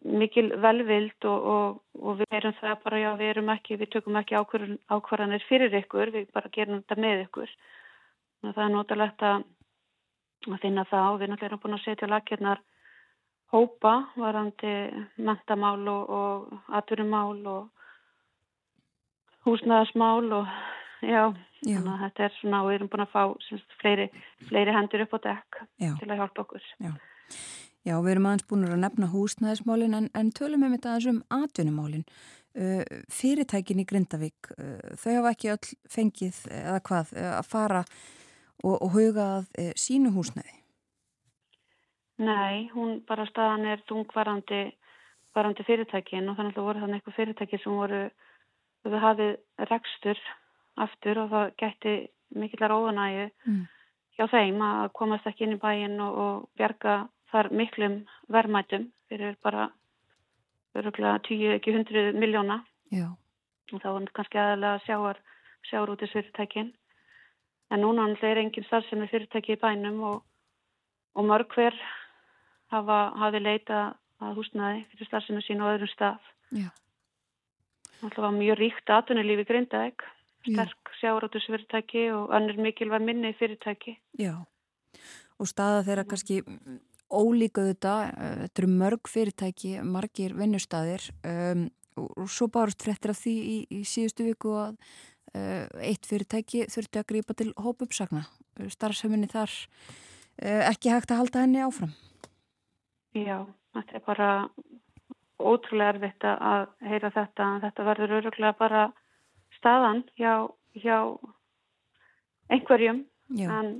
mikil 0.06 0.52
velvild 0.62 1.26
og, 1.26 1.48
og, 1.52 1.80
og 1.98 2.20
við 2.20 2.38
erum 2.38 2.54
það 2.60 2.76
bara, 2.84 3.00
já, 3.02 3.10
við 3.18 3.32
erum 3.32 3.50
ekki, 3.56 3.78
við 3.80 3.90
tökum 3.96 4.18
ekki 4.20 4.38
ákvarðanir 4.38 5.44
fyrir 5.48 5.74
ykkur, 5.80 6.12
við 6.14 6.30
bara 6.34 6.52
gerum 6.54 6.82
þetta 6.82 7.02
með 7.02 7.24
ykkur. 7.26 7.52
Að 8.44 8.54
það 8.54 8.64
er 8.64 8.72
notalegt 8.74 9.26
að, 9.26 9.44
að 10.46 10.58
finna 10.62 10.86
það 10.90 11.08
og 11.10 11.20
við 11.20 11.32
náttúrulega 11.32 11.50
erum 11.50 11.62
búin 11.64 11.78
að 11.78 11.84
setja 11.86 12.10
lakirnar 12.10 12.62
hópa 13.54 13.94
varandi 14.18 14.74
mentamál 15.22 15.82
og, 15.90 16.14
og 16.20 16.76
atvinnumál 16.78 17.42
og 17.50 17.68
húsnæðasmál 19.46 20.32
og 20.40 20.48
já, 21.02 21.34
Já. 21.66 21.78
þetta 21.82 22.26
er 22.26 22.34
svona 22.40 22.62
og 22.62 22.70
við 22.70 22.78
erum 22.80 22.90
búin 22.92 23.04
að 23.06 23.14
fá 23.14 23.22
semst, 23.46 23.78
fleiri, 23.80 24.08
fleiri 24.48 24.74
hendur 24.74 25.06
upp 25.06 25.14
á 25.16 25.18
dekk 25.30 25.62
Já. 25.82 25.92
til 26.00 26.10
að 26.10 26.18
hjálpa 26.22 26.46
okkur. 26.46 26.66
Já. 26.82 26.92
Já, 27.86 27.94
við 28.02 28.16
erum 28.16 28.26
aðeins 28.26 28.46
búin 28.50 28.66
að 28.66 28.80
nefna 28.82 29.08
húsnæðismálin 29.12 29.94
en, 29.94 30.08
en 30.18 30.32
tölum 30.34 30.64
við 30.66 30.76
þetta 30.76 30.92
aðeins 30.94 31.10
um 31.12 31.22
atvinnumálin. 31.42 32.06
Uh, 32.56 32.82
fyrirtækin 33.12 33.82
í 33.82 33.84
Grindavík, 33.84 34.48
uh, 34.56 34.94
þau 34.96 35.10
hafa 35.18 35.32
ekki 35.34 35.50
öll 35.52 35.72
fengið 35.92 36.38
eða 36.48 36.78
hvað 36.88 37.10
uh, 37.12 37.32
að 37.36 37.50
fara 37.50 37.82
og, 38.64 38.78
og 38.80 38.88
huga 38.96 39.26
að 39.36 39.50
uh, 39.60 39.72
sínu 39.76 40.14
húsnæði. 40.14 40.54
Nei, 42.24 42.70
hún 42.72 43.02
bara 43.06 43.26
staðan 43.28 43.68
er 43.68 43.82
þungvarandi 43.90 44.62
varandi 45.36 45.66
fyrirtækin 45.68 46.30
og 46.32 46.38
þannig 46.38 46.56
að 46.56 46.64
voru 46.64 46.80
þannig 46.80 47.02
eitthvað 47.02 47.18
fyrirtæki 47.18 47.58
sem 47.60 47.74
voru, 47.76 48.02
við 48.86 49.02
hafið 49.02 49.32
rekstur 49.70 50.22
aftur 50.80 51.20
og 51.20 51.32
það 51.34 51.50
gætti 51.60 51.96
mikillar 52.36 52.72
óðanægu 52.72 53.26
Mm. 53.46 53.66
hjá 54.16 54.24
þeim 54.32 54.62
að 54.64 54.92
komast 54.96 55.28
ekki 55.28 55.44
inn 55.44 55.58
í 55.58 55.60
bæin 55.60 56.00
og, 56.00 56.16
og 56.24 56.48
bjarga 56.56 56.96
þar 57.32 57.50
miklum 57.52 57.98
verðmætum 58.32 58.90
fyrir 59.10 59.36
bara 59.42 59.70
öruglega 60.76 61.18
10 61.28 61.56
ekki 61.56 61.74
100 61.74 62.18
miljóna 62.20 62.60
Já. 62.92 63.08
og 63.72 63.82
þá 63.82 63.88
var 63.88 64.08
kannski 64.14 64.40
aðalega 64.40 64.82
sjáar, 64.86 65.20
sjáar 65.66 65.92
út 65.92 66.02
í 66.04 66.10
fyrirtækin. 66.12 66.72
En 67.70 67.82
núna 67.82 68.06
er 68.22 68.38
engin 68.38 68.66
starfsemi 68.68 69.08
fyrirtæki 69.10 69.56
í 69.56 69.60
bænum 69.60 70.02
og, 70.06 70.18
og 71.14 71.24
mörg 71.26 71.54
hver 71.54 71.74
hafa, 72.70 72.98
hafi 73.18 73.42
leita 73.42 73.78
að 74.22 74.36
húsnaði 74.40 74.84
fyrir 74.90 75.10
starfsemi 75.10 75.42
sín 75.44 75.64
á 75.64 75.72
öðrum 75.72 75.90
stað. 75.92 76.20
Náttúrulega 77.96 78.26
var 78.26 78.36
mjög 78.36 78.58
ríkt 78.60 78.92
atvinnulífi 78.92 79.46
Grindavík, 79.48 80.04
Já. 80.46 80.52
sterk 80.52 80.92
sjárótusfyrirtæki 81.00 82.10
og 82.14 82.30
önnur 82.36 82.60
mikilvæg 82.60 83.02
minni 83.02 83.32
fyrirtæki. 83.34 83.96
Já, 84.20 84.44
og 85.38 85.48
staða 85.48 85.82
þeirra 85.88 86.04
kannski 86.04 86.42
ólíka 87.12 87.66
þetta, 87.68 87.96
uh, 88.12 88.38
þetta 88.44 88.62
eru 88.62 88.70
mörg 88.82 89.10
fyrirtæki, 89.10 89.74
margir 89.84 90.36
vinnustæðir 90.38 91.10
um, 91.26 91.68
og, 91.96 92.24
svo 92.30 92.48
bárust 92.52 92.82
fréttir 92.84 93.14
af 93.14 93.20
því 93.20 93.36
í, 93.36 93.58
í 93.70 93.82
síðustu 93.88 94.26
viku 94.28 94.56
að 94.60 94.74
uh, 95.34 95.66
eitt 95.80 96.08
fyrirtæki 96.08 96.66
þurfti 96.72 97.02
að 97.02 97.08
grípa 97.12 97.36
til 97.38 97.52
hópuppsagna, 97.60 98.26
starfseminni 98.72 99.30
þar 99.32 99.52
uh, 99.52 100.62
ekki 100.70 100.92
hægt 100.92 101.14
að 101.14 101.22
halda 101.24 101.46
henni 101.46 101.64
áfram. 101.64 101.94
Já, 103.16 103.46
þetta 103.76 103.96
er 103.96 104.04
bara 104.06 104.30
ótrúlega 105.36 105.94
erfitt 105.94 106.24
að 106.26 106.68
heyra 106.84 107.10
þetta. 107.14 107.48
Þetta 107.64 107.86
verður 107.90 108.14
öruglega 108.20 108.56
bara 108.58 108.84
staðan 109.56 110.02
hjá, 110.18 110.48
hjá 110.76 110.98
einhverjum 112.52 113.04
Já, 113.36 113.50
en, 113.58 113.70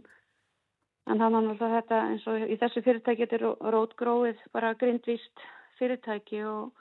en 1.07 1.21
þannig 1.23 1.61
að 1.63 1.77
þetta 1.77 2.01
eins 2.11 2.27
og 2.31 2.43
í 2.43 2.57
þessu 2.61 2.83
fyrirtæki 2.83 3.27
þetta 3.27 3.39
er 3.39 3.73
rótgróið 3.75 4.43
bara 4.55 4.75
grindvíst 4.79 5.45
fyrirtæki 5.79 6.43
og, 6.49 6.73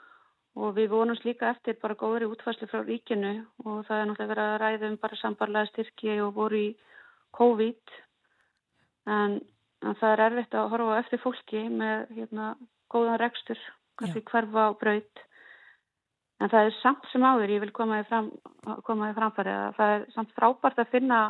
og 0.58 0.74
við 0.78 0.90
vonumst 0.90 1.26
líka 1.28 1.52
eftir 1.52 1.78
bara 1.82 1.98
góðri 1.98 2.28
útfæslu 2.30 2.68
frá 2.70 2.82
ríkinu 2.82 3.34
og 3.64 3.84
það 3.86 4.00
er 4.00 4.08
náttúrulega 4.10 4.32
verið 4.32 4.48
að 4.48 4.58
ræða 4.64 4.90
um 4.90 4.98
bara 5.04 5.20
sambarlega 5.20 5.70
styrki 5.70 6.18
og 6.24 6.34
voru 6.40 6.62
í 6.64 6.72
COVID. 7.36 7.94
En, 9.06 9.38
en 9.84 9.98
það 10.00 10.12
er 10.12 10.24
erfitt 10.26 10.58
að 10.58 10.70
horfa 10.74 11.00
eftir 11.04 11.22
fólki 11.22 11.64
með 11.70 12.14
hérna, 12.16 12.54
góðan 12.90 13.20
rekstur 13.22 13.60
kannski 14.00 14.24
hverfa 14.26 14.68
á 14.68 14.78
braut. 14.80 15.26
En 16.42 16.50
það 16.52 16.68
er 16.68 16.78
samt 16.82 17.06
sem 17.12 17.24
áður 17.24 17.52
ég 17.54 17.62
vil 17.62 17.74
koma 17.76 18.00
því 18.02 18.08
fram, 18.10 18.30
framfæri 19.16 19.52
að 19.54 19.76
það 19.78 19.92
er 19.94 20.08
samt 20.16 20.34
frábært 20.36 20.82
að 20.82 20.90
finna 20.96 21.20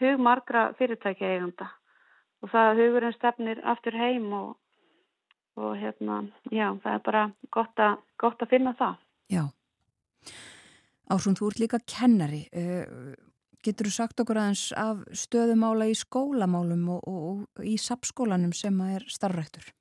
hug 0.00 0.24
margra 0.24 0.70
fyrirtækja 0.80 1.36
eigunda 1.36 1.68
og 2.40 2.52
það 2.52 2.68
að 2.70 2.82
hugurinn 2.82 3.16
stefnir 3.16 3.62
aftur 3.68 3.96
heim 4.00 4.28
og, 4.36 4.52
og 5.60 5.72
hérna, 5.80 6.22
já, 6.50 6.68
það 6.82 6.92
er 6.94 7.02
bara 7.08 7.24
gott, 7.52 7.82
a, 7.82 7.96
gott 8.20 8.42
að 8.42 8.54
finna 8.54 8.76
það. 8.78 9.00
já. 9.30 9.44
Ásum, 11.10 11.34
þú 11.34 11.50
ert 11.50 11.58
líka 11.58 11.80
kennari. 11.90 12.44
Uh, 12.54 13.16
getur 13.66 13.88
þú 13.88 13.92
sagt 13.96 14.22
okkur 14.22 14.38
aðeins 14.38 14.68
af 14.78 15.02
stöðumála 15.10 15.90
í 15.90 15.96
skólamálum 15.98 16.86
og, 16.94 17.00
og, 17.10 17.42
og 17.58 17.66
í 17.66 17.74
sapskólanum 17.80 18.52
sem 18.56 18.76
er 18.86 19.04
starfræktur? 19.10 19.72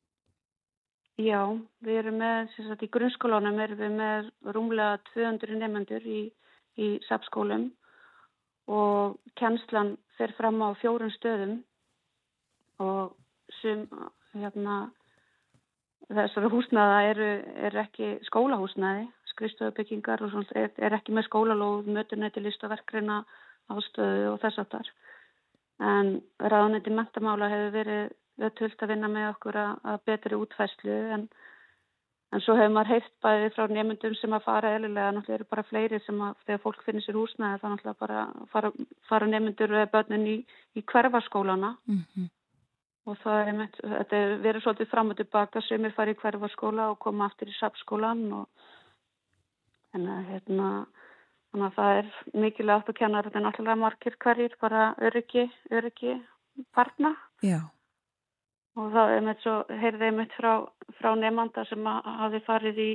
Já, 1.20 1.44
við 1.84 2.00
erum 2.00 2.20
með, 2.22 2.50
sem 2.56 2.68
sagt, 2.70 2.84
í 2.88 2.92
grunnskólanum 2.92 3.60
erum 3.60 3.80
við 3.82 3.96
með 4.00 4.30
rúmlega 4.56 5.00
200 5.12 5.58
nefnendur 5.60 6.06
í, 6.08 6.22
í 6.80 6.88
sapskólum 7.10 7.70
og 8.72 9.18
kennslan 9.40 9.98
fer 10.16 10.32
fram 10.38 10.62
á 10.64 10.72
fjórun 10.80 11.12
stöðum 11.18 11.58
og 12.84 13.16
sem, 13.60 13.86
hérna, 14.34 14.78
þessari 16.10 16.52
húsnaða 16.54 17.02
eru, 17.12 17.30
er 17.68 17.78
ekki 17.84 18.12
skólahúsnaði, 18.30 19.08
skrifstöðubyggingar 19.34 20.24
og 20.26 20.34
svona, 20.34 20.56
er, 20.56 20.72
er 20.78 20.96
ekki 20.98 21.16
með 21.16 21.30
skólalóð, 21.30 21.92
mötunæti, 21.96 22.44
listaverkrina, 22.44 23.22
ástöðu 23.70 24.34
og 24.34 24.40
þess 24.44 24.64
að 24.64 24.72
þar. 24.74 24.90
En 25.90 26.16
ráðnætti 26.42 26.92
mentamála 26.92 27.52
hefur 27.52 27.76
verið 27.76 28.50
öllult 28.50 28.84
að 28.84 28.92
vinna 28.94 29.12
með 29.12 29.30
okkur 29.34 29.60
að, 29.60 29.78
að 29.92 30.02
betri 30.10 30.40
útfæslu 30.40 30.98
en, 31.16 31.30
En 32.30 32.44
svo 32.46 32.54
hefur 32.60 32.74
maður 32.76 32.92
heyrt 32.94 33.14
bæði 33.26 33.48
frá 33.56 33.72
nefndum 33.74 34.16
sem 34.20 34.34
að 34.38 34.44
fara 34.46 34.74
eðlilega, 34.76 35.14
náttúrulega 35.16 35.38
eru 35.40 35.48
bara 35.50 35.64
fleiri 35.66 36.00
sem 36.04 36.20
að 36.22 36.36
þegar 36.46 36.60
fólk 36.66 36.84
finnir 36.86 37.02
sér 37.02 37.18
húsnæði 37.18 37.62
þá 37.62 37.66
náttúrulega 37.72 38.02
bara 38.04 38.26
fara, 38.52 38.70
fara 39.10 39.30
nefndur 39.32 39.74
eða 39.74 39.88
börnin 39.96 40.28
í, 40.30 40.36
í 40.78 40.84
hverfaskólana 40.94 41.72
Mm 41.90 42.30
og 43.10 43.18
það 43.24 43.40
er 43.40 43.52
einmitt, 43.52 43.80
þetta 43.82 44.20
er 44.20 44.36
verið 44.44 44.66
svolítið 44.66 44.92
fram 44.92 45.12
og 45.14 45.18
tilbaka 45.20 45.64
sem 45.66 45.86
er 45.86 45.96
farið 45.98 46.18
í 46.18 46.22
hverfaskóla 46.22 46.90
og 46.94 47.00
koma 47.04 47.28
aftur 47.30 47.50
í 47.50 47.56
sapskólan 47.58 48.26
og 48.38 48.48
en 49.98 50.06
að 50.14 50.30
hérna 50.34 50.70
þannig 51.50 51.66
að 51.66 51.78
það 51.80 51.98
er 51.98 52.42
mikilvægt 52.46 52.92
að 52.92 53.00
kenna 53.00 53.24
þetta 53.26 53.40
er 53.40 53.46
náttúrulega 53.48 53.82
margir 53.84 54.18
hverjir 54.22 54.56
bara 54.62 54.86
öryggi, 55.10 55.48
öryggi 55.74 56.16
barna. 56.76 57.16
Já, 57.42 57.64
og 58.78 58.92
það 58.94 59.14
er 59.16 59.24
með 59.26 59.42
svo, 59.44 59.56
heyrði 59.82 60.10
einmitt 60.10 60.36
frá, 60.38 60.52
frá 61.00 61.14
nefnda 61.18 61.66
sem 61.70 61.88
að 61.90 62.12
hafi 62.22 62.44
farið 62.46 62.84
í 62.84 62.90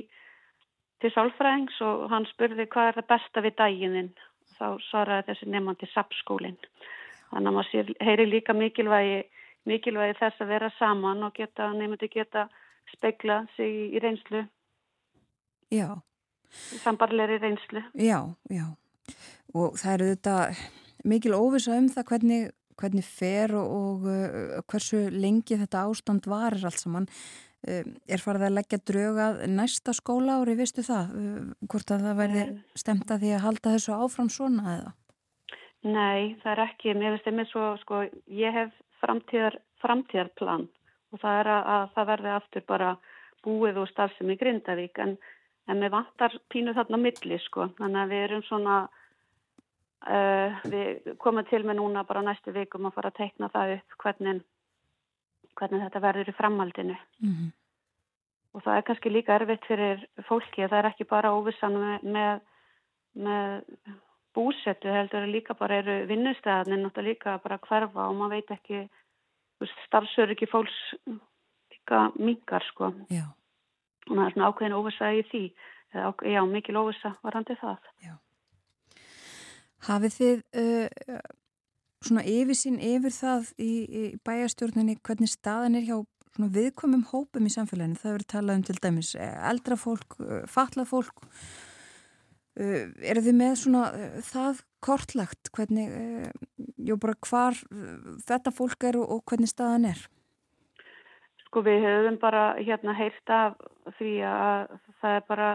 til 1.03 1.11
sálfræðings 1.13 1.81
og 1.85 2.07
hann 2.13 2.27
spurði 2.31 2.69
hvað 2.71 2.91
er 2.91 2.99
það 3.01 3.11
besta 3.11 3.43
við 3.45 3.57
daginn? 3.59 4.13
Þá 4.55 4.67
svaraði 4.87 5.27
þessi 5.33 5.49
nefnandi 5.51 5.89
sapskólin 5.91 6.61
þannig 7.33 7.49
að 7.51 7.57
maður 7.57 7.89
heyri 8.07 8.27
líka 8.31 8.55
mikilvægi 8.55 9.25
mikilvægi 9.69 10.19
þess 10.21 10.45
að 10.45 10.53
vera 10.55 10.71
saman 10.79 11.27
og 11.27 11.35
geta, 11.37 11.71
nefndi 11.73 12.09
geta 12.13 12.49
spegla 12.93 13.45
sig 13.57 13.71
í, 13.71 13.85
í 13.97 14.03
reynslu 14.03 14.45
já, 15.73 15.89
sambarlegri 16.85 17.41
reynslu 17.43 17.85
já, 17.97 18.21
já. 18.51 18.67
Og 19.55 19.79
það 19.79 19.95
eru 19.95 20.11
þetta 20.15 20.37
mikil 21.07 21.37
óvisa 21.37 21.79
um 21.79 21.89
það 21.93 22.07
hvernig, 22.11 22.45
hvernig 22.81 23.07
fer 23.07 23.55
og, 23.59 23.75
og 23.79 24.07
uh, 24.11 24.61
hversu 24.71 25.07
lengi 25.15 25.59
þetta 25.61 25.85
ástand 25.87 26.27
varir 26.31 26.67
allt 26.67 26.81
saman. 26.81 27.09
Uh, 27.65 27.85
er 28.11 28.21
farið 28.21 28.49
að 28.49 28.57
leggja 28.59 28.81
drögað 28.91 29.45
næsta 29.53 29.95
skóla 29.97 30.41
ári, 30.41 30.57
veistu 30.59 30.85
það? 30.87 31.15
Uh, 31.15 31.55
hvort 31.71 31.95
að 31.95 32.09
það 32.09 32.21
verði 32.25 32.45
stemt 32.83 33.15
að 33.15 33.25
því 33.25 33.35
að 33.37 33.45
halda 33.47 33.77
þessu 33.77 33.97
áfram 33.97 34.33
svona 34.33 34.77
eða? 34.79 34.95
Nei, 35.85 36.35
það 36.41 36.51
er 36.55 36.65
ekki, 36.65 36.97
mér 36.97 37.15
finnst 37.15 37.27
einmitt 37.29 37.51
svo, 37.53 37.71
sko, 37.83 38.03
ég 38.33 38.57
hef 38.57 38.73
framtíðar, 39.05 39.61
framtíðarplan. 39.85 40.67
Og 41.15 41.23
það 41.23 41.41
er 41.41 41.51
að, 41.55 41.71
að 41.77 41.87
það 41.95 42.11
verði 42.11 42.35
aftur 42.35 42.67
bara 42.69 42.91
búið 43.45 43.81
og 43.85 43.91
starfsemi 43.93 44.37
Grindavík. 44.41 45.01
En, 45.05 45.17
en 45.71 45.81
mér 45.81 45.95
vantar 45.95 46.37
pínu 46.53 46.75
þarna 46.77 47.01
milli, 47.01 47.41
sko, 47.47 47.71
þannig 47.79 48.03
að 48.03 48.15
við 48.15 48.25
erum 48.29 48.47
svona, 48.49 48.79
uh, 50.09 50.63
við 50.73 51.13
komum 51.23 51.47
til 51.51 51.63
með 51.63 51.79
núna 51.81 52.07
bara 52.09 52.25
næstu 52.27 52.57
vikum 52.57 52.89
að 52.89 52.97
fara 52.99 53.13
að 53.13 53.21
teikna 53.21 53.53
það 53.55 53.77
upp 53.79 54.01
hvernig, 54.03 54.41
hvernig 55.61 55.87
þetta 55.87 56.09
verður 56.09 56.33
í 56.33 56.39
framhaldinu. 56.41 56.99
Mm 57.23 57.53
og 58.55 58.63
það 58.63 58.79
er 58.79 58.87
kannski 58.89 59.13
líka 59.13 59.37
erfitt 59.37 59.67
fyrir 59.69 60.03
fólki 60.29 60.65
að 60.65 60.73
það 60.73 60.81
er 60.81 60.89
ekki 60.93 61.07
bara 61.11 61.33
óvissan 61.35 61.77
með, 61.79 62.05
með, 62.15 62.43
með 63.27 63.57
búsetu 64.35 64.91
heldur 64.93 65.29
líka 65.31 65.55
bara 65.59 65.81
eru 65.83 66.01
vinnustæðanir 66.11 66.83
náttúrulega 66.83 67.11
líka 67.11 67.39
bara 67.45 67.59
að 67.59 67.69
hverfa 67.69 68.09
og 68.09 68.19
maður 68.19 68.37
veit 68.37 68.53
ekki 68.57 68.83
starfsöryggi 69.87 70.49
fólks 70.51 70.79
líka 71.73 72.11
mingar 72.19 72.65
sko. 72.73 72.91
Já, 73.11 73.29
og 74.09 74.17
það 74.17 74.27
er 74.27 74.35
svona 74.35 74.51
ákveðin 74.51 74.77
óvissa 74.79 75.13
í 75.15 75.23
því. 75.31 75.45
Eða 75.95 76.11
já, 76.27 76.41
mikil 76.51 76.77
óvissa 76.81 77.15
varandi 77.23 77.55
það. 77.61 77.91
Hafið 79.85 80.17
þið 80.17 80.41
uh, 80.63 81.21
svona 82.05 82.25
yfirsýn 82.29 82.81
yfir 82.83 83.15
það 83.15 83.53
í, 83.61 83.73
í 83.85 84.03
bæjastjórninni 84.27 84.97
hvernig 85.05 85.31
staðan 85.31 85.79
er 85.79 85.87
hjá 85.87 85.97
svona 86.35 86.51
viðkomum 86.55 87.05
hópum 87.13 87.47
í 87.47 87.53
samfélaginu? 87.53 88.01
Það 88.01 88.17
verður 88.17 88.31
talað 88.33 88.59
um 88.59 88.65
til 88.67 88.79
dæmis 88.81 89.13
eh, 89.15 89.37
eldra 89.51 89.79
fólk, 89.79 90.19
uh, 90.25 90.43
fatlað 90.51 90.91
fólk. 90.91 91.25
Uh, 92.55 92.93
eru 93.03 93.19
þið 93.25 93.35
með 93.35 93.55
svona 93.59 93.85
uh, 93.91 94.19
það 94.23 94.61
kortlagt 94.85 95.49
hvernig, 95.57 95.91
uh, 95.91 96.67
jú 96.79 96.95
bara 97.03 97.17
hvar 97.27 97.57
þetta 98.29 98.53
fólk 98.55 98.87
er 98.87 98.99
og, 99.01 99.25
hvernig 99.27 99.51
staðan 99.51 99.89
er? 99.91 100.05
Sko 101.49 101.65
við 101.67 101.83
höfum 101.83 102.21
bara 102.23 102.45
hérna 102.61 102.95
heyrt 102.95 103.33
af 103.35 103.57
því 103.99 104.13
að 104.29 104.77
það 105.01 105.17
er 105.17 105.27
bara 105.33 105.49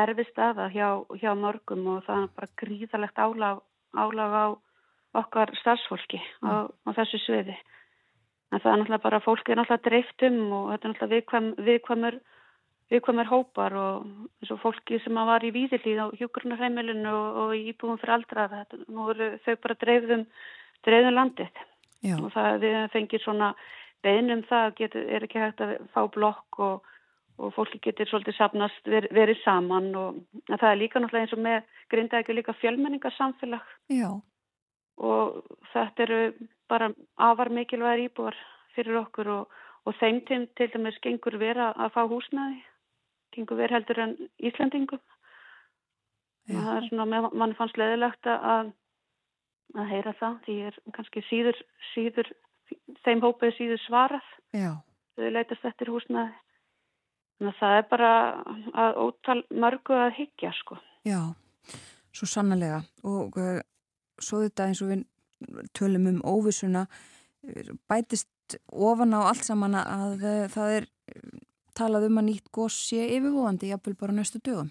erfið 0.00 0.30
staða 0.30 0.70
hjá, 0.72 0.88
hjá 1.20 1.30
mörgum 1.36 1.86
og 1.92 2.04
það 2.06 2.24
er 2.24 2.32
bara 2.38 2.50
gríðalegt 2.62 3.20
álag, 3.20 3.60
álag 3.92 4.36
á 4.40 4.46
okkar 5.20 5.52
starfsfólki 5.60 6.20
á, 6.46 6.70
á 6.70 6.90
þessu 6.96 7.20
sviði. 7.24 7.56
En 8.50 8.62
það 8.62 8.72
er 8.72 8.80
náttúrulega 8.80 9.04
bara, 9.04 9.22
fólk 9.24 9.48
er 9.48 9.58
náttúrulega 9.60 9.88
dreift 9.88 10.24
um 10.26 10.40
og 10.56 10.68
þetta 10.72 10.88
er 10.88 10.92
náttúrulega 10.94 11.14
viðkvæm, 11.16 11.48
viðkvæmur, 11.68 12.20
viðkvæmur 12.90 13.28
hópar 13.30 13.74
og 13.78 14.06
eins 14.40 14.50
og 14.50 14.60
fólki 14.64 14.98
sem 15.04 15.14
var 15.14 15.44
í 15.46 15.52
víðilíð 15.54 16.00
á 16.02 16.06
hjúkurnarheimilinu 16.18 17.10
og, 17.10 17.40
og 17.42 17.52
í 17.54 17.68
íbúum 17.70 17.98
fyrir 18.00 18.16
aldraða, 18.16 18.64
þetta, 18.64 18.86
nú 18.90 19.10
eru 19.12 19.28
þau 19.44 19.56
bara 19.62 19.76
dreifðum, 19.84 20.24
dreifðum 20.86 21.18
landið. 21.18 21.60
Já, 22.00 22.14
og 22.16 22.30
það 22.34 22.56
við 22.64 22.78
fengir 22.94 23.22
svona 23.22 23.50
beinum 24.02 24.42
það 24.48 24.70
getur, 24.78 25.04
er 25.06 25.26
ekki 25.26 25.42
hægt 25.42 25.60
að 25.62 25.74
fá 25.94 26.00
blokk 26.10 26.60
og, 26.64 26.88
og 27.38 27.52
fólki 27.54 27.78
getur 27.84 28.08
svolítið 28.08 28.38
sapnast 28.38 28.88
ver, 28.88 29.06
verið 29.14 29.38
saman 29.44 29.90
og 30.00 30.22
það 30.48 30.70
er 30.70 30.80
líka 30.80 31.02
náttúrulega 31.02 31.28
eins 31.28 31.36
og 31.36 31.44
með 31.44 31.76
grinda 31.92 32.22
ekki 32.22 32.36
líka 32.38 32.56
fjölmenningarsamfélag. 32.58 33.76
Já, 33.92 34.10
og 35.00 35.38
þetta 35.72 36.06
eru 36.08 36.20
bara 36.70 36.90
afar 37.20 37.52
mikilvægir 37.54 38.08
íbúar 38.08 38.36
fyrir 38.74 38.98
okkur 39.04 39.30
og, 39.36 39.54
og 39.86 39.96
þeim 40.00 40.20
til, 40.26 40.42
til 40.56 40.72
dæmis 40.74 40.98
gengur 41.04 41.38
vera 41.40 41.70
að 41.76 41.94
fá 41.94 42.02
húsnæði 42.08 42.60
gengur 43.34 43.58
vera 43.60 43.78
heldur 43.78 44.02
en 44.04 44.16
Íslandingum 44.38 45.00
og 46.50 46.56
það 46.56 46.76
er 46.76 46.86
svona, 46.88 47.20
mann 47.30 47.56
fannst 47.58 47.78
leðilegt 47.78 48.26
að 48.26 48.72
að 49.78 49.90
heyra 49.92 50.14
það 50.18 50.38
því 50.44 50.54
er 50.68 50.78
kannski 50.96 51.22
síður, 51.28 51.58
síður 51.92 52.30
þeim 53.04 53.22
hópið 53.24 53.56
síður 53.58 53.82
svarað. 53.84 54.30
Já, 54.56 54.72
þau 55.18 55.28
leitast 55.34 55.66
eftir 55.68 55.92
húsnæði. 55.92 56.32
Þannig 57.38 57.54
að 57.54 57.60
það 57.60 57.76
er 57.78 57.86
bara 57.90 58.10
að 58.84 58.98
ótal 59.04 59.38
mörgu 59.64 59.96
að 59.96 60.10
hyggja 60.18 60.50
sko. 60.58 60.76
Já, 61.08 61.20
svo 62.12 62.28
sannlega 62.28 62.82
og 63.08 63.38
uh, 63.40 63.62
svo 64.20 64.42
þetta 64.44 64.68
eins 64.68 64.82
og 64.84 64.92
við 64.92 65.06
tölum 65.76 66.10
um 66.10 66.20
óvissuna 66.26 66.84
uh, 66.84 67.70
bætist 67.88 68.58
ofan 68.68 69.16
á 69.16 69.30
allt 69.30 69.46
saman 69.46 69.78
að 69.80 70.26
uh, 70.26 70.44
það 70.52 70.76
er 70.80 70.90
talað 71.78 72.06
um 72.08 72.20
að 72.20 72.28
nýtt 72.28 72.50
gós 72.52 72.76
sé 72.88 73.06
yfirvóandi 73.16 73.70
jafnvel 73.70 73.96
bara 74.00 74.16
næstu 74.16 74.40
dögum. 74.44 74.70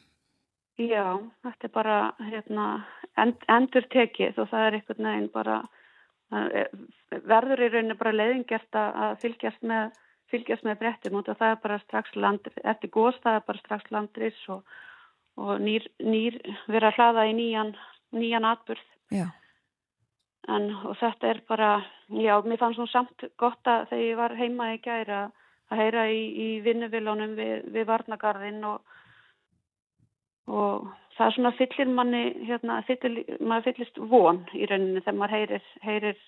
Já, 0.80 1.20
þetta 1.44 1.68
er 1.68 1.74
bara 1.76 1.96
hérna, 2.24 2.66
end, 3.20 3.42
endur 3.52 3.88
tekið 3.92 4.38
og 4.40 4.48
það 4.52 4.66
er 4.68 4.78
einhvern 4.78 5.10
veginn 5.10 5.32
bara 5.34 5.58
er- 6.32 6.70
verður 7.26 7.64
í 7.66 7.72
rauninni 7.74 7.98
bara 8.00 8.14
leiðingjart 8.16 8.78
að 8.80 9.18
fylgjast 9.24 9.66
með, 9.66 9.92
fylgjast 10.32 10.64
með 10.64 10.80
brettum 10.80 11.18
og 11.20 11.26
það 11.26 11.50
er 11.50 11.60
bara 11.64 11.80
strax 11.84 12.16
landri, 12.16 12.54
eftir 12.64 12.94
góðs 12.94 13.20
það 13.24 13.40
er 13.40 13.46
bara 13.48 13.64
strax 13.66 13.92
landris 13.92 14.40
og, 14.48 14.64
og 15.38 15.60
nýr, 15.60 15.88
nýr 16.00 16.40
vera 16.68 16.92
að 16.92 17.00
hlaða 17.00 17.28
í 17.28 17.36
nýjan, 17.42 17.76
nýjan 18.16 18.46
atburð 18.46 18.86
Já, 19.10 19.26
en 20.48 20.70
og 20.86 20.96
þetta 21.02 21.28
er 21.34 21.42
bara, 21.50 21.70
já, 22.14 22.36
mér 22.46 22.62
fannst 22.62 22.80
nú 22.80 22.88
samt 22.88 23.26
gott 23.42 23.68
að 23.68 23.90
þegar 23.90 24.06
ég 24.06 24.18
var 24.22 24.36
heima 24.38 24.74
í 24.76 24.82
gæra 24.86 25.24
að 25.26 25.36
heyra 25.78 26.08
í, 26.10 26.22
í 26.34 26.48
vinnuvilunum 26.66 27.36
við, 27.38 27.68
við 27.74 27.86
Varnagarðin 27.90 28.64
og 28.66 28.96
og 30.50 30.88
það 31.18 31.26
er 31.28 31.36
svona 31.36 31.52
fyllir 31.58 31.91
manni 31.94 32.24
hérna, 32.48 32.80
fyllir, 32.88 33.38
maður 33.38 33.68
fyllist 33.70 34.00
von 34.12 34.41
í 34.58 34.66
rauninni 34.70 35.04
þegar 35.04 35.18
maður 35.20 35.36
heyrir, 35.36 35.68
heyrir 35.86 36.24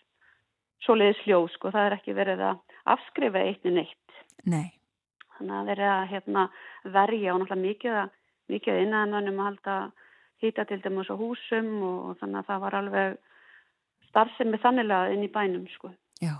svoleiðis 0.85 1.23
hljóð, 1.25 1.47
sko, 1.55 1.71
það 1.73 1.87
er 1.87 1.95
ekki 1.97 2.17
verið 2.17 2.43
að 2.49 2.77
afskrifa 2.95 3.43
eitt 3.47 3.65
en 3.69 3.81
eitt 3.81 4.21
nei, 4.49 4.69
þannig 5.37 5.57
að 5.57 5.71
verið 5.71 5.91
að 5.93 6.05
hérna, 6.11 6.45
verja 6.97 7.33
og 7.33 7.41
náttúrulega 7.41 7.65
mikið 7.65 7.99
að 8.03 8.15
mikið 8.51 8.73
að 8.73 8.85
innanmönnum 8.85 9.41
að 9.41 9.49
halda 9.49 9.75
hýta 10.41 10.65
til 10.67 10.81
dæmis 10.83 11.11
á 11.13 11.15
húsum 11.15 11.69
og 11.87 12.15
þannig 12.19 12.41
að 12.41 12.47
það 12.49 12.63
var 12.65 12.77
alveg 12.79 13.19
starfsemi 14.09 14.59
þannilega 14.61 15.13
inn 15.15 15.27
í 15.27 15.31
bænum 15.31 15.67
sko. 15.77 15.93
já. 16.19 16.35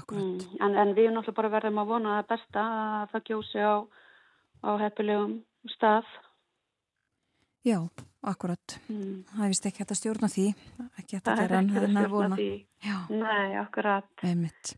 Mm. 0.00 0.58
en, 0.64 0.76
en 0.76 0.92
við 0.96 1.10
náttúrulega 1.12 1.38
bara 1.38 1.52
verðum 1.56 1.80
að 1.82 1.90
vona 1.92 2.18
það 2.18 2.28
besta 2.32 2.66
að 2.66 3.08
það 3.12 3.24
gjósi 3.30 3.64
á, 3.64 3.74
á 4.64 4.70
heppilegum 4.82 5.34
stað 5.76 6.08
Já, 7.62 7.78
akkurat. 8.26 8.78
mm. 8.90 9.24
Það 9.30 9.44
er 9.44 9.50
vist 9.52 9.66
ekki 9.68 9.82
hægt 9.82 9.92
að 9.94 9.98
stjórna 10.00 10.28
því, 10.32 10.46
ekki 10.98 11.18
hægt 11.18 11.28
að 11.30 11.42
er 11.42 11.42
gera 11.44 11.58
en 11.58 11.68
það 11.70 11.82
að 11.82 11.84
er 11.90 12.06
að 12.06 12.14
vona. 12.16 12.38
Já, 12.82 12.96
nei, 13.10 13.58
akkurat 13.60 14.24
einmitt. 14.26 14.72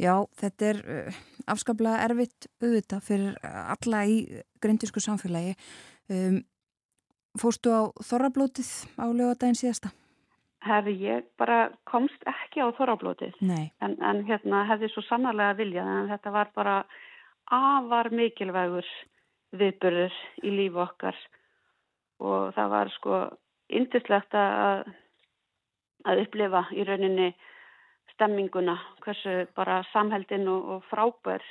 Já, 0.00 0.14
þetta 0.40 0.70
er 0.70 0.80
uh, 0.80 1.18
afskaplega 1.52 2.06
erfitt 2.06 2.48
auðvitað 2.62 3.02
fyrir 3.04 3.34
alla 3.44 4.00
í 4.08 4.16
grindísku 4.64 5.02
samfélagi. 5.04 5.52
Um, 6.08 6.40
fórstu 7.36 7.68
á 7.68 7.92
Þorrablótið 8.00 8.70
á 8.96 9.04
lögadaginn 9.12 9.60
síðasta? 9.60 9.92
Herri, 10.60 10.92
ég 11.00 11.24
bara 11.40 11.70
komst 11.88 12.24
ekki 12.28 12.60
á 12.60 12.68
þorrablótið. 12.76 13.36
Nei, 13.40 13.70
en, 13.80 13.96
en 14.04 14.24
hérna 14.28 14.66
hefði 14.68 14.90
svo 14.92 15.04
sannarlega 15.06 15.56
viljað 15.56 15.88
en 15.94 16.10
þetta 16.12 16.32
var 16.34 16.50
bara 16.56 16.74
afar 17.50 18.10
mikilvægur 18.12 18.88
viðburður 19.56 20.18
í 20.44 20.52
lífu 20.58 20.82
okkar. 20.84 21.16
Og 22.20 22.52
það 22.56 22.74
var 22.74 22.92
sko 22.98 23.20
yndislegt 23.72 24.36
að, 24.36 24.84
að 26.04 26.22
upplifa 26.26 26.66
í 26.76 26.84
rauninni 26.84 27.30
stemminguna, 28.14 28.76
hversu 29.00 29.46
bara 29.56 29.80
samheldin 29.94 30.48
og, 30.52 30.74
og 30.74 30.88
frábær, 30.90 31.44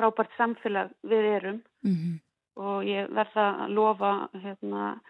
frábært 0.00 0.32
samfélag 0.38 0.94
við 1.04 1.28
erum. 1.36 1.60
Mm 1.84 1.96
-hmm. 1.96 2.20
og 2.56 2.84
ég 2.84 3.12
verða 3.12 3.46
að 3.64 3.74
lofa 3.76 4.28
hérna, 4.32 5.00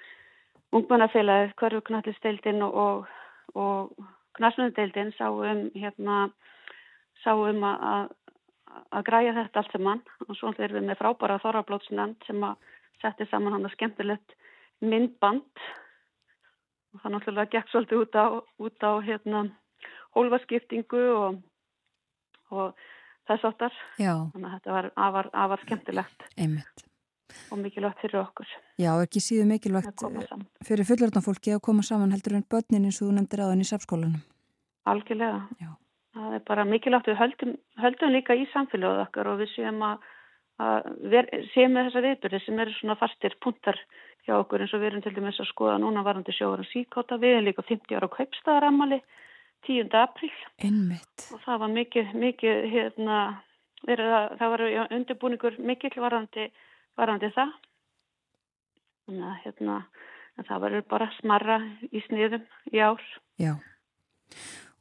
ungmennafélagið, 0.73 1.55
hverju 1.61 1.83
knallisteildin 1.89 2.63
og, 2.67 2.75
og, 2.75 3.07
og 3.55 4.09
knallmenndeildin 4.39 5.13
sáum 5.19 5.67
hérna, 5.77 6.19
sáum 7.25 7.65
að, 7.69 7.87
að, 7.93 8.15
að 8.99 9.07
græja 9.09 9.35
þetta 9.39 9.63
allt 9.63 9.77
saman 9.77 10.05
og 10.27 10.37
svo 10.39 10.53
erum 10.57 10.81
við 10.81 10.89
með 10.89 11.01
frábæra 11.03 11.41
þorrablótsnend 11.45 12.29
sem 12.29 12.45
að 12.47 12.71
setja 13.03 13.29
saman 13.31 13.57
hann 13.57 13.69
að 13.69 13.77
skemmtilegt 13.77 14.37
myndband 14.83 15.67
og 16.93 17.03
það 17.03 17.15
náttúrulega 17.15 17.53
gekk 17.57 17.73
svolítið 17.73 18.05
út 18.05 18.17
á, 18.19 18.27
út 18.67 18.85
á 18.85 18.93
hérna, 19.05 19.45
hólfaskiptingu 20.17 21.05
og, 21.17 21.43
og 22.53 22.75
þess. 23.29 23.79
Já, 24.01 24.15
Þannig 24.35 24.49
að 24.49 24.57
þetta 24.57 24.79
var 25.17 25.31
afar 25.33 25.65
skemmtilegt 25.67 26.27
einmitt. 26.37 26.92
Og 27.51 27.61
mikilvægt 27.61 28.03
fyrir 28.05 28.21
okkur 28.23 28.49
Já, 28.81 28.93
ekki 29.03 29.21
síðu 29.23 29.47
mikilvægt 29.51 30.03
eh, 30.07 30.43
fyrir 30.67 30.89
fullorðna 30.89 31.23
fólki 31.25 31.55
að 31.55 31.65
koma 31.67 31.85
saman 31.87 32.15
heldur 32.15 32.39
en 32.39 32.47
börnin 32.49 32.89
eins 32.89 33.01
og 33.03 33.11
þú 33.11 33.17
nefndir 33.19 33.45
aðan 33.45 33.65
í 33.65 33.69
safskólanum. 33.69 34.23
Algjörlega. 34.89 35.43
Já. 35.61 35.71
Það 36.13 36.37
er 36.37 36.43
bara 36.49 36.65
mikilvægt 36.69 37.09
við 37.09 37.21
höldum, 37.21 37.53
höldum 37.81 38.13
líka 38.13 38.37
í 38.37 38.47
samfélagið 38.53 39.05
okkar 39.07 39.31
og 39.33 39.39
við 39.41 39.53
séum 39.55 39.85
að, 39.87 40.07
að 40.61 40.89
ver, 41.15 41.29
séum 41.55 41.77
með 41.77 41.89
þessa 41.89 42.05
viðbyrði 42.07 42.41
sem 42.47 42.65
eru 42.65 42.75
svona 42.79 42.99
fastir 43.01 43.37
puntar 43.45 43.79
hjá 44.27 44.35
okkur 44.39 44.65
eins 44.65 44.75
og 44.77 44.83
við 44.83 44.91
erum 44.91 45.05
til 45.05 45.15
dæmis 45.17 45.41
að 45.41 45.51
skoða 45.51 45.79
núna 45.83 46.05
varandi 46.07 46.35
sjóður 46.37 46.65
og 46.65 46.71
síkóta. 46.73 47.21
Við 47.23 47.37
erum 47.37 47.49
líka 47.49 47.65
50 47.69 47.99
ára 47.99 48.11
kaupstæðaramali 48.17 49.01
10. 49.67 49.89
apríl 49.95 50.35
Einmitt. 50.59 51.29
og 51.33 51.41
það 51.45 51.63
var 51.63 51.73
mikið, 51.77 52.13
mikið 52.19 52.69
hérna, 52.73 53.19
verið 53.87 54.15
að, 54.19 54.29
það 54.41 54.53
var 54.55 54.65
undirbúningur 54.99 55.59
mikill 55.63 55.95
varandi, 56.99 57.31
það. 57.37 57.53
Þannig 59.07 59.29
að 59.29 59.39
hérna, 59.45 59.79
það 60.41 60.65
verður 60.67 60.89
bara 60.91 61.11
smarra 61.19 61.61
í 61.91 62.03
sniðum 62.07 62.47
í 62.73 62.83
ár. 62.83 63.07
Já. 63.43 63.55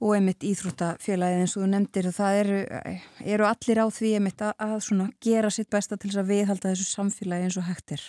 Og 0.02 0.16
einmitt 0.18 0.46
íþróttafélagið 0.48 1.44
eins 1.44 1.54
og 1.58 1.64
þú 1.64 1.68
nefndir 1.72 2.08
það 2.16 2.38
eru, 2.40 2.62
eru 3.36 3.46
allir 3.46 3.82
á 3.82 3.88
því 3.94 4.14
einmitt 4.18 4.42
að, 4.42 4.56
að 4.66 5.04
gera 5.22 5.52
sitt 5.54 5.70
besta 5.70 5.98
til 5.98 6.10
þess 6.10 6.24
að 6.24 6.32
viðhalda 6.32 6.72
þessu 6.72 6.88
samfélagi 6.90 7.50
eins 7.50 7.60
og 7.62 7.68
hægtir. 7.68 8.08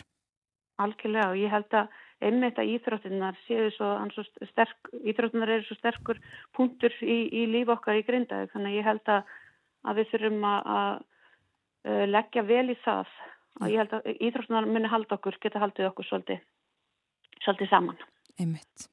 Algjörlega 0.81 1.35
og 1.35 1.41
ég 1.43 1.53
held 1.53 1.77
að 1.77 1.93
einmitt 2.23 2.59
að 2.61 2.71
íþróttinnar 2.77 3.39
séu 3.47 3.69
svo, 3.75 3.91
svo 4.15 4.25
sterk, 4.51 4.91
íþróttinnar 5.03 5.57
eru 5.57 5.67
svo 5.67 5.77
sterkur 5.79 6.21
punktur 6.57 6.95
í, 7.03 7.19
í 7.29 7.47
líf 7.51 7.73
okkar 7.75 7.99
í 7.99 8.05
grindaði 8.07 8.51
þannig 8.53 8.73
að 8.73 8.79
ég 8.79 8.89
held 8.89 9.13
að, 9.17 9.33
að 9.89 10.01
við 10.01 10.11
þurfum 10.13 10.47
að, 10.49 10.71
að 10.77 12.05
leggja 12.15 12.45
vel 12.47 12.67
í 12.71 12.79
það 12.85 13.15
og 13.61 13.69
ég 13.69 13.83
held 13.83 13.93
að 13.99 14.09
íþróttinnar 14.15 14.71
muni 14.71 14.91
halda 14.91 15.19
okkur, 15.19 15.37
geta 15.43 15.61
haldið 15.63 15.91
okkur 15.91 16.09
svolítið, 16.09 16.41
svolítið 17.45 17.71
saman. 17.73 18.01
Einmitt. 18.41 18.89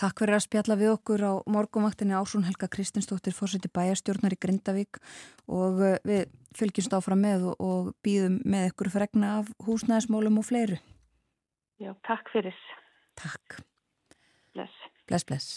Takk 0.00 0.22
fyrir 0.22 0.38
að 0.38 0.44
spjalla 0.46 0.76
við 0.80 0.94
okkur 0.94 1.22
á 1.28 1.32
morgumvaktinni 1.50 2.14
Ásún 2.16 2.46
Helga 2.46 2.70
Kristinsdóttir 2.72 3.34
fórseti 3.36 3.68
bæjarstjórnar 3.68 4.32
í 4.32 4.38
Grindavík 4.40 5.00
og 5.50 5.82
uh, 5.82 5.96
við 6.08 6.30
fylgjumst 6.56 6.94
áfram 6.96 7.20
með 7.20 7.50
og, 7.50 7.58
og 7.60 7.90
býðum 8.04 8.38
með 8.48 8.70
ykkur 8.70 8.92
fregna 8.94 9.34
af 9.40 9.50
húsnæðismólum 9.66 10.40
og 10.40 10.46
fleiru. 10.48 10.78
Já, 11.80 11.92
takk 12.06 12.32
fyrir. 12.32 12.56
Takk. 13.20 13.60
Bless. 14.54 14.80
Bless, 15.10 15.28
bless. 15.28 15.50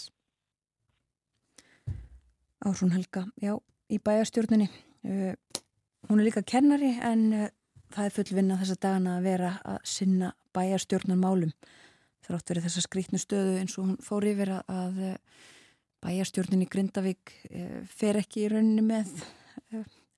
Ásún 2.64 2.92
Helga, 2.92 3.24
já, 3.40 3.56
í 3.88 4.00
bæjarstjórninni. 4.00 4.68
Uh, 5.04 5.32
hún 6.10 6.20
er 6.20 6.28
líka 6.28 6.44
kennari 6.44 6.94
en 7.00 7.26
uh, 7.32 7.48
það 7.94 8.08
er 8.08 8.14
full 8.16 8.36
vinna 8.36 8.58
þessa 8.60 8.76
dagana 8.82 9.16
að 9.18 9.26
vera 9.28 9.50
að 9.70 9.80
sinna 9.88 10.30
bæjarstjórnar 10.56 11.20
málum. 11.20 11.52
Þrátt 12.24 12.50
verið 12.50 12.66
þessa 12.68 12.84
skrítnu 12.86 13.20
stöðu 13.20 13.58
eins 13.60 13.76
og 13.78 13.86
hún 13.86 13.98
fór 14.02 14.26
yfir 14.30 14.54
að, 14.56 15.00
uh, 15.10 15.42
bæjarstjórnin 16.04 16.64
í 16.64 16.70
Grindavík 16.72 17.34
uh, 17.50 17.80
fer 17.88 18.20
ekki 18.20 18.46
í 18.46 18.50
rauninni 18.52 18.84
með 18.86 19.12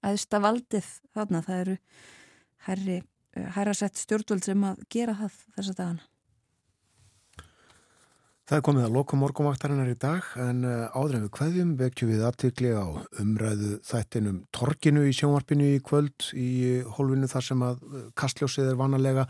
aðsta 0.07 0.41
valdið 0.43 0.89
þarna. 1.17 1.43
Það 1.47 1.63
eru 1.65 1.79
herri, 2.69 3.01
uh, 3.37 3.49
herra 3.59 3.75
sett 3.77 3.99
stjórnvöld 4.01 4.47
sem 4.47 4.69
að 4.71 4.85
gera 4.93 5.17
það 5.19 5.41
þessa 5.59 5.81
dagana. 5.83 6.13
Það 8.47 8.61
er 8.61 8.63
komið 8.63 8.85
að 8.87 8.93
loka 8.95 9.17
morgumvaktarinnar 9.19 9.89
í 9.91 9.97
dag 9.99 10.27
en 10.39 10.61
uh, 10.63 10.85
áður 10.95 11.17
en 11.17 11.23
við 11.25 11.31
kveðjum 11.35 11.71
vekjum 11.81 12.11
við 12.13 12.21
aðtikli 12.29 12.69
á 12.79 12.87
umræðu 13.19 13.71
þættinum 13.83 14.37
Torkinu 14.55 15.03
í 15.03 15.15
sjónvarpinu 15.19 15.71
í 15.75 15.81
kvöld 15.83 16.29
í 16.39 16.51
hólfinu 16.95 17.27
þar 17.33 17.47
sem 17.49 17.65
að 17.67 17.81
uh, 17.83 18.05
kastljósið 18.15 18.71
er 18.71 18.79
vanalega 18.79 19.25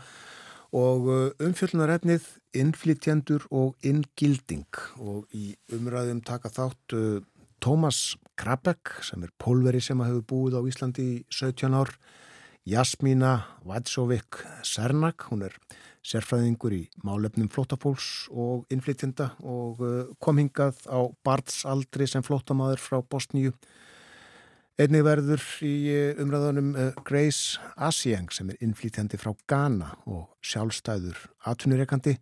og 0.77 1.09
umfjöldunarefnið 1.41 2.27
innflytjendur 2.61 3.47
og 3.55 3.87
inngilding. 3.87 4.67
Og 4.99 5.25
í 5.33 5.55
umræðum 5.73 6.19
taka 6.27 6.51
þátt 6.53 6.97
Tómas 7.63 8.01
Krabek 8.37 8.99
sem 9.07 9.23
er 9.25 9.31
pólveri 9.41 9.81
sem 9.81 9.97
að 10.03 10.11
hefur 10.11 10.27
búið 10.29 10.59
á 10.59 10.67
Íslandi 10.69 11.07
í 11.15 11.17
17 11.33 11.73
ár 11.73 11.95
Jasmína 12.67 13.33
Vadsovik 13.65 14.43
Sernak, 14.67 15.29
hún 15.31 15.47
er 15.47 15.55
sérfræðingur 16.07 16.75
í 16.77 16.83
málefnum 17.03 17.49
flótafólks 17.51 18.27
og 18.31 18.63
innflytjenda 18.71 19.33
og 19.43 19.81
kom 20.23 20.39
hingað 20.39 20.79
á 20.87 21.03
barnsaldri 21.27 22.07
sem 22.07 22.23
flótamaður 22.23 22.83
frá 22.83 23.01
Bosníu. 23.03 23.51
Einnig 24.77 25.03
verður 25.03 25.43
í 25.65 25.75
umræðanum 26.21 26.71
Grace 27.07 27.57
Asieng 27.75 28.29
sem 28.31 28.53
er 28.53 28.61
innflytjandi 28.63 29.19
frá 29.19 29.33
Ghana 29.49 29.89
og 30.05 30.29
sjálfstæður 30.45 31.23
atvinnureikandi 31.49 32.13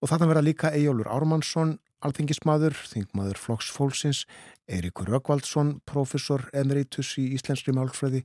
og 0.00 0.08
þarna 0.08 0.30
verða 0.30 0.46
líka 0.46 0.72
Ejólur 0.76 1.10
Ármannsson, 1.10 1.76
alþingismadur, 2.06 2.76
þingmaður 2.90 3.40
Flokks 3.40 3.70
Fólksins, 3.74 4.24
Eirikur 4.70 5.10
Röggvaldsson, 5.10 5.76
professor 5.88 6.46
emeritus 6.56 7.16
í 7.20 7.28
Íslenskri 7.36 7.74
málfræði 7.76 8.24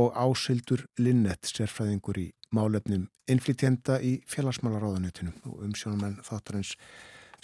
og 0.00 0.14
Ásildur 0.18 0.84
Linnett, 0.98 1.46
sérfræðingur 1.48 2.20
í 2.20 2.28
málefnum 2.54 3.08
innflytjenda 3.30 3.98
í 4.04 4.18
félagsmálaráðanutinu 4.28 5.32
og 5.48 5.66
umsjónumenn 5.68 6.20
þáttarins 6.26 6.74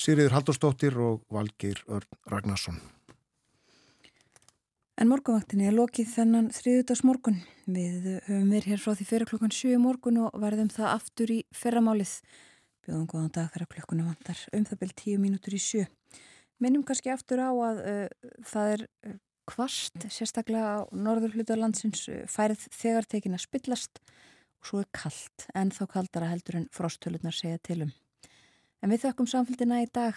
Sigriður 0.01 0.39
Haldurstóttir 0.39 0.97
og 0.97 1.20
Valgeir 1.32 1.82
Örn 1.89 2.19
Ragnarsson. 2.32 2.81
En 5.01 5.09
morgunvaktinni 5.09 5.65
er 5.69 5.77
lokið 5.77 6.11
þennan 6.12 6.51
þriðutags 6.52 7.02
morgun. 7.09 7.39
Við 7.65 8.20
höfum 8.27 8.51
verið 8.52 8.73
hér 8.74 8.82
frá 8.82 8.93
því 8.97 9.07
fyrir 9.09 9.31
klokkan 9.31 9.52
7 9.57 9.78
morgun 9.81 10.19
og 10.27 10.35
verðum 10.40 10.69
það 10.73 10.89
aftur 10.93 11.32
í 11.32 11.39
ferramálið. 11.57 12.12
Bjóðum 12.86 13.09
góðan 13.11 13.32
dag 13.36 13.51
þegar 13.52 13.70
klokkunum 13.74 14.11
vantar 14.11 14.39
um 14.57 14.65
það 14.65 14.81
byrj 14.82 14.94
10 15.02 15.20
mínútur 15.20 15.57
í 15.57 15.61
7. 15.61 15.85
Minnum 16.61 16.85
kannski 16.86 17.12
aftur 17.12 17.43
á 17.44 17.51
að 17.52 17.82
uh, 17.85 18.31
það 18.48 18.74
er 18.74 18.85
kvast, 19.51 20.07
sérstaklega 20.12 20.73
á 20.77 20.81
norður 20.93 21.36
hlutarlandsins 21.36 22.07
uh, 22.09 22.23
færið 22.31 22.66
þegar 22.73 23.09
tekin 23.11 23.36
að 23.36 23.44
spillast 23.47 24.01
og 24.61 24.69
svo 24.69 24.82
er 24.82 24.90
kallt, 24.97 25.47
en 25.57 25.73
þá 25.73 25.85
kaldara 25.93 26.32
heldur 26.32 26.61
en 26.61 26.69
frostölunar 26.73 27.36
segja 27.36 27.61
til 27.65 27.82
um. 27.86 27.94
En 28.81 28.93
við 28.93 29.07
þökkum 29.07 29.28
samfélgina 29.28 29.81
í 29.85 29.89
dag, 29.93 30.16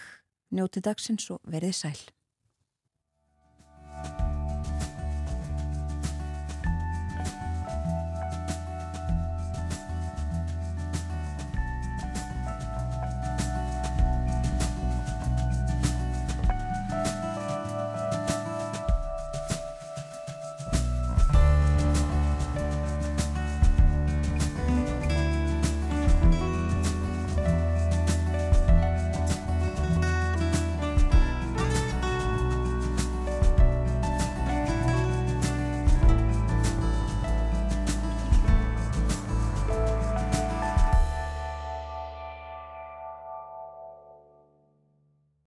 njóti 0.52 0.84
dagsins 0.84 1.28
og 1.32 1.40
verið 1.48 1.76
sæl. 1.80 1.98